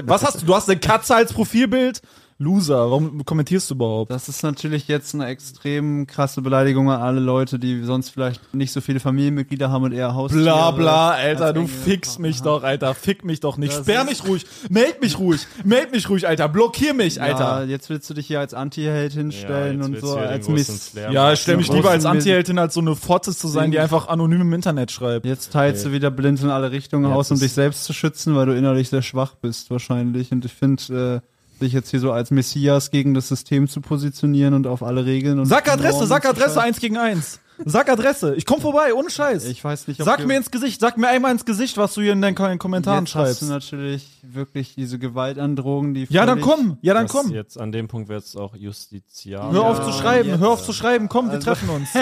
Was 0.07 0.25
hast 0.25 0.43
du? 0.43 0.47
Du 0.47 0.55
hast 0.55 0.69
eine 0.71 0.79
Katze 0.79 1.15
als 1.17 1.33
Profilbild? 1.33 2.01
Loser. 2.41 2.89
Warum 2.91 3.25
kommentierst 3.25 3.69
du 3.69 3.75
überhaupt? 3.75 4.13
Das 4.13 4.29
ist 4.29 4.45
natürlich 4.45 4.87
jetzt 4.87 5.13
eine 5.13 5.27
extrem 5.27 6.07
krasse 6.07 6.41
Beleidigung 6.41 6.89
an 6.89 7.01
alle 7.01 7.19
Leute, 7.19 7.59
die 7.59 7.83
sonst 7.83 8.11
vielleicht 8.11 8.55
nicht 8.55 8.71
so 8.71 8.81
viele 8.81 9.01
Familienmitglieder 9.01 9.71
haben 9.73 9.83
und 9.83 9.93
eher 9.93 10.15
Haustiere. 10.15 10.45
Bla 10.45 10.71
bla, 10.71 11.11
Alter, 11.11 11.53
du 11.53 11.67
fickst 11.67 12.21
mich 12.21 12.41
doch, 12.41 12.63
Alter. 12.63 12.95
Fick 12.95 13.25
mich 13.25 13.41
doch 13.41 13.57
nicht. 13.57 13.73
Das 13.73 13.81
Sperr 13.81 14.05
mich 14.05 14.25
ruhig. 14.25 14.47
Meld 14.71 15.03
mich 15.03 15.19
ruhig. 15.19 15.41
Meld 15.65 15.91
mich 15.91 16.09
ruhig, 16.09 16.29
Alter. 16.29 16.49
Blockier 16.49 16.95
mich, 16.95 17.17
Ja, 17.17 17.23
Alter. 17.25 17.65
jetzt 17.65 17.91
willst 17.91 18.09
du 18.09 18.15
dich 18.15 18.29
hier 18.29 18.39
als 18.39 18.55
Anti-Held 18.55 19.15
hinstellen 19.15 19.79
jetzt 19.79 19.87
und 19.87 20.01
so 20.01 20.17
als 20.17 20.49
Mist. 20.49 20.95
Ja, 20.95 21.33
ich 21.33 21.41
stell 21.41 21.57
mich 21.57 21.67
Ja, 21.67 21.75
lieber 21.75 21.91
als 21.91 22.05
großen 22.05 22.19
Anti-Heldin 22.19 22.59
als 22.61 22.75
so 22.75 22.81
eine 22.81 22.95
Fotze 22.95 23.35
zu 23.35 23.49
sein, 23.49 23.73
die 23.73 23.81
einfach 23.81 24.07
anonym 24.07 24.43
im 24.43 24.53
Internet 24.53 24.93
schreibt. 24.93 25.27
Jetzt 25.27 25.53
teilst 25.53 25.85
du 25.85 25.91
wieder 25.91 26.13
blind 26.13 26.41
in 26.41 26.51
alle 26.51 26.71
Richtungen 26.71 27.07
Jetzt 27.07 27.17
aus, 27.17 27.31
um 27.33 27.41
dich 27.41 27.53
selbst 27.53 27.83
zu 27.83 27.93
schützen, 27.93 28.37
weil 28.37 28.47
du 28.47 28.57
innerlich 28.57 28.91
sehr 28.91 29.03
schwach 29.03 29.35
bist 29.35 29.73
wahrscheinlich. 29.73 30.31
Und 30.31 30.45
ich 30.45 30.53
finde, 30.53 31.21
äh, 31.25 31.38
dich 31.59 31.73
jetzt 31.73 31.91
hier 31.91 32.01
so 32.01 32.13
als 32.13 32.31
Messias 32.31 32.91
gegen 32.91 33.15
das 33.15 33.29
System 33.29 33.69
zu 33.69 33.81
positionieren 33.81 34.55
und 34.55 34.67
auf 34.67 34.83
alle 34.83 35.05
Regeln 35.05 35.39
und 35.39 35.47
Sag 35.47 35.71
Adresse, 35.71 36.07
sag 36.07 36.27
Adresse 36.27 36.61
eins 36.61 36.81
gegen 36.81 36.97
eins. 36.97 37.41
Sag 37.65 37.91
Adresse. 37.91 38.37
Ich 38.37 38.47
komm 38.47 38.61
vorbei, 38.61 38.95
ohne 38.95 39.11
Scheiß. 39.11 39.47
Ich 39.47 39.65
weiß 39.65 39.89
nicht, 39.89 39.99
ob 40.01 40.07
Sag 40.07 40.21
wir- 40.21 40.27
mir 40.29 40.37
ins 40.37 40.53
Gesicht, 40.53 40.81
sag 40.81 40.97
mir 40.97 41.09
einmal 41.09 41.33
ins 41.33 41.45
Gesicht, 41.45 41.77
was 41.77 41.93
du 41.95 42.03
hier 42.03 42.13
in 42.13 42.23
deinen 42.23 42.37
Ko- 42.37 42.57
Kommentaren 42.57 43.05
Jetzt 43.05 43.17
hast 43.17 43.25
schreibst. 43.25 43.43
du 43.43 43.47
natürlich 43.47 44.07
wirklich 44.23 44.77
diese 44.77 45.01
Gewaltandrohungen, 45.01 45.93
die 45.93 46.07
Ja, 46.09 46.25
dann 46.25 46.41
komm, 46.41 46.79
ja, 46.83 46.95
dann 46.95 47.07
Das 47.09 47.13
komm. 47.13 47.33
Jetzt 47.33 47.59
an 47.59 47.73
dem 47.73 47.89
Punkt 47.89 48.09
wird 48.09 48.23
es 48.25 48.37
auch 48.37 48.55
justiziar. 48.55 49.51
Hör 49.51 49.65
auf 49.65 49.85
zu 49.85 49.91
schreiben, 49.93 50.29
jetzt. 50.29 50.39
hör 50.41 50.51
auf 50.51 50.63
zu 50.65 50.73
schreiben, 50.73 51.09
komm, 51.09 51.27
wir 51.27 51.33
Also- 51.35 51.47
treffen 51.47 51.69
uns. 51.71 51.89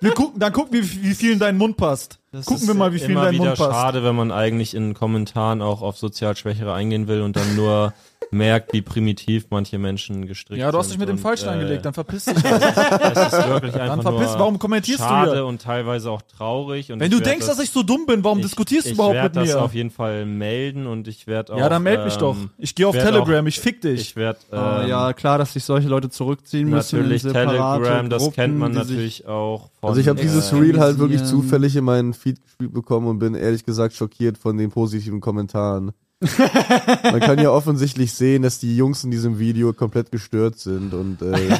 Wir 0.00 0.12
gucken, 0.12 0.38
dann 0.38 0.52
gucken 0.52 0.72
wir, 0.74 0.82
wie 0.82 1.14
viel 1.14 1.32
in 1.32 1.38
deinen 1.38 1.56
Mund 1.56 1.78
passt. 1.78 2.18
Gucken 2.44 2.66
wir 2.66 2.74
mal, 2.74 2.92
wie 2.92 2.98
viel 2.98 3.10
in 3.10 3.14
deinen 3.14 3.38
Mund 3.38 3.54
passt. 3.54 3.70
schade, 3.70 4.04
wenn 4.04 4.14
man 4.14 4.32
eigentlich 4.32 4.74
in 4.74 4.92
Kommentaren 4.92 5.62
auch 5.62 5.80
auf 5.80 5.96
sozial 5.96 6.36
Schwächere 6.36 6.74
eingehen 6.74 7.08
will 7.08 7.22
und 7.22 7.36
dann 7.36 7.56
nur 7.56 7.94
merkt, 8.34 8.72
wie 8.74 8.82
primitiv 8.82 9.46
manche 9.50 9.78
Menschen 9.78 10.26
gestrickt 10.26 10.48
sind. 10.56 10.58
Ja, 10.60 10.70
du 10.70 10.78
hast 10.78 10.90
dich 10.90 10.98
mit 10.98 11.08
dem 11.08 11.16
Falschen 11.18 11.48
äh, 11.48 11.52
angelegt, 11.52 11.84
dann 11.86 11.94
verpiss 11.94 12.26
dich. 12.26 12.34
Es 12.44 13.32
ist 13.32 13.48
wirklich 13.48 13.74
einfach 13.74 13.96
Dann 13.96 14.02
verpiss, 14.02 14.30
nur 14.30 14.38
warum 14.40 14.58
kommentierst 14.58 15.00
du 15.00 15.04
schade 15.04 15.32
hier? 15.32 15.46
und 15.46 15.62
teilweise 15.62 16.10
auch 16.10 16.22
traurig. 16.22 16.92
Und 16.92 17.00
Wenn 17.00 17.10
ich 17.12 17.18
du 17.18 17.22
denkst, 17.24 17.46
dass 17.46 17.58
ich 17.60 17.70
so 17.70 17.82
dumm 17.82 18.06
bin, 18.06 18.22
warum 18.24 18.42
diskutierst 18.42 18.86
du 18.86 18.90
ich 18.90 18.94
überhaupt 18.96 19.22
mit 19.22 19.36
das 19.36 19.48
mir? 19.48 19.62
auf 19.62 19.72
jeden 19.74 19.90
Fall 19.90 20.26
melden 20.26 20.86
und 20.86 21.08
ich 21.08 21.26
werde 21.26 21.54
auch. 21.54 21.58
Ja, 21.58 21.68
dann 21.68 21.82
meld 21.82 22.04
mich 22.04 22.14
ähm, 22.14 22.20
doch. 22.20 22.36
Ich 22.58 22.74
gehe 22.74 22.86
auf 22.88 22.94
Telegram, 22.96 23.44
auch- 23.44 23.48
ich 23.48 23.60
fick 23.60 23.80
dich. 23.80 24.00
Ich 24.00 24.16
werde 24.16 24.38
Ah, 24.50 24.82
ähm, 24.82 24.88
ja, 24.88 25.12
klar, 25.12 25.38
dass 25.38 25.52
sich 25.52 25.64
solche 25.64 25.88
Leute 25.88 26.10
zurückziehen 26.10 26.68
müssen. 26.68 26.98
natürlich 26.98 27.22
Telegram, 27.22 28.10
das 28.10 28.22
Gruppen, 28.22 28.34
kennt 28.34 28.58
man 28.58 28.72
natürlich 28.72 29.26
auch. 29.26 29.70
Von, 29.80 29.88
Also 29.90 30.00
ich 30.00 30.08
habe 30.08 30.20
dieses 30.20 30.52
äh, 30.52 30.56
Reel 30.56 30.80
halt 30.80 30.98
wirklich 30.98 31.24
zufällig 31.24 31.76
in 31.76 31.84
meinen 31.84 32.14
Feed 32.14 32.42
gespielt 32.42 32.72
bekommen 32.74 33.06
und 33.06 33.18
bin 33.18 33.34
ehrlich 33.34 33.64
gesagt 33.64 33.94
schockiert 33.94 34.38
von 34.38 34.56
den 34.56 34.70
positiven 34.70 35.20
Kommentaren. 35.20 35.92
Man 36.20 37.20
kann 37.20 37.38
ja 37.38 37.50
offensichtlich 37.50 38.12
sehen, 38.12 38.42
dass 38.42 38.58
die 38.58 38.76
Jungs 38.76 39.04
in 39.04 39.10
diesem 39.10 39.38
Video 39.38 39.72
komplett 39.72 40.10
gestört 40.10 40.58
sind 40.58 40.94
und 40.94 41.20
äh, 41.22 41.50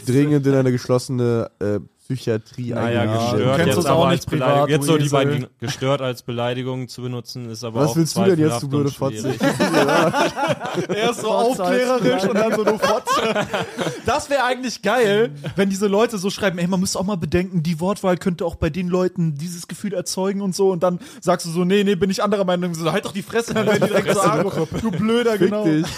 dringend 0.06 0.46
in 0.46 0.54
eine 0.54 0.70
geschlossene 0.70 1.50
äh, 1.58 1.80
Psychiatrie 2.04 2.70
Naja, 2.70 3.00
eingeladen 3.00 3.18
du 3.18 3.38
gestört 3.38 3.56
kennst 3.56 3.66
jetzt 3.66 3.76
uns 3.78 3.86
aber 3.86 3.98
auch 3.98 4.06
als 4.06 4.20
nicht 4.20 4.28
privat, 4.28 4.48
Beleidigung. 4.48 4.68
Jetzt 4.68 4.82
du 4.82 4.92
so 4.92 4.98
die 4.98 5.08
beiden 5.08 5.46
gestört 5.58 6.00
als 6.02 6.22
Beleidigung 6.22 6.88
zu 6.88 7.00
benutzen, 7.00 7.50
ist 7.50 7.64
aber 7.64 7.80
Was 7.80 7.90
auch 7.92 7.96
willst 7.96 8.16
du 8.18 8.24
denn 8.24 8.38
jetzt, 8.38 8.62
du 8.62 8.68
blöde 8.68 8.90
Fotze? 8.90 9.34
Er 10.88 11.10
ist 11.10 11.20
so 11.20 11.28
aufklärerisch 11.28 12.24
und 12.24 12.34
dann 12.34 12.54
so 12.54 12.64
eine 12.64 12.78
Fotze. 12.78 13.46
Das 14.04 14.28
wäre 14.28 14.44
eigentlich 14.44 14.82
geil, 14.82 15.30
wenn 15.56 15.70
diese 15.70 15.86
Leute 15.86 16.18
so 16.18 16.28
schreiben, 16.28 16.58
ey, 16.58 16.66
man 16.66 16.80
müsste 16.80 16.98
auch 16.98 17.04
mal 17.04 17.16
bedenken, 17.16 17.62
die 17.62 17.80
Wortwahl 17.80 18.18
könnte 18.18 18.44
auch 18.44 18.56
bei 18.56 18.68
den 18.68 18.88
Leuten 18.88 19.36
dieses 19.36 19.66
Gefühl 19.66 19.94
erzeugen 19.94 20.42
und 20.42 20.54
so 20.54 20.72
und 20.72 20.82
dann 20.82 20.98
sagst 21.22 21.46
du 21.46 21.50
so, 21.50 21.64
nee, 21.64 21.84
nee, 21.84 21.94
bin 21.94 22.10
ich 22.10 22.22
anderer 22.22 22.44
Meinung. 22.44 22.74
So, 22.74 22.92
halt 22.92 23.06
doch 23.06 23.12
die 23.12 23.22
Fresse, 23.22 23.54
dann 23.54 23.66
werden 23.66 23.80
die 23.80 23.88
direkt 23.88 24.12
so, 24.12 24.68
du 24.80 24.90
blöder, 24.90 25.38
genau. 25.38 25.64
dich. 25.64 25.86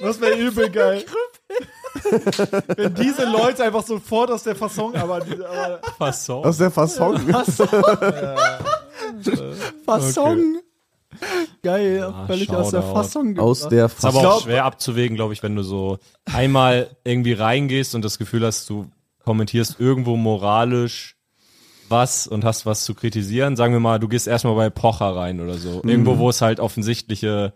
Das 0.00 0.20
wäre 0.20 0.36
übel 0.36 0.70
geil. 0.70 1.04
wenn 2.76 2.94
diese 2.94 3.24
Leute 3.24 3.64
einfach 3.64 3.84
sofort 3.84 4.30
aus 4.30 4.42
der 4.42 4.56
Fasson, 4.56 4.94
aber, 4.96 5.16
aber 5.16 5.80
Fasson. 5.98 6.44
Aus 6.44 6.58
der 6.58 6.70
Fasson. 6.70 7.18
Fassung. 9.84 10.60
Geil, 11.62 12.02
Ah, 12.02 12.26
völlig 12.26 12.50
aus 12.50 12.70
der. 12.72 12.82
Fassung 12.82 13.38
Aus 13.38 13.68
der 13.68 13.86
Ist 13.86 14.04
aber 14.04 14.14
Fasson. 14.14 14.26
auch 14.26 14.42
schwer 14.42 14.64
abzuwägen, 14.64 15.16
glaube 15.16 15.32
ich, 15.32 15.42
wenn 15.42 15.54
du 15.54 15.62
so 15.62 15.98
einmal 16.32 16.90
irgendwie 17.04 17.34
reingehst 17.34 17.94
und 17.94 18.04
das 18.04 18.18
Gefühl 18.18 18.44
hast, 18.44 18.68
du 18.68 18.90
kommentierst 19.24 19.76
irgendwo 19.78 20.16
moralisch 20.16 21.16
was 21.88 22.26
und 22.26 22.44
hast 22.44 22.66
was 22.66 22.84
zu 22.84 22.94
kritisieren. 22.94 23.56
Sagen 23.56 23.72
wir 23.72 23.80
mal, 23.80 24.00
du 24.00 24.08
gehst 24.08 24.26
erstmal 24.26 24.56
bei 24.56 24.70
Pocher 24.70 25.14
rein 25.14 25.40
oder 25.40 25.54
so. 25.54 25.82
Irgendwo, 25.84 26.18
wo 26.18 26.30
es 26.30 26.40
halt 26.40 26.58
offensichtliche, 26.58 27.52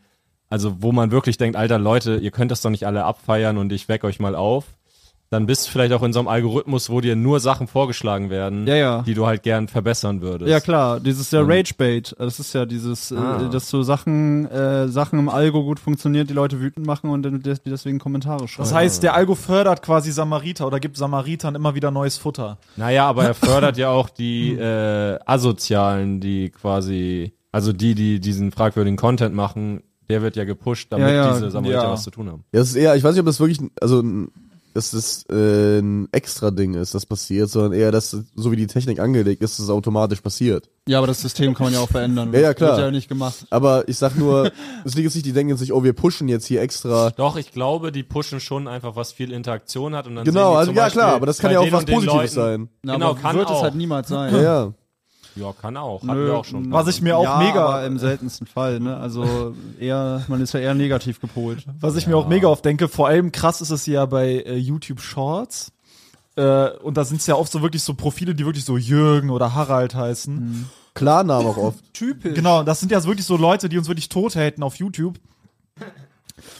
also 0.51 0.76
wo 0.80 0.92
man 0.92 1.11
wirklich 1.11 1.36
denkt, 1.36 1.57
alter 1.57 1.78
Leute, 1.78 2.16
ihr 2.16 2.30
könnt 2.30 2.51
das 2.51 2.62
doch 2.62 2.70
nicht 2.70 2.86
alle 2.86 3.05
abfeiern 3.05 3.59
und 3.59 3.72
ich 3.72 3.88
weck 3.88 4.05
euch 4.05 4.18
mal 4.20 4.34
auf. 4.34 4.64
Dann 5.30 5.44
bist 5.44 5.66
du 5.66 5.72
vielleicht 5.72 5.92
auch 5.92 6.03
in 6.03 6.14
so 6.14 6.20
einem 6.20 6.28
Algorithmus, 6.28 6.88
wo 6.88 7.03
dir 7.03 7.14
nur 7.14 7.38
Sachen 7.38 7.66
vorgeschlagen 7.66 8.30
werden, 8.30 8.66
Ja, 8.66 8.76
ja. 8.76 9.03
die 9.03 9.12
du 9.12 9.26
halt 9.26 9.42
gern 9.42 9.68
verbessern 9.68 10.22
würdest. 10.22 10.51
Ja 10.51 10.59
klar, 10.59 11.01
dieses 11.01 11.30
ja 11.32 11.42
Ragebait, 11.42 12.16
das 12.18 12.40
ist 12.40 12.55
ja 12.55 12.64
dieses, 12.64 13.12
Ah. 13.12 13.42
äh, 13.44 13.51
dass 13.51 13.68
so 13.68 13.82
Sachen, 13.82 14.46
äh, 14.51 14.88
Sachen 14.88 15.18
im 15.18 15.28
Algo 15.28 15.64
gut 15.64 15.80
funktioniert, 15.80 16.30
die 16.30 16.32
Leute 16.32 16.61
wütend 16.61 16.86
machen 16.86 17.11
und 17.11 17.24
dann 17.24 17.42
die 17.42 17.55
deswegen 17.66 17.99
Kommentare 17.99 18.49
schreiben. 18.49 18.70
das 18.70 18.74
heißt, 18.74 19.03
der 19.03 19.12
Algo 19.12 19.34
fördert 19.34 19.82
quasi 19.82 20.12
Samariter 20.12 20.66
oder 20.66 20.80
gibt 20.80 20.96
Samaritern 20.96 21.55
immer 21.57 21.74
wieder 21.74 21.90
neues 21.90 22.16
Futter. 22.16 22.57
Naja, 22.76 23.07
aber 23.07 23.24
er 23.24 23.34
fördert 23.34 23.76
ja 23.76 23.90
auch 23.90 24.09
die 24.09 24.55
äh, 24.55 25.18
Asozialen, 25.26 26.20
die 26.20 26.49
quasi, 26.49 27.34
also 27.53 27.74
die, 27.74 27.94
die 27.94 28.18
diesen 28.18 28.51
fragwürdigen 28.51 28.96
Content 28.96 29.34
machen, 29.34 29.82
der 30.09 30.23
wird 30.23 30.37
ja 30.37 30.45
gepusht, 30.45 30.89
damit 30.91 31.09
Ja, 31.09 31.15
ja, 31.15 31.33
diese 31.35 31.51
Samariter 31.51 31.83
ja. 31.83 31.91
was 31.93 32.03
zu 32.05 32.11
tun 32.11 32.29
haben. 32.29 32.45
Ja, 32.53 32.61
das 32.61 32.71
ist 32.71 32.77
eher, 32.77 32.97
ich 32.97 33.03
weiß 33.05 33.13
nicht, 33.13 33.21
ob 33.21 33.27
das 33.27 33.41
wirklich, 33.41 33.61
ein- 33.61 33.71
also, 33.81 34.03
dass 34.75 34.91
das 34.93 35.25
äh, 35.29 35.79
ein 35.81 36.09
extra 36.13 36.51
Ding 36.53 36.75
ist, 36.75 36.95
das 36.95 37.05
passiert, 37.05 37.49
sondern 37.51 37.73
eher, 37.73 37.91
dass 37.91 38.11
so 38.11 38.53
wie 38.53 38.57
die 38.57 38.67
Technik 38.69 39.01
angelegt 39.01 39.43
ist, 39.43 39.59
dass 39.59 39.65
es 39.65 39.71
automatisch 39.71 40.21
passiert. 40.21 40.69
ja, 40.87 40.99
aber 40.99 41.07
das 41.09 41.21
System 41.21 41.55
kann 41.55 41.65
man 41.65 41.73
ja 41.75 41.81
auch 41.81 41.89
verändern. 41.89 42.33
Ja, 42.33 42.41
ja, 42.41 42.55
klar. 42.55 42.77
Wird 42.77 42.81
ja 42.87 42.91
nicht 42.93 43.09
gemacht. 43.09 43.47
Aber 43.51 43.89
ich 43.89 43.97
sag 43.99 44.17
nur, 44.17 44.53
es 44.85 44.95
liegt 44.95 45.07
jetzt 45.07 45.15
nicht, 45.17 45.27
die 45.27 45.33
denken 45.33 45.51
jetzt 45.51 45.61
nicht, 45.61 45.73
oh, 45.73 45.83
wir 45.83 45.95
pushen 45.95 46.29
jetzt 46.29 46.47
hier 46.47 46.61
extra. 46.61 47.11
Doch, 47.11 47.37
ich 47.37 47.51
glaube, 47.51 47.91
die 47.91 48.05
pushen 48.05 48.39
schon 48.41 48.69
einfach, 48.69 48.95
was 48.95 49.11
viel 49.13 49.33
Interaktion 49.33 49.97
hat 49.97 50.07
und 50.07 50.15
dann 50.17 50.25
Genau, 50.25 50.51
sehen 50.51 50.53
die 50.53 50.59
also 50.59 50.73
ja 50.73 50.83
Beispiel 50.85 51.01
klar, 51.03 51.15
aber 51.15 51.27
das 51.27 51.39
kann 51.39 51.51
ja 51.51 51.59
auch 51.61 51.73
was 51.73 51.85
Positives 51.85 52.07
Leuten- 52.07 52.29
sein. 52.35 52.69
Na, 52.83 52.93
Genau, 52.95 53.11
aber 53.11 53.21
kann 53.21 53.37
wird 53.37 53.49
auch. 53.49 53.57
es 53.57 53.63
halt 53.63 53.75
niemals 53.75 54.09
sein. 54.09 54.33
Ja, 54.35 54.43
ja. 54.43 54.73
Ja, 55.39 55.53
kann 55.53 55.76
auch. 55.76 56.03
Hatten 56.03 56.18
Nö, 56.18 56.26
wir 56.26 56.36
auch 56.36 56.45
schon. 56.45 56.72
Was 56.72 56.89
ich 56.89 57.01
mir 57.01 57.16
auch 57.16 57.24
ja, 57.24 57.39
mega, 57.39 57.66
aber 57.66 57.86
im 57.86 57.99
seltensten 57.99 58.47
Fall, 58.47 58.80
ne? 58.80 58.97
Also 58.97 59.55
eher, 59.80 60.24
man 60.28 60.41
ist 60.41 60.53
ja 60.55 60.61
eher 60.61 60.74
negativ 60.74 61.20
gepolt. 61.20 61.64
was 61.80 61.97
ich 61.97 62.07
mir 62.07 62.16
auch 62.16 62.28
mega 62.28 62.49
oft 62.49 62.64
denke, 62.64 62.89
vor 62.89 63.09
allem 63.09 63.32
krass 63.32 63.61
ist 63.61 63.70
es 63.70 63.86
ja 63.86 64.05
bei 64.07 64.43
äh, 64.43 64.57
YouTube 64.57 65.01
Shorts. 65.01 65.72
Äh, 66.36 66.70
und 66.82 66.97
da 66.97 67.05
sind 67.05 67.20
es 67.20 67.26
ja 67.26 67.34
oft 67.34 67.51
so 67.51 67.62
wirklich 67.62 67.82
so 67.82 67.95
Profile, 67.95 68.34
die 68.34 68.47
wirklich 68.47 68.64
so 68.64 68.76
Jürgen 68.76 69.30
oder 69.30 69.55
Harald 69.55 69.95
heißen. 69.95 70.68
Klarnamen 70.95 71.47
auch 71.47 71.57
oft. 71.57 71.78
Typisch. 71.93 72.34
Genau, 72.34 72.62
das 72.62 72.80
sind 72.80 72.93
ja 72.93 73.03
wirklich 73.05 73.26
so 73.26 73.36
Leute, 73.36 73.68
die 73.68 73.78
uns 73.78 73.89
wirklich 73.89 74.09
tot 74.09 74.36
haten 74.36 74.62
auf 74.62 74.76
YouTube. 74.76 75.18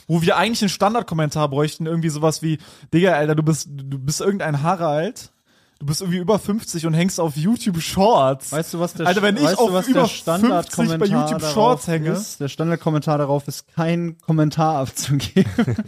Wo 0.07 0.21
wir 0.21 0.37
eigentlich 0.37 0.61
einen 0.61 0.69
Standardkommentar 0.69 1.47
bräuchten, 1.49 1.85
irgendwie 1.85 2.09
sowas 2.09 2.41
wie, 2.41 2.57
Digga, 2.93 3.13
Alter, 3.13 3.35
du 3.35 3.43
bist, 3.43 3.69
du 3.69 3.97
bist 3.97 4.19
irgendein 4.19 4.63
Harald, 4.63 5.31
du 5.79 5.85
bist 5.85 6.01
irgendwie 6.01 6.19
über 6.19 6.37
50 6.39 6.85
und 6.85 6.93
hängst 6.93 7.19
auf 7.19 7.35
YouTube 7.35 7.81
Shorts. 7.81 8.51
Weißt 8.51 8.73
du, 8.73 8.79
was 8.79 8.93
der, 8.93 9.07
Alter, 9.07 9.21
wenn 9.21 9.37
ich 9.37 9.43
weißt 9.43 9.57
auf 9.59 9.67
du, 9.69 9.73
was 9.73 9.87
über 9.87 9.99
der 10.01 10.07
50 10.07 10.19
Standardkommentar 10.21 10.97
bei 10.99 11.05
YouTube 11.05 11.41
Shorts 11.41 11.87
hänge? 11.87 12.11
Ist? 12.11 12.39
Der 12.39 12.47
Standardkommentar 12.49 13.17
darauf 13.17 13.47
ist, 13.47 13.67
kein 13.73 14.17
Kommentar 14.19 14.75
abzugeben. 14.77 15.49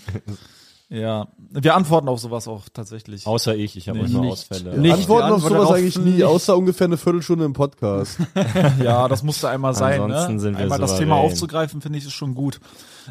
Ja, 0.94 1.30
wir 1.38 1.74
antworten 1.76 2.10
auf 2.10 2.20
sowas 2.20 2.50
auch 2.50 2.64
tatsächlich. 2.74 3.26
Außer 3.26 3.56
ich, 3.56 3.78
ich 3.78 3.88
habe 3.88 4.00
Nee, 4.00 4.08
nicht. 4.10 4.30
Ausfälle. 4.30 4.78
Nicht 4.78 4.94
Antworten 4.94 5.32
auf 5.32 5.42
sowas 5.42 5.72
eigentlich 5.72 5.98
nie, 5.98 6.22
außer 6.22 6.58
ungefähr 6.58 6.84
eine 6.88 6.98
Viertelstunde 6.98 7.46
im 7.46 7.54
Podcast. 7.54 8.18
Ja, 8.84 9.08
das 9.08 9.24
musste 9.24 9.48
einmal 9.48 9.74
sein. 9.74 10.02
Ansonsten 10.02 10.34
Ne? 10.34 10.40
sind 10.42 10.58
wir 10.58 10.64
einmal 10.64 10.80
das. 10.80 10.98
Thema 10.98 11.16
aufzugreifen, 11.16 11.80
finde 11.80 11.98
ich, 11.98 12.04
ist 12.06 12.12
schon 12.12 12.36
gut. 12.36 12.60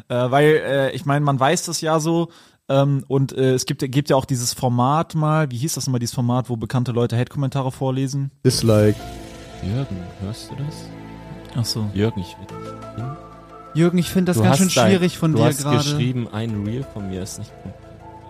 Äh, 0.09 0.29
weil, 0.29 0.45
äh, 0.63 0.91
ich 0.91 1.05
meine, 1.05 1.25
man 1.25 1.39
weiß 1.39 1.63
das 1.65 1.81
ja 1.81 1.99
so. 1.99 2.29
Ähm, 2.69 3.03
und 3.07 3.33
äh, 3.33 3.53
es 3.53 3.65
gibt, 3.65 3.81
gibt 3.91 4.09
ja 4.09 4.15
auch 4.15 4.25
dieses 4.25 4.53
Format 4.53 5.15
mal, 5.15 5.51
wie 5.51 5.57
hieß 5.57 5.73
das 5.73 5.87
nochmal, 5.87 5.99
dieses 5.99 6.15
Format, 6.15 6.49
wo 6.49 6.55
bekannte 6.55 6.91
Leute 6.91 7.17
Hate-Kommentare 7.17 7.71
vorlesen? 7.71 8.31
Dislike. 8.45 8.97
Jürgen, 9.63 9.97
hörst 10.21 10.49
du 10.51 10.55
das? 10.55 10.75
Ach 11.55 11.65
so. 11.65 11.85
Jürgen, 11.93 12.21
ich 12.21 12.35
will 12.37 12.47
dich 12.47 13.05
Jürgen, 13.73 13.97
ich 13.99 14.09
finde 14.09 14.31
das 14.31 14.37
Du 14.37 14.43
ganz 14.43 14.57
schön 14.57 14.67
hast 14.67 14.77
dein- 14.77 14.89
schwierig 14.91 15.17
von 15.17 15.31
du 15.31 15.37
dir 15.39 15.45
hast 15.45 15.61
gerade. 15.61 15.77
geschrieben, 15.77 16.27
ein 16.31 16.63
Reel 16.65 16.83
von 16.93 17.09
mir 17.09 17.21
ist 17.23 17.39
nicht. 17.39 17.51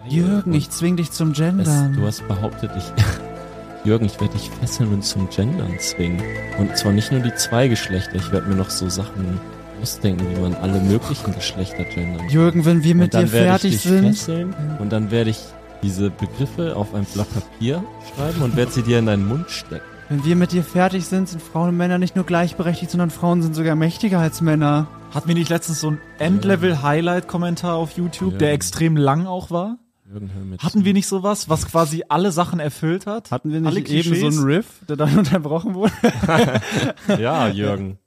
Jürgen, 0.08 0.54
ich 0.54 0.70
zwing 0.70 0.98
dich 0.98 1.12
zum 1.12 1.32
es, 1.32 1.38
Gendern. 1.38 1.94
du 1.94 2.06
hast 2.06 2.28
behauptet, 2.28 2.72
ich. 2.78 2.84
Jürgen, 3.84 4.06
ich 4.06 4.20
werde 4.22 4.34
dich 4.34 4.50
fesseln 4.52 4.94
und 4.94 5.04
zum 5.04 5.30
Gendern 5.30 5.80
zwingen. 5.80 6.22
Und 6.60 6.76
zwar 6.78 6.92
nicht 6.92 7.12
nur 7.12 7.22
die 7.22 7.34
zwei 7.36 7.68
Geschlechter, 7.68 8.16
ich 8.16 8.32
werde 8.32 8.48
mir 8.48 8.56
noch 8.56 8.70
so 8.70 8.88
Sachen 8.90 9.40
ausdenken, 9.82 10.26
wie 10.36 10.40
man 10.40 10.54
alle 10.56 10.80
möglichen 10.80 11.34
Geschlechter 11.34 11.84
gendern. 11.84 12.30
Jürgen, 12.30 12.66
wenn 12.66 12.84
wir 12.84 12.96
mit 12.96 13.14
dir 13.14 13.28
fertig 13.28 13.80
sind. 13.80 14.06
Fesseln, 14.16 14.54
und 14.80 14.92
dann 14.92 15.12
werde 15.12 15.30
ich 15.32 15.40
diese 15.84 16.10
Begriffe 16.12 16.76
auf 16.76 16.94
ein 16.94 17.06
Blatt 17.06 17.28
Papier 17.34 17.84
schreiben 18.16 18.42
und 18.44 18.56
werde 18.56 18.72
sie 18.72 18.84
dir 18.84 19.00
in 19.00 19.08
deinen 19.08 19.28
Mund 19.28 19.50
stecken. 19.50 19.84
Wenn 20.10 20.26
wir 20.26 20.36
mit 20.36 20.52
dir 20.52 20.64
fertig 20.64 21.06
sind, 21.06 21.30
sind 21.30 21.42
Frauen 21.42 21.70
und 21.70 21.78
Männer 21.78 21.98
nicht 21.98 22.16
nur 22.16 22.26
gleichberechtigt, 22.26 22.92
sondern 22.92 23.10
Frauen 23.12 23.42
sind 23.42 23.56
sogar 23.56 23.76
mächtiger 23.76 24.20
als 24.20 24.42
Männer. 24.42 24.88
Hatten 25.14 25.28
wir 25.30 25.36
nicht 25.36 25.50
letztens 25.50 25.80
so 25.82 25.92
ein 25.92 26.00
Endlevel-Highlight-Kommentar 26.20 27.76
auf 27.76 27.92
YouTube, 27.94 28.38
der 28.38 28.50
Ja. 28.50 28.54
extrem 28.54 28.98
lang 28.98 29.26
auch 29.26 29.52
war? 29.52 29.78
Hatten 30.62 30.84
wir 30.84 30.92
nicht 30.92 31.08
sowas, 31.08 31.48
was 31.48 31.66
quasi 31.66 32.04
alle 32.10 32.34
Sachen 32.34 32.60
erfüllt 32.60 33.08
hat? 33.08 33.32
Hatten 33.32 33.54
wir 33.54 33.62
nicht 33.62 33.90
eben 33.90 34.14
so 34.16 34.28
einen 34.28 34.44
Riff, 34.44 34.66
der 34.90 34.98
dann 34.98 35.18
unterbrochen 35.18 35.74
wurde? 35.74 35.94
Ja, 37.18 37.48
Jürgen. 37.48 37.98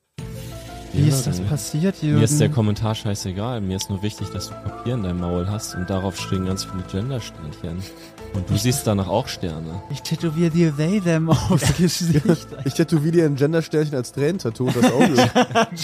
Wie 0.94 1.08
ist 1.08 1.26
das 1.26 1.38
Jürgen. 1.38 1.50
passiert, 1.50 2.02
Jürgen? 2.02 2.18
Mir 2.18 2.24
ist 2.24 2.40
der 2.40 2.48
Kommentar 2.48 2.94
scheißegal. 2.94 3.60
Mir 3.60 3.76
ist 3.76 3.90
nur 3.90 4.02
wichtig, 4.02 4.28
dass 4.30 4.48
du 4.48 4.54
Papier 4.54 4.94
in 4.94 5.02
deinem 5.02 5.20
Maul 5.20 5.48
hast 5.50 5.74
und 5.74 5.90
darauf 5.90 6.18
stehen 6.18 6.46
ganz 6.46 6.64
viele 6.64 6.84
Gender-Sternchen. 6.90 7.82
Und 8.34 8.50
du 8.50 8.56
siehst 8.56 8.86
danach 8.86 9.06
auch 9.08 9.28
Sterne. 9.28 9.80
ich 9.90 10.02
tätowiere 10.02 10.50
dir 10.50 10.76
they 10.76 11.00
them 11.00 11.30
aufs 11.30 11.76
Gesicht. 11.76 12.48
Ich 12.64 12.74
tätowiere 12.74 13.12
dir 13.12 13.24
ein 13.26 13.36
Gendersternchen 13.36 13.94
als 13.94 14.12
Tränentattoo 14.12 14.66
und 14.66 14.76
das 14.76 14.92
Auge. 14.92 15.06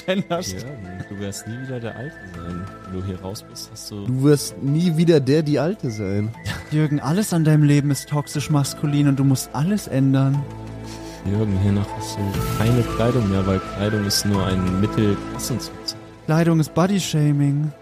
Jürgen, 0.06 1.04
du 1.08 1.18
wirst 1.20 1.46
nie 1.46 1.60
wieder 1.62 1.78
der 1.78 1.96
Alte 1.96 2.16
sein. 2.34 2.66
Wenn 2.90 3.00
du 3.00 3.06
hier 3.06 3.20
raus 3.20 3.44
bist, 3.48 3.70
hast 3.72 3.90
du... 3.90 4.04
Du 4.06 4.22
wirst 4.24 4.60
nie 4.62 4.96
wieder 4.96 5.20
der, 5.20 5.42
die 5.42 5.60
Alte 5.60 5.90
sein. 5.92 6.30
Jürgen, 6.72 6.98
alles 6.98 7.32
an 7.32 7.44
deinem 7.44 7.62
Leben 7.62 7.90
ist 7.92 8.08
toxisch 8.08 8.50
maskulin 8.50 9.06
und 9.06 9.16
du 9.16 9.24
musst 9.24 9.50
alles 9.52 9.86
ändern. 9.86 10.42
Jürgen, 11.24 11.56
hiernach 11.58 11.86
hast 11.96 12.16
du 12.16 12.22
keine 12.58 12.82
Kleidung 12.96 13.30
mehr, 13.30 13.46
weil 13.46 13.60
Kleidung 13.76 14.04
ist 14.06 14.24
nur 14.24 14.44
ein 14.46 14.80
Mittel, 14.80 15.16
Klassen 15.30 15.60
zu 15.60 15.70
zeigen. 15.84 16.00
Kleidung 16.26 16.60
ist 16.60 16.74
Bodyshaming. 16.74 17.72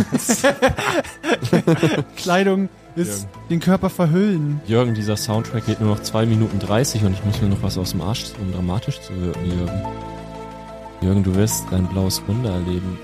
Kleidung 2.16 2.68
ist 2.96 3.26
den 3.48 3.60
Körper 3.60 3.88
verhüllen. 3.88 4.60
Jürgen, 4.66 4.94
dieser 4.94 5.16
Soundtrack 5.16 5.66
geht 5.66 5.80
nur 5.80 5.94
noch 5.94 6.02
2 6.02 6.26
Minuten 6.26 6.58
30 6.58 7.04
und 7.04 7.12
ich 7.12 7.24
muss 7.24 7.40
mir 7.40 7.48
noch 7.48 7.62
was 7.62 7.78
aus 7.78 7.92
dem 7.92 8.02
Arsch 8.02 8.24
ziehen, 8.24 8.42
um 8.42 8.52
dramatisch 8.52 9.00
zu 9.00 9.18
wirken, 9.20 9.46
Jürgen. 9.46 9.82
Jürgen, 11.00 11.22
du 11.22 11.34
wirst 11.34 11.64
dein 11.70 11.86
blaues 11.86 12.22
Wunder 12.26 12.50
erleben. 12.50 12.98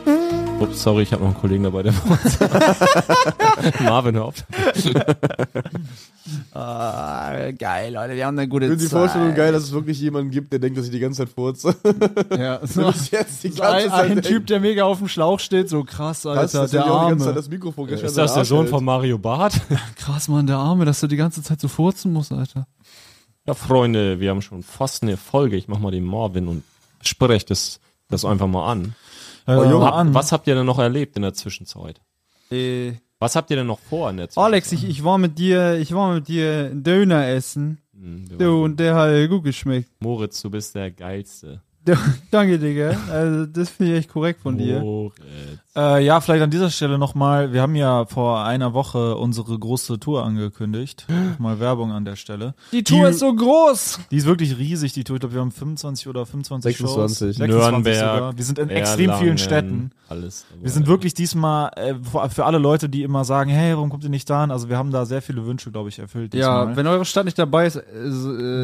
Ups, 0.61 0.83
sorry, 0.83 1.03
ich 1.03 1.13
habe 1.13 1.23
noch 1.23 1.31
einen 1.33 1.39
Kollegen 1.41 1.65
dabei, 1.65 1.83
der 1.83 1.93
Marvin, 3.85 4.15
hör 4.15 4.27
auf. 4.27 4.35
Ah, 6.53 7.53
geil, 7.57 7.95
Leute, 7.95 8.17
wir 8.17 8.27
haben 8.27 8.37
eine 8.37 8.49
gute 8.49 8.65
Ich 8.65 8.71
finde 8.71 8.85
die 8.85 8.91
Zeit. 8.91 8.99
Vorstellung 8.99 9.35
geil, 9.37 9.53
dass 9.53 9.63
es 9.63 9.71
wirklich 9.73 10.01
jemanden 10.01 10.33
gibt, 10.33 10.51
der 10.53 10.59
denkt, 10.59 10.77
dass 10.77 10.87
ich 10.87 10.91
die 10.91 10.99
ganze 10.99 11.19
Zeit 11.25 11.29
furze. 11.33 11.77
Ja, 12.37 12.59
So 12.67 12.91
so 12.91 13.17
jetzt 13.17 13.45
die 13.45 13.51
so 13.51 13.63
ganze 13.63 13.85
ein, 13.85 13.91
Zeit 13.91 14.01
ein 14.01 14.09
denkt, 14.09 14.27
Typ, 14.27 14.47
der 14.49 14.59
mega 14.59 14.83
auf 14.85 14.99
dem 14.99 15.07
Schlauch 15.07 15.39
steht, 15.39 15.69
so 15.69 15.85
krass, 15.85 16.27
Alter, 16.27 16.41
krass, 16.41 16.53
dass 16.53 16.71
der 16.73 16.81
ganze 16.81 17.19
Zeit 17.19 17.27
Arme. 17.29 17.35
das 17.35 17.49
Mikrofon 17.49 17.89
an 17.89 17.95
Ist 17.95 18.17
das 18.17 18.35
der 18.35 18.45
Sohn 18.45 18.63
hält. 18.63 18.71
von 18.71 18.85
Mario 18.85 19.19
Barth? 19.19 19.61
Krass, 19.97 20.27
Mann, 20.27 20.49
der 20.49 20.57
Arme, 20.57 20.85
dass 20.85 20.99
du 20.99 21.07
die 21.07 21.17
ganze 21.17 21.45
Zeit 21.45 21.61
so 21.61 21.69
furzen 21.69 22.13
musst, 22.13 22.33
Alter. 22.33 22.67
Ja, 23.47 23.55
Freunde, 23.55 24.19
wir 24.19 24.31
haben 24.31 24.43
schon 24.43 24.65
fast 24.65 25.05
eine 25.05 25.17
Folge. 25.17 25.55
Ich 25.57 25.69
mach 25.69 25.79
mal 25.79 25.93
den 25.93 26.05
Marvin 26.05 26.49
und 26.49 26.65
spreche 27.03 27.47
das, 27.47 27.79
das 28.09 28.25
einfach 28.25 28.49
mal 28.49 28.69
an. 28.73 28.97
Oh, 29.47 29.65
Junge, 29.65 29.87
Hab, 29.87 30.15
was 30.15 30.33
habt 30.33 30.47
ihr 30.47 30.55
denn 30.55 30.67
noch 30.67 30.79
erlebt 30.79 31.17
in 31.17 31.23
der 31.23 31.35
Zwischenzeit? 31.35 32.01
Äh, 32.51 32.93
Was 33.19 33.37
habt 33.37 33.51
ihr 33.51 33.57
denn 33.57 33.67
noch 33.67 33.79
vor 33.79 34.11
in 34.11 34.17
der 34.19 34.29
Zwischenzeit? 34.29 34.45
Alex, 34.45 34.73
ich, 34.73 34.89
ich 34.89 35.05
war 35.05 35.19
mit 35.19 35.39
dir, 35.39 35.79
ich 35.79 35.95
war 35.95 36.15
mit 36.15 36.29
dir 36.29 36.71
Döner 36.75 37.29
essen. 37.29 37.79
Hm, 37.93 38.29
wir 38.31 38.39
Du, 38.39 38.65
und 38.65 38.79
der 38.79 38.95
hat 38.95 39.29
gut 39.31 39.45
geschmeckt. 39.45 39.91
Moritz, 40.01 40.43
du 40.43 40.51
bist 40.51 40.75
der 40.75 40.91
Geilste. 40.91 41.63
Danke, 42.31 42.59
Digga. 42.59 42.97
Also, 43.11 43.47
das 43.47 43.71
finde 43.71 43.93
ich 43.93 43.99
echt 44.01 44.11
korrekt 44.13 44.41
von 44.43 44.59
dir. 44.59 44.83
Äh, 45.77 46.05
ja, 46.05 46.21
vielleicht 46.23 46.43
an 46.43 46.51
dieser 46.51 46.71
Stelle 46.71 46.97
nochmal, 46.97 47.53
wir 47.53 47.61
haben 47.61 47.75
ja 47.75 48.07
vor 48.07 48.43
einer 48.45 48.73
Woche 48.73 49.17
unsere 49.17 49.59
große 49.59 50.01
Tour 50.01 50.25
angekündigt. 50.25 51.07
Mal 51.39 51.61
Werbung 51.61 51.93
an 51.93 52.07
der 52.07 52.17
Stelle. 52.17 52.55
Die 52.73 52.83
Tour 52.83 53.09
ist 53.11 53.19
so 53.19 53.35
groß. 53.35 54.01
Die 54.11 54.17
ist 54.17 54.25
wirklich 54.27 54.57
riesig, 54.57 54.95
die 54.95 55.05
Tour. 55.05 55.17
Ich 55.17 55.21
glaube, 55.21 55.35
wir 55.35 55.43
haben 55.43 55.53
25 55.53 56.09
oder 56.09 56.25
25 56.25 56.79
Shows. 56.79 57.19
26. 57.19 57.37
26 57.37 57.71
Nürnberg, 57.73 57.95
sogar. 57.97 58.37
Wir 58.39 58.45
sind 58.45 58.59
in 58.59 58.71
extrem 58.71 59.13
vielen 59.15 59.37
Städten. 59.37 59.91
Alles 60.09 60.47
dabei. 60.49 60.63
Wir 60.63 60.71
sind 60.71 60.87
wirklich 60.87 61.13
diesmal, 61.15 61.71
äh, 61.77 61.95
für 62.11 62.31
für 62.31 62.45
alle 62.47 62.59
Leute, 62.59 62.89
die 62.89 63.03
immer 63.03 63.25
sagen, 63.25 63.51
hey, 63.51 63.75
warum 63.75 63.91
kommt 63.91 64.05
ihr 64.05 64.11
nicht 64.11 64.31
da 64.31 64.43
hin? 64.43 64.51
Also 64.51 64.69
wir 64.69 64.79
haben 64.79 64.93
da 64.93 65.05
sehr 65.05 65.21
viele 65.21 65.45
Wünsche, 65.47 65.71
glaube 65.71 65.89
ich, 65.89 65.99
erfüllt 65.99 66.33
Ja, 66.33 66.61
diesmal. 66.61 66.77
wenn 66.77 66.87
eure 66.87 67.05
Stadt 67.05 67.25
nicht 67.25 67.39
dabei 67.39 67.67
ist, 67.67 67.77
äh, 67.77 67.83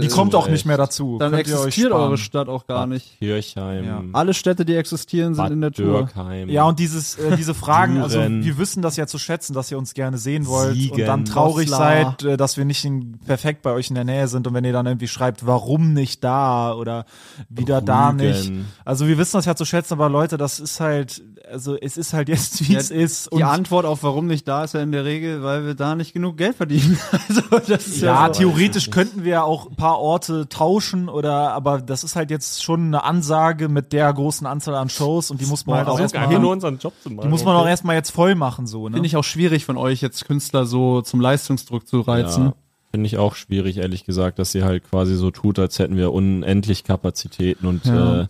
die 0.00 0.06
äh, 0.06 0.08
kommt 0.08 0.34
auch 0.34 0.44
recht. 0.44 0.52
nicht 0.52 0.66
mehr 0.66 0.76
dazu. 0.76 1.18
dann 1.18 1.32
Könnt 1.32 1.48
ihr 1.48 1.58
euch 1.58 1.66
existiert 1.66 1.92
eure 1.92 2.16
Stadt 2.16 2.48
auch 2.48 2.66
gar 2.66 2.86
nicht. 2.86 3.11
Kirchheim, 3.18 3.84
Ja. 3.84 4.02
Alle 4.12 4.34
Städte, 4.34 4.64
die 4.64 4.74
existieren, 4.74 5.34
sind 5.34 5.44
Bad 5.44 5.52
in 5.52 5.60
der 5.60 5.72
Tour. 5.72 5.98
Dürkheim. 5.98 6.48
Ja, 6.48 6.64
und 6.64 6.78
dieses, 6.78 7.16
äh, 7.18 7.36
diese 7.36 7.54
Fragen, 7.54 8.00
also 8.02 8.18
wir 8.20 8.58
wissen 8.58 8.82
das 8.82 8.96
ja 8.96 9.06
zu 9.06 9.18
schätzen, 9.18 9.54
dass 9.54 9.70
ihr 9.70 9.78
uns 9.78 9.94
gerne 9.94 10.18
sehen 10.18 10.46
wollt 10.46 10.74
Siegen, 10.74 11.00
und 11.00 11.06
dann 11.06 11.24
traurig 11.24 11.68
Goslar. 11.68 12.16
seid, 12.18 12.22
äh, 12.24 12.36
dass 12.36 12.56
wir 12.56 12.64
nicht 12.64 12.84
in, 12.84 13.18
perfekt 13.26 13.62
bei 13.62 13.72
euch 13.72 13.88
in 13.90 13.94
der 13.94 14.04
Nähe 14.04 14.28
sind 14.28 14.46
und 14.46 14.54
wenn 14.54 14.64
ihr 14.64 14.72
dann 14.72 14.86
irgendwie 14.86 15.08
schreibt, 15.08 15.46
warum 15.46 15.92
nicht 15.92 16.22
da 16.24 16.74
oder 16.74 17.04
wieder 17.48 17.80
da 17.80 18.08
Rügen. 18.10 18.16
nicht. 18.28 18.52
Also 18.84 19.06
wir 19.06 19.18
wissen 19.18 19.36
das 19.36 19.44
ja 19.44 19.54
zu 19.54 19.64
schätzen, 19.64 19.94
aber 19.94 20.08
Leute, 20.08 20.36
das 20.36 20.60
ist 20.60 20.80
halt, 20.80 21.22
also 21.50 21.76
es 21.80 21.96
ist 21.96 22.12
halt 22.12 22.28
jetzt, 22.28 22.68
wie 22.68 22.72
Ja, 22.74 22.78
es 22.78 22.90
ist. 22.90 23.28
Die 23.32 23.44
Antwort 23.44 23.84
auf 23.86 24.02
warum 24.02 24.26
nicht 24.26 24.46
da 24.48 24.64
ist 24.64 24.74
ja 24.74 24.80
in 24.80 24.92
der 24.92 25.04
Regel, 25.04 25.42
weil 25.42 25.64
wir 25.66 25.74
da 25.74 25.94
nicht 25.94 26.12
genug 26.12 26.36
Geld 26.36 26.56
verdienen. 26.56 26.98
Also 27.28 27.42
das 27.66 27.86
ist 27.86 28.00
ja, 28.02 28.26
ja, 28.26 28.34
so. 28.34 28.40
theoretisch 28.40 28.90
könnten 28.90 29.24
wir 29.24 29.44
auch 29.44 29.68
ein 29.70 29.76
paar 29.76 29.98
Orte 29.98 30.48
tauschen 30.48 31.08
oder, 31.08 31.52
aber 31.52 31.80
das 31.80 32.04
ist 32.04 32.16
halt 32.16 32.30
jetzt 32.30 32.62
schon 32.62 32.86
eine 32.86 33.01
Ansage 33.02 33.68
mit 33.68 33.92
der 33.92 34.12
großen 34.12 34.46
Anzahl 34.46 34.74
an 34.74 34.88
Shows 34.88 35.30
und 35.30 35.40
die 35.40 35.46
muss 35.46 35.66
man 35.66 35.78
halt 35.78 35.88
auch 35.88 35.98
erstmal, 36.00 36.38
nur 36.38 36.52
unseren 36.52 36.78
Job 36.78 36.92
zu 37.02 37.10
machen. 37.10 37.22
die 37.26 37.28
muss 37.28 37.44
man 37.44 37.56
auch 37.56 37.66
erstmal 37.66 37.96
jetzt 37.96 38.10
voll 38.10 38.34
machen, 38.34 38.66
so, 38.66 38.88
ne? 38.88 38.94
Finde 38.94 39.06
ich 39.06 39.16
auch 39.16 39.24
schwierig 39.24 39.64
von 39.64 39.76
euch 39.76 40.00
jetzt 40.00 40.24
Künstler 40.26 40.66
so 40.66 41.02
zum 41.02 41.20
Leistungsdruck 41.20 41.86
zu 41.86 42.00
reizen. 42.00 42.44
Ja, 42.46 42.54
Finde 42.92 43.06
ich 43.06 43.16
auch 43.18 43.34
schwierig, 43.34 43.78
ehrlich 43.78 44.04
gesagt, 44.04 44.38
dass 44.38 44.52
sie 44.52 44.62
halt 44.64 44.88
quasi 44.90 45.14
so 45.16 45.30
tut, 45.30 45.58
als 45.58 45.78
hätten 45.78 45.96
wir 45.96 46.12
unendlich 46.12 46.84
Kapazitäten 46.84 47.66
und 47.66 47.84
Ja. 47.86 48.22
äh, 48.22 48.26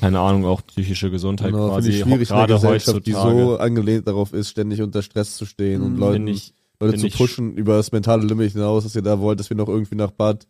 keine 0.00 0.20
Ahnung, 0.20 0.44
auch 0.44 0.60
psychische 0.66 1.10
Gesundheit 1.10 1.52
Genau, 1.52 1.68
quasi 1.70 1.90
ich 1.90 2.00
schwierig 2.00 2.28
gerade 2.28 2.52
Gesellschaft, 2.54 3.06
die 3.06 3.14
heutzutage. 3.14 3.40
so 3.44 3.58
angelehnt 3.58 4.06
darauf 4.06 4.32
ist, 4.34 4.50
ständig 4.50 4.82
unter 4.82 5.02
Stress 5.02 5.36
zu 5.36 5.46
stehen 5.46 5.82
und 5.82 5.94
Mhm. 5.94 5.98
Leuten, 5.98 6.26
ich- 6.28 6.52
Leute 6.78 6.98
zu 6.98 7.08
pushen 7.08 7.54
über 7.54 7.76
das 7.78 7.90
mentale 7.92 8.22
Limit 8.22 8.52
hinaus, 8.52 8.84
dass 8.84 8.94
ihr 8.94 9.00
da 9.02 9.18
wollt, 9.18 9.40
dass 9.40 9.48
wir 9.48 9.56
noch 9.56 9.68
irgendwie 9.68 9.94
nach 9.94 10.10
Bad 10.10 10.46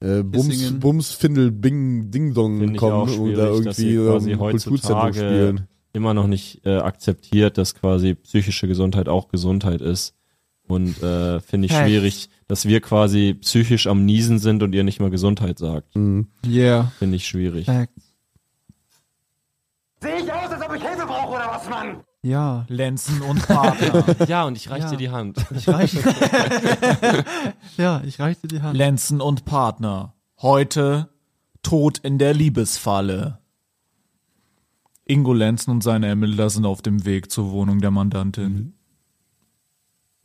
äh, 0.00 0.22
Bums. 0.22 0.78
Bums, 0.78 1.12
Findel, 1.12 1.50
Bing, 1.50 2.10
Ding 2.10 2.34
Dong 2.34 2.76
kommen 2.76 3.08
sie 3.08 3.14
irgendwie 3.16 3.96
quasi 3.96 4.30
ähm, 4.32 4.38
Kulturzentrum 4.38 5.12
spielen. 5.12 5.66
immer 5.92 6.14
noch 6.14 6.26
nicht 6.26 6.64
äh, 6.64 6.76
akzeptiert, 6.78 7.58
dass 7.58 7.74
quasi 7.74 8.14
psychische 8.14 8.68
Gesundheit 8.68 9.08
auch 9.08 9.28
Gesundheit 9.28 9.80
ist. 9.80 10.14
Und 10.68 11.02
äh, 11.02 11.40
finde 11.40 11.66
ich 11.66 11.72
Hey. 11.72 11.88
schwierig, 11.88 12.28
dass 12.46 12.66
wir 12.66 12.80
quasi 12.82 13.34
psychisch 13.40 13.86
am 13.86 14.04
Niesen 14.04 14.38
sind 14.38 14.62
und 14.62 14.74
ihr 14.74 14.84
nicht 14.84 15.00
mal 15.00 15.08
Gesundheit 15.10 15.58
sagt. 15.58 15.96
Mhm. 15.96 16.28
Yeah. 16.46 16.92
Finde 16.98 17.16
ich 17.16 17.26
schwierig. 17.26 17.66
Sehe 17.66 17.86
ich 20.22 20.32
aus, 20.32 20.50
als 20.50 20.62
ob 20.64 20.74
ich 20.76 20.82
Hilfe 20.82 21.06
brauche 21.06 21.30
oder 21.36 21.48
was, 21.50 21.68
Mann? 21.68 22.04
Ja. 22.22 22.64
Lenzen 22.68 23.22
und 23.22 23.46
Partner. 23.46 24.04
Ja, 24.28 24.44
und 24.44 24.56
ich 24.56 24.68
reiche 24.70 24.86
Ja. 24.86 24.90
dir 24.90 24.96
die 24.96 25.10
Hand. 25.10 25.44
Ich 25.54 25.68
reiche. 25.68 26.02
ja, 27.76 28.02
ich 28.04 28.18
reiche 28.18 28.40
dir 28.42 28.48
die 28.48 28.62
Hand. 28.62 28.76
Lenzen 28.76 29.20
und 29.20 29.44
Partner. 29.44 30.14
Heute 30.40 31.08
Tod 31.62 31.98
in 31.98 32.18
der 32.18 32.34
Liebesfalle. 32.34 33.38
Ingo 35.04 35.32
Lenzen 35.32 35.70
und 35.70 35.82
seine 35.82 36.08
Ermittler 36.08 36.50
sind 36.50 36.66
auf 36.66 36.82
dem 36.82 37.04
Weg 37.04 37.30
zur 37.30 37.50
Wohnung 37.50 37.80
der 37.80 37.90
Mandantin. 37.90 38.74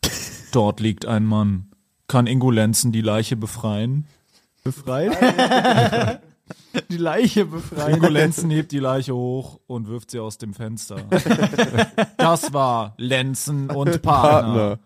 Dort 0.52 0.80
liegt 0.80 1.06
ein 1.06 1.26
Mann. 1.26 1.72
Kann 2.08 2.28
Ingo 2.28 2.52
Lenzen 2.52 2.92
die 2.92 3.02
Leiche 3.02 3.36
befreien? 3.38 4.06
Befreit? 4.64 6.20
Die 6.90 6.98
Leiche 6.98 7.46
befreien. 7.46 7.96
Ingo 7.96 8.08
Lenzen 8.08 8.50
hebt 8.50 8.72
die 8.72 8.80
Leiche 8.80 9.16
hoch 9.16 9.60
und 9.68 9.88
wirft 9.88 10.12
sie 10.12 10.20
aus 10.20 10.38
dem 10.38 10.54
Fenster. 10.54 10.98
Das 12.18 12.54
war 12.54 12.94
Lenzen 12.98 13.70
und 13.70 14.02
Partner. 14.02 14.78
Partner. 14.78 14.80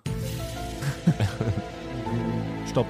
Stopp. 2.70 2.88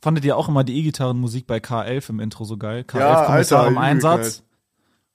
Fandet 0.00 0.24
ihr 0.24 0.36
auch 0.36 0.48
immer 0.48 0.64
die 0.64 0.78
E-Gitarrenmusik 0.78 1.46
bei 1.46 1.58
K11 1.58 2.10
im 2.10 2.20
Intro 2.20 2.44
so 2.44 2.56
geil? 2.56 2.84
K11 2.88 2.98
Ja, 2.98 3.24
Kommissar 3.24 3.58
Alter, 3.60 3.70
im 3.70 3.78
Einsatz. 3.78 4.42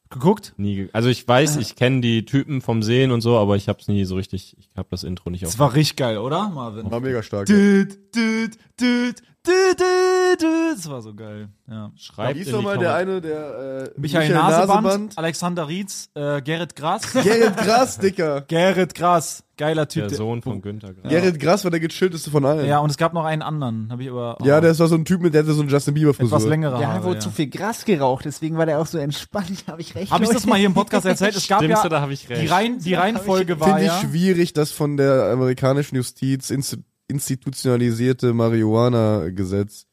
Geguckt? 0.09 0.53
Nie 0.55 0.75
ge 0.75 0.89
also 0.93 1.09
ich 1.09 1.27
weiß, 1.27 1.57
ich 1.57 1.75
kenne 1.75 1.99
die 1.99 2.23
Typen 2.23 2.61
vom 2.61 2.81
Sehen 2.81 3.11
und 3.11 3.19
so, 3.19 3.37
aber 3.37 3.57
ich 3.57 3.67
hab's 3.67 3.89
nie 3.89 4.05
so 4.05 4.15
richtig, 4.15 4.55
ich 4.57 4.69
hab 4.77 4.89
das 4.89 5.03
Intro 5.03 5.29
nicht 5.29 5.45
auf. 5.45 5.51
Das 5.51 5.59
war 5.59 5.73
richtig 5.73 5.97
geil, 5.97 6.17
oder, 6.17 6.47
Marvin? 6.47 6.89
War 6.89 7.01
mega 7.01 7.21
stark. 7.21 7.47
Düt, 7.47 8.15
düt, 8.15 8.57
düt, 8.79 9.21
düt, 9.47 9.79
düt, 9.79 10.41
düt. 10.41 10.77
Das 10.77 10.89
war 10.89 11.01
so 11.01 11.13
geil. 11.15 11.49
Ja. 11.69 11.91
Schreibt 11.95 12.35
Wie 12.37 12.41
ist 12.41 12.51
nochmal 12.51 12.77
der 12.77 12.93
eine, 12.95 13.19
der 13.21 13.89
äh, 13.95 13.99
Michael, 13.99 14.33
Naseband, 14.33 15.17
Alexander 15.17 15.67
Rietz, 15.67 16.09
äh, 16.13 16.41
Gerrit 16.41 16.75
Gras. 16.75 17.11
Gerrit 17.13 17.57
Grass, 17.57 17.97
Dicker. 17.97 18.41
Gerrit 18.41 18.93
Gras, 18.93 19.43
geiler 19.57 19.87
Typ. 19.87 20.03
Der 20.03 20.09
der- 20.09 20.17
Sohn 20.17 20.41
von 20.41 20.61
Günther 20.61 20.93
Grass. 20.93 21.09
Gerrit 21.09 21.39
Grass 21.39 21.63
war 21.63 21.71
der 21.71 21.79
gechillteste 21.79 22.29
von 22.29 22.45
allen. 22.45 22.65
Ja, 22.67 22.79
und 22.79 22.89
es 22.91 22.97
gab 22.97 23.13
noch 23.13 23.25
einen 23.25 23.41
anderen, 23.41 23.91
habe 23.91 24.03
ich 24.03 24.09
aber. 24.09 24.37
Ja, 24.43 24.61
der 24.61 24.77
war 24.77 24.87
so 24.87 24.95
ein 24.95 25.05
Typ 25.05 25.21
mit, 25.21 25.33
der 25.33 25.41
hatte 25.43 25.53
so 25.53 25.61
einen 25.61 25.69
Justin 25.69 25.93
Bieber 25.95 26.13
Frisur. 26.13 26.37
etwas 26.37 26.49
längere 26.49 26.77
Der 26.77 26.87
hat 26.87 26.95
Haare. 26.97 27.05
wohl 27.05 27.13
ja. 27.15 27.19
zu 27.19 27.31
viel 27.31 27.47
Gras 27.49 27.85
geraucht, 27.85 28.25
deswegen 28.25 28.57
war 28.57 28.65
der 28.65 28.79
auch 28.79 28.85
so 28.87 28.97
entspannt. 28.97 29.63
Habe 29.67 29.81
ich 29.81 29.95
recht. 29.95 30.11
Habe 30.11 30.23
ich 30.23 30.29
das 30.29 30.45
mal 30.45 30.57
hier 30.57 30.67
im 30.67 30.73
Podcast 30.73 31.05
erzählt? 31.07 31.35
Es 31.35 31.47
gab 31.47 31.59
Stimmt's 31.59 31.79
ja 31.81 31.85
oder 31.85 32.01
hab 32.01 32.11
ich 32.11 32.29
recht? 32.29 32.41
die, 32.43 32.47
Rein, 32.47 32.79
die 32.79 32.93
Reihenfolge 32.93 33.59
war 33.59 33.67
Finde 33.69 33.81
ich 33.83 33.87
ja. 33.87 33.99
schwierig, 34.09 34.53
dass 34.53 34.71
von 34.71 34.97
der 34.97 35.31
amerikanischen 35.31 35.95
Justiz 35.95 36.49
insti 36.49 36.77
institutionalisierte 37.07 38.33
Marihuana-Gesetz, 38.33 39.86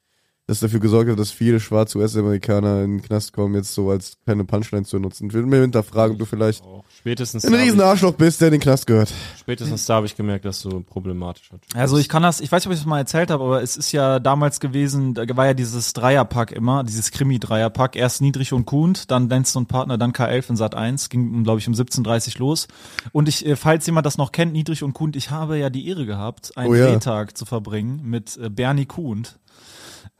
das 0.46 0.60
dafür 0.60 0.78
gesorgt 0.80 1.10
hat, 1.10 1.18
dass 1.18 1.30
viele 1.30 1.58
schwarze 1.58 1.96
US-Amerikaner 1.98 2.82
in 2.82 2.98
den 2.98 3.02
Knast 3.02 3.32
kommen, 3.32 3.54
jetzt 3.54 3.72
so 3.72 3.90
als 3.90 4.18
kleine 4.24 4.44
Punchline 4.44 4.84
zu 4.84 4.98
nutzen. 4.98 5.28
Ich 5.28 5.32
will 5.32 5.46
mir 5.46 5.62
hinterfragen, 5.62 6.12
ob 6.12 6.18
du 6.18 6.26
vielleicht 6.26 6.62
Auch. 6.62 6.84
Spätestens 6.98 7.44
ein 7.46 7.54
riesen 7.54 7.80
Arschloch 7.80 8.12
bist, 8.12 8.40
der 8.40 8.48
in 8.48 8.52
den 8.52 8.60
Knast 8.60 8.86
gehört. 8.86 9.12
spätestens 9.38 9.86
da 9.86 9.96
habe 9.96 10.06
ich 10.06 10.16
gemerkt, 10.16 10.44
dass 10.44 10.60
du 10.60 10.80
problematischer 10.80 11.60
Typ 11.60 11.74
Also 11.74 11.96
ich 11.96 12.08
kann 12.08 12.22
das, 12.22 12.40
ich 12.40 12.52
weiß 12.52 12.62
nicht, 12.62 12.66
ob 12.66 12.72
ich 12.72 12.78
das 12.78 12.86
mal 12.86 12.98
erzählt 12.98 13.30
habe, 13.30 13.42
aber 13.42 13.62
es 13.62 13.76
ist 13.76 13.92
ja 13.92 14.18
damals 14.18 14.60
gewesen, 14.60 15.14
da 15.14 15.24
war 15.34 15.46
ja 15.46 15.54
dieses 15.54 15.94
Dreierpack 15.94 16.52
immer, 16.52 16.84
dieses 16.84 17.10
Krimi-Dreierpack, 17.10 17.96
erst 17.96 18.20
Niedrig 18.20 18.52
und 18.52 18.66
Kuhn, 18.66 18.94
dann 19.08 19.28
Lenz 19.30 19.56
und 19.56 19.66
Partner, 19.66 19.96
dann 19.96 20.12
K11 20.12 20.50
in 20.50 20.56
Sat 20.56 20.74
1, 20.74 21.08
ging, 21.08 21.42
glaube 21.44 21.60
ich, 21.60 21.68
um 21.68 21.74
17.30 21.74 22.38
los. 22.38 22.68
Und 23.12 23.28
ich, 23.28 23.46
äh, 23.46 23.56
falls 23.56 23.86
jemand 23.86 24.04
das 24.04 24.18
noch 24.18 24.30
kennt, 24.32 24.52
Niedrig 24.52 24.82
und 24.82 24.92
Kuhn, 24.92 25.12
ich 25.14 25.30
habe 25.30 25.58
ja 25.58 25.70
die 25.70 25.88
Ehre 25.88 26.04
gehabt, 26.04 26.56
einen 26.56 26.70
Oh 26.70 26.74
ja. 26.74 26.86
Drehtag 26.90 27.36
zu 27.36 27.46
verbringen 27.46 28.02
mit 28.04 28.36
äh, 28.36 28.50
Bernie 28.50 28.86
Kuhn. 28.86 29.26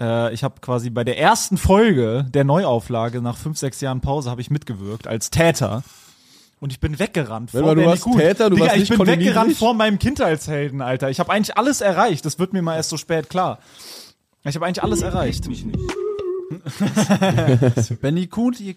Äh, 0.01 0.35
ich 0.35 0.43
habe 0.45 0.57
quasi 0.61 0.91
bei 0.91 1.05
der 1.05 1.19
ersten 1.19 1.57
Folge 1.57 2.27
der 2.29 2.45
Neuauflage 2.45 3.23
nach 3.23 3.37
fünf, 3.37 3.59
sechs 3.59 3.81
Jahren 3.81 4.01
Pause 4.01 4.31
habe 4.31 4.41
ich 4.41 4.51
mitgewirkt 4.51 5.07
als 5.07 5.31
Täter. 5.31 5.83
Und 6.61 6.73
ich 6.73 6.81
bin 6.81 6.99
weggerannt 6.99 7.53
Wenn 7.53 7.65
vor 7.65 7.75
du 7.75 7.85
warst 7.85 8.03
Kuhn. 8.03 8.19
Täter, 8.19 8.49
du 8.49 8.57
Digga, 8.57 8.67
warst 8.69 8.77
ich 8.77 8.81
nicht 8.83 8.89
bin 8.91 8.99
Conny 8.99 9.13
weggerannt 9.13 9.57
vor 9.57 9.75
meinem 9.75 9.99
Kindheitshelden, 9.99 10.81
Alter. 10.81 11.11
Ich 11.11 11.21
habe 11.21 11.31
eigentlich 11.31 11.57
alles 11.59 11.81
erreicht. 11.81 12.25
Das 12.25 12.39
wird 12.39 12.53
mir 12.53 12.63
mal 12.63 12.77
erst 12.77 12.91
so 12.91 12.97
spät 12.97 13.29
klar. 13.29 13.59
Ich 14.45 14.55
habe 14.57 14.67
eigentlich 14.67 14.83
alles 14.83 15.03
erreicht. 15.03 15.45
Benny 18.01 18.27
Kuhn, 18.29 18.55
ihr- 18.59 18.77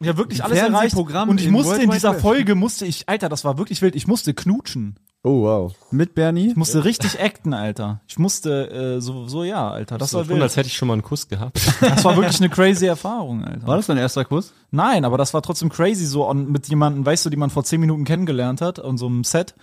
Ich 0.00 0.08
habe 0.08 0.18
wirklich 0.18 0.44
alles 0.44 0.58
erreicht. 0.58 0.96
Und 0.96 1.40
ich 1.40 1.50
musste 1.50 1.82
in 1.82 1.90
dieser. 1.90 2.14
Folge, 2.14 2.54
musste 2.54 2.86
ich, 2.86 3.08
Alter, 3.08 3.28
das 3.28 3.44
war 3.44 3.58
wirklich 3.58 3.82
wild, 3.82 3.94
ich 3.96 4.06
musste 4.06 4.34
knutschen. 4.34 4.96
Oh, 5.22 5.42
wow. 5.42 5.74
mit 5.90 6.14
Bernie. 6.14 6.48
Ich 6.48 6.56
musste 6.56 6.82
richtig 6.82 7.20
acten, 7.20 7.52
Alter. 7.52 8.00
Ich 8.08 8.18
musste, 8.18 8.70
äh, 8.70 9.00
so, 9.02 9.28
so 9.28 9.44
ja, 9.44 9.70
Alter. 9.70 9.98
Das 9.98 10.12
so 10.12 10.18
war 10.18 10.24
tun, 10.24 10.34
wild. 10.34 10.42
als 10.42 10.56
hätte 10.56 10.68
ich 10.68 10.76
schon 10.76 10.88
mal 10.88 10.94
einen 10.94 11.02
Kuss 11.02 11.28
gehabt. 11.28 11.60
Das 11.80 12.04
war 12.04 12.16
wirklich 12.16 12.40
eine 12.40 12.48
crazy 12.48 12.86
Erfahrung, 12.86 13.44
Alter. 13.44 13.66
War 13.66 13.76
das 13.76 13.86
dein 13.86 13.98
erster 13.98 14.24
Kuss? 14.24 14.54
Nein, 14.70 15.04
aber 15.04 15.18
das 15.18 15.34
war 15.34 15.42
trotzdem 15.42 15.68
crazy 15.68 16.06
so 16.06 16.26
und 16.26 16.50
mit 16.50 16.68
jemandem, 16.68 17.04
weißt 17.04 17.26
du, 17.26 17.30
die 17.30 17.36
man 17.36 17.50
vor 17.50 17.64
zehn 17.64 17.80
Minuten 17.80 18.04
kennengelernt 18.04 18.62
hat 18.62 18.78
und 18.78 18.96
so 18.96 19.06
einem 19.06 19.24
Set. 19.24 19.54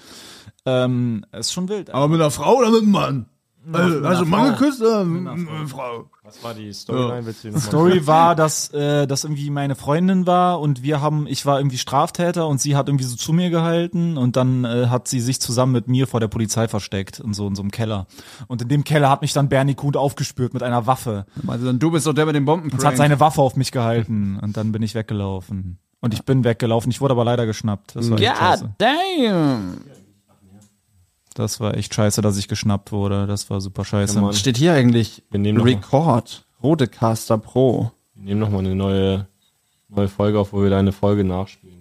Ähm, 0.68 1.26
ist 1.32 1.54
schon 1.54 1.70
wild. 1.70 1.90
Aber 1.92 2.08
mit 2.08 2.20
einer 2.22 2.30
Frau 2.30 2.58
oder 2.58 2.70
mit 2.70 2.84
einem 2.84 2.92
Mann? 2.92 3.26
Also, 3.74 3.96
mit 3.96 4.06
also 4.06 4.22
einer 4.22 4.30
Mann 4.30 4.56
Frau. 4.56 4.60
geküsst 4.60 4.80
mit 4.82 5.28
einer 5.28 5.68
Frau? 5.68 6.06
Was 6.24 6.44
war 6.44 6.54
die 6.54 6.72
Storyline? 6.74 7.26
Willst 7.26 7.44
du 7.44 7.52
die 7.52 7.60
Story 7.60 8.08
war, 8.08 8.36
dass 8.36 8.70
äh, 8.74 9.08
das 9.08 9.24
irgendwie 9.24 9.50
meine 9.50 9.76
Freundin 9.76 10.28
war 10.28 10.60
und 10.60 10.84
wir 10.84 11.02
haben, 11.02 11.28
ich 11.28 11.46
war 11.46 11.60
irgendwie 11.60 11.78
Straftäter 11.78 12.48
und 12.48 12.62
sie 12.62 12.76
hat 12.76 12.88
irgendwie 12.88 13.06
so 13.06 13.16
zu 13.16 13.34
mir 13.34 13.50
gehalten 13.50 14.18
und 14.18 14.36
dann 14.36 14.66
äh, 14.66 14.88
hat 14.88 15.08
sie 15.08 15.20
sich 15.20 15.42
zusammen 15.42 15.74
mit 15.74 15.88
mir 15.88 16.08
vor 16.08 16.20
der 16.20 16.28
Polizei 16.28 16.68
versteckt 16.68 17.20
in 17.20 17.34
so 17.34 17.48
in 17.48 17.56
so 17.56 17.62
einem 17.62 17.72
Keller. 17.72 18.08
Und 18.48 18.62
in 18.62 18.68
dem 18.68 18.84
Keller 18.84 19.10
hat 19.10 19.22
mich 19.22 19.34
dann 19.34 19.50
Bernie 19.50 19.76
Kuhn 19.76 19.96
aufgespürt 19.96 20.54
mit 20.54 20.64
einer 20.64 20.88
Waffe. 20.88 21.26
Also 21.46 21.66
dann 21.66 21.80
du 21.80 21.92
bist 21.92 22.08
doch 22.08 22.14
der 22.14 22.26
mit 22.26 22.36
dem 22.36 22.46
Bomben. 22.46 22.72
Und 22.72 22.86
hat 22.86 22.98
seine 22.98 23.20
Waffe 23.20 23.42
auf 23.42 23.56
mich 23.56 23.72
gehalten 23.72 24.40
und 24.42 24.58
dann 24.58 24.72
bin 24.72 24.82
ich 24.82 24.96
weggelaufen. 24.96 25.80
Und 26.00 26.14
ich 26.14 26.24
bin 26.24 26.44
weggelaufen. 26.44 26.92
Ich 26.92 27.02
wurde 27.02 27.14
aber 27.14 27.26
leider 27.26 27.46
geschnappt. 27.46 27.96
Das 27.96 28.10
war 28.12 28.20
echt 28.20 28.38
scheiße. 28.38 28.76
damn. 28.78 29.78
Das 31.38 31.60
war 31.60 31.78
echt 31.78 31.94
scheiße, 31.94 32.22
dass 32.22 32.36
ich 32.38 32.48
geschnappt 32.48 32.92
wurde. 32.92 33.28
Das 33.28 33.48
war 33.52 33.62
super 33.62 33.86
scheiße. 33.86 34.20
Ja, 34.20 34.34
steht 34.34 34.58
hier 34.58 34.74
eigentlich? 34.74 35.24
Wir 35.30 35.40
nehmen 35.40 35.62
Record. 35.62 36.48
Rodecaster 36.64 37.38
Pro. 37.38 37.92
Wir 38.16 38.24
nehmen 38.24 38.40
nochmal 38.40 38.62
eine 38.62 38.74
neue, 38.74 39.28
neue 39.88 40.08
Folge 40.08 40.40
auf, 40.40 40.52
wo 40.52 40.64
wir 40.64 40.72
deine 40.72 40.92
Folge 40.92 41.24
nachspielen. 41.24 41.77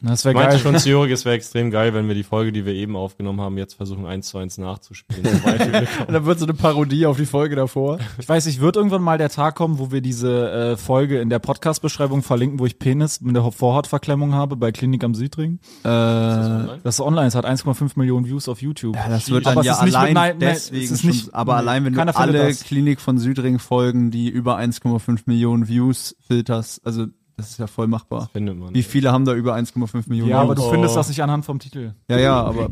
Das 0.00 0.24
wäre 0.24 0.34
geil. 0.34 0.58
schon 0.58 0.76
zu 0.78 0.88
Jurik, 0.90 1.10
es 1.12 1.24
wäre 1.24 1.34
extrem 1.36 1.70
geil, 1.70 1.94
wenn 1.94 2.06
wir 2.08 2.14
die 2.14 2.22
Folge, 2.22 2.52
die 2.52 2.64
wir 2.64 2.72
eben 2.74 2.96
aufgenommen 2.96 3.40
haben, 3.40 3.58
jetzt 3.58 3.74
versuchen 3.74 4.06
eins 4.06 4.28
zu 4.28 4.38
eins 4.38 4.58
nachzuspielen. 4.58 5.24
Und 6.06 6.12
dann 6.14 6.24
wird 6.24 6.38
so 6.38 6.44
eine 6.46 6.54
Parodie 6.54 7.06
auf 7.06 7.16
die 7.16 7.26
Folge 7.26 7.56
davor. 7.56 7.98
Ich 8.18 8.28
weiß 8.28 8.46
nicht, 8.46 8.60
wird 8.60 8.76
irgendwann 8.76 9.02
mal 9.02 9.18
der 9.18 9.28
Tag 9.30 9.54
kommen, 9.56 9.78
wo 9.78 9.90
wir 9.90 10.00
diese 10.00 10.50
äh, 10.50 10.76
Folge 10.76 11.20
in 11.20 11.30
der 11.30 11.38
Podcast-Beschreibung 11.38 12.22
verlinken, 12.22 12.58
wo 12.58 12.66
ich 12.66 12.78
Penis 12.78 13.20
mit 13.20 13.34
der 13.36 13.50
Vorhautverklemmung 13.50 14.34
habe 14.34 14.56
bei 14.56 14.72
Klinik 14.72 15.02
am 15.04 15.14
Südring. 15.14 15.58
Äh, 15.82 15.88
Das 15.88 16.94
ist 16.96 17.00
online, 17.00 17.26
es 17.26 17.34
hat 17.34 17.44
1,5 17.46 17.92
Millionen 17.96 18.26
Views 18.26 18.48
auf 18.48 18.62
YouTube. 18.62 18.94
ja, 18.96 19.08
das 19.08 19.30
wird 19.30 19.46
dann 19.46 19.54
Aber 19.58 19.64
ja 19.64 19.72
nicht 19.84 19.86
mit 19.86 19.94
allein 19.96 20.14
Nein- 20.14 20.38
deswegen 20.38 20.96
schon, 20.96 21.10
nicht- 21.10 21.34
aber 21.34 21.56
allein 21.56 21.84
wenn 21.84 21.92
du 21.94 22.00
alle 22.16 22.32
das. 22.48 22.64
Klinik 22.64 23.00
von 23.00 23.18
Südring 23.18 23.58
Folgen, 23.58 24.10
die 24.10 24.28
über 24.28 24.56
1,5 24.58 25.22
Millionen 25.26 25.68
Views 25.68 26.16
filterst, 26.26 26.84
also 26.86 27.06
das 27.38 27.50
ist 27.50 27.58
ja 27.58 27.68
voll 27.68 27.86
machbar. 27.86 28.28
Findet 28.32 28.58
man. 28.58 28.74
Wie 28.74 28.82
viele 28.82 29.12
haben 29.12 29.24
da 29.24 29.32
über 29.32 29.54
1,5 29.54 30.08
Millionen 30.08 30.30
Ja, 30.30 30.40
aber 30.40 30.56
du 30.56 30.68
findest 30.68 30.96
das 30.96 31.08
nicht 31.08 31.22
anhand 31.22 31.44
vom 31.44 31.60
Titel. 31.60 31.94
Ja, 32.10 32.18
ja, 32.18 32.42
aber 32.42 32.68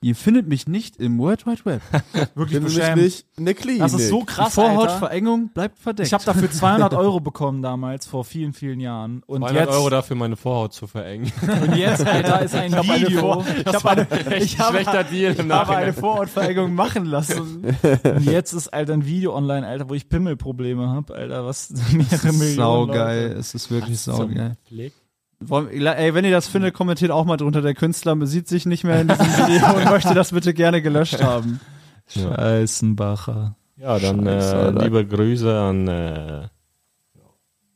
ihr 0.00 0.14
findet 0.14 0.48
mich 0.48 0.68
nicht 0.68 0.96
im 0.98 1.18
World 1.18 1.46
Wide 1.46 1.64
Web. 1.64 1.82
Wirklich 2.34 2.60
nämlich 2.60 2.76
beschämt. 2.76 3.02
nicht 3.02 3.26
in 3.36 3.44
der 3.44 3.54
Klinik. 3.54 3.80
Das 3.80 3.94
ist 3.94 4.08
so 4.08 4.20
krass. 4.20 4.54
Vorhautverengung 4.54 5.48
bleibt 5.48 5.78
verdeckt. 5.78 6.06
Ich 6.06 6.12
habe 6.12 6.24
dafür 6.24 6.50
200 6.50 6.94
Euro 6.94 7.20
bekommen 7.20 7.62
damals, 7.62 8.06
vor 8.06 8.24
vielen, 8.24 8.52
vielen 8.52 8.80
Jahren. 8.80 9.22
Und 9.26 9.40
200 9.42 9.66
jetzt, 9.66 9.74
Euro 9.76 9.90
dafür, 9.90 10.16
meine 10.16 10.36
Vorhaut 10.36 10.72
zu 10.72 10.86
verengen. 10.86 11.32
und 11.42 11.76
jetzt, 11.76 12.06
Alter, 12.06 12.42
ist 12.44 12.54
ein 12.54 12.72
Video. 12.72 13.44
ich 13.44 13.74
habe 13.74 13.90
eine, 13.90 14.36
ich 14.36 14.58
habe, 14.58 14.72
schlechter 14.78 15.04
Deal 15.04 15.34
im 15.34 15.46
ich 15.46 15.52
habe 15.52 15.76
eine. 15.76 15.92
Vorhautverengung 15.92 16.74
machen 16.74 17.04
lassen. 17.04 17.64
Und 18.04 18.24
jetzt 18.24 18.52
ist, 18.52 18.68
Alter, 18.68 18.92
ein 18.92 19.06
Video 19.06 19.34
online, 19.34 19.66
Alter, 19.66 19.88
wo 19.88 19.94
ich 19.94 20.08
Pimmelprobleme 20.08 20.88
habe, 20.88 21.14
Alter, 21.14 21.44
was 21.44 21.70
mehrere 21.92 22.32
Millionen 22.32 22.56
Saugeil, 22.56 23.28
Leute. 23.28 23.38
es 23.38 23.54
ist 23.54 23.70
wirklich 23.70 23.98
saugeil. 23.98 24.56
Klick. 24.66 24.92
Ey, 25.40 26.14
wenn 26.14 26.24
ihr 26.24 26.32
das 26.32 26.48
findet, 26.48 26.74
kommentiert 26.74 27.10
auch 27.12 27.24
mal 27.24 27.36
drunter. 27.36 27.62
Der 27.62 27.74
Künstler 27.74 28.16
sieht 28.26 28.48
sich 28.48 28.66
nicht 28.66 28.82
mehr 28.84 29.00
in 29.00 29.08
diesem 29.08 29.26
Video 29.26 29.76
und 29.76 29.84
möchte 29.90 30.14
das 30.14 30.32
bitte 30.32 30.52
gerne 30.52 30.82
gelöscht 30.82 31.22
haben. 31.22 31.60
Scheißenbacher. 32.08 33.54
Ja, 33.76 33.98
dann 34.00 34.24
Scheiße, 34.24 34.74
äh, 34.76 34.82
liebe 34.84 35.06
Grüße 35.06 35.56
an 35.56 35.86
äh, 35.86 36.48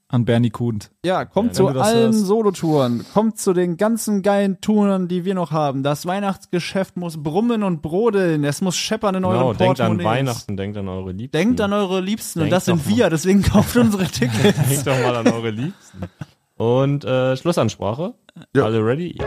An 0.08 0.24
Bernie 0.24 0.50
Kuhn. 0.50 0.80
Ja, 1.04 1.24
kommt 1.24 1.50
Ja, 1.50 1.54
zu 1.54 1.68
allen. 1.68 2.12
Solotouren. 2.12 3.04
Kommt 3.14 3.38
zu 3.38 3.52
den 3.52 3.76
ganzen 3.76 4.22
geilen 4.22 4.60
Touren, 4.60 5.06
die 5.06 5.24
wir 5.24 5.34
noch 5.36 5.52
haben. 5.52 5.84
Das 5.84 6.04
Weihnachtsgeschäft 6.04 6.96
muss 6.96 7.22
brummen 7.22 7.62
und 7.62 7.80
brodeln. 7.82 8.42
Es 8.42 8.60
muss 8.60 8.76
scheppern 8.76 9.14
in 9.14 9.22
genau, 9.22 9.34
euren 9.34 9.56
denkt 9.56 9.80
an 9.80 9.96
Portemonnaies. 9.96 10.04
Weihnachten, 10.18 10.56
denkt 10.56 10.76
an 10.76 10.88
eure 10.88 11.12
Liebsten. 11.12 11.38
Denkt 11.38 11.60
an 11.60 11.72
eure 11.72 12.00
Liebsten 12.00 12.40
und 12.40 12.44
Denkt 12.46 12.56
das 12.56 12.64
sind 12.64 12.88
wir, 12.88 13.08
deswegen 13.08 13.42
kauft 13.42 13.76
unsere 13.76 14.04
Tickets. 14.08 14.68
Denkt 14.68 14.86
doch 14.86 14.98
mal 15.00 15.14
an 15.14 15.28
eure 15.28 15.50
Liebsten. 15.50 16.00
Und 16.56 17.04
äh, 17.04 17.36
Schlussansprache. 17.36 18.14
Ja. 18.54 18.64
Alle 18.64 18.84
ready? 18.84 19.16
Ja. 19.18 19.26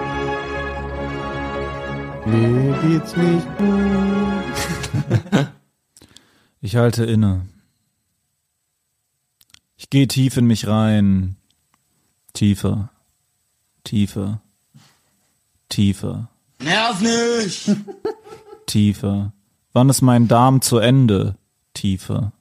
Mir 2.26 2.78
geht's 2.82 3.16
nicht 3.16 3.58
gut. 3.58 3.66
Ich 6.62 6.76
halte 6.78 7.06
inne. 7.06 7.46
Ich 9.78 9.92
gehe 9.92 10.08
tief 10.08 10.36
in 10.36 10.48
mich 10.48 10.66
rein. 10.66 11.36
Tiefer. 12.34 12.90
Tiefer. 13.84 14.42
Tiefer. 15.70 16.28
Nerv 16.60 17.02
nicht! 17.02 17.70
Tiefer. 18.66 19.32
Wann 19.74 19.90
ist 19.90 20.02
mein 20.02 20.28
Darm 20.28 20.62
zu 20.62 20.80
Ende? 20.80 21.36
Tiefer. 21.76 22.32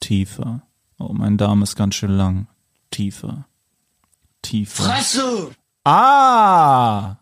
Tiefer. 0.00 0.60
Oh, 0.98 1.14
mein 1.14 1.38
Darm 1.38 1.62
ist 1.62 1.76
ganz 1.76 1.94
schön 1.94 2.10
lang. 2.10 2.46
Tiefer. 2.90 3.46
Tiefer. 4.44 4.84
Fresse! 4.84 5.50
Ah! 5.84 7.16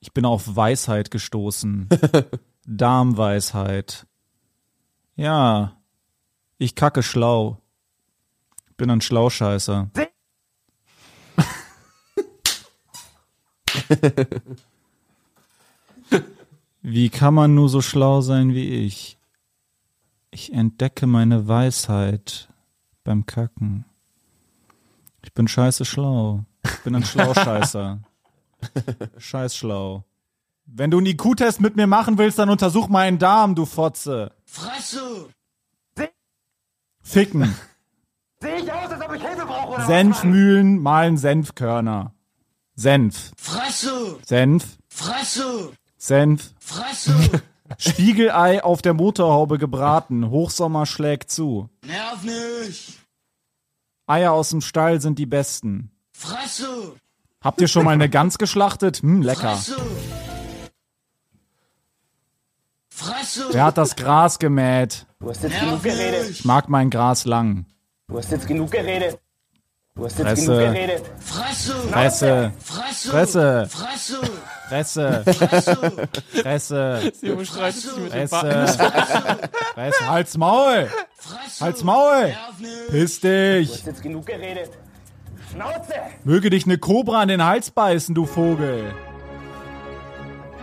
Ich 0.00 0.12
bin 0.12 0.24
auf 0.24 0.56
Weisheit 0.56 1.10
gestoßen. 1.10 1.88
Darmweisheit. 2.66 4.06
Ja, 5.16 5.76
Ich 6.58 6.74
kacke 6.76 7.02
schlau. 7.02 7.58
Bin 8.76 8.88
ein 8.90 9.00
Schlauscheißer. 9.00 9.90
Wie 16.82 17.10
kann 17.10 17.34
man 17.34 17.54
nur 17.54 17.68
so 17.68 17.80
schlau 17.82 18.20
sein 18.20 18.54
wie 18.54 18.68
ich? 18.86 19.18
Ich 20.30 20.52
entdecke 20.52 21.06
meine 21.06 21.48
Weisheit 21.48 22.48
beim 23.04 23.26
Kacken. 23.26 23.84
Ich 25.24 25.32
bin 25.32 25.46
scheiße 25.48 25.84
schlau. 25.84 26.44
Ich 26.64 26.80
bin 26.84 26.94
ein 26.94 27.04
Schlauscheißer. 27.04 28.00
Scheiß 29.18 29.56
schlau. 29.56 30.04
Wenn 30.64 30.90
du 30.90 30.98
einen 30.98 31.06
IQ-Test 31.06 31.60
mit 31.60 31.76
mir 31.76 31.86
machen 31.86 32.18
willst, 32.18 32.38
dann 32.38 32.48
untersuch 32.50 32.88
meinen 32.88 33.18
Darm, 33.18 33.54
du 33.54 33.66
Fotze. 33.66 34.32
Fresse! 34.44 35.28
Ficken. 37.02 37.54
Sehe 38.40 38.60
ich 38.60 38.72
aus, 38.72 38.90
als 38.90 39.04
ob 39.04 39.14
ich 39.14 39.22
Hilfe 39.22 39.46
brauche 39.46 39.74
oder 39.74 39.86
Senfmühlen 39.86 40.78
malen 40.78 41.16
Senfkörner. 41.16 42.14
Senf. 42.74 43.32
Fresse! 43.36 44.18
Senf. 44.24 44.78
Fresse! 44.88 45.72
Senf. 45.96 46.54
Fresse! 46.58 47.42
Spiegelei 47.78 48.62
auf 48.62 48.82
der 48.82 48.94
Motorhaube 48.94 49.58
gebraten. 49.58 50.30
Hochsommer 50.30 50.86
schlägt 50.86 51.30
zu. 51.30 51.70
Nerv 51.86 52.22
nicht! 52.24 52.98
Eier 54.06 54.32
aus 54.32 54.50
dem 54.50 54.60
Stall 54.60 55.00
sind 55.00 55.18
die 55.18 55.26
besten. 55.26 55.91
Fresse! 56.22 56.94
Habt 57.42 57.60
ihr 57.60 57.66
schon 57.66 57.84
mal 57.84 57.90
eine 57.94 58.08
Gans 58.08 58.38
geschlachtet? 58.38 58.98
Hm, 58.98 59.22
lecker. 59.22 59.56
Fresse! 59.56 59.76
Fresse! 62.90 63.46
Wer 63.50 63.64
hat 63.64 63.76
das 63.78 63.96
Gras 63.96 64.38
gemäht? 64.38 65.06
Du 65.18 65.30
hast 65.30 65.42
jetzt 65.42 65.58
genug 65.58 65.82
geredet. 65.82 66.30
Ich 66.30 66.44
mag 66.44 66.68
mein 66.68 66.90
Gras 66.90 67.24
lang. 67.24 67.66
Du 68.06 68.18
hast 68.18 68.30
jetzt 68.30 68.46
genug 68.46 68.70
geredet. 68.70 69.18
Du 69.96 70.04
hast 70.04 70.18
jetzt 70.18 70.28
Fresse. 70.28 70.46
genug 70.46 70.58
geredet. 70.74 71.02
Fresse! 71.18 71.74
Fresse. 71.90 72.52
Fresse! 72.60 73.68
Fresse. 73.68 73.68
Fresse! 74.68 75.24
Fresse. 75.24 76.08
Fresse. 76.42 77.12
Simon 77.20 77.44
schreit 77.46 77.74
jetzt 77.74 77.96
mit 77.98 78.12
Fresse. 78.12 78.78
Backen. 78.78 79.48
Fresse. 79.74 80.08
Halt's 80.10 80.36
Maul. 80.36 80.88
Halt's 81.60 81.82
Maul. 81.82 82.32
Piss 82.90 83.20
Du 83.20 83.28
dich. 83.28 83.72
hast 83.72 83.86
jetzt 83.86 84.02
genug 84.02 84.24
geredet. 84.26 84.70
Schnauze! 85.52 85.94
Möge 86.24 86.48
dich 86.50 86.64
eine 86.64 86.78
Kobra 86.78 87.20
an 87.20 87.28
den 87.28 87.44
Hals 87.44 87.70
beißen, 87.70 88.14
du 88.14 88.24
Vogel. 88.24 88.94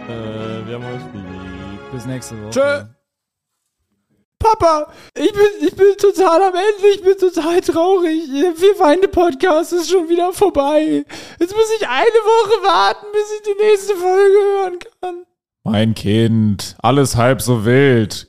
Äh, 0.07 0.67
wir 0.67 0.75
haben 0.75 0.85
euch 0.85 1.13
lieb. 1.13 1.91
Bis 1.91 2.05
nächste 2.05 2.41
Woche. 2.41 2.49
Tschö. 2.49 2.85
Papa, 4.39 4.91
ich 5.15 5.33
bin, 5.33 5.67
ich 5.67 5.75
bin 5.75 5.95
total 5.97 6.41
am 6.41 6.53
Ende, 6.53 6.87
ich 6.95 7.03
bin 7.03 7.17
total 7.17 7.59
traurig. 7.59 8.21
Der 8.41 8.55
Vier 8.55 8.75
Feinde 8.75 9.09
Podcast 9.09 9.73
ist 9.73 9.91
schon 9.91 10.07
wieder 10.07 10.31
vorbei. 10.31 11.03
Jetzt 11.39 11.53
muss 11.53 11.71
ich 11.77 11.87
eine 11.87 11.99
Woche 11.99 12.63
warten, 12.63 13.05
bis 13.11 13.31
ich 13.35 13.41
die 13.41 13.63
nächste 13.63 13.95
Folge 13.95 14.37
hören 14.57 14.79
kann. 15.01 15.25
Mein 15.65 15.93
Kind, 15.93 16.77
alles 16.81 17.17
halb 17.17 17.41
so 17.41 17.65
wild. 17.65 18.28